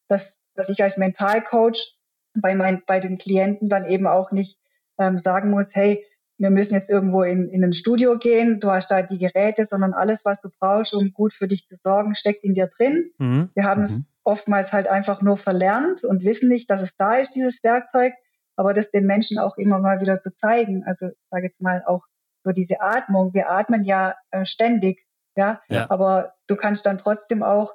dass, 0.08 0.22
dass 0.54 0.68
ich 0.68 0.82
als 0.82 0.96
Mentalcoach 0.96 1.96
bei, 2.34 2.54
meinen, 2.54 2.82
bei 2.86 3.00
den 3.00 3.18
Klienten 3.18 3.68
dann 3.68 3.86
eben 3.86 4.06
auch 4.06 4.32
nicht 4.32 4.58
ähm, 4.98 5.20
sagen 5.24 5.50
muss, 5.50 5.66
hey, 5.70 6.04
wir 6.38 6.50
müssen 6.50 6.74
jetzt 6.74 6.88
irgendwo 6.88 7.22
in, 7.22 7.48
in 7.48 7.62
ein 7.62 7.72
Studio 7.72 8.18
gehen, 8.18 8.60
du 8.60 8.70
hast 8.70 8.90
da 8.90 9.02
die 9.02 9.18
Geräte, 9.18 9.66
sondern 9.70 9.92
alles, 9.92 10.18
was 10.24 10.40
du 10.40 10.48
brauchst, 10.58 10.92
um 10.92 11.12
gut 11.12 11.32
für 11.32 11.46
dich 11.46 11.66
zu 11.68 11.76
sorgen, 11.84 12.14
steckt 12.14 12.42
in 12.44 12.54
dir 12.54 12.68
drin. 12.76 13.10
Mhm. 13.18 13.50
Wir 13.54 13.64
haben 13.64 13.82
mhm. 13.82 14.06
oftmals 14.24 14.72
halt 14.72 14.86
einfach 14.86 15.22
nur 15.22 15.38
verlernt 15.38 16.02
und 16.04 16.24
wissen 16.24 16.48
nicht, 16.48 16.68
dass 16.70 16.82
es 16.82 16.90
da 16.98 17.16
ist, 17.16 17.32
dieses 17.34 17.54
Werkzeug, 17.62 18.14
aber 18.56 18.74
das 18.74 18.90
den 18.90 19.06
Menschen 19.06 19.38
auch 19.38 19.56
immer 19.56 19.78
mal 19.78 20.00
wieder 20.00 20.22
zu 20.22 20.34
zeigen. 20.36 20.84
Also 20.84 21.06
ich 21.06 21.28
sage 21.30 21.46
jetzt 21.46 21.60
mal 21.60 21.82
auch 21.86 22.04
so 22.44 22.50
diese 22.50 22.80
Atmung. 22.80 23.34
Wir 23.34 23.50
atmen 23.50 23.84
ja 23.84 24.16
äh, 24.30 24.44
ständig, 24.44 25.04
ja? 25.36 25.60
ja, 25.68 25.90
aber 25.90 26.34
du 26.48 26.56
kannst 26.56 26.84
dann 26.84 26.98
trotzdem 26.98 27.42
auch 27.42 27.72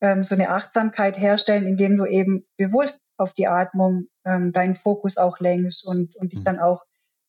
ähm, 0.00 0.24
so 0.24 0.34
eine 0.34 0.50
Achtsamkeit 0.50 1.18
herstellen, 1.18 1.66
indem 1.66 1.96
du 1.96 2.06
eben 2.06 2.44
bewusst 2.56 2.94
auf 3.16 3.32
die 3.34 3.46
Atmung 3.46 4.06
ähm, 4.24 4.52
deinen 4.52 4.76
Fokus 4.76 5.16
auch 5.16 5.40
lenkst 5.40 5.84
und, 5.84 6.16
und 6.16 6.32
dich 6.32 6.40
mhm. 6.40 6.44
dann 6.44 6.58
auch 6.58 6.82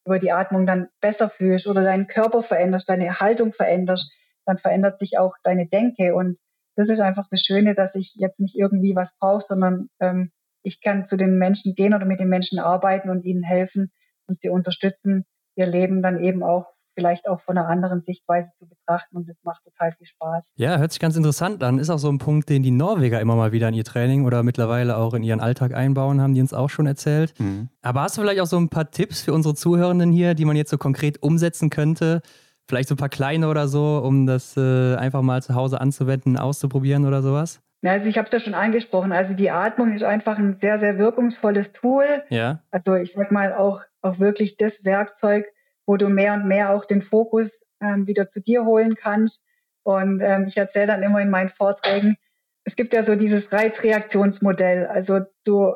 über 0.06 0.20
die 0.20 0.32
Atmung 0.32 0.66
dann 0.66 0.88
besser 1.00 1.30
fühlst 1.30 1.68
oder 1.68 1.84
deinen 1.84 2.08
Körper 2.08 2.44
veränderst, 2.44 2.90
deine 2.90 3.20
Haltung 3.20 3.54
veränderst, 3.54 4.12
dann 4.46 4.58
verändert 4.58 5.00
sich 5.00 5.18
auch 5.18 5.36
deine 5.44 5.68
Denke. 5.68 6.16
Und 6.16 6.38
das 6.76 6.90
ist 6.90 7.00
einfach 7.00 7.28
das 7.30 7.42
Schöne, 7.42 7.76
dass 7.76 7.94
ich 7.96 8.14
jetzt 8.16 8.40
nicht 8.40 8.56
irgendwie 8.56 8.96
was 8.96 9.10
brauche, 9.20 9.46
sondern 9.48 9.90
ähm, 10.00 10.32
ich 10.64 10.82
kann 10.82 11.08
zu 11.08 11.18
den 11.18 11.38
Menschen 11.38 11.76
gehen 11.76 11.94
oder 11.94 12.06
mit 12.06 12.20
den 12.20 12.30
Menschen 12.30 12.60
arbeiten 12.60 13.10
und 13.10 13.26
ihnen 13.26 13.44
helfen 13.44 13.92
und 14.28 14.40
sie 14.42 14.50
unterstützen, 14.50 15.26
ihr 15.56 15.66
Leben 15.66 16.02
dann 16.02 16.24
eben 16.24 16.44
auch 16.44 16.68
vielleicht 17.02 17.28
auch 17.28 17.42
von 17.42 17.58
einer 17.58 17.68
anderen 17.68 18.02
Sichtweise 18.02 18.50
zu 18.60 18.68
betrachten 18.68 19.18
und 19.18 19.28
das 19.28 19.36
macht 19.44 19.64
total 19.64 19.92
viel 19.94 20.08
Spaß. 20.08 20.44
Ja, 20.56 20.78
hört 20.78 20.92
sich 20.92 21.00
ganz 21.00 21.16
interessant 21.16 21.64
an. 21.64 21.80
Ist 21.80 21.90
auch 21.90 21.98
so 21.98 22.10
ein 22.10 22.20
Punkt, 22.20 22.50
den 22.50 22.62
die 22.62 22.72
Norweger 22.72 23.20
immer 23.20 23.36
mal 23.36 23.52
wieder 23.52 23.68
in 23.68 23.74
ihr 23.74 23.84
Training 23.84 24.26
oder 24.26 24.44
mittlerweile 24.44 24.98
auch 24.98 25.14
in 25.14 25.24
ihren 25.24 25.40
Alltag 25.40 25.74
einbauen, 25.74 26.22
haben 26.22 26.34
die 26.34 26.42
uns 26.42 26.54
auch 26.54 26.70
schon 26.70 26.86
erzählt. 26.86 27.34
Mhm. 27.40 27.70
Aber 27.82 28.02
hast 28.02 28.18
du 28.18 28.22
vielleicht 28.22 28.42
auch 28.42 28.46
so 28.46 28.58
ein 28.58 28.70
paar 28.70 28.92
Tipps 28.92 29.22
für 29.22 29.34
unsere 29.34 29.56
Zuhörenden 29.56 30.12
hier, 30.12 30.36
die 30.36 30.46
man 30.46 30.56
jetzt 30.56 30.70
so 30.70 30.78
konkret 30.78 31.22
umsetzen 31.24 31.70
könnte? 31.70 32.22
Vielleicht 32.68 32.88
so 32.88 32.96
ein 32.96 32.98
paar 32.98 33.10
kleine 33.10 33.50
oder 33.50 33.68
so, 33.68 34.02
um 34.04 34.28
das 34.28 34.56
äh, 34.56 34.96
einfach 34.96 35.22
mal 35.22 35.42
zu 35.42 35.56
Hause 35.56 35.82
anzuwenden, 35.82 36.38
auszuprobieren 36.38 37.06
oder 37.06 37.22
sowas? 37.22 37.62
Ja, 37.82 37.94
also 37.94 38.06
ich 38.06 38.18
habe 38.18 38.28
es 38.28 38.34
ja 38.34 38.40
schon 38.40 38.54
angesprochen. 38.54 39.12
Also 39.12 39.34
die 39.34 39.50
Atmung 39.50 39.94
ist 39.94 40.04
einfach 40.04 40.38
ein 40.38 40.58
sehr, 40.62 40.80
sehr 40.80 40.98
wirkungsvolles 41.00 41.68
Tool. 41.74 42.06
Ja. 42.30 42.62
Also 42.70 42.96
ich 42.96 43.14
sag 43.16 43.32
mal 43.32 43.54
auch, 43.54 43.82
auch 44.02 44.20
wirklich 44.20 44.56
das 44.58 44.74
Werkzeug, 44.84 45.46
wo 45.92 45.98
du 45.98 46.08
mehr 46.08 46.36
und 46.36 46.48
mehr 46.48 46.70
auch 46.70 46.86
den 46.86 47.02
Fokus 47.02 47.50
ähm, 47.82 48.08
wieder 48.08 48.32
zu 48.32 48.40
dir 48.40 48.64
holen 48.64 48.96
kannst. 48.96 49.38
Und 49.84 50.22
ähm, 50.22 50.46
ich 50.48 50.56
erzähle 50.56 50.88
dann 50.88 51.04
immer 51.04 51.20
in 51.20 51.30
meinen 51.30 51.50
Vorträgen, 51.50 52.16
es 52.64 52.78
gibt 52.78 52.94
ja 52.94 53.06
so 53.06 53.16
dieses 53.16 53.52
Reizreaktionsmodell. 53.52 54.86
Also 54.86 55.20
du, 55.44 55.74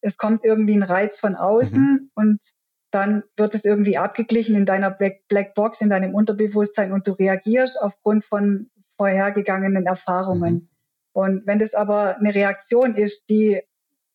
es 0.00 0.16
kommt 0.16 0.42
irgendwie 0.42 0.74
ein 0.74 0.82
Reiz 0.82 1.12
von 1.18 1.36
außen 1.36 1.82
mhm. 1.82 2.10
und 2.14 2.40
dann 2.92 3.24
wird 3.36 3.54
es 3.54 3.62
irgendwie 3.62 3.98
abgeglichen 3.98 4.56
in 4.56 4.64
deiner 4.64 4.90
Black, 4.90 5.28
Black 5.28 5.54
Box, 5.54 5.76
in 5.82 5.90
deinem 5.90 6.14
Unterbewusstsein 6.14 6.90
und 6.90 7.06
du 7.06 7.12
reagierst 7.12 7.76
aufgrund 7.78 8.24
von 8.24 8.70
vorhergegangenen 8.96 9.84
Erfahrungen. 9.84 10.54
Mhm. 10.54 10.68
Und 11.12 11.46
wenn 11.46 11.58
das 11.58 11.74
aber 11.74 12.16
eine 12.16 12.34
Reaktion 12.34 12.94
ist, 12.94 13.20
die 13.28 13.60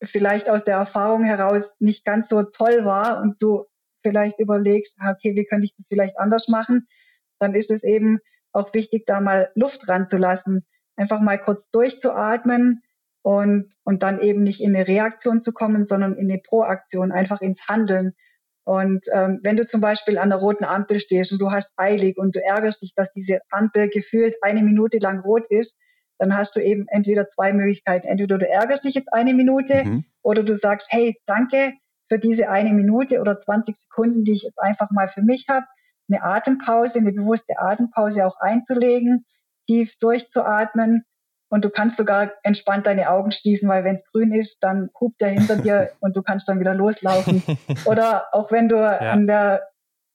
vielleicht 0.02 0.50
aus 0.50 0.64
der 0.64 0.78
Erfahrung 0.78 1.26
heraus 1.26 1.62
nicht 1.78 2.04
ganz 2.06 2.28
so 2.28 2.42
toll 2.42 2.86
war 2.86 3.22
und 3.22 3.36
du 3.40 3.68
vielleicht 4.08 4.40
überlegst, 4.40 4.94
ah, 5.00 5.12
okay, 5.12 5.36
wie 5.36 5.46
könnte 5.46 5.66
ich 5.66 5.76
das 5.76 5.86
vielleicht 5.88 6.18
anders 6.18 6.48
machen, 6.48 6.88
dann 7.40 7.56
ist 7.56 7.70
es 7.70 7.84
eben 7.84 8.20
auch 8.54 8.74
wichtig, 8.74 9.06
da 9.06 9.20
mal 9.20 9.52
Luft 9.56 9.88
ranzulassen, 9.88 10.66
einfach 10.96 11.20
mal 11.20 11.38
kurz 11.38 11.62
durchzuatmen 11.72 12.82
und, 13.22 13.72
und 13.84 14.04
dann 14.04 14.22
eben 14.22 14.44
nicht 14.44 14.62
in 14.62 14.76
eine 14.76 14.88
Reaktion 14.88 15.44
zu 15.44 15.52
kommen, 15.52 15.86
sondern 15.88 16.16
in 16.16 16.32
eine 16.32 16.40
Proaktion, 16.40 17.12
einfach 17.12 17.42
ins 17.42 17.60
Handeln. 17.68 18.14
Und 18.64 19.06
ähm, 19.14 19.40
wenn 19.44 19.58
du 19.58 19.68
zum 19.68 19.80
Beispiel 19.82 20.18
an 20.18 20.30
der 20.30 20.40
roten 20.40 20.66
Ampel 20.66 21.00
stehst 21.00 21.32
und 21.32 21.40
du 21.40 21.52
hast 21.52 21.68
eilig 21.78 22.18
und 22.18 22.36
du 22.36 22.44
ärgerst 22.44 22.82
dich, 22.82 22.94
dass 22.96 23.12
diese 23.14 23.40
Ampel 23.50 23.90
gefühlt 23.90 24.36
eine 24.42 24.62
Minute 24.62 24.98
lang 24.98 25.20
rot 25.20 25.44
ist, 25.50 25.74
dann 26.18 26.36
hast 26.36 26.56
du 26.56 26.60
eben 26.60 26.86
entweder 26.90 27.30
zwei 27.30 27.54
Möglichkeiten. 27.54 28.08
Entweder 28.08 28.38
du 28.38 28.50
ärgerst 28.50 28.84
dich 28.84 28.96
jetzt 28.96 29.14
eine 29.14 29.34
Minute 29.34 29.84
mhm. 29.86 30.06
oder 30.22 30.44
du 30.44 30.58
sagst, 30.58 30.88
hey, 30.90 31.16
danke, 31.28 31.74
für 32.08 32.20
diese 32.20 32.50
eine 32.50 32.72
Minute 32.72 33.20
oder 33.20 33.42
20 33.42 33.76
Sekunden, 33.78 34.24
die 34.24 34.34
ich 34.34 34.44
jetzt 34.44 34.60
einfach 34.60 34.92
mal 34.92 35.10
für 35.10 35.22
mich 35.22 35.46
habe, 35.50 35.66
eine 36.10 36.24
Atempause, 36.24 36.96
eine 36.96 37.12
bewusste 37.12 37.60
Atempause 37.60 38.26
auch 38.26 38.40
einzulegen, 38.40 39.26
tief 39.68 39.92
durchzuatmen. 40.00 41.04
Und 41.50 41.64
du 41.64 41.70
kannst 41.70 41.98
sogar 41.98 42.32
entspannt 42.44 42.86
deine 42.86 43.10
Augen 43.10 43.32
schließen, 43.32 43.70
weil 43.70 43.84
wenn 43.84 43.98
es 43.98 44.12
grün 44.12 44.34
ist, 44.34 44.58
dann 44.60 44.90
hupt 45.00 45.22
der 45.22 45.30
hinter 45.30 45.58
dir 45.58 45.92
und 46.02 46.16
du 46.16 46.22
kannst 46.22 46.48
dann 46.48 46.60
wieder 46.60 46.74
loslaufen. 46.74 47.42
Oder 47.86 48.26
auch 48.34 48.52
wenn 48.52 48.68
du 48.68 48.76
ja. 48.76 48.98
an 48.98 49.28
der 49.28 49.64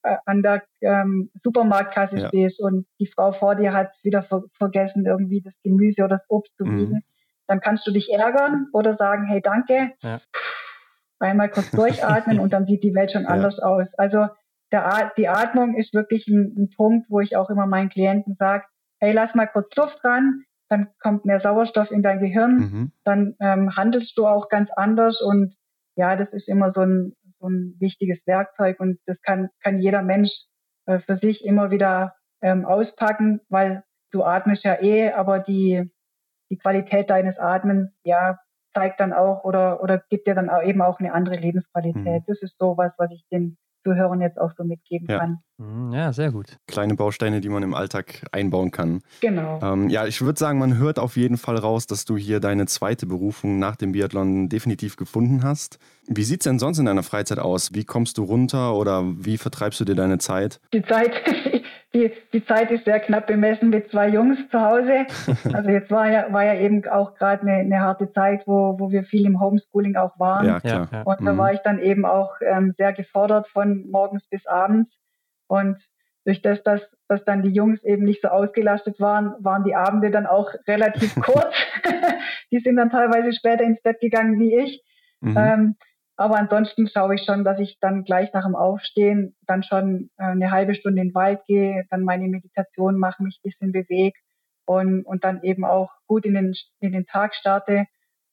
äh, 0.03 0.17
an 0.25 0.43
der 0.43 0.63
ähm, 0.81 1.31
Supermarktkasse 1.43 2.17
ja. 2.17 2.27
stehst 2.27 2.59
und 2.59 2.85
die 2.99 3.07
Frau 3.07 3.31
vor 3.31 3.55
dir 3.55 3.73
hat 3.73 3.91
wieder 4.03 4.21
ver 4.23 4.43
vergessen, 4.57 5.05
irgendwie 5.05 5.41
das 5.41 5.53
Gemüse 5.63 6.03
oder 6.03 6.17
das 6.17 6.29
Obst 6.29 6.55
zu 6.57 6.65
wiegen, 6.65 6.93
mhm. 6.95 7.03
dann 7.47 7.61
kannst 7.61 7.87
du 7.87 7.91
dich 7.91 8.11
ärgern 8.11 8.67
oder 8.73 8.95
sagen, 8.95 9.25
hey, 9.25 9.41
danke. 9.41 9.91
Ja 10.01 10.19
einmal 11.23 11.49
kurz 11.49 11.71
durchatmen 11.71 12.39
und 12.39 12.53
dann 12.53 12.65
sieht 12.65 12.83
die 12.83 12.93
Welt 12.93 13.11
schon 13.11 13.23
ja. 13.23 13.29
anders 13.29 13.59
aus. 13.59 13.87
Also 13.97 14.27
der, 14.71 15.11
die 15.17 15.27
Atmung 15.27 15.75
ist 15.75 15.93
wirklich 15.93 16.27
ein, 16.27 16.53
ein, 16.57 16.69
Punkt, 16.75 17.09
wo 17.09 17.19
ich 17.19 17.37
auch 17.37 17.49
immer 17.49 17.67
meinen 17.67 17.89
Klienten 17.89 18.35
sage, 18.37 18.65
hey, 18.99 19.13
lass 19.13 19.35
mal 19.35 19.47
kurz 19.47 19.75
Luft 19.75 20.03
ran, 20.03 20.43
dann 20.69 20.87
kommt 20.99 21.25
mehr 21.25 21.39
Sauerstoff 21.39 21.91
in 21.91 22.01
dein 22.01 22.19
Gehirn, 22.19 22.55
mhm. 22.55 22.91
dann 23.03 23.35
ähm, 23.39 23.75
handelst 23.75 24.17
du 24.17 24.25
auch 24.25 24.49
ganz 24.49 24.69
anders 24.75 25.21
und 25.21 25.55
ja, 25.95 26.15
das 26.15 26.31
ist 26.33 26.47
immer 26.47 26.71
so 26.73 26.81
ein, 26.81 27.13
so 27.39 27.47
ein 27.47 27.75
wichtiges 27.79 28.19
Werkzeug 28.25 28.79
und 28.79 28.99
das 29.05 29.21
kann, 29.21 29.49
kann 29.61 29.79
jeder 29.79 30.01
Mensch 30.01 30.31
äh, 30.85 30.99
für 30.99 31.17
sich 31.17 31.45
immer 31.45 31.69
wieder 31.69 32.15
ähm, 32.41 32.65
auspacken, 32.65 33.41
weil 33.49 33.83
du 34.11 34.23
atmest 34.23 34.63
ja 34.63 34.81
eh, 34.81 35.11
aber 35.11 35.39
die, 35.39 35.91
die 36.49 36.57
Qualität 36.57 37.09
deines 37.09 37.37
Atmens, 37.37 37.91
ja, 38.03 38.39
zeigt 38.73 38.99
dann 38.99 39.13
auch 39.13 39.43
oder, 39.43 39.81
oder 39.81 40.01
gibt 40.09 40.27
dir 40.27 40.35
dann 40.35 40.49
auch 40.49 40.63
eben 40.63 40.81
auch 40.81 40.99
eine 40.99 41.13
andere 41.13 41.35
Lebensqualität. 41.35 42.05
Mhm. 42.05 42.23
Das 42.27 42.41
ist 42.41 42.55
so 42.59 42.77
was, 42.77 42.91
was 42.97 43.11
ich 43.11 43.23
den 43.31 43.57
Zuhörern 43.83 44.21
jetzt 44.21 44.39
auch 44.39 44.51
so 44.57 44.63
mitgeben 44.63 45.07
ja. 45.09 45.19
kann. 45.19 45.39
Mhm, 45.57 45.93
ja, 45.93 46.13
sehr 46.13 46.31
gut. 46.31 46.57
Kleine 46.67 46.95
Bausteine, 46.95 47.41
die 47.41 47.49
man 47.49 47.63
im 47.63 47.73
Alltag 47.73 48.25
einbauen 48.31 48.71
kann. 48.71 49.01
Genau. 49.21 49.59
Ähm, 49.61 49.89
ja, 49.89 50.07
ich 50.07 50.21
würde 50.21 50.39
sagen, 50.39 50.57
man 50.57 50.77
hört 50.77 50.99
auf 50.99 51.17
jeden 51.17 51.37
Fall 51.37 51.57
raus, 51.57 51.85
dass 51.85 52.05
du 52.05 52.17
hier 52.17 52.39
deine 52.39 52.65
zweite 52.65 53.05
Berufung 53.05 53.59
nach 53.59 53.75
dem 53.75 53.91
Biathlon 53.91 54.49
definitiv 54.49 54.95
gefunden 54.95 55.43
hast. 55.43 55.79
Wie 56.07 56.23
sieht 56.23 56.41
es 56.41 56.45
denn 56.45 56.59
sonst 56.59 56.79
in 56.79 56.85
deiner 56.85 57.03
Freizeit 57.03 57.39
aus? 57.39 57.73
Wie 57.73 57.85
kommst 57.85 58.17
du 58.17 58.23
runter 58.23 58.75
oder 58.75 59.03
wie 59.05 59.37
vertreibst 59.37 59.79
du 59.79 59.85
dir 59.85 59.95
deine 59.95 60.17
Zeit? 60.17 60.59
Die 60.73 60.83
Zeit, 60.83 61.11
die, 61.93 62.11
die 62.31 62.45
Zeit 62.45 62.71
ist 62.71 62.85
sehr 62.85 62.99
knapp 62.99 63.27
bemessen 63.27 63.69
mit 63.69 63.91
zwei 63.91 64.09
Jungs 64.09 64.39
zu 64.49 64.59
Hause. 64.59 65.05
Also 65.53 65.69
jetzt 65.69 65.91
war 65.91 66.09
ja, 66.09 66.31
war 66.33 66.43
ja 66.43 66.55
eben 66.55 66.87
auch 66.87 67.15
gerade 67.15 67.43
eine, 67.43 67.57
eine 67.57 67.79
harte 67.79 68.11
Zeit, 68.11 68.47
wo, 68.47 68.79
wo 68.79 68.91
wir 68.91 69.03
viel 69.03 69.25
im 69.25 69.39
Homeschooling 69.39 69.95
auch 69.95 70.17
waren. 70.19 70.47
Ja, 70.47 70.59
klar. 70.59 70.87
Und 71.05 71.25
da 71.25 71.33
mhm. 71.33 71.37
war 71.37 71.53
ich 71.53 71.59
dann 71.59 71.79
eben 71.79 72.05
auch 72.05 72.35
ähm, 72.41 72.73
sehr 72.77 72.93
gefordert 72.93 73.47
von 73.49 73.87
morgens 73.89 74.27
bis 74.29 74.45
abends. 74.47 74.91
Und 75.47 75.77
durch 76.25 76.41
das, 76.41 76.63
dass, 76.63 76.81
dass 77.07 77.23
dann 77.25 77.43
die 77.43 77.51
Jungs 77.51 77.83
eben 77.83 78.05
nicht 78.05 78.21
so 78.21 78.29
ausgelastet 78.29 78.99
waren, 78.99 79.33
waren 79.39 79.63
die 79.63 79.75
Abende 79.75 80.09
dann 80.09 80.25
auch 80.25 80.51
relativ 80.67 81.15
kurz. 81.15 81.53
die 82.51 82.59
sind 82.59 82.77
dann 82.77 82.89
teilweise 82.89 83.33
später 83.33 83.63
ins 83.63 83.81
Bett 83.81 83.99
gegangen 83.99 84.39
wie 84.39 84.55
ich. 84.55 84.83
Mhm. 85.21 85.37
Ähm, 85.37 85.75
aber 86.15 86.37
ansonsten 86.37 86.87
schaue 86.87 87.15
ich 87.15 87.23
schon, 87.23 87.43
dass 87.43 87.59
ich 87.59 87.77
dann 87.79 88.03
gleich 88.03 88.31
nach 88.33 88.45
dem 88.45 88.55
Aufstehen 88.55 89.35
dann 89.47 89.63
schon 89.63 90.09
äh, 90.17 90.25
eine 90.25 90.51
halbe 90.51 90.75
Stunde 90.75 91.01
in 91.01 91.09
den 91.09 91.15
Wald 91.15 91.41
gehe, 91.47 91.85
dann 91.89 92.03
meine 92.03 92.27
Meditation 92.27 92.97
mache, 92.97 93.23
mich 93.23 93.39
ein 93.39 93.49
bisschen 93.49 93.71
bewege 93.71 94.17
und, 94.65 95.03
und 95.05 95.23
dann 95.23 95.41
eben 95.43 95.65
auch 95.65 95.89
gut 96.07 96.25
in 96.25 96.35
den, 96.35 96.53
in 96.79 96.91
den 96.91 97.05
Tag 97.05 97.35
starte 97.35 97.85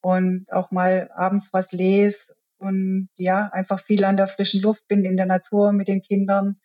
und 0.02 0.46
auch 0.52 0.70
mal 0.70 1.10
abends 1.14 1.46
was 1.52 1.70
lese 1.72 2.16
und 2.58 3.08
ja, 3.16 3.48
einfach 3.52 3.82
viel 3.84 4.04
an 4.04 4.18
der 4.18 4.28
frischen 4.28 4.60
Luft 4.60 4.86
bin, 4.86 5.04
in 5.04 5.16
der 5.16 5.26
Natur 5.26 5.72
mit 5.72 5.88
den 5.88 6.02
Kindern. 6.02 6.56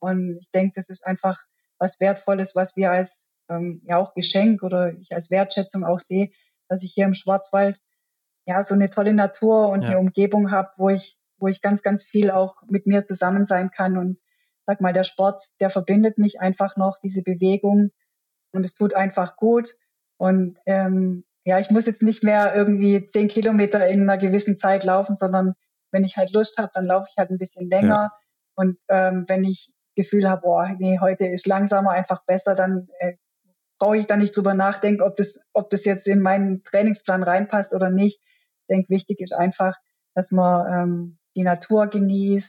Und 0.00 0.38
ich 0.40 0.50
denke, 0.52 0.80
das 0.80 0.88
ist 0.88 1.06
einfach 1.06 1.38
was 1.78 1.92
Wertvolles, 2.00 2.50
was 2.54 2.74
wir 2.74 2.90
als 2.90 3.10
ähm, 3.48 3.80
ja 3.84 3.98
auch 3.98 4.14
Geschenk 4.14 4.62
oder 4.62 4.92
ich 4.92 5.12
als 5.12 5.30
Wertschätzung 5.30 5.84
auch 5.84 6.00
sehe, 6.08 6.30
dass 6.68 6.82
ich 6.82 6.92
hier 6.94 7.04
im 7.04 7.14
Schwarzwald 7.14 7.76
ja 8.46 8.64
so 8.68 8.74
eine 8.74 8.90
tolle 8.90 9.14
Natur 9.14 9.68
und 9.68 9.82
ja. 9.82 9.90
eine 9.90 9.98
Umgebung 9.98 10.50
habe, 10.50 10.70
wo 10.76 10.90
ich 10.90 11.16
wo 11.38 11.48
ich 11.48 11.60
ganz 11.60 11.82
ganz 11.82 12.02
viel 12.04 12.30
auch 12.30 12.56
mit 12.68 12.86
mir 12.86 13.06
zusammen 13.06 13.46
sein 13.46 13.70
kann 13.70 13.98
und 13.98 14.18
sag 14.66 14.80
mal 14.80 14.92
der 14.92 15.04
Sport, 15.04 15.44
der 15.60 15.70
verbindet 15.70 16.16
mich 16.16 16.40
einfach 16.40 16.76
noch 16.76 16.96
diese 17.02 17.22
Bewegung 17.22 17.90
und 18.52 18.64
es 18.64 18.74
tut 18.74 18.94
einfach 18.94 19.36
gut 19.36 19.68
und 20.16 20.56
ähm, 20.66 21.24
ja 21.44 21.58
ich 21.58 21.70
muss 21.70 21.86
jetzt 21.86 22.02
nicht 22.02 22.22
mehr 22.22 22.54
irgendwie 22.54 23.10
zehn 23.12 23.28
Kilometer 23.28 23.86
in 23.88 24.02
einer 24.02 24.18
gewissen 24.18 24.58
Zeit 24.58 24.84
laufen, 24.84 25.16
sondern 25.18 25.54
wenn 25.90 26.04
ich 26.04 26.16
halt 26.16 26.32
Lust 26.32 26.56
habe, 26.56 26.70
dann 26.74 26.86
laufe 26.86 27.06
ich 27.10 27.16
halt 27.16 27.30
ein 27.30 27.38
bisschen 27.38 27.68
länger 27.68 28.10
ja. 28.10 28.12
und 28.54 28.78
ähm, 28.88 29.24
wenn 29.28 29.44
ich 29.44 29.70
Gefühl 29.94 30.28
habe, 30.28 30.42
boah, 30.42 30.74
nee, 30.78 30.98
heute 31.00 31.26
ist 31.26 31.46
langsamer 31.46 31.90
einfach 31.90 32.24
besser, 32.24 32.54
dann 32.54 32.88
äh, 32.98 33.14
brauche 33.78 33.96
ich 33.98 34.06
da 34.06 34.16
nicht 34.16 34.36
drüber 34.36 34.54
nachdenken, 34.54 35.02
ob 35.02 35.16
das, 35.16 35.28
ob 35.52 35.70
das 35.70 35.84
jetzt 35.84 36.06
in 36.06 36.20
meinen 36.20 36.62
Trainingsplan 36.64 37.22
reinpasst 37.22 37.72
oder 37.72 37.90
nicht. 37.90 38.20
Ich 38.64 38.74
denke, 38.74 38.88
wichtig 38.90 39.20
ist 39.20 39.32
einfach, 39.32 39.74
dass 40.14 40.30
man 40.30 40.72
ähm, 40.72 41.18
die 41.34 41.42
Natur 41.42 41.86
genießt 41.86 42.48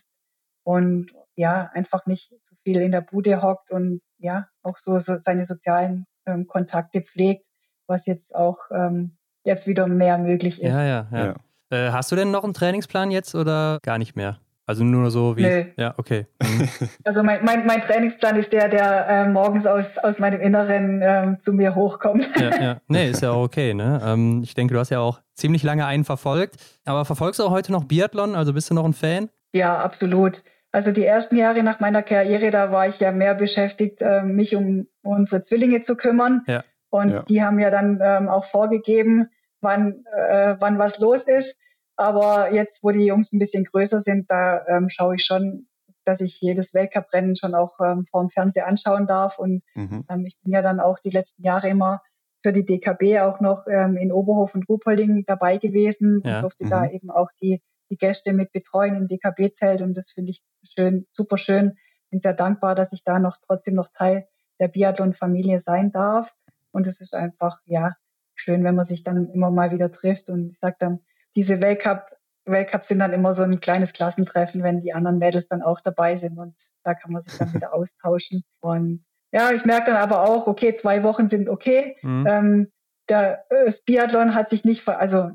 und 0.64 1.12
ja, 1.36 1.70
einfach 1.74 2.06
nicht 2.06 2.30
zu 2.30 2.56
viel 2.64 2.82
in 2.82 2.92
der 2.92 3.02
Bude 3.02 3.42
hockt 3.42 3.70
und 3.72 4.02
ja, 4.18 4.48
auch 4.64 4.78
so, 4.86 5.00
so 5.02 5.18
seine 5.26 5.46
sozialen 5.46 6.06
ähm, 6.26 6.48
Kontakte 6.48 7.02
pflegt, 7.02 7.46
was 7.88 8.02
jetzt 8.06 8.34
auch 8.34 8.58
ähm, 8.72 9.18
jetzt 9.44 9.68
wieder 9.68 9.88
mehr 9.88 10.18
möglich 10.18 10.62
ist. 10.62 10.70
Ja, 10.70 10.84
ja, 10.84 11.08
ja. 11.12 11.26
ja. 11.26 11.36
Äh, 11.70 11.92
hast 11.92 12.12
du 12.12 12.16
denn 12.16 12.32
noch 12.32 12.44
einen 12.44 12.54
Trainingsplan 12.54 13.12
jetzt 13.12 13.36
oder 13.36 13.80
gar 13.84 13.98
nicht 13.98 14.16
mehr? 14.16 14.40
Also 14.68 14.84
nur 14.84 15.12
so 15.12 15.38
wie. 15.38 15.44
Nee. 15.44 15.74
Ja, 15.78 15.94
okay. 15.98 16.26
Mhm. 16.42 16.70
Also 17.04 17.22
mein, 17.22 17.46
mein, 17.46 17.66
mein 17.68 17.82
Trainingsplan 17.82 18.38
ist 18.38 18.52
der, 18.52 18.68
der 18.68 19.08
äh, 19.08 19.30
morgens 19.30 19.66
aus, 19.66 19.86
aus 20.02 20.18
meinem 20.18 20.42
Inneren 20.42 21.02
ähm, 21.04 21.38
zu 21.46 21.54
mir 21.54 21.76
hochkommt. 21.76 22.28
Ja, 22.40 22.62
ja. 22.62 22.82
Nee, 22.88 23.10
ist 23.10 23.22
ja 23.22 23.32
auch 23.32 23.44
okay, 23.44 23.74
ne? 23.74 24.02
Ähm, 24.04 24.42
ich 24.44 24.56
denke, 24.56 24.74
du 24.74 24.80
hast 24.80 24.90
ja 24.90 25.00
auch 25.00 25.22
ziemlich 25.34 25.62
lange 25.64 25.86
einen 25.86 26.04
verfolgt. 26.04 26.56
Aber 26.86 27.06
verfolgst 27.06 27.40
du 27.40 27.44
auch 27.44 27.52
heute 27.52 27.72
noch 27.72 27.84
Biathlon? 27.84 28.36
Also 28.36 28.54
bist 28.54 28.70
du 28.70 28.74
noch 28.74 28.86
ein 28.86 28.94
Fan? 28.94 29.30
Ja, 29.54 29.78
absolut. 29.78 30.42
Also 30.72 30.92
die 30.92 31.06
ersten 31.06 31.38
Jahre 31.38 31.64
nach 31.64 31.80
meiner 31.80 32.04
Karriere, 32.04 32.52
da 32.52 32.72
war 32.72 32.90
ich 32.90 33.00
ja 33.00 33.12
mehr 33.12 33.36
beschäftigt, 33.36 34.02
äh, 34.02 34.24
mich 34.24 34.56
um 34.56 34.88
unsere 35.04 35.46
Zwillinge 35.46 35.86
zu 35.86 35.96
kümmern. 35.96 36.42
Ja. 36.48 36.64
Und 36.90 37.10
ja. 37.12 37.24
die 37.24 37.44
haben 37.44 37.60
ja 37.60 37.70
dann 37.70 38.00
ähm, 38.04 38.30
auch 38.30 38.50
vorgegeben, 38.52 39.30
wann, 39.62 40.04
äh, 40.14 40.56
wann 40.60 40.78
was 40.78 40.98
los 40.98 41.22
ist. 41.28 41.56
Aber 41.98 42.54
jetzt, 42.54 42.78
wo 42.82 42.92
die 42.92 43.06
Jungs 43.06 43.32
ein 43.32 43.40
bisschen 43.40 43.64
größer 43.64 44.02
sind, 44.04 44.30
da 44.30 44.66
ähm, 44.68 44.90
schaue 44.90 45.16
ich 45.16 45.26
schon, 45.26 45.68
dass 46.04 46.20
ich 46.20 46.40
jedes 46.40 46.74
Weltcuprennen 46.74 47.36
schon 47.36 47.56
auch 47.56 47.80
ähm, 47.84 48.06
vor 48.12 48.22
dem 48.22 48.30
Fernseher 48.30 48.68
anschauen 48.68 49.08
darf. 49.08 49.40
Und 49.40 49.64
mhm. 49.74 50.06
ähm, 50.10 50.26
ich 50.26 50.38
bin 50.44 50.54
ja 50.54 50.62
dann 50.62 50.80
auch 50.80 51.00
die 51.00 51.10
letzten 51.10 51.44
Jahre 51.44 51.70
immer 51.70 52.02
für 52.44 52.54
die 52.54 52.66
DKB 52.66 53.20
auch 53.22 53.40
noch 53.40 53.66
ähm, 53.68 53.98
in 53.98 54.12
Oberhof 54.12 54.54
und 54.54 54.70
Ruhpolding 54.70 55.24
dabei 55.26 55.58
gewesen 55.58 56.22
ja. 56.24 56.38
und 56.38 56.44
durfte 56.44 56.66
mhm. 56.66 56.70
da 56.70 56.90
eben 56.90 57.10
auch 57.10 57.30
die, 57.42 57.62
die 57.90 57.98
Gäste 57.98 58.34
mit 58.34 58.52
betreuen 58.52 58.96
im 58.96 59.08
DKB-Zelt. 59.08 59.82
Und 59.82 59.96
das 59.96 60.06
finde 60.14 60.32
ich 60.32 60.42
schön, 60.76 61.08
super 61.14 61.38
schön. 61.38 61.78
Bin 62.12 62.20
sehr 62.22 62.34
dankbar, 62.34 62.76
dass 62.76 62.92
ich 62.92 63.04
da 63.04 63.20
noch 63.20 63.38
trotzdem 63.48 63.74
noch 63.74 63.88
Teil 63.98 64.28
der 64.60 64.68
Biathlon-Familie 64.68 65.64
sein 65.66 65.92
darf. 65.92 66.30
Und 66.72 66.86
es 66.88 67.00
ist 67.02 67.16
einfach, 67.16 67.58
ja, 67.66 67.94
schön, 68.36 68.64
wenn 68.64 68.76
man 68.76 68.86
sich 68.86 69.04
dann 69.04 69.30
immer 69.32 69.50
mal 69.50 69.72
wieder 69.72 69.92
trifft. 69.92 70.30
Und 70.30 70.52
ich 70.52 70.60
sage 70.60 70.76
dann, 70.80 71.00
diese 71.36 71.62
Weltcup, 71.62 72.06
Weltcups 72.46 72.88
sind 72.88 73.00
dann 73.00 73.14
immer 73.14 73.36
so 73.36 73.42
ein 73.42 73.60
kleines 73.60 73.92
Klassentreffen, 73.94 74.64
wenn 74.64 74.82
die 74.82 74.94
anderen 74.94 75.18
Mädels 75.18 75.48
dann 75.50 75.62
auch 75.62 75.82
dabei 75.82 76.20
sind 76.20 76.38
und 76.38 76.56
da 76.84 76.94
kann 76.94 77.12
man 77.12 77.24
sich 77.24 77.38
dann 77.38 77.54
wieder 77.54 77.74
austauschen. 77.74 78.44
Und 78.62 79.04
ja, 79.32 79.52
ich 79.52 79.66
merke 79.66 79.92
dann 79.92 79.98
aber 79.98 80.24
auch, 80.30 80.48
okay, 80.48 80.78
zwei 80.80 81.04
Wochen 81.04 81.30
sind 81.30 81.50
okay. 81.50 81.98
Mhm. 82.02 82.28
Ähm, 82.28 82.72
der 83.10 83.46
äh, 83.50 83.74
Biathlon 83.86 84.34
hat 84.34 84.50
sich 84.50 84.64
nicht, 84.64 84.88
also 84.88 85.32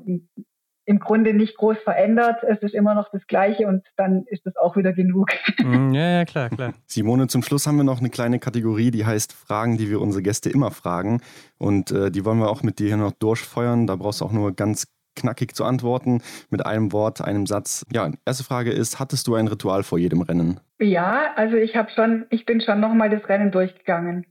im 0.85 0.99
Grunde 0.99 1.33
nicht 1.33 1.57
groß 1.57 1.77
verändert. 1.83 2.43
Es 2.43 2.59
ist 2.61 2.73
immer 2.73 2.95
noch 2.95 3.09
das 3.11 3.25
Gleiche 3.27 3.67
und 3.67 3.85
dann 3.97 4.25
ist 4.25 4.45
es 4.45 4.55
auch 4.57 4.75
wieder 4.75 4.93
genug. 4.93 5.29
Mhm, 5.61 5.93
ja, 5.93 6.09
ja, 6.09 6.25
klar, 6.25 6.49
klar. 6.49 6.73
Simone, 6.87 7.27
zum 7.27 7.43
Schluss 7.43 7.67
haben 7.67 7.77
wir 7.77 7.83
noch 7.83 7.99
eine 7.99 8.09
kleine 8.09 8.39
Kategorie, 8.39 8.89
die 8.89 9.05
heißt 9.05 9.31
Fragen, 9.31 9.77
die 9.77 9.91
wir 9.91 10.01
unsere 10.01 10.23
Gäste 10.23 10.49
immer 10.49 10.71
fragen. 10.71 11.21
Und 11.59 11.91
äh, 11.91 12.09
die 12.09 12.25
wollen 12.25 12.39
wir 12.39 12.49
auch 12.49 12.63
mit 12.63 12.79
dir 12.79 12.87
hier 12.87 12.97
noch 12.97 13.11
durchfeuern. 13.11 13.85
Da 13.85 13.95
brauchst 13.95 14.21
du 14.21 14.25
auch 14.25 14.31
nur 14.31 14.55
ganz 14.55 14.87
knackig 15.15 15.55
zu 15.55 15.65
antworten 15.65 16.21
mit 16.49 16.65
einem 16.65 16.91
Wort, 16.91 17.21
einem 17.21 17.45
Satz. 17.45 17.85
Ja, 17.91 18.09
erste 18.25 18.43
Frage 18.43 18.71
ist, 18.71 18.99
hattest 18.99 19.27
du 19.27 19.35
ein 19.35 19.47
Ritual 19.47 19.83
vor 19.83 19.99
jedem 19.99 20.21
Rennen? 20.21 20.59
Ja, 20.79 21.33
also 21.35 21.55
ich 21.57 21.75
habe 21.75 21.91
schon, 21.91 22.25
ich 22.29 22.45
bin 22.45 22.61
schon 22.61 22.79
nochmal 22.79 23.09
das 23.09 23.27
Rennen 23.27 23.51
durchgegangen. 23.51 24.25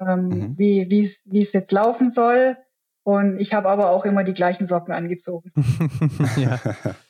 Ähm, 0.00 0.28
mhm. 0.28 0.58
Wie 0.58 1.16
es 1.32 1.52
jetzt 1.52 1.72
laufen 1.72 2.12
soll. 2.14 2.56
Und 3.04 3.40
ich 3.40 3.52
habe 3.52 3.68
aber 3.68 3.90
auch 3.90 4.04
immer 4.04 4.22
die 4.22 4.34
gleichen 4.34 4.68
Socken 4.68 4.94
angezogen. 4.94 5.50
ja. 6.36 6.60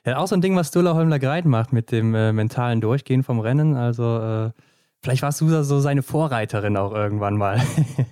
ja, 0.06 0.16
auch 0.16 0.26
so 0.26 0.34
ein 0.34 0.40
Ding, 0.40 0.56
was 0.56 0.70
Dula 0.70 0.94
Holmler 0.94 1.18
Greit 1.18 1.44
macht 1.44 1.72
mit 1.72 1.92
dem 1.92 2.14
äh, 2.14 2.32
mentalen 2.32 2.80
Durchgehen 2.80 3.22
vom 3.22 3.40
Rennen. 3.40 3.76
Also 3.76 4.18
äh, 4.18 4.50
vielleicht 5.02 5.22
warst 5.22 5.40
du 5.40 5.48
so 5.62 5.80
seine 5.80 6.02
Vorreiterin 6.02 6.76
auch 6.76 6.94
irgendwann 6.94 7.36
mal. 7.36 7.60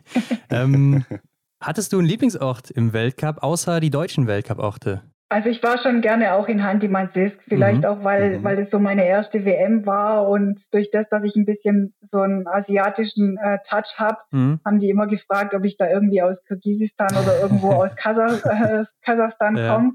ähm, 0.50 1.04
Hattest 1.62 1.92
du 1.92 1.98
einen 1.98 2.08
Lieblingsort 2.08 2.70
im 2.70 2.94
Weltcup, 2.94 3.42
außer 3.42 3.80
die 3.80 3.90
deutschen 3.90 4.26
Weltcup-Orte? 4.26 5.02
Also 5.28 5.50
ich 5.50 5.62
war 5.62 5.78
schon 5.78 6.00
gerne 6.00 6.32
auch 6.32 6.48
in 6.48 6.66
Handy-Mansisk, 6.66 7.36
vielleicht 7.46 7.80
mhm. 7.80 7.84
auch, 7.84 8.02
weil, 8.02 8.38
mhm. 8.38 8.44
weil 8.44 8.58
es 8.60 8.70
so 8.70 8.78
meine 8.78 9.06
erste 9.06 9.44
WM 9.44 9.84
war 9.84 10.26
und 10.26 10.58
durch 10.72 10.90
das, 10.90 11.06
dass 11.10 11.22
ich 11.22 11.36
ein 11.36 11.44
bisschen 11.44 11.94
so 12.10 12.18
einen 12.18 12.48
asiatischen 12.48 13.36
äh, 13.36 13.58
Touch 13.68 13.94
habe, 13.96 14.16
mhm. 14.30 14.58
haben 14.64 14.80
die 14.80 14.88
immer 14.88 15.06
gefragt, 15.06 15.52
ob 15.54 15.64
ich 15.64 15.76
da 15.76 15.88
irgendwie 15.88 16.22
aus 16.22 16.36
Kirgisistan 16.48 17.10
oder 17.10 17.40
irgendwo 17.40 17.72
aus 17.74 17.94
Kasach, 17.94 18.42
äh, 18.44 18.84
Kasachstan 19.02 19.56
ja. 19.56 19.74
komme. 19.74 19.92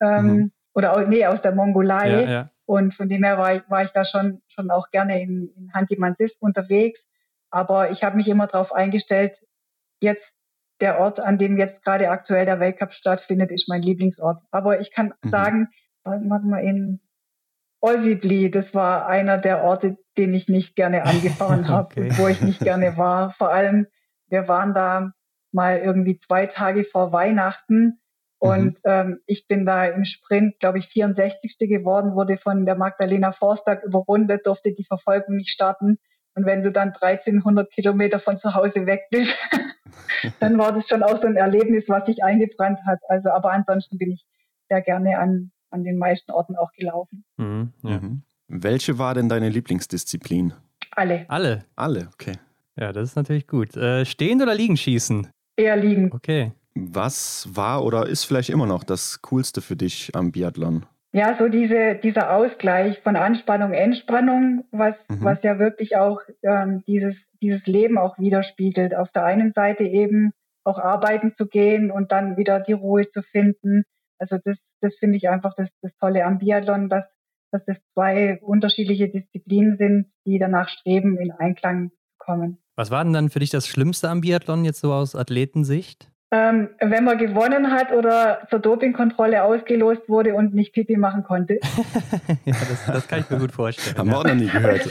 Ähm, 0.00 0.26
mhm. 0.26 0.52
Oder 0.74 0.94
auch, 0.94 1.06
nee, 1.06 1.26
aus 1.26 1.42
der 1.42 1.54
Mongolei. 1.54 2.10
Ja, 2.10 2.30
ja. 2.30 2.50
Und 2.64 2.94
von 2.94 3.10
dem 3.10 3.22
her 3.22 3.36
war 3.36 3.54
ich, 3.54 3.62
war 3.68 3.84
ich 3.84 3.90
da 3.90 4.06
schon, 4.06 4.40
schon 4.48 4.70
auch 4.70 4.90
gerne 4.90 5.22
in, 5.22 5.50
in 5.56 5.70
Handy-Mansisk 5.74 6.34
unterwegs. 6.40 6.98
Aber 7.50 7.90
ich 7.90 8.02
habe 8.02 8.16
mich 8.16 8.26
immer 8.28 8.46
darauf 8.46 8.72
eingestellt, 8.72 9.34
jetzt 10.00 10.31
der 10.82 10.98
Ort, 10.98 11.20
an 11.20 11.38
dem 11.38 11.56
jetzt 11.56 11.82
gerade 11.84 12.10
aktuell 12.10 12.44
der 12.44 12.60
Weltcup 12.60 12.92
stattfindet, 12.92 13.50
ist 13.50 13.68
mein 13.68 13.82
Lieblingsort. 13.82 14.42
Aber 14.50 14.80
ich 14.80 14.92
kann 14.92 15.14
mhm. 15.22 15.30
sagen, 15.30 15.68
warte 16.04 16.46
mal 16.46 16.62
in 16.62 17.00
Olsibli, 17.80 18.50
das 18.50 18.74
war 18.74 19.06
einer 19.06 19.38
der 19.38 19.62
Orte, 19.62 19.96
den 20.18 20.34
ich 20.34 20.48
nicht 20.48 20.76
gerne 20.76 21.04
angefahren 21.06 21.68
habe, 21.68 21.86
okay. 21.86 22.10
wo 22.16 22.28
ich 22.28 22.42
nicht 22.42 22.60
gerne 22.60 22.96
war. 22.98 23.32
Vor 23.38 23.50
allem, 23.50 23.86
wir 24.28 24.48
waren 24.48 24.74
da 24.74 25.12
mal 25.52 25.78
irgendwie 25.78 26.18
zwei 26.18 26.46
Tage 26.46 26.84
vor 26.84 27.12
Weihnachten 27.12 28.00
und 28.38 28.74
mhm. 28.84 28.90
ähm, 28.90 29.20
ich 29.26 29.46
bin 29.46 29.64
da 29.64 29.86
im 29.86 30.04
Sprint, 30.04 30.58
glaube 30.58 30.78
ich, 30.78 30.88
64. 30.88 31.58
geworden, 31.60 32.16
wurde 32.16 32.38
von 32.38 32.66
der 32.66 32.74
Magdalena 32.74 33.30
Forstag 33.30 33.84
überrundet, 33.84 34.46
durfte 34.46 34.72
die 34.72 34.84
Verfolgung 34.84 35.36
nicht 35.36 35.50
starten. 35.50 35.98
Und 36.34 36.44
wenn 36.44 36.64
du 36.64 36.72
dann 36.72 36.88
1300 36.88 37.70
Kilometer 37.70 38.18
von 38.18 38.40
zu 38.40 38.54
Hause 38.54 38.86
weg 38.86 39.02
bist, 39.10 39.30
dann 40.40 40.58
war 40.58 40.72
das 40.72 40.86
schon 40.88 41.02
auch 41.02 41.20
so 41.20 41.26
ein 41.26 41.36
Erlebnis, 41.36 41.84
was 41.88 42.06
sich 42.06 42.22
eingebrannt 42.22 42.78
hat. 42.86 43.00
Also, 43.08 43.30
aber 43.30 43.52
ansonsten 43.52 43.98
bin 43.98 44.12
ich 44.12 44.24
sehr 44.68 44.82
gerne 44.82 45.18
an, 45.18 45.50
an 45.70 45.84
den 45.84 45.98
meisten 45.98 46.30
Orten 46.30 46.56
auch 46.56 46.72
gelaufen. 46.72 47.24
Mhm, 47.36 47.72
ja. 47.82 48.00
mhm. 48.00 48.22
Welche 48.48 48.98
war 48.98 49.14
denn 49.14 49.28
deine 49.28 49.48
Lieblingsdisziplin? 49.48 50.52
Alle. 50.90 51.24
Alle? 51.28 51.64
Alle, 51.74 52.08
okay. 52.12 52.34
Ja, 52.76 52.92
das 52.92 53.10
ist 53.10 53.16
natürlich 53.16 53.46
gut. 53.46 53.76
Äh, 53.76 54.04
stehen 54.04 54.42
oder 54.42 54.54
liegen 54.54 54.76
schießen? 54.76 55.28
Eher 55.56 55.76
liegen. 55.76 56.10
Okay. 56.12 56.52
Was 56.74 57.48
war 57.52 57.84
oder 57.84 58.06
ist 58.06 58.24
vielleicht 58.24 58.50
immer 58.50 58.66
noch 58.66 58.84
das 58.84 59.20
Coolste 59.22 59.60
für 59.60 59.76
dich 59.76 60.14
am 60.14 60.32
Biathlon? 60.32 60.86
Ja, 61.12 61.36
so 61.38 61.48
diese, 61.48 61.96
dieser 62.02 62.34
Ausgleich 62.34 62.98
von 63.00 63.16
Anspannung, 63.16 63.72
Entspannung, 63.72 64.64
was, 64.70 64.94
mhm. 65.08 65.22
was 65.22 65.42
ja 65.42 65.58
wirklich 65.58 65.96
auch 65.96 66.20
ähm, 66.42 66.82
dieses, 66.86 67.14
dieses 67.42 67.66
Leben 67.66 67.98
auch 67.98 68.18
widerspiegelt. 68.18 68.94
Auf 68.94 69.10
der 69.10 69.24
einen 69.24 69.52
Seite 69.52 69.84
eben 69.84 70.32
auch 70.64 70.78
arbeiten 70.78 71.34
zu 71.36 71.46
gehen 71.46 71.90
und 71.90 72.12
dann 72.12 72.36
wieder 72.36 72.60
die 72.60 72.72
Ruhe 72.72 73.10
zu 73.10 73.22
finden. 73.22 73.82
Also 74.18 74.38
das, 74.44 74.56
das 74.80 74.94
finde 74.98 75.16
ich 75.16 75.28
einfach 75.28 75.54
das, 75.56 75.68
das 75.82 75.92
Tolle 75.98 76.24
am 76.24 76.38
Biathlon, 76.38 76.88
dass, 76.88 77.04
dass 77.50 77.64
das 77.66 77.76
zwei 77.92 78.38
unterschiedliche 78.40 79.08
Disziplinen 79.08 79.76
sind, 79.76 80.12
die 80.24 80.38
danach 80.38 80.68
streben, 80.68 81.18
in 81.18 81.32
Einklang 81.32 81.90
zu 81.90 82.14
kommen. 82.18 82.58
Was 82.76 82.90
war 82.90 83.02
denn 83.02 83.12
dann 83.12 83.28
für 83.28 83.40
dich 83.40 83.50
das 83.50 83.66
Schlimmste 83.66 84.08
am 84.08 84.20
Biathlon 84.20 84.64
jetzt 84.64 84.80
so 84.80 84.92
aus 84.92 85.16
Athletensicht? 85.16 86.11
Ähm, 86.32 86.70
wenn 86.80 87.04
man 87.04 87.18
gewonnen 87.18 87.70
hat 87.70 87.92
oder 87.92 88.46
zur 88.48 88.58
Dopingkontrolle 88.58 89.44
ausgelost 89.44 90.08
wurde 90.08 90.34
und 90.34 90.54
nicht 90.54 90.72
Pipi 90.72 90.96
machen 90.96 91.24
konnte. 91.24 91.58
ja, 92.46 92.54
das, 92.54 92.86
das, 92.86 93.06
kann 93.06 93.20
ich 93.20 93.28
mir 93.28 93.38
gut 93.38 93.52
vorstellen. 93.52 93.98
Haben 93.98 94.08
wir 94.08 94.18
auch 94.18 94.24
noch 94.24 94.34
nie 94.34 94.48
gehört. 94.48 94.88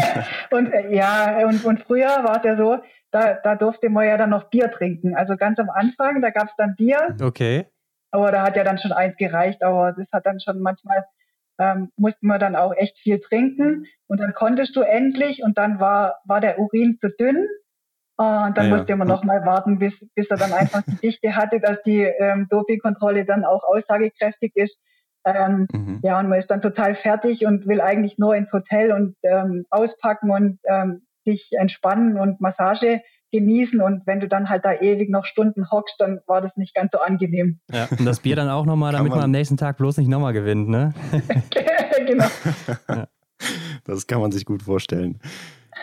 und 0.52 0.72
äh, 0.72 0.94
ja, 0.94 1.44
und, 1.44 1.64
und 1.64 1.80
früher 1.80 2.06
war 2.06 2.36
es 2.36 2.44
ja 2.44 2.56
so, 2.56 2.78
da, 3.10 3.34
da 3.34 3.56
durfte 3.56 3.88
man 3.90 4.06
ja 4.06 4.16
dann 4.16 4.30
noch 4.30 4.44
Bier 4.44 4.70
trinken. 4.70 5.16
Also 5.16 5.36
ganz 5.36 5.58
am 5.58 5.70
Anfang, 5.70 6.22
da 6.22 6.30
gab 6.30 6.50
es 6.50 6.54
dann 6.56 6.76
Bier. 6.76 7.16
Okay. 7.20 7.66
Aber 8.12 8.30
da 8.30 8.42
hat 8.42 8.54
ja 8.54 8.62
dann 8.62 8.78
schon 8.78 8.92
eins 8.92 9.16
gereicht, 9.16 9.64
aber 9.64 9.90
das 9.92 10.06
hat 10.12 10.24
dann 10.24 10.38
schon 10.38 10.60
manchmal, 10.60 11.04
ähm, 11.58 11.90
musste 11.96 12.24
man 12.24 12.38
dann 12.38 12.54
auch 12.54 12.72
echt 12.76 12.96
viel 12.98 13.18
trinken 13.18 13.86
und 14.06 14.20
dann 14.20 14.34
konntest 14.34 14.76
du 14.76 14.82
endlich 14.82 15.42
und 15.42 15.58
dann 15.58 15.80
war, 15.80 16.20
war 16.26 16.40
der 16.40 16.60
Urin 16.60 16.98
zu 17.00 17.08
dünn 17.08 17.48
und 18.18 18.56
dann 18.56 18.72
ah, 18.72 18.76
musste 18.76 18.96
man 18.96 19.08
noch 19.08 19.24
mal 19.24 19.44
warten, 19.44 19.78
bis, 19.78 19.92
bis 20.14 20.26
er 20.30 20.38
dann 20.38 20.52
einfach 20.52 20.82
die 20.82 20.96
Dichte 20.96 21.36
hatte, 21.36 21.60
dass 21.60 21.82
die 21.84 22.00
ähm, 22.00 22.46
Dopingkontrolle 22.48 23.26
dann 23.26 23.44
auch 23.44 23.62
aussagekräftig 23.62 24.52
ist. 24.54 24.76
Ähm, 25.26 25.66
mhm. 25.70 26.00
Ja, 26.02 26.18
und 26.20 26.28
man 26.28 26.38
ist 26.38 26.50
dann 26.50 26.62
total 26.62 26.94
fertig 26.94 27.44
und 27.44 27.66
will 27.66 27.80
eigentlich 27.80 28.16
nur 28.16 28.34
ins 28.34 28.50
Hotel 28.52 28.92
und 28.92 29.16
ähm, 29.22 29.66
auspacken 29.70 30.30
und 30.30 30.58
ähm, 30.64 31.02
sich 31.24 31.48
entspannen 31.50 32.18
und 32.18 32.40
Massage 32.40 33.02
genießen. 33.32 33.82
Und 33.82 34.06
wenn 34.06 34.20
du 34.20 34.28
dann 34.28 34.48
halt 34.48 34.64
da 34.64 34.72
ewig 34.72 35.10
noch 35.10 35.26
Stunden 35.26 35.70
hockst, 35.70 35.96
dann 35.98 36.20
war 36.26 36.40
das 36.40 36.56
nicht 36.56 36.74
ganz 36.74 36.92
so 36.92 36.98
angenehm. 37.00 37.60
Ja, 37.70 37.88
und 37.98 38.06
das 38.06 38.20
Bier 38.20 38.36
dann 38.36 38.48
auch 38.48 38.64
nochmal, 38.64 38.92
damit 38.92 39.10
man, 39.10 39.18
man, 39.18 39.24
am 39.26 39.30
nächsten 39.32 39.56
Tag 39.56 39.76
bloß 39.76 39.98
nicht 39.98 40.08
nochmal 40.08 40.32
gewinnt, 40.32 40.68
ne? 40.68 40.94
genau. 42.06 42.26
ja. 42.88 43.08
Das 43.84 44.06
kann 44.06 44.20
man 44.20 44.32
sich 44.32 44.46
gut 44.46 44.62
vorstellen. 44.62 45.20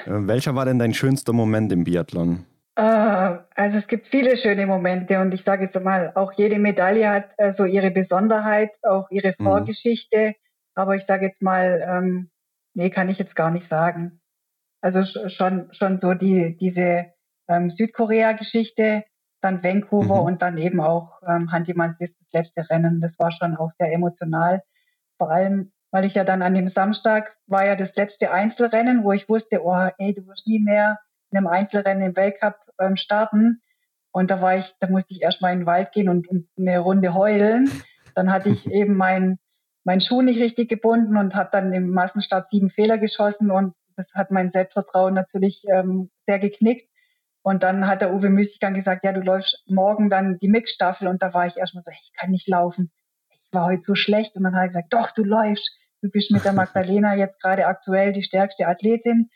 Äh, 0.05 0.11
welcher 0.27 0.55
war 0.55 0.65
denn 0.65 0.79
dein 0.79 0.93
schönster 0.93 1.33
Moment 1.33 1.71
im 1.71 1.83
Biathlon? 1.83 2.45
Äh, 2.75 2.81
also 2.81 3.77
es 3.77 3.87
gibt 3.87 4.07
viele 4.07 4.37
schöne 4.37 4.65
Momente 4.65 5.19
und 5.19 5.33
ich 5.33 5.43
sage 5.43 5.65
jetzt 5.65 5.79
mal, 5.79 6.11
auch 6.15 6.33
jede 6.33 6.59
Medaille 6.59 7.09
hat 7.09 7.29
so 7.37 7.43
also 7.43 7.65
ihre 7.65 7.91
Besonderheit, 7.91 8.71
auch 8.81 9.09
ihre 9.11 9.35
mhm. 9.37 9.43
Vorgeschichte. 9.43 10.29
Mhm. 10.29 10.33
Aber 10.75 10.95
ich 10.95 11.03
sage 11.07 11.27
jetzt 11.27 11.41
mal, 11.41 11.83
ähm, 11.87 12.29
nee, 12.73 12.89
kann 12.89 13.09
ich 13.09 13.19
jetzt 13.19 13.35
gar 13.35 13.51
nicht 13.51 13.69
sagen. 13.69 14.19
Also 14.81 15.03
schon 15.29 15.69
schon 15.71 15.99
so 16.01 16.13
die 16.13 16.57
diese 16.59 17.05
ähm, 17.47 17.71
Südkorea-Geschichte, 17.77 19.03
dann 19.41 19.63
Vancouver 19.63 20.21
mhm. 20.21 20.27
und 20.27 20.41
dann 20.41 20.57
eben 20.57 20.81
auch 20.81 21.21
ähm, 21.27 21.51
Handimanns 21.51 21.97
das 21.99 22.09
letzte 22.31 22.69
Rennen. 22.69 23.01
Das 23.01 23.11
war 23.19 23.31
schon 23.31 23.55
auch 23.55 23.71
sehr 23.77 23.91
emotional. 23.91 24.63
Vor 25.17 25.29
allem, 25.29 25.71
weil 25.93 26.05
ich 26.05 26.15
ja 26.15 26.23
dann 26.23 26.41
an 26.41 26.55
dem 26.55 26.69
Samstag 26.69 27.35
war 27.45 27.67
ja 27.67 27.75
das 27.75 27.95
letzte 27.95 28.31
Einzelrennen, 28.31 29.03
wo 29.03 29.11
ich 29.11 29.29
wusste, 29.29 29.63
oh, 29.63 29.89
ey, 29.99 30.15
du 30.15 30.25
wirst 30.25 30.47
nie 30.47 30.57
mehr 30.57 30.97
in 31.29 31.37
einem 31.37 31.45
Einzelrennen 31.45 32.03
im 32.03 32.15
Weltcup 32.15 32.55
ähm, 32.79 32.97
starten. 32.97 33.61
Und 34.11 34.31
da 34.31 34.41
war 34.41 34.57
ich, 34.57 34.65
da 34.79 34.87
musste 34.87 35.13
ich 35.13 35.21
erstmal 35.21 35.53
in 35.53 35.59
den 35.59 35.65
Wald 35.67 35.91
gehen 35.91 36.09
und, 36.09 36.27
und 36.27 36.47
eine 36.57 36.79
Runde 36.79 37.13
heulen. 37.13 37.69
Dann 38.15 38.33
hatte 38.33 38.49
ich 38.49 38.65
eben 38.71 38.97
mein, 38.97 39.37
mein 39.83 40.01
Schuh 40.01 40.23
nicht 40.23 40.39
richtig 40.39 40.67
gebunden 40.67 41.15
und 41.15 41.35
habe 41.35 41.49
dann 41.51 41.71
im 41.73 41.91
Massenstart 41.91 42.49
sieben 42.49 42.71
Fehler 42.71 42.97
geschossen 42.97 43.51
und 43.51 43.75
das 43.95 44.07
hat 44.15 44.31
mein 44.31 44.49
Selbstvertrauen 44.49 45.13
natürlich 45.13 45.61
ähm, 45.71 46.09
sehr 46.25 46.39
geknickt. 46.39 46.89
Und 47.43 47.61
dann 47.61 47.85
hat 47.85 48.01
der 48.01 48.11
Uwe 48.11 48.31
Müßiggang 48.31 48.73
gesagt, 48.73 49.03
ja, 49.03 49.11
du 49.11 49.21
läufst 49.21 49.63
morgen 49.67 50.09
dann 50.09 50.39
die 50.39 50.47
Mixstaffel. 50.47 51.07
Und 51.07 51.21
da 51.21 51.35
war 51.35 51.45
ich 51.45 51.55
erstmal 51.55 51.83
so, 51.83 51.91
ich 51.91 52.13
kann 52.17 52.31
nicht 52.31 52.47
laufen. 52.47 52.91
Ich 53.29 53.39
war 53.51 53.65
heute 53.65 53.83
so 53.85 53.93
schlecht. 53.93 54.35
Und 54.35 54.43
dann 54.43 54.55
hat 54.55 54.63
er 54.63 54.67
gesagt, 54.69 54.91
doch, 54.93 55.11
du 55.11 55.23
läufst. 55.23 55.69
Bist 56.09 56.31
mit 56.31 56.45
der 56.45 56.53
Magdalena 56.53 57.15
jetzt 57.15 57.41
gerade 57.41 57.65
aktuell 57.67 58.13
die 58.13 58.23
stärkste 58.23 58.67
Athletin. 58.67 59.29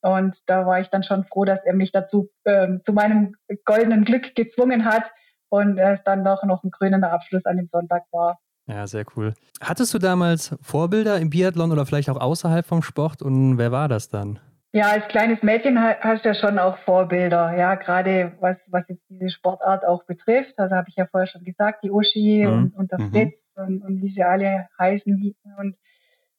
Und 0.00 0.36
da 0.46 0.64
war 0.66 0.80
ich 0.80 0.88
dann 0.88 1.02
schon 1.02 1.24
froh, 1.24 1.44
dass 1.44 1.58
er 1.64 1.74
mich 1.74 1.90
dazu 1.92 2.28
ähm, 2.44 2.82
zu 2.86 2.92
meinem 2.92 3.34
goldenen 3.64 4.04
Glück 4.04 4.34
gezwungen 4.34 4.84
hat 4.84 5.04
und 5.48 5.78
es 5.78 6.00
dann 6.04 6.24
doch 6.24 6.44
noch 6.44 6.62
ein 6.62 6.70
krönender 6.70 7.12
Abschluss 7.12 7.44
an 7.46 7.56
dem 7.56 7.68
Sonntag 7.72 8.04
war. 8.12 8.38
Ja, 8.66 8.86
sehr 8.86 9.04
cool. 9.16 9.34
Hattest 9.60 9.94
du 9.94 9.98
damals 9.98 10.54
Vorbilder 10.60 11.18
im 11.18 11.30
Biathlon 11.30 11.72
oder 11.72 11.86
vielleicht 11.86 12.10
auch 12.10 12.20
außerhalb 12.20 12.66
vom 12.66 12.82
Sport 12.82 13.22
und 13.22 13.58
wer 13.58 13.72
war 13.72 13.88
das 13.88 14.08
dann? 14.08 14.38
Ja, 14.72 14.90
als 14.90 15.08
kleines 15.08 15.42
Mädchen 15.42 15.78
hast 15.80 16.24
du 16.24 16.28
ja 16.28 16.34
schon 16.34 16.58
auch 16.58 16.76
Vorbilder, 16.84 17.56
ja, 17.56 17.74
gerade 17.76 18.32
was, 18.40 18.58
was 18.66 18.84
jetzt 18.88 19.02
diese 19.08 19.30
Sportart 19.30 19.86
auch 19.86 20.04
betrifft. 20.04 20.58
Also 20.58 20.76
habe 20.76 20.90
ich 20.90 20.96
ja 20.96 21.06
vorher 21.06 21.26
schon 21.26 21.42
gesagt, 21.42 21.82
die 21.82 21.90
Uschi 21.90 22.44
mhm. 22.46 22.52
und, 22.52 22.76
und 22.76 22.92
der 22.92 23.00
mhm. 23.00 23.10
Fritz 23.10 23.34
und, 23.56 23.82
und 23.82 24.02
wie 24.02 24.10
sie 24.12 24.22
alle 24.22 24.68
heißen. 24.78 25.34
Und 25.56 25.76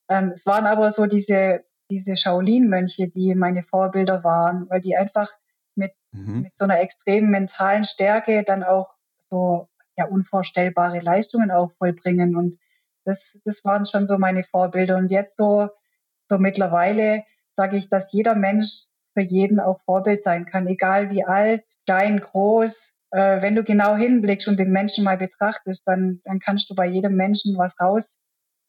ähm, 0.10 0.34
es 0.36 0.46
waren 0.46 0.66
aber 0.66 0.94
so 0.94 1.06
diese, 1.06 1.64
diese 1.90 2.18
Shaolin-Mönche, 2.18 3.08
die 3.10 3.36
meine 3.36 3.64
Vorbilder 3.64 4.24
waren, 4.24 4.70
weil 4.70 4.82
die 4.82 4.96
einfach 4.98 5.30
mit, 5.76 5.94
mhm. 6.12 6.42
mit 6.42 6.54
so 6.58 6.66
einer 6.66 6.80
extremen 6.80 7.30
mentalen 7.30 7.86
Stärke 7.86 8.44
dann 8.46 8.64
auch 8.64 8.90
so 9.30 9.70
ja 9.96 10.06
unvorstellbare 10.06 11.00
Leistungen 11.00 11.52
auch 11.52 11.72
vollbringen. 11.78 12.36
Und 12.36 12.60
das, 13.06 13.20
das 13.46 13.56
waren 13.64 13.86
schon 13.86 14.08
so 14.08 14.18
meine 14.18 14.44
Vorbilder. 14.46 14.98
Und 14.98 15.12
jetzt 15.12 15.38
so, 15.38 15.70
so 16.30 16.38
mittlerweile 16.38 17.24
sage 17.56 17.78
ich, 17.78 17.90
dass 17.90 18.12
jeder 18.12 18.36
Mensch 18.36 18.68
für 19.14 19.22
jeden 19.22 19.60
auch 19.60 19.80
Vorbild 19.86 20.24
sein 20.24 20.46
kann, 20.46 20.68
egal 20.68 21.12
wie 21.12 21.24
alt, 21.24 21.64
klein, 21.86 22.20
groß. 22.20 22.72
Äh, 23.12 23.42
wenn 23.42 23.56
du 23.56 23.64
genau 23.64 23.96
hinblickst 23.96 24.48
und 24.48 24.58
den 24.58 24.72
Menschen 24.72 25.04
mal 25.04 25.18
betrachtest, 25.18 25.82
dann, 25.86 26.22
dann 26.24 26.40
kannst 26.40 26.70
du 26.70 26.76
bei 26.76 26.86
jedem 26.88 27.16
Menschen 27.16 27.58
was 27.58 27.74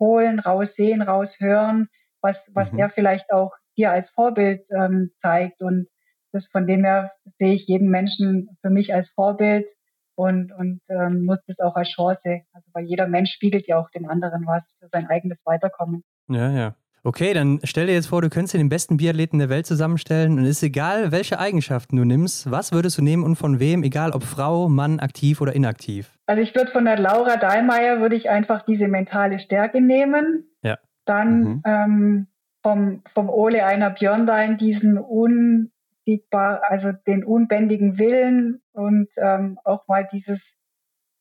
rausholen, 0.01 0.41
raussehen, 0.41 1.03
raushören, 1.03 1.89
was, 2.21 2.37
was 2.53 2.71
mhm. 2.73 2.79
er 2.79 2.91
vielleicht 2.91 3.33
auch 3.33 3.53
dir 3.77 3.91
als 3.91 4.09
Vorbild 4.11 4.63
ähm, 4.71 5.11
zeigt. 5.21 5.61
Und 5.61 5.89
das 6.33 6.47
von 6.47 6.67
dem 6.67 6.85
her 6.85 7.13
sehe 7.39 7.55
ich 7.55 7.67
jeden 7.67 7.91
Menschen 7.91 8.57
für 8.61 8.71
mich 8.71 8.95
als 8.95 9.09
Vorbild 9.11 9.67
und, 10.15 10.53
und 10.53 10.81
ähm, 10.89 11.25
nutze 11.25 11.53
es 11.53 11.59
auch 11.61 11.77
als 11.77 11.89
Chance. 11.89 12.43
Also 12.53 12.71
weil 12.73 12.85
jeder 12.85 13.07
Mensch 13.07 13.33
spiegelt 13.33 13.67
ja 13.67 13.79
auch 13.79 13.91
dem 13.91 14.09
anderen 14.09 14.47
was 14.47 14.63
für 14.79 14.89
sein 14.89 15.09
eigenes 15.09 15.39
Weiterkommen. 15.45 16.03
Ja, 16.29 16.51
ja. 16.51 16.75
Okay, 17.03 17.33
dann 17.33 17.61
stell 17.65 17.87
dir 17.87 17.95
jetzt 17.95 18.09
vor, 18.09 18.21
du 18.21 18.29
könntest 18.29 18.53
dir 18.53 18.59
den 18.59 18.69
besten 18.69 18.99
Biathleten 18.99 19.39
der 19.39 19.49
Welt 19.49 19.65
zusammenstellen 19.65 20.39
und 20.39 20.45
es 20.45 20.59
ist 20.59 20.63
egal, 20.63 21.13
welche 21.13 21.39
Eigenschaften 21.39 21.97
du 21.97 22.05
nimmst, 22.05 22.51
was 22.51 22.73
würdest 22.73 22.99
du 22.99 23.03
nehmen 23.03 23.25
und 23.25 23.37
von 23.37 23.59
wem, 23.59 23.83
egal 23.83 24.11
ob 24.11 24.23
Frau, 24.23 24.69
Mann, 24.69 25.01
aktiv 25.01 25.41
oder 25.41 25.55
inaktiv? 25.55 26.13
Also 26.27 26.43
ich 26.43 26.55
würde 26.55 26.71
von 26.71 26.85
der 26.85 26.99
Laura 26.99 27.37
Dahlmeier 27.37 28.01
würde 28.01 28.17
ich 28.17 28.29
einfach 28.29 28.67
diese 28.67 28.87
mentale 28.87 29.39
Stärke 29.39 29.81
nehmen. 29.81 30.45
Ja. 30.63 30.77
Dann 31.07 31.41
mhm. 31.41 31.63
ähm, 31.65 32.27
vom, 32.63 33.03
vom 33.15 33.31
Ole 33.31 33.65
einer 33.65 33.91
Björnwein 33.91 34.59
diesen 34.59 34.99
unsiegbar, 34.99 36.61
also 36.69 36.93
den 37.07 37.25
unbändigen 37.25 37.99
Willen 37.99 38.61
und 38.73 39.09
ähm, 39.17 39.59
auch 39.65 39.89
mal 39.89 40.07
dieses 40.13 40.39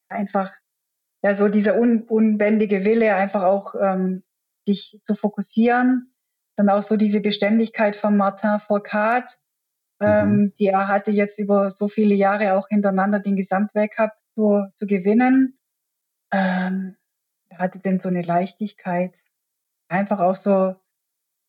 einfach, 0.10 0.52
ja 1.24 1.38
so 1.38 1.48
dieser 1.48 1.80
un, 1.80 2.02
unbändige 2.04 2.84
Wille 2.84 3.16
einfach 3.16 3.44
auch 3.44 3.76
ähm, 3.80 4.24
sich 4.70 5.00
zu 5.06 5.16
fokussieren. 5.16 6.14
Dann 6.56 6.70
auch 6.70 6.88
so 6.88 6.98
diese 6.98 7.20
Beständigkeit 7.20 7.96
von 7.96 8.18
Martin 8.18 8.60
Fourcade, 8.68 9.28
ähm, 10.02 10.32
mhm. 10.32 10.54
die 10.60 10.68
er 10.68 10.88
hatte 10.88 11.12
jetzt 11.12 11.38
über 11.38 11.76
so 11.80 11.88
viele 11.88 12.16
Jahre 12.16 12.54
auch 12.54 12.68
hintereinander 12.68 13.20
den 13.20 13.36
Gesamtweltcup 13.36 14.12
zu, 14.36 14.66
zu 14.78 14.86
gewinnen. 14.86 15.58
Ähm, 16.32 16.96
er 17.50 17.58
hatte 17.58 17.80
denn 17.80 18.00
so 18.00 18.10
eine 18.10 18.22
Leichtigkeit. 18.22 19.14
Einfach 19.90 20.20
auch 20.20 20.38
so, 20.44 20.76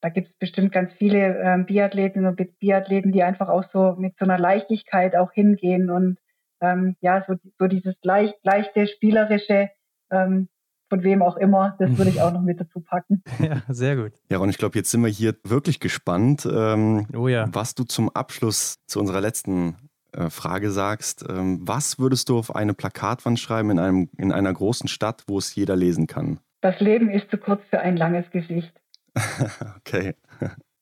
da 0.00 0.08
gibt 0.08 0.28
es 0.28 0.38
bestimmt 0.38 0.72
ganz 0.72 0.92
viele 0.94 1.38
ähm, 1.40 1.66
Biathletinnen 1.66 2.26
und 2.26 2.58
Biathleten, 2.58 3.12
die 3.12 3.22
einfach 3.22 3.48
auch 3.48 3.64
so 3.72 3.96
mit 3.96 4.16
so 4.18 4.24
einer 4.24 4.38
Leichtigkeit 4.38 5.14
auch 5.14 5.32
hingehen 5.32 5.90
und 5.90 6.18
ähm, 6.62 6.96
ja, 7.00 7.24
so, 7.26 7.34
so 7.58 7.66
dieses 7.66 7.94
leicht, 8.02 8.36
leichte, 8.42 8.86
spielerische, 8.86 9.70
ähm, 10.10 10.48
von 10.90 11.02
wem 11.02 11.22
auch 11.22 11.38
immer, 11.38 11.76
das 11.78 11.96
würde 11.96 12.10
ich 12.10 12.20
auch 12.22 12.32
noch 12.32 12.42
mit 12.42 12.60
dazu 12.60 12.80
packen. 12.80 13.22
Ja, 13.38 13.62
sehr 13.68 13.96
gut. 13.96 14.12
Ja, 14.30 14.38
und 14.38 14.50
ich 14.50 14.58
glaube, 14.58 14.76
jetzt 14.76 14.90
sind 14.90 15.02
wir 15.02 15.08
hier 15.08 15.34
wirklich 15.44 15.80
gespannt, 15.80 16.46
ähm, 16.50 17.06
oh 17.16 17.28
ja. 17.28 17.48
was 17.52 17.74
du 17.74 17.84
zum 17.84 18.10
Abschluss 18.10 18.76
zu 18.86 19.00
unserer 19.00 19.22
letzten 19.22 19.76
äh, 20.12 20.28
Frage 20.28 20.70
sagst. 20.70 21.24
Ähm, 21.28 21.60
was 21.62 21.98
würdest 21.98 22.28
du 22.28 22.38
auf 22.38 22.54
eine 22.54 22.74
Plakatwand 22.74 23.38
schreiben 23.38 23.70
in, 23.70 23.78
einem, 23.78 24.10
in 24.18 24.32
einer 24.32 24.52
großen 24.52 24.88
Stadt, 24.88 25.24
wo 25.28 25.38
es 25.38 25.54
jeder 25.54 25.76
lesen 25.76 26.06
kann? 26.06 26.40
Das 26.60 26.78
Leben 26.80 27.08
ist 27.10 27.30
zu 27.30 27.38
kurz 27.38 27.62
für 27.70 27.80
ein 27.80 27.96
langes 27.96 28.30
Gesicht. 28.30 28.72
okay. 29.78 30.14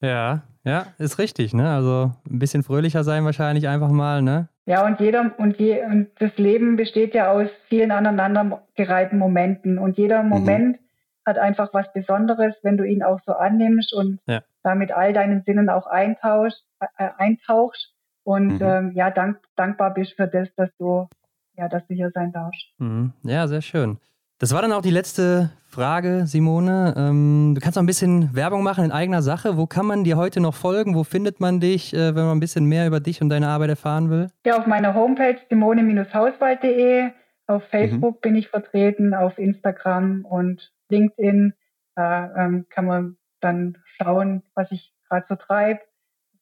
Ja, 0.00 0.44
ja, 0.64 0.86
ist 0.98 1.18
richtig, 1.18 1.54
ne? 1.54 1.70
Also 1.70 2.12
ein 2.28 2.38
bisschen 2.38 2.62
fröhlicher 2.62 3.04
sein 3.04 3.24
wahrscheinlich 3.24 3.68
einfach 3.68 3.90
mal, 3.90 4.22
ne? 4.22 4.48
Ja, 4.68 4.84
und 4.84 5.00
jeder 5.00 5.32
und, 5.38 5.58
je, 5.58 5.82
und 5.82 6.10
das 6.18 6.36
Leben 6.36 6.76
besteht 6.76 7.14
ja 7.14 7.32
aus 7.32 7.48
vielen 7.70 7.90
aneinandergereihten 7.90 9.18
Momenten. 9.18 9.78
Und 9.78 9.96
jeder 9.96 10.22
mhm. 10.22 10.28
Moment 10.28 10.76
mhm. 10.76 10.86
hat 11.24 11.38
einfach 11.38 11.72
was 11.72 11.90
Besonderes, 11.94 12.54
wenn 12.62 12.76
du 12.76 12.84
ihn 12.84 13.02
auch 13.02 13.18
so 13.24 13.32
annimmst 13.32 13.94
und 13.94 14.20
ja. 14.26 14.42
damit 14.62 14.92
all 14.92 15.14
deinen 15.14 15.42
Sinnen 15.44 15.70
auch 15.70 15.86
eintauchst, 15.86 16.62
äh, 16.98 17.08
eintauchst 17.16 17.94
und 18.24 18.60
mhm. 18.60 18.62
ähm, 18.62 18.92
ja, 18.94 19.10
dank, 19.10 19.38
dankbar 19.56 19.94
bist 19.94 20.12
für 20.16 20.28
das, 20.28 20.48
dass 20.56 20.68
du, 20.76 21.08
ja, 21.56 21.70
dass 21.70 21.86
du 21.86 21.94
hier 21.94 22.10
sein 22.10 22.30
darfst. 22.32 22.66
Mhm. 22.76 23.14
Ja, 23.22 23.48
sehr 23.48 23.62
schön. 23.62 23.96
Das 24.40 24.54
war 24.54 24.62
dann 24.62 24.70
auch 24.70 24.82
die 24.82 24.90
letzte 24.90 25.50
Frage, 25.66 26.26
Simone. 26.26 26.94
Ähm, 26.96 27.54
du 27.56 27.60
kannst 27.60 27.74
noch 27.74 27.82
ein 27.82 27.86
bisschen 27.86 28.36
Werbung 28.36 28.62
machen 28.62 28.84
in 28.84 28.92
eigener 28.92 29.20
Sache. 29.20 29.56
Wo 29.56 29.66
kann 29.66 29.84
man 29.84 30.04
dir 30.04 30.16
heute 30.16 30.38
noch 30.38 30.54
folgen? 30.54 30.94
Wo 30.94 31.02
findet 31.02 31.40
man 31.40 31.58
dich, 31.58 31.92
äh, 31.92 32.14
wenn 32.14 32.24
man 32.24 32.36
ein 32.36 32.40
bisschen 32.40 32.66
mehr 32.66 32.86
über 32.86 33.00
dich 33.00 33.20
und 33.20 33.30
deine 33.30 33.48
Arbeit 33.48 33.70
erfahren 33.70 34.10
will? 34.10 34.30
Ja, 34.46 34.56
auf 34.58 34.66
meiner 34.66 34.94
Homepage 34.94 35.38
simone-hauswald.de. 35.48 37.10
Auf 37.48 37.64
Facebook 37.64 38.16
mhm. 38.16 38.20
bin 38.20 38.36
ich 38.36 38.48
vertreten, 38.48 39.12
auf 39.12 39.38
Instagram 39.38 40.24
und 40.24 40.72
LinkedIn. 40.88 41.54
Da 41.96 42.32
ähm, 42.36 42.66
kann 42.70 42.84
man 42.84 43.16
dann 43.40 43.78
schauen, 43.96 44.44
was 44.54 44.70
ich 44.70 44.94
gerade 45.08 45.26
so 45.28 45.34
treibe, 45.34 45.80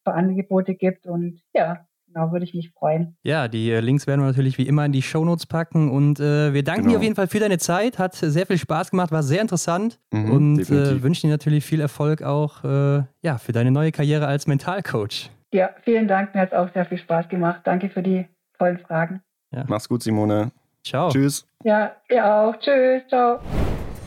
für 0.03 0.13
Angebote 0.13 0.75
gibt. 0.75 1.07
Und 1.07 1.41
ja, 1.51 1.87
Genau, 2.17 2.31
würde 2.31 2.45
ich 2.45 2.55
mich 2.55 2.71
freuen. 2.71 3.15
Ja, 3.21 3.47
die 3.47 3.69
äh, 3.69 3.79
Links 3.79 4.07
werden 4.07 4.21
wir 4.21 4.25
natürlich 4.25 4.57
wie 4.57 4.67
immer 4.67 4.83
in 4.85 4.91
die 4.91 5.03
Shownotes 5.03 5.45
packen 5.45 5.91
und 5.91 6.19
äh, 6.19 6.51
wir 6.51 6.63
danken 6.63 6.83
genau. 6.83 6.93
dir 6.93 6.97
auf 6.97 7.03
jeden 7.03 7.15
Fall 7.15 7.27
für 7.27 7.39
deine 7.39 7.59
Zeit. 7.59 7.99
Hat 7.99 8.15
sehr 8.15 8.47
viel 8.47 8.57
Spaß 8.57 8.89
gemacht, 8.89 9.11
war 9.11 9.21
sehr 9.21 9.39
interessant 9.39 9.99
mhm, 10.11 10.31
und 10.31 10.69
äh, 10.71 11.03
wünschen 11.03 11.27
dir 11.27 11.33
natürlich 11.33 11.63
viel 11.63 11.79
Erfolg 11.79 12.23
auch 12.23 12.63
äh, 12.63 13.03
ja, 13.21 13.37
für 13.37 13.51
deine 13.51 13.69
neue 13.69 13.91
Karriere 13.91 14.25
als 14.25 14.47
Mentalcoach. 14.47 15.29
Ja, 15.53 15.69
vielen 15.83 16.07
Dank. 16.07 16.33
Mir 16.33 16.41
hat 16.41 16.53
es 16.53 16.57
auch 16.57 16.73
sehr 16.73 16.85
viel 16.85 16.97
Spaß 16.97 17.29
gemacht. 17.29 17.61
Danke 17.65 17.89
für 17.89 18.01
die 18.01 18.25
tollen 18.57 18.79
Fragen. 18.79 19.21
Ja. 19.51 19.65
Mach's 19.67 19.87
gut, 19.87 20.01
Simone. 20.01 20.51
Ciao. 20.83 21.09
Tschüss. 21.09 21.47
Ja, 21.63 21.91
ihr 22.09 22.25
auch. 22.25 22.55
Tschüss. 22.57 23.03
Ciao. 23.09 23.39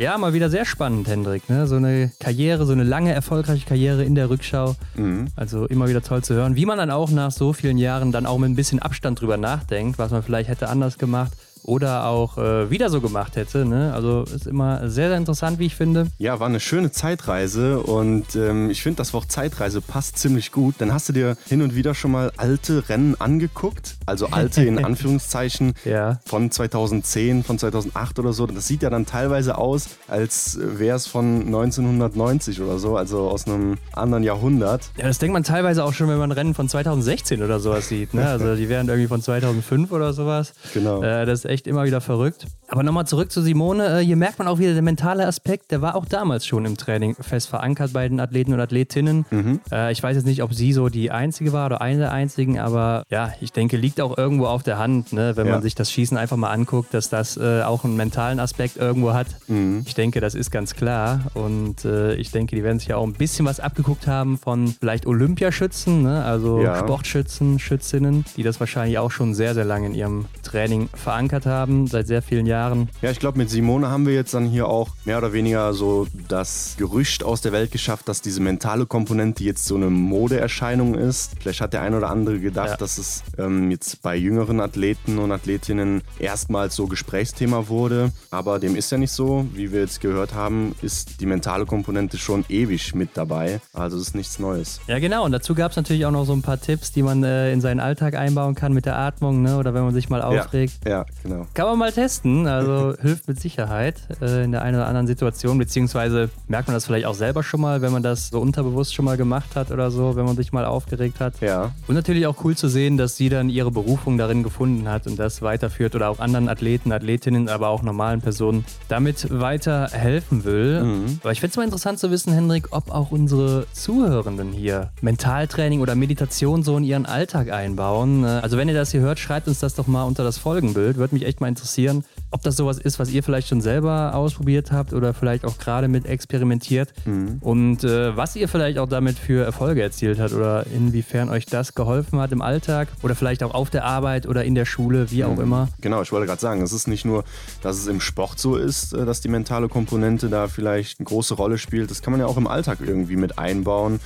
Ja, 0.00 0.16
mal 0.16 0.32
wieder 0.32 0.48
sehr 0.48 0.64
spannend, 0.64 1.08
Hendrik. 1.08 1.50
Ne? 1.50 1.66
So 1.66 1.76
eine 1.76 2.10
Karriere, 2.20 2.64
so 2.64 2.72
eine 2.72 2.84
lange, 2.84 3.12
erfolgreiche 3.12 3.66
Karriere 3.66 4.02
in 4.02 4.14
der 4.14 4.30
Rückschau. 4.30 4.74
Mhm. 4.94 5.28
Also 5.36 5.66
immer 5.66 5.90
wieder 5.90 6.00
toll 6.00 6.24
zu 6.24 6.32
hören, 6.32 6.56
wie 6.56 6.64
man 6.64 6.78
dann 6.78 6.90
auch 6.90 7.10
nach 7.10 7.30
so 7.30 7.52
vielen 7.52 7.76
Jahren 7.76 8.10
dann 8.10 8.24
auch 8.24 8.38
mit 8.38 8.48
ein 8.48 8.56
bisschen 8.56 8.78
Abstand 8.78 9.20
drüber 9.20 9.36
nachdenkt, 9.36 9.98
was 9.98 10.10
man 10.10 10.22
vielleicht 10.22 10.48
hätte 10.48 10.70
anders 10.70 10.96
gemacht 10.96 11.32
oder 11.62 12.06
auch 12.06 12.38
äh, 12.38 12.70
wieder 12.70 12.90
so 12.90 13.00
gemacht 13.00 13.36
hätte. 13.36 13.64
Ne? 13.64 13.92
Also 13.94 14.22
ist 14.22 14.46
immer 14.46 14.88
sehr, 14.88 15.08
sehr 15.08 15.16
interessant, 15.16 15.58
wie 15.58 15.66
ich 15.66 15.76
finde. 15.76 16.08
Ja, 16.18 16.40
war 16.40 16.48
eine 16.48 16.60
schöne 16.60 16.90
Zeitreise 16.90 17.80
und 17.80 18.34
ähm, 18.36 18.70
ich 18.70 18.82
finde, 18.82 18.98
das 18.98 19.12
Wort 19.12 19.30
Zeitreise 19.30 19.80
passt 19.80 20.18
ziemlich 20.18 20.52
gut. 20.52 20.76
Dann 20.78 20.92
hast 20.92 21.08
du 21.08 21.12
dir 21.12 21.36
hin 21.46 21.62
und 21.62 21.74
wieder 21.74 21.94
schon 21.94 22.12
mal 22.12 22.32
alte 22.36 22.88
Rennen 22.88 23.16
angeguckt, 23.18 23.96
also 24.06 24.28
alte 24.28 24.64
in 24.64 24.84
Anführungszeichen 24.84 25.74
ja. 25.84 26.18
von 26.24 26.50
2010, 26.50 27.44
von 27.44 27.58
2008 27.58 28.18
oder 28.18 28.32
so. 28.32 28.46
Das 28.46 28.66
sieht 28.66 28.82
ja 28.82 28.90
dann 28.90 29.06
teilweise 29.06 29.58
aus, 29.58 29.88
als 30.08 30.58
wäre 30.60 30.96
es 30.96 31.06
von 31.06 31.46
1990 31.46 32.60
oder 32.60 32.78
so, 32.78 32.96
also 32.96 33.28
aus 33.28 33.46
einem 33.46 33.76
anderen 33.92 34.24
Jahrhundert. 34.24 34.90
Ja, 34.96 35.06
das 35.06 35.18
denkt 35.18 35.32
man 35.32 35.44
teilweise 35.44 35.84
auch 35.84 35.92
schon, 35.92 36.08
wenn 36.08 36.18
man 36.18 36.32
Rennen 36.32 36.54
von 36.54 36.68
2016 36.68 37.42
oder 37.42 37.60
sowas 37.60 37.88
sieht. 37.88 38.14
Ne? 38.14 38.26
Also 38.26 38.56
die 38.56 38.68
wären 38.68 38.88
irgendwie 38.88 39.08
von 39.08 39.22
2005 39.22 39.92
oder 39.92 40.12
sowas. 40.12 40.52
Genau. 40.74 41.02
Äh, 41.02 41.26
das 41.26 41.44
echt 41.50 41.66
immer 41.66 41.84
wieder 41.84 42.00
verrückt. 42.00 42.46
Aber 42.70 42.84
nochmal 42.84 43.06
zurück 43.06 43.32
zu 43.32 43.42
Simone. 43.42 44.00
Äh, 44.00 44.04
hier 44.04 44.16
merkt 44.16 44.38
man 44.38 44.46
auch 44.46 44.58
wieder 44.60 44.72
der 44.74 44.82
mentale 44.82 45.26
Aspekt, 45.26 45.72
der 45.72 45.82
war 45.82 45.96
auch 45.96 46.06
damals 46.06 46.46
schon 46.46 46.64
im 46.64 46.76
Training 46.76 47.16
fest 47.16 47.48
verankert 47.48 47.92
bei 47.92 48.08
den 48.08 48.20
Athleten 48.20 48.52
und 48.54 48.60
Athletinnen. 48.60 49.26
Mhm. 49.30 49.60
Äh, 49.72 49.90
ich 49.90 50.00
weiß 50.00 50.14
jetzt 50.16 50.26
nicht, 50.26 50.42
ob 50.44 50.54
sie 50.54 50.72
so 50.72 50.88
die 50.88 51.10
einzige 51.10 51.52
war 51.52 51.66
oder 51.66 51.80
eine 51.80 51.98
der 51.98 52.12
einzigen, 52.12 52.60
aber 52.60 53.02
ja, 53.10 53.32
ich 53.40 53.52
denke, 53.52 53.76
liegt 53.76 54.00
auch 54.00 54.16
irgendwo 54.16 54.46
auf 54.46 54.62
der 54.62 54.78
Hand, 54.78 55.12
ne, 55.12 55.36
wenn 55.36 55.46
ja. 55.46 55.54
man 55.54 55.62
sich 55.62 55.74
das 55.74 55.90
Schießen 55.90 56.16
einfach 56.16 56.36
mal 56.36 56.50
anguckt, 56.50 56.94
dass 56.94 57.08
das 57.08 57.36
äh, 57.36 57.62
auch 57.62 57.84
einen 57.84 57.96
mentalen 57.96 58.38
Aspekt 58.38 58.76
irgendwo 58.76 59.14
hat. 59.14 59.26
Mhm. 59.48 59.82
Ich 59.84 59.94
denke, 59.94 60.20
das 60.20 60.36
ist 60.36 60.52
ganz 60.52 60.74
klar. 60.74 61.22
Und 61.34 61.84
äh, 61.84 62.14
ich 62.14 62.30
denke, 62.30 62.54
die 62.54 62.62
werden 62.62 62.78
sich 62.78 62.88
ja 62.88 62.96
auch 62.96 63.06
ein 63.06 63.14
bisschen 63.14 63.46
was 63.46 63.58
abgeguckt 63.58 64.06
haben 64.06 64.38
von 64.38 64.68
vielleicht 64.78 65.06
Olympiaschützen, 65.06 66.02
ne? 66.04 66.24
also 66.24 66.60
ja. 66.60 66.78
Sportschützen, 66.78 67.58
Schützinnen, 67.58 68.24
die 68.36 68.44
das 68.44 68.60
wahrscheinlich 68.60 68.98
auch 68.98 69.10
schon 69.10 69.34
sehr, 69.34 69.54
sehr 69.54 69.64
lange 69.64 69.88
in 69.88 69.94
ihrem 69.94 70.26
Training 70.44 70.88
verankert 70.94 71.46
haben, 71.46 71.88
seit 71.88 72.06
sehr 72.06 72.22
vielen 72.22 72.46
Jahren. 72.46 72.59
Ja, 73.02 73.10
ich 73.10 73.18
glaube, 73.18 73.38
mit 73.38 73.50
Simone 73.50 73.90
haben 73.90 74.06
wir 74.06 74.14
jetzt 74.14 74.34
dann 74.34 74.46
hier 74.46 74.68
auch 74.68 74.90
mehr 75.04 75.18
oder 75.18 75.32
weniger 75.32 75.72
so 75.72 76.06
das 76.28 76.74
Gerücht 76.76 77.24
aus 77.24 77.40
der 77.40 77.52
Welt 77.52 77.70
geschafft, 77.70 78.08
dass 78.08 78.22
diese 78.22 78.40
mentale 78.40 78.86
Komponente 78.86 79.44
jetzt 79.44 79.64
so 79.66 79.76
eine 79.76 79.90
Modeerscheinung 79.90 80.94
ist. 80.94 81.32
Vielleicht 81.40 81.60
hat 81.60 81.72
der 81.72 81.82
ein 81.82 81.94
oder 81.94 82.10
andere 82.10 82.40
gedacht, 82.40 82.70
ja. 82.70 82.76
dass 82.76 82.98
es 82.98 83.22
ähm, 83.38 83.70
jetzt 83.70 84.02
bei 84.02 84.16
jüngeren 84.16 84.60
Athleten 84.60 85.18
und 85.18 85.32
Athletinnen 85.32 86.02
erstmals 86.18 86.76
so 86.76 86.86
Gesprächsthema 86.86 87.68
wurde. 87.68 88.12
Aber 88.30 88.58
dem 88.58 88.76
ist 88.76 88.90
ja 88.92 88.98
nicht 88.98 89.12
so. 89.12 89.46
Wie 89.54 89.72
wir 89.72 89.80
jetzt 89.80 90.00
gehört 90.00 90.34
haben, 90.34 90.74
ist 90.82 91.20
die 91.20 91.26
mentale 91.26 91.66
Komponente 91.66 92.18
schon 92.18 92.44
ewig 92.48 92.94
mit 92.94 93.10
dabei. 93.14 93.60
Also 93.72 93.96
es 93.96 94.08
ist 94.08 94.14
nichts 94.14 94.38
Neues. 94.38 94.80
Ja, 94.86 94.98
genau. 94.98 95.24
Und 95.24 95.32
dazu 95.32 95.54
gab 95.54 95.70
es 95.70 95.76
natürlich 95.76 96.04
auch 96.06 96.10
noch 96.10 96.24
so 96.24 96.32
ein 96.32 96.42
paar 96.42 96.60
Tipps, 96.60 96.92
die 96.92 97.02
man 97.02 97.22
äh, 97.24 97.52
in 97.52 97.60
seinen 97.60 97.80
Alltag 97.80 98.14
einbauen 98.14 98.54
kann 98.54 98.72
mit 98.72 98.86
der 98.86 98.96
Atmung 98.96 99.42
ne? 99.42 99.56
oder 99.56 99.74
wenn 99.74 99.82
man 99.82 99.94
sich 99.94 100.08
mal 100.08 100.22
aufregt. 100.22 100.74
Ja, 100.84 100.90
ja 100.90 101.06
genau. 101.22 101.46
Kann 101.54 101.66
man 101.66 101.78
mal 101.78 101.92
testen. 101.92 102.46
Also 102.58 102.94
hilft 103.00 103.28
mit 103.28 103.40
Sicherheit 103.40 103.96
äh, 104.20 104.44
in 104.44 104.52
der 104.52 104.62
einen 104.62 104.76
oder 104.76 104.86
anderen 104.86 105.06
Situation. 105.06 105.58
Beziehungsweise 105.58 106.30
merkt 106.48 106.68
man 106.68 106.74
das 106.74 106.86
vielleicht 106.86 107.06
auch 107.06 107.14
selber 107.14 107.42
schon 107.42 107.60
mal, 107.60 107.82
wenn 107.82 107.92
man 107.92 108.02
das 108.02 108.28
so 108.28 108.40
unterbewusst 108.40 108.94
schon 108.94 109.04
mal 109.04 109.16
gemacht 109.16 109.56
hat 109.56 109.70
oder 109.70 109.90
so, 109.90 110.16
wenn 110.16 110.24
man 110.24 110.36
sich 110.36 110.52
mal 110.52 110.64
aufgeregt 110.64 111.20
hat. 111.20 111.40
Ja. 111.40 111.72
Und 111.86 111.94
natürlich 111.94 112.26
auch 112.26 112.44
cool 112.44 112.56
zu 112.56 112.68
sehen, 112.68 112.96
dass 112.96 113.16
sie 113.16 113.28
dann 113.28 113.48
ihre 113.48 113.70
Berufung 113.70 114.18
darin 114.18 114.42
gefunden 114.42 114.88
hat 114.88 115.06
und 115.06 115.18
das 115.18 115.42
weiterführt 115.42 115.94
oder 115.94 116.08
auch 116.08 116.18
anderen 116.18 116.48
Athleten, 116.48 116.92
Athletinnen, 116.92 117.48
aber 117.48 117.68
auch 117.68 117.82
normalen 117.82 118.20
Personen 118.20 118.64
damit 118.88 119.28
weiterhelfen 119.30 120.44
will. 120.44 120.82
Mhm. 120.82 121.18
Aber 121.22 121.32
ich 121.32 121.40
finde 121.40 121.50
es 121.52 121.56
mal 121.56 121.64
interessant 121.64 121.98
zu 121.98 122.10
wissen, 122.10 122.32
Hendrik, 122.32 122.68
ob 122.70 122.90
auch 122.90 123.10
unsere 123.10 123.66
Zuhörenden 123.72 124.52
hier 124.52 124.90
Mentaltraining 125.00 125.80
oder 125.80 125.94
Meditation 125.94 126.62
so 126.62 126.76
in 126.76 126.84
ihren 126.84 127.06
Alltag 127.06 127.50
einbauen. 127.50 128.24
Also 128.24 128.56
wenn 128.56 128.68
ihr 128.68 128.74
das 128.74 128.90
hier 128.90 129.00
hört, 129.00 129.18
schreibt 129.18 129.48
uns 129.48 129.60
das 129.60 129.74
doch 129.74 129.86
mal 129.86 130.04
unter 130.04 130.24
das 130.24 130.38
Folgenbild. 130.38 130.96
Würde 130.96 131.14
mich 131.14 131.26
echt 131.26 131.40
mal 131.40 131.48
interessieren, 131.48 132.04
ob 132.30 132.42
das 132.42 132.56
sowas 132.56 132.78
ist, 132.78 132.98
was 132.98 133.10
ihr 133.10 133.22
vielleicht 133.22 133.48
schon 133.48 133.60
selber 133.60 134.14
ausprobiert 134.14 134.72
habt 134.72 134.92
oder 134.92 135.14
vielleicht 135.14 135.44
auch 135.44 135.58
gerade 135.58 135.88
mit 135.88 136.06
experimentiert 136.06 136.92
mhm. 137.04 137.38
und 137.40 137.84
äh, 137.84 138.16
was 138.16 138.36
ihr 138.36 138.48
vielleicht 138.48 138.78
auch 138.78 138.88
damit 138.88 139.18
für 139.18 139.44
Erfolge 139.44 139.82
erzielt 139.82 140.20
habt 140.20 140.32
oder 140.32 140.66
inwiefern 140.66 141.28
euch 141.28 141.46
das 141.46 141.74
geholfen 141.74 142.20
hat 142.20 142.32
im 142.32 142.42
Alltag 142.42 142.88
oder 143.02 143.14
vielleicht 143.14 143.42
auch 143.42 143.54
auf 143.54 143.70
der 143.70 143.84
Arbeit 143.84 144.26
oder 144.26 144.44
in 144.44 144.54
der 144.54 144.64
Schule, 144.64 145.10
wie 145.10 145.24
auch 145.24 145.36
mhm. 145.36 145.42
immer. 145.42 145.68
Genau, 145.80 146.02
ich 146.02 146.12
wollte 146.12 146.26
gerade 146.26 146.40
sagen, 146.40 146.62
es 146.62 146.72
ist 146.72 146.86
nicht 146.86 147.04
nur, 147.04 147.24
dass 147.62 147.76
es 147.76 147.86
im 147.86 148.00
Sport 148.00 148.38
so 148.38 148.56
ist, 148.56 148.92
äh, 148.92 149.04
dass 149.04 149.20
die 149.20 149.28
mentale 149.28 149.68
Komponente 149.68 150.28
da 150.28 150.48
vielleicht 150.48 151.00
eine 151.00 151.06
große 151.06 151.34
Rolle 151.34 151.58
spielt. 151.58 151.90
Das 151.90 152.02
kann 152.02 152.12
man 152.12 152.20
ja 152.20 152.26
auch 152.26 152.36
im 152.36 152.46
Alltag 152.46 152.78
irgendwie 152.80 153.16
mit 153.16 153.38
einbauen 153.38 154.00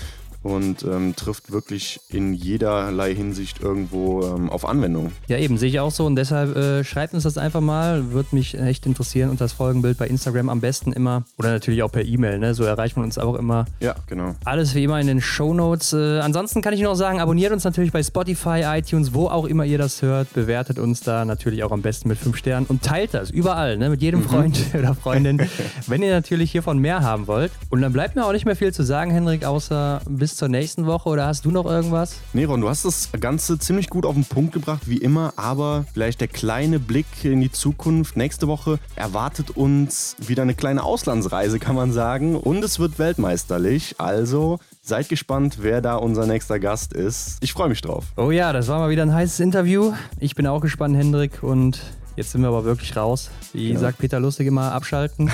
und 0.45 0.85
ähm, 0.85 1.16
trifft 1.16 1.51
wirklich 1.51 2.01
in 2.11 2.35
jederlei 2.35 3.15
Hinsicht 3.15 3.61
irgendwo 3.61 4.23
ähm, 4.23 4.51
auf 4.51 4.69
Anwendung. 4.69 5.11
Ja, 5.27 5.39
eben, 5.39 5.57
sehe 5.57 5.71
ich 5.71 5.81
auch 5.81 5.91
so 5.91 6.05
und 6.05 6.16
deshalb 6.16 6.55
äh, 6.55 6.85
schreibt 6.85 7.15
uns 7.15 7.23
das 7.23 7.39
einfach 7.39 7.62
mal, 7.62 8.12
würde 8.12 8.29
mich 8.33 8.59
echt 8.59 8.87
interessieren 8.87 9.31
und 9.31 9.41
das 9.41 9.53
Folgenbild 9.53 9.97
bei 9.97 10.07
Instagram 10.07 10.51
am 10.51 10.61
besten 10.61 10.93
immer 10.93 11.25
oder 11.39 11.51
natürlich 11.51 11.83
auch 11.83 11.91
per 11.91 12.05
E-Mail, 12.05 12.39
ne? 12.39 12.55
so 12.55 12.65
erreicht 12.65 12.97
man 12.97 13.07
uns 13.07 13.16
auch 13.19 13.35
immer. 13.37 13.65
Ja, 13.81 13.95
genau. 14.07 14.35
Alles 14.45 14.75
wie 14.75 14.85
immer 14.85 15.01
in 15.01 15.07
den 15.07 15.23
Show 15.23 15.55
Notes. 15.55 15.95
Äh, 15.95 16.21
ansonsten 16.21 16.61
kann 16.61 16.75
ich 16.75 16.83
noch 16.83 16.95
sagen, 16.95 17.21
abonniert 17.21 17.53
uns 17.53 17.65
natürlich 17.65 17.93
bei 17.93 18.03
Spotify, 18.03 18.65
iTunes, 18.66 19.15
wo 19.15 19.29
auch 19.29 19.47
immer 19.47 19.65
ihr 19.65 19.79
das 19.79 20.03
hört, 20.03 20.33
bewertet 20.35 20.79
uns 20.79 21.01
da 21.01 21.25
natürlich 21.25 21.65
auch 21.65 21.73
am 21.73 21.81
besten 21.81 22.09
mit 22.09 22.19
5 22.19 22.37
Sternen 22.37 22.66
und 22.66 22.83
teilt 22.83 23.15
das 23.15 23.31
überall, 23.31 23.79
ne? 23.79 23.89
mit 23.89 24.03
jedem 24.03 24.21
mhm. 24.21 24.25
Freund 24.25 24.59
oder 24.79 24.95
Freundin, 24.95 25.41
wenn 25.87 26.03
ihr 26.03 26.11
natürlich 26.11 26.53
hiervon 26.53 26.79
mehr 26.79 27.01
haben 27.01 27.27
wollt. 27.27 27.51
Und 27.71 27.81
dann 27.81 27.95
bleibt 27.95 28.15
mir 28.15 28.27
auch 28.27 28.33
nicht 28.33 28.45
mehr 28.45 28.57
viel 28.57 28.75
zu 28.75 28.83
sagen, 28.83 29.11
Henrik, 29.11 29.47
außer 29.47 30.03
bis 30.35 30.39
zur 30.39 30.48
nächsten 30.48 30.86
Woche 30.86 31.09
oder 31.11 31.27
hast 31.27 31.44
du 31.44 31.52
noch 31.52 31.65
irgendwas? 31.65 32.16
Nee, 32.32 32.43
Ron, 32.43 32.61
du 32.61 32.69
hast 32.69 32.85
das 32.85 33.11
Ganze 33.20 33.56
ziemlich 33.56 33.89
gut 33.89 34.05
auf 34.05 34.15
den 34.15 34.24
Punkt 34.24 34.52
gebracht, 34.52 34.89
wie 34.89 34.98
immer, 34.98 35.32
aber 35.36 35.85
vielleicht 35.94 36.20
der 36.20 36.27
kleine 36.27 36.81
Blick 36.81 37.06
in 37.23 37.40
die 37.40 37.52
Zukunft. 37.52 38.16
Nächste 38.16 38.48
Woche 38.48 38.81
erwartet 38.97 39.51
uns 39.51 40.16
wieder 40.19 40.43
eine 40.43 40.55
kleine 40.55 40.82
Auslandsreise, 40.82 41.61
kann 41.61 41.77
man 41.77 41.93
sagen, 41.93 42.35
und 42.36 42.65
es 42.65 42.81
wird 42.81 42.98
weltmeisterlich. 42.98 43.94
Also 43.98 44.59
Seid 44.86 45.09
gespannt, 45.09 45.59
wer 45.62 45.81
da 45.81 45.97
unser 45.97 46.27
nächster 46.27 46.59
Gast 46.59 46.93
ist. 46.93 47.39
Ich 47.40 47.55
freue 47.55 47.70
mich 47.70 47.81
drauf. 47.81 48.05
Oh 48.19 48.31
ja, 48.31 48.52
das 48.52 48.69
war 48.69 48.81
mal 48.81 48.90
wieder 48.90 49.01
ein 49.01 49.15
heißes 49.15 49.40
Interview. 49.40 49.94
Ich 50.20 50.35
bin 50.35 50.47
auch 50.47 50.61
gespannt, 50.61 50.94
Hendrik, 50.94 51.43
und 51.43 51.81
Jetzt 52.16 52.32
sind 52.32 52.43
wir 52.43 52.49
aber 52.49 52.65
wirklich 52.65 52.97
raus. 52.97 53.31
Wie 53.53 53.69
genau. 53.69 53.81
sagt 53.81 53.99
Peter 53.99 54.20
Lustig 54.20 54.47
immer, 54.47 54.73
abschalten. 54.73 55.28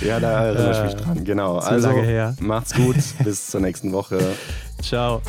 ja, 0.00 0.18
da 0.18 0.44
erinnere 0.44 0.72
ich 0.72 0.94
mich 0.94 1.02
dran. 1.02 1.24
Genau. 1.24 1.60
Zu 1.60 1.68
also, 1.68 1.92
macht's 2.40 2.74
gut. 2.74 2.96
Bis 3.22 3.46
zur 3.46 3.60
nächsten 3.60 3.92
Woche. 3.92 4.18
Ciao. 4.82 5.22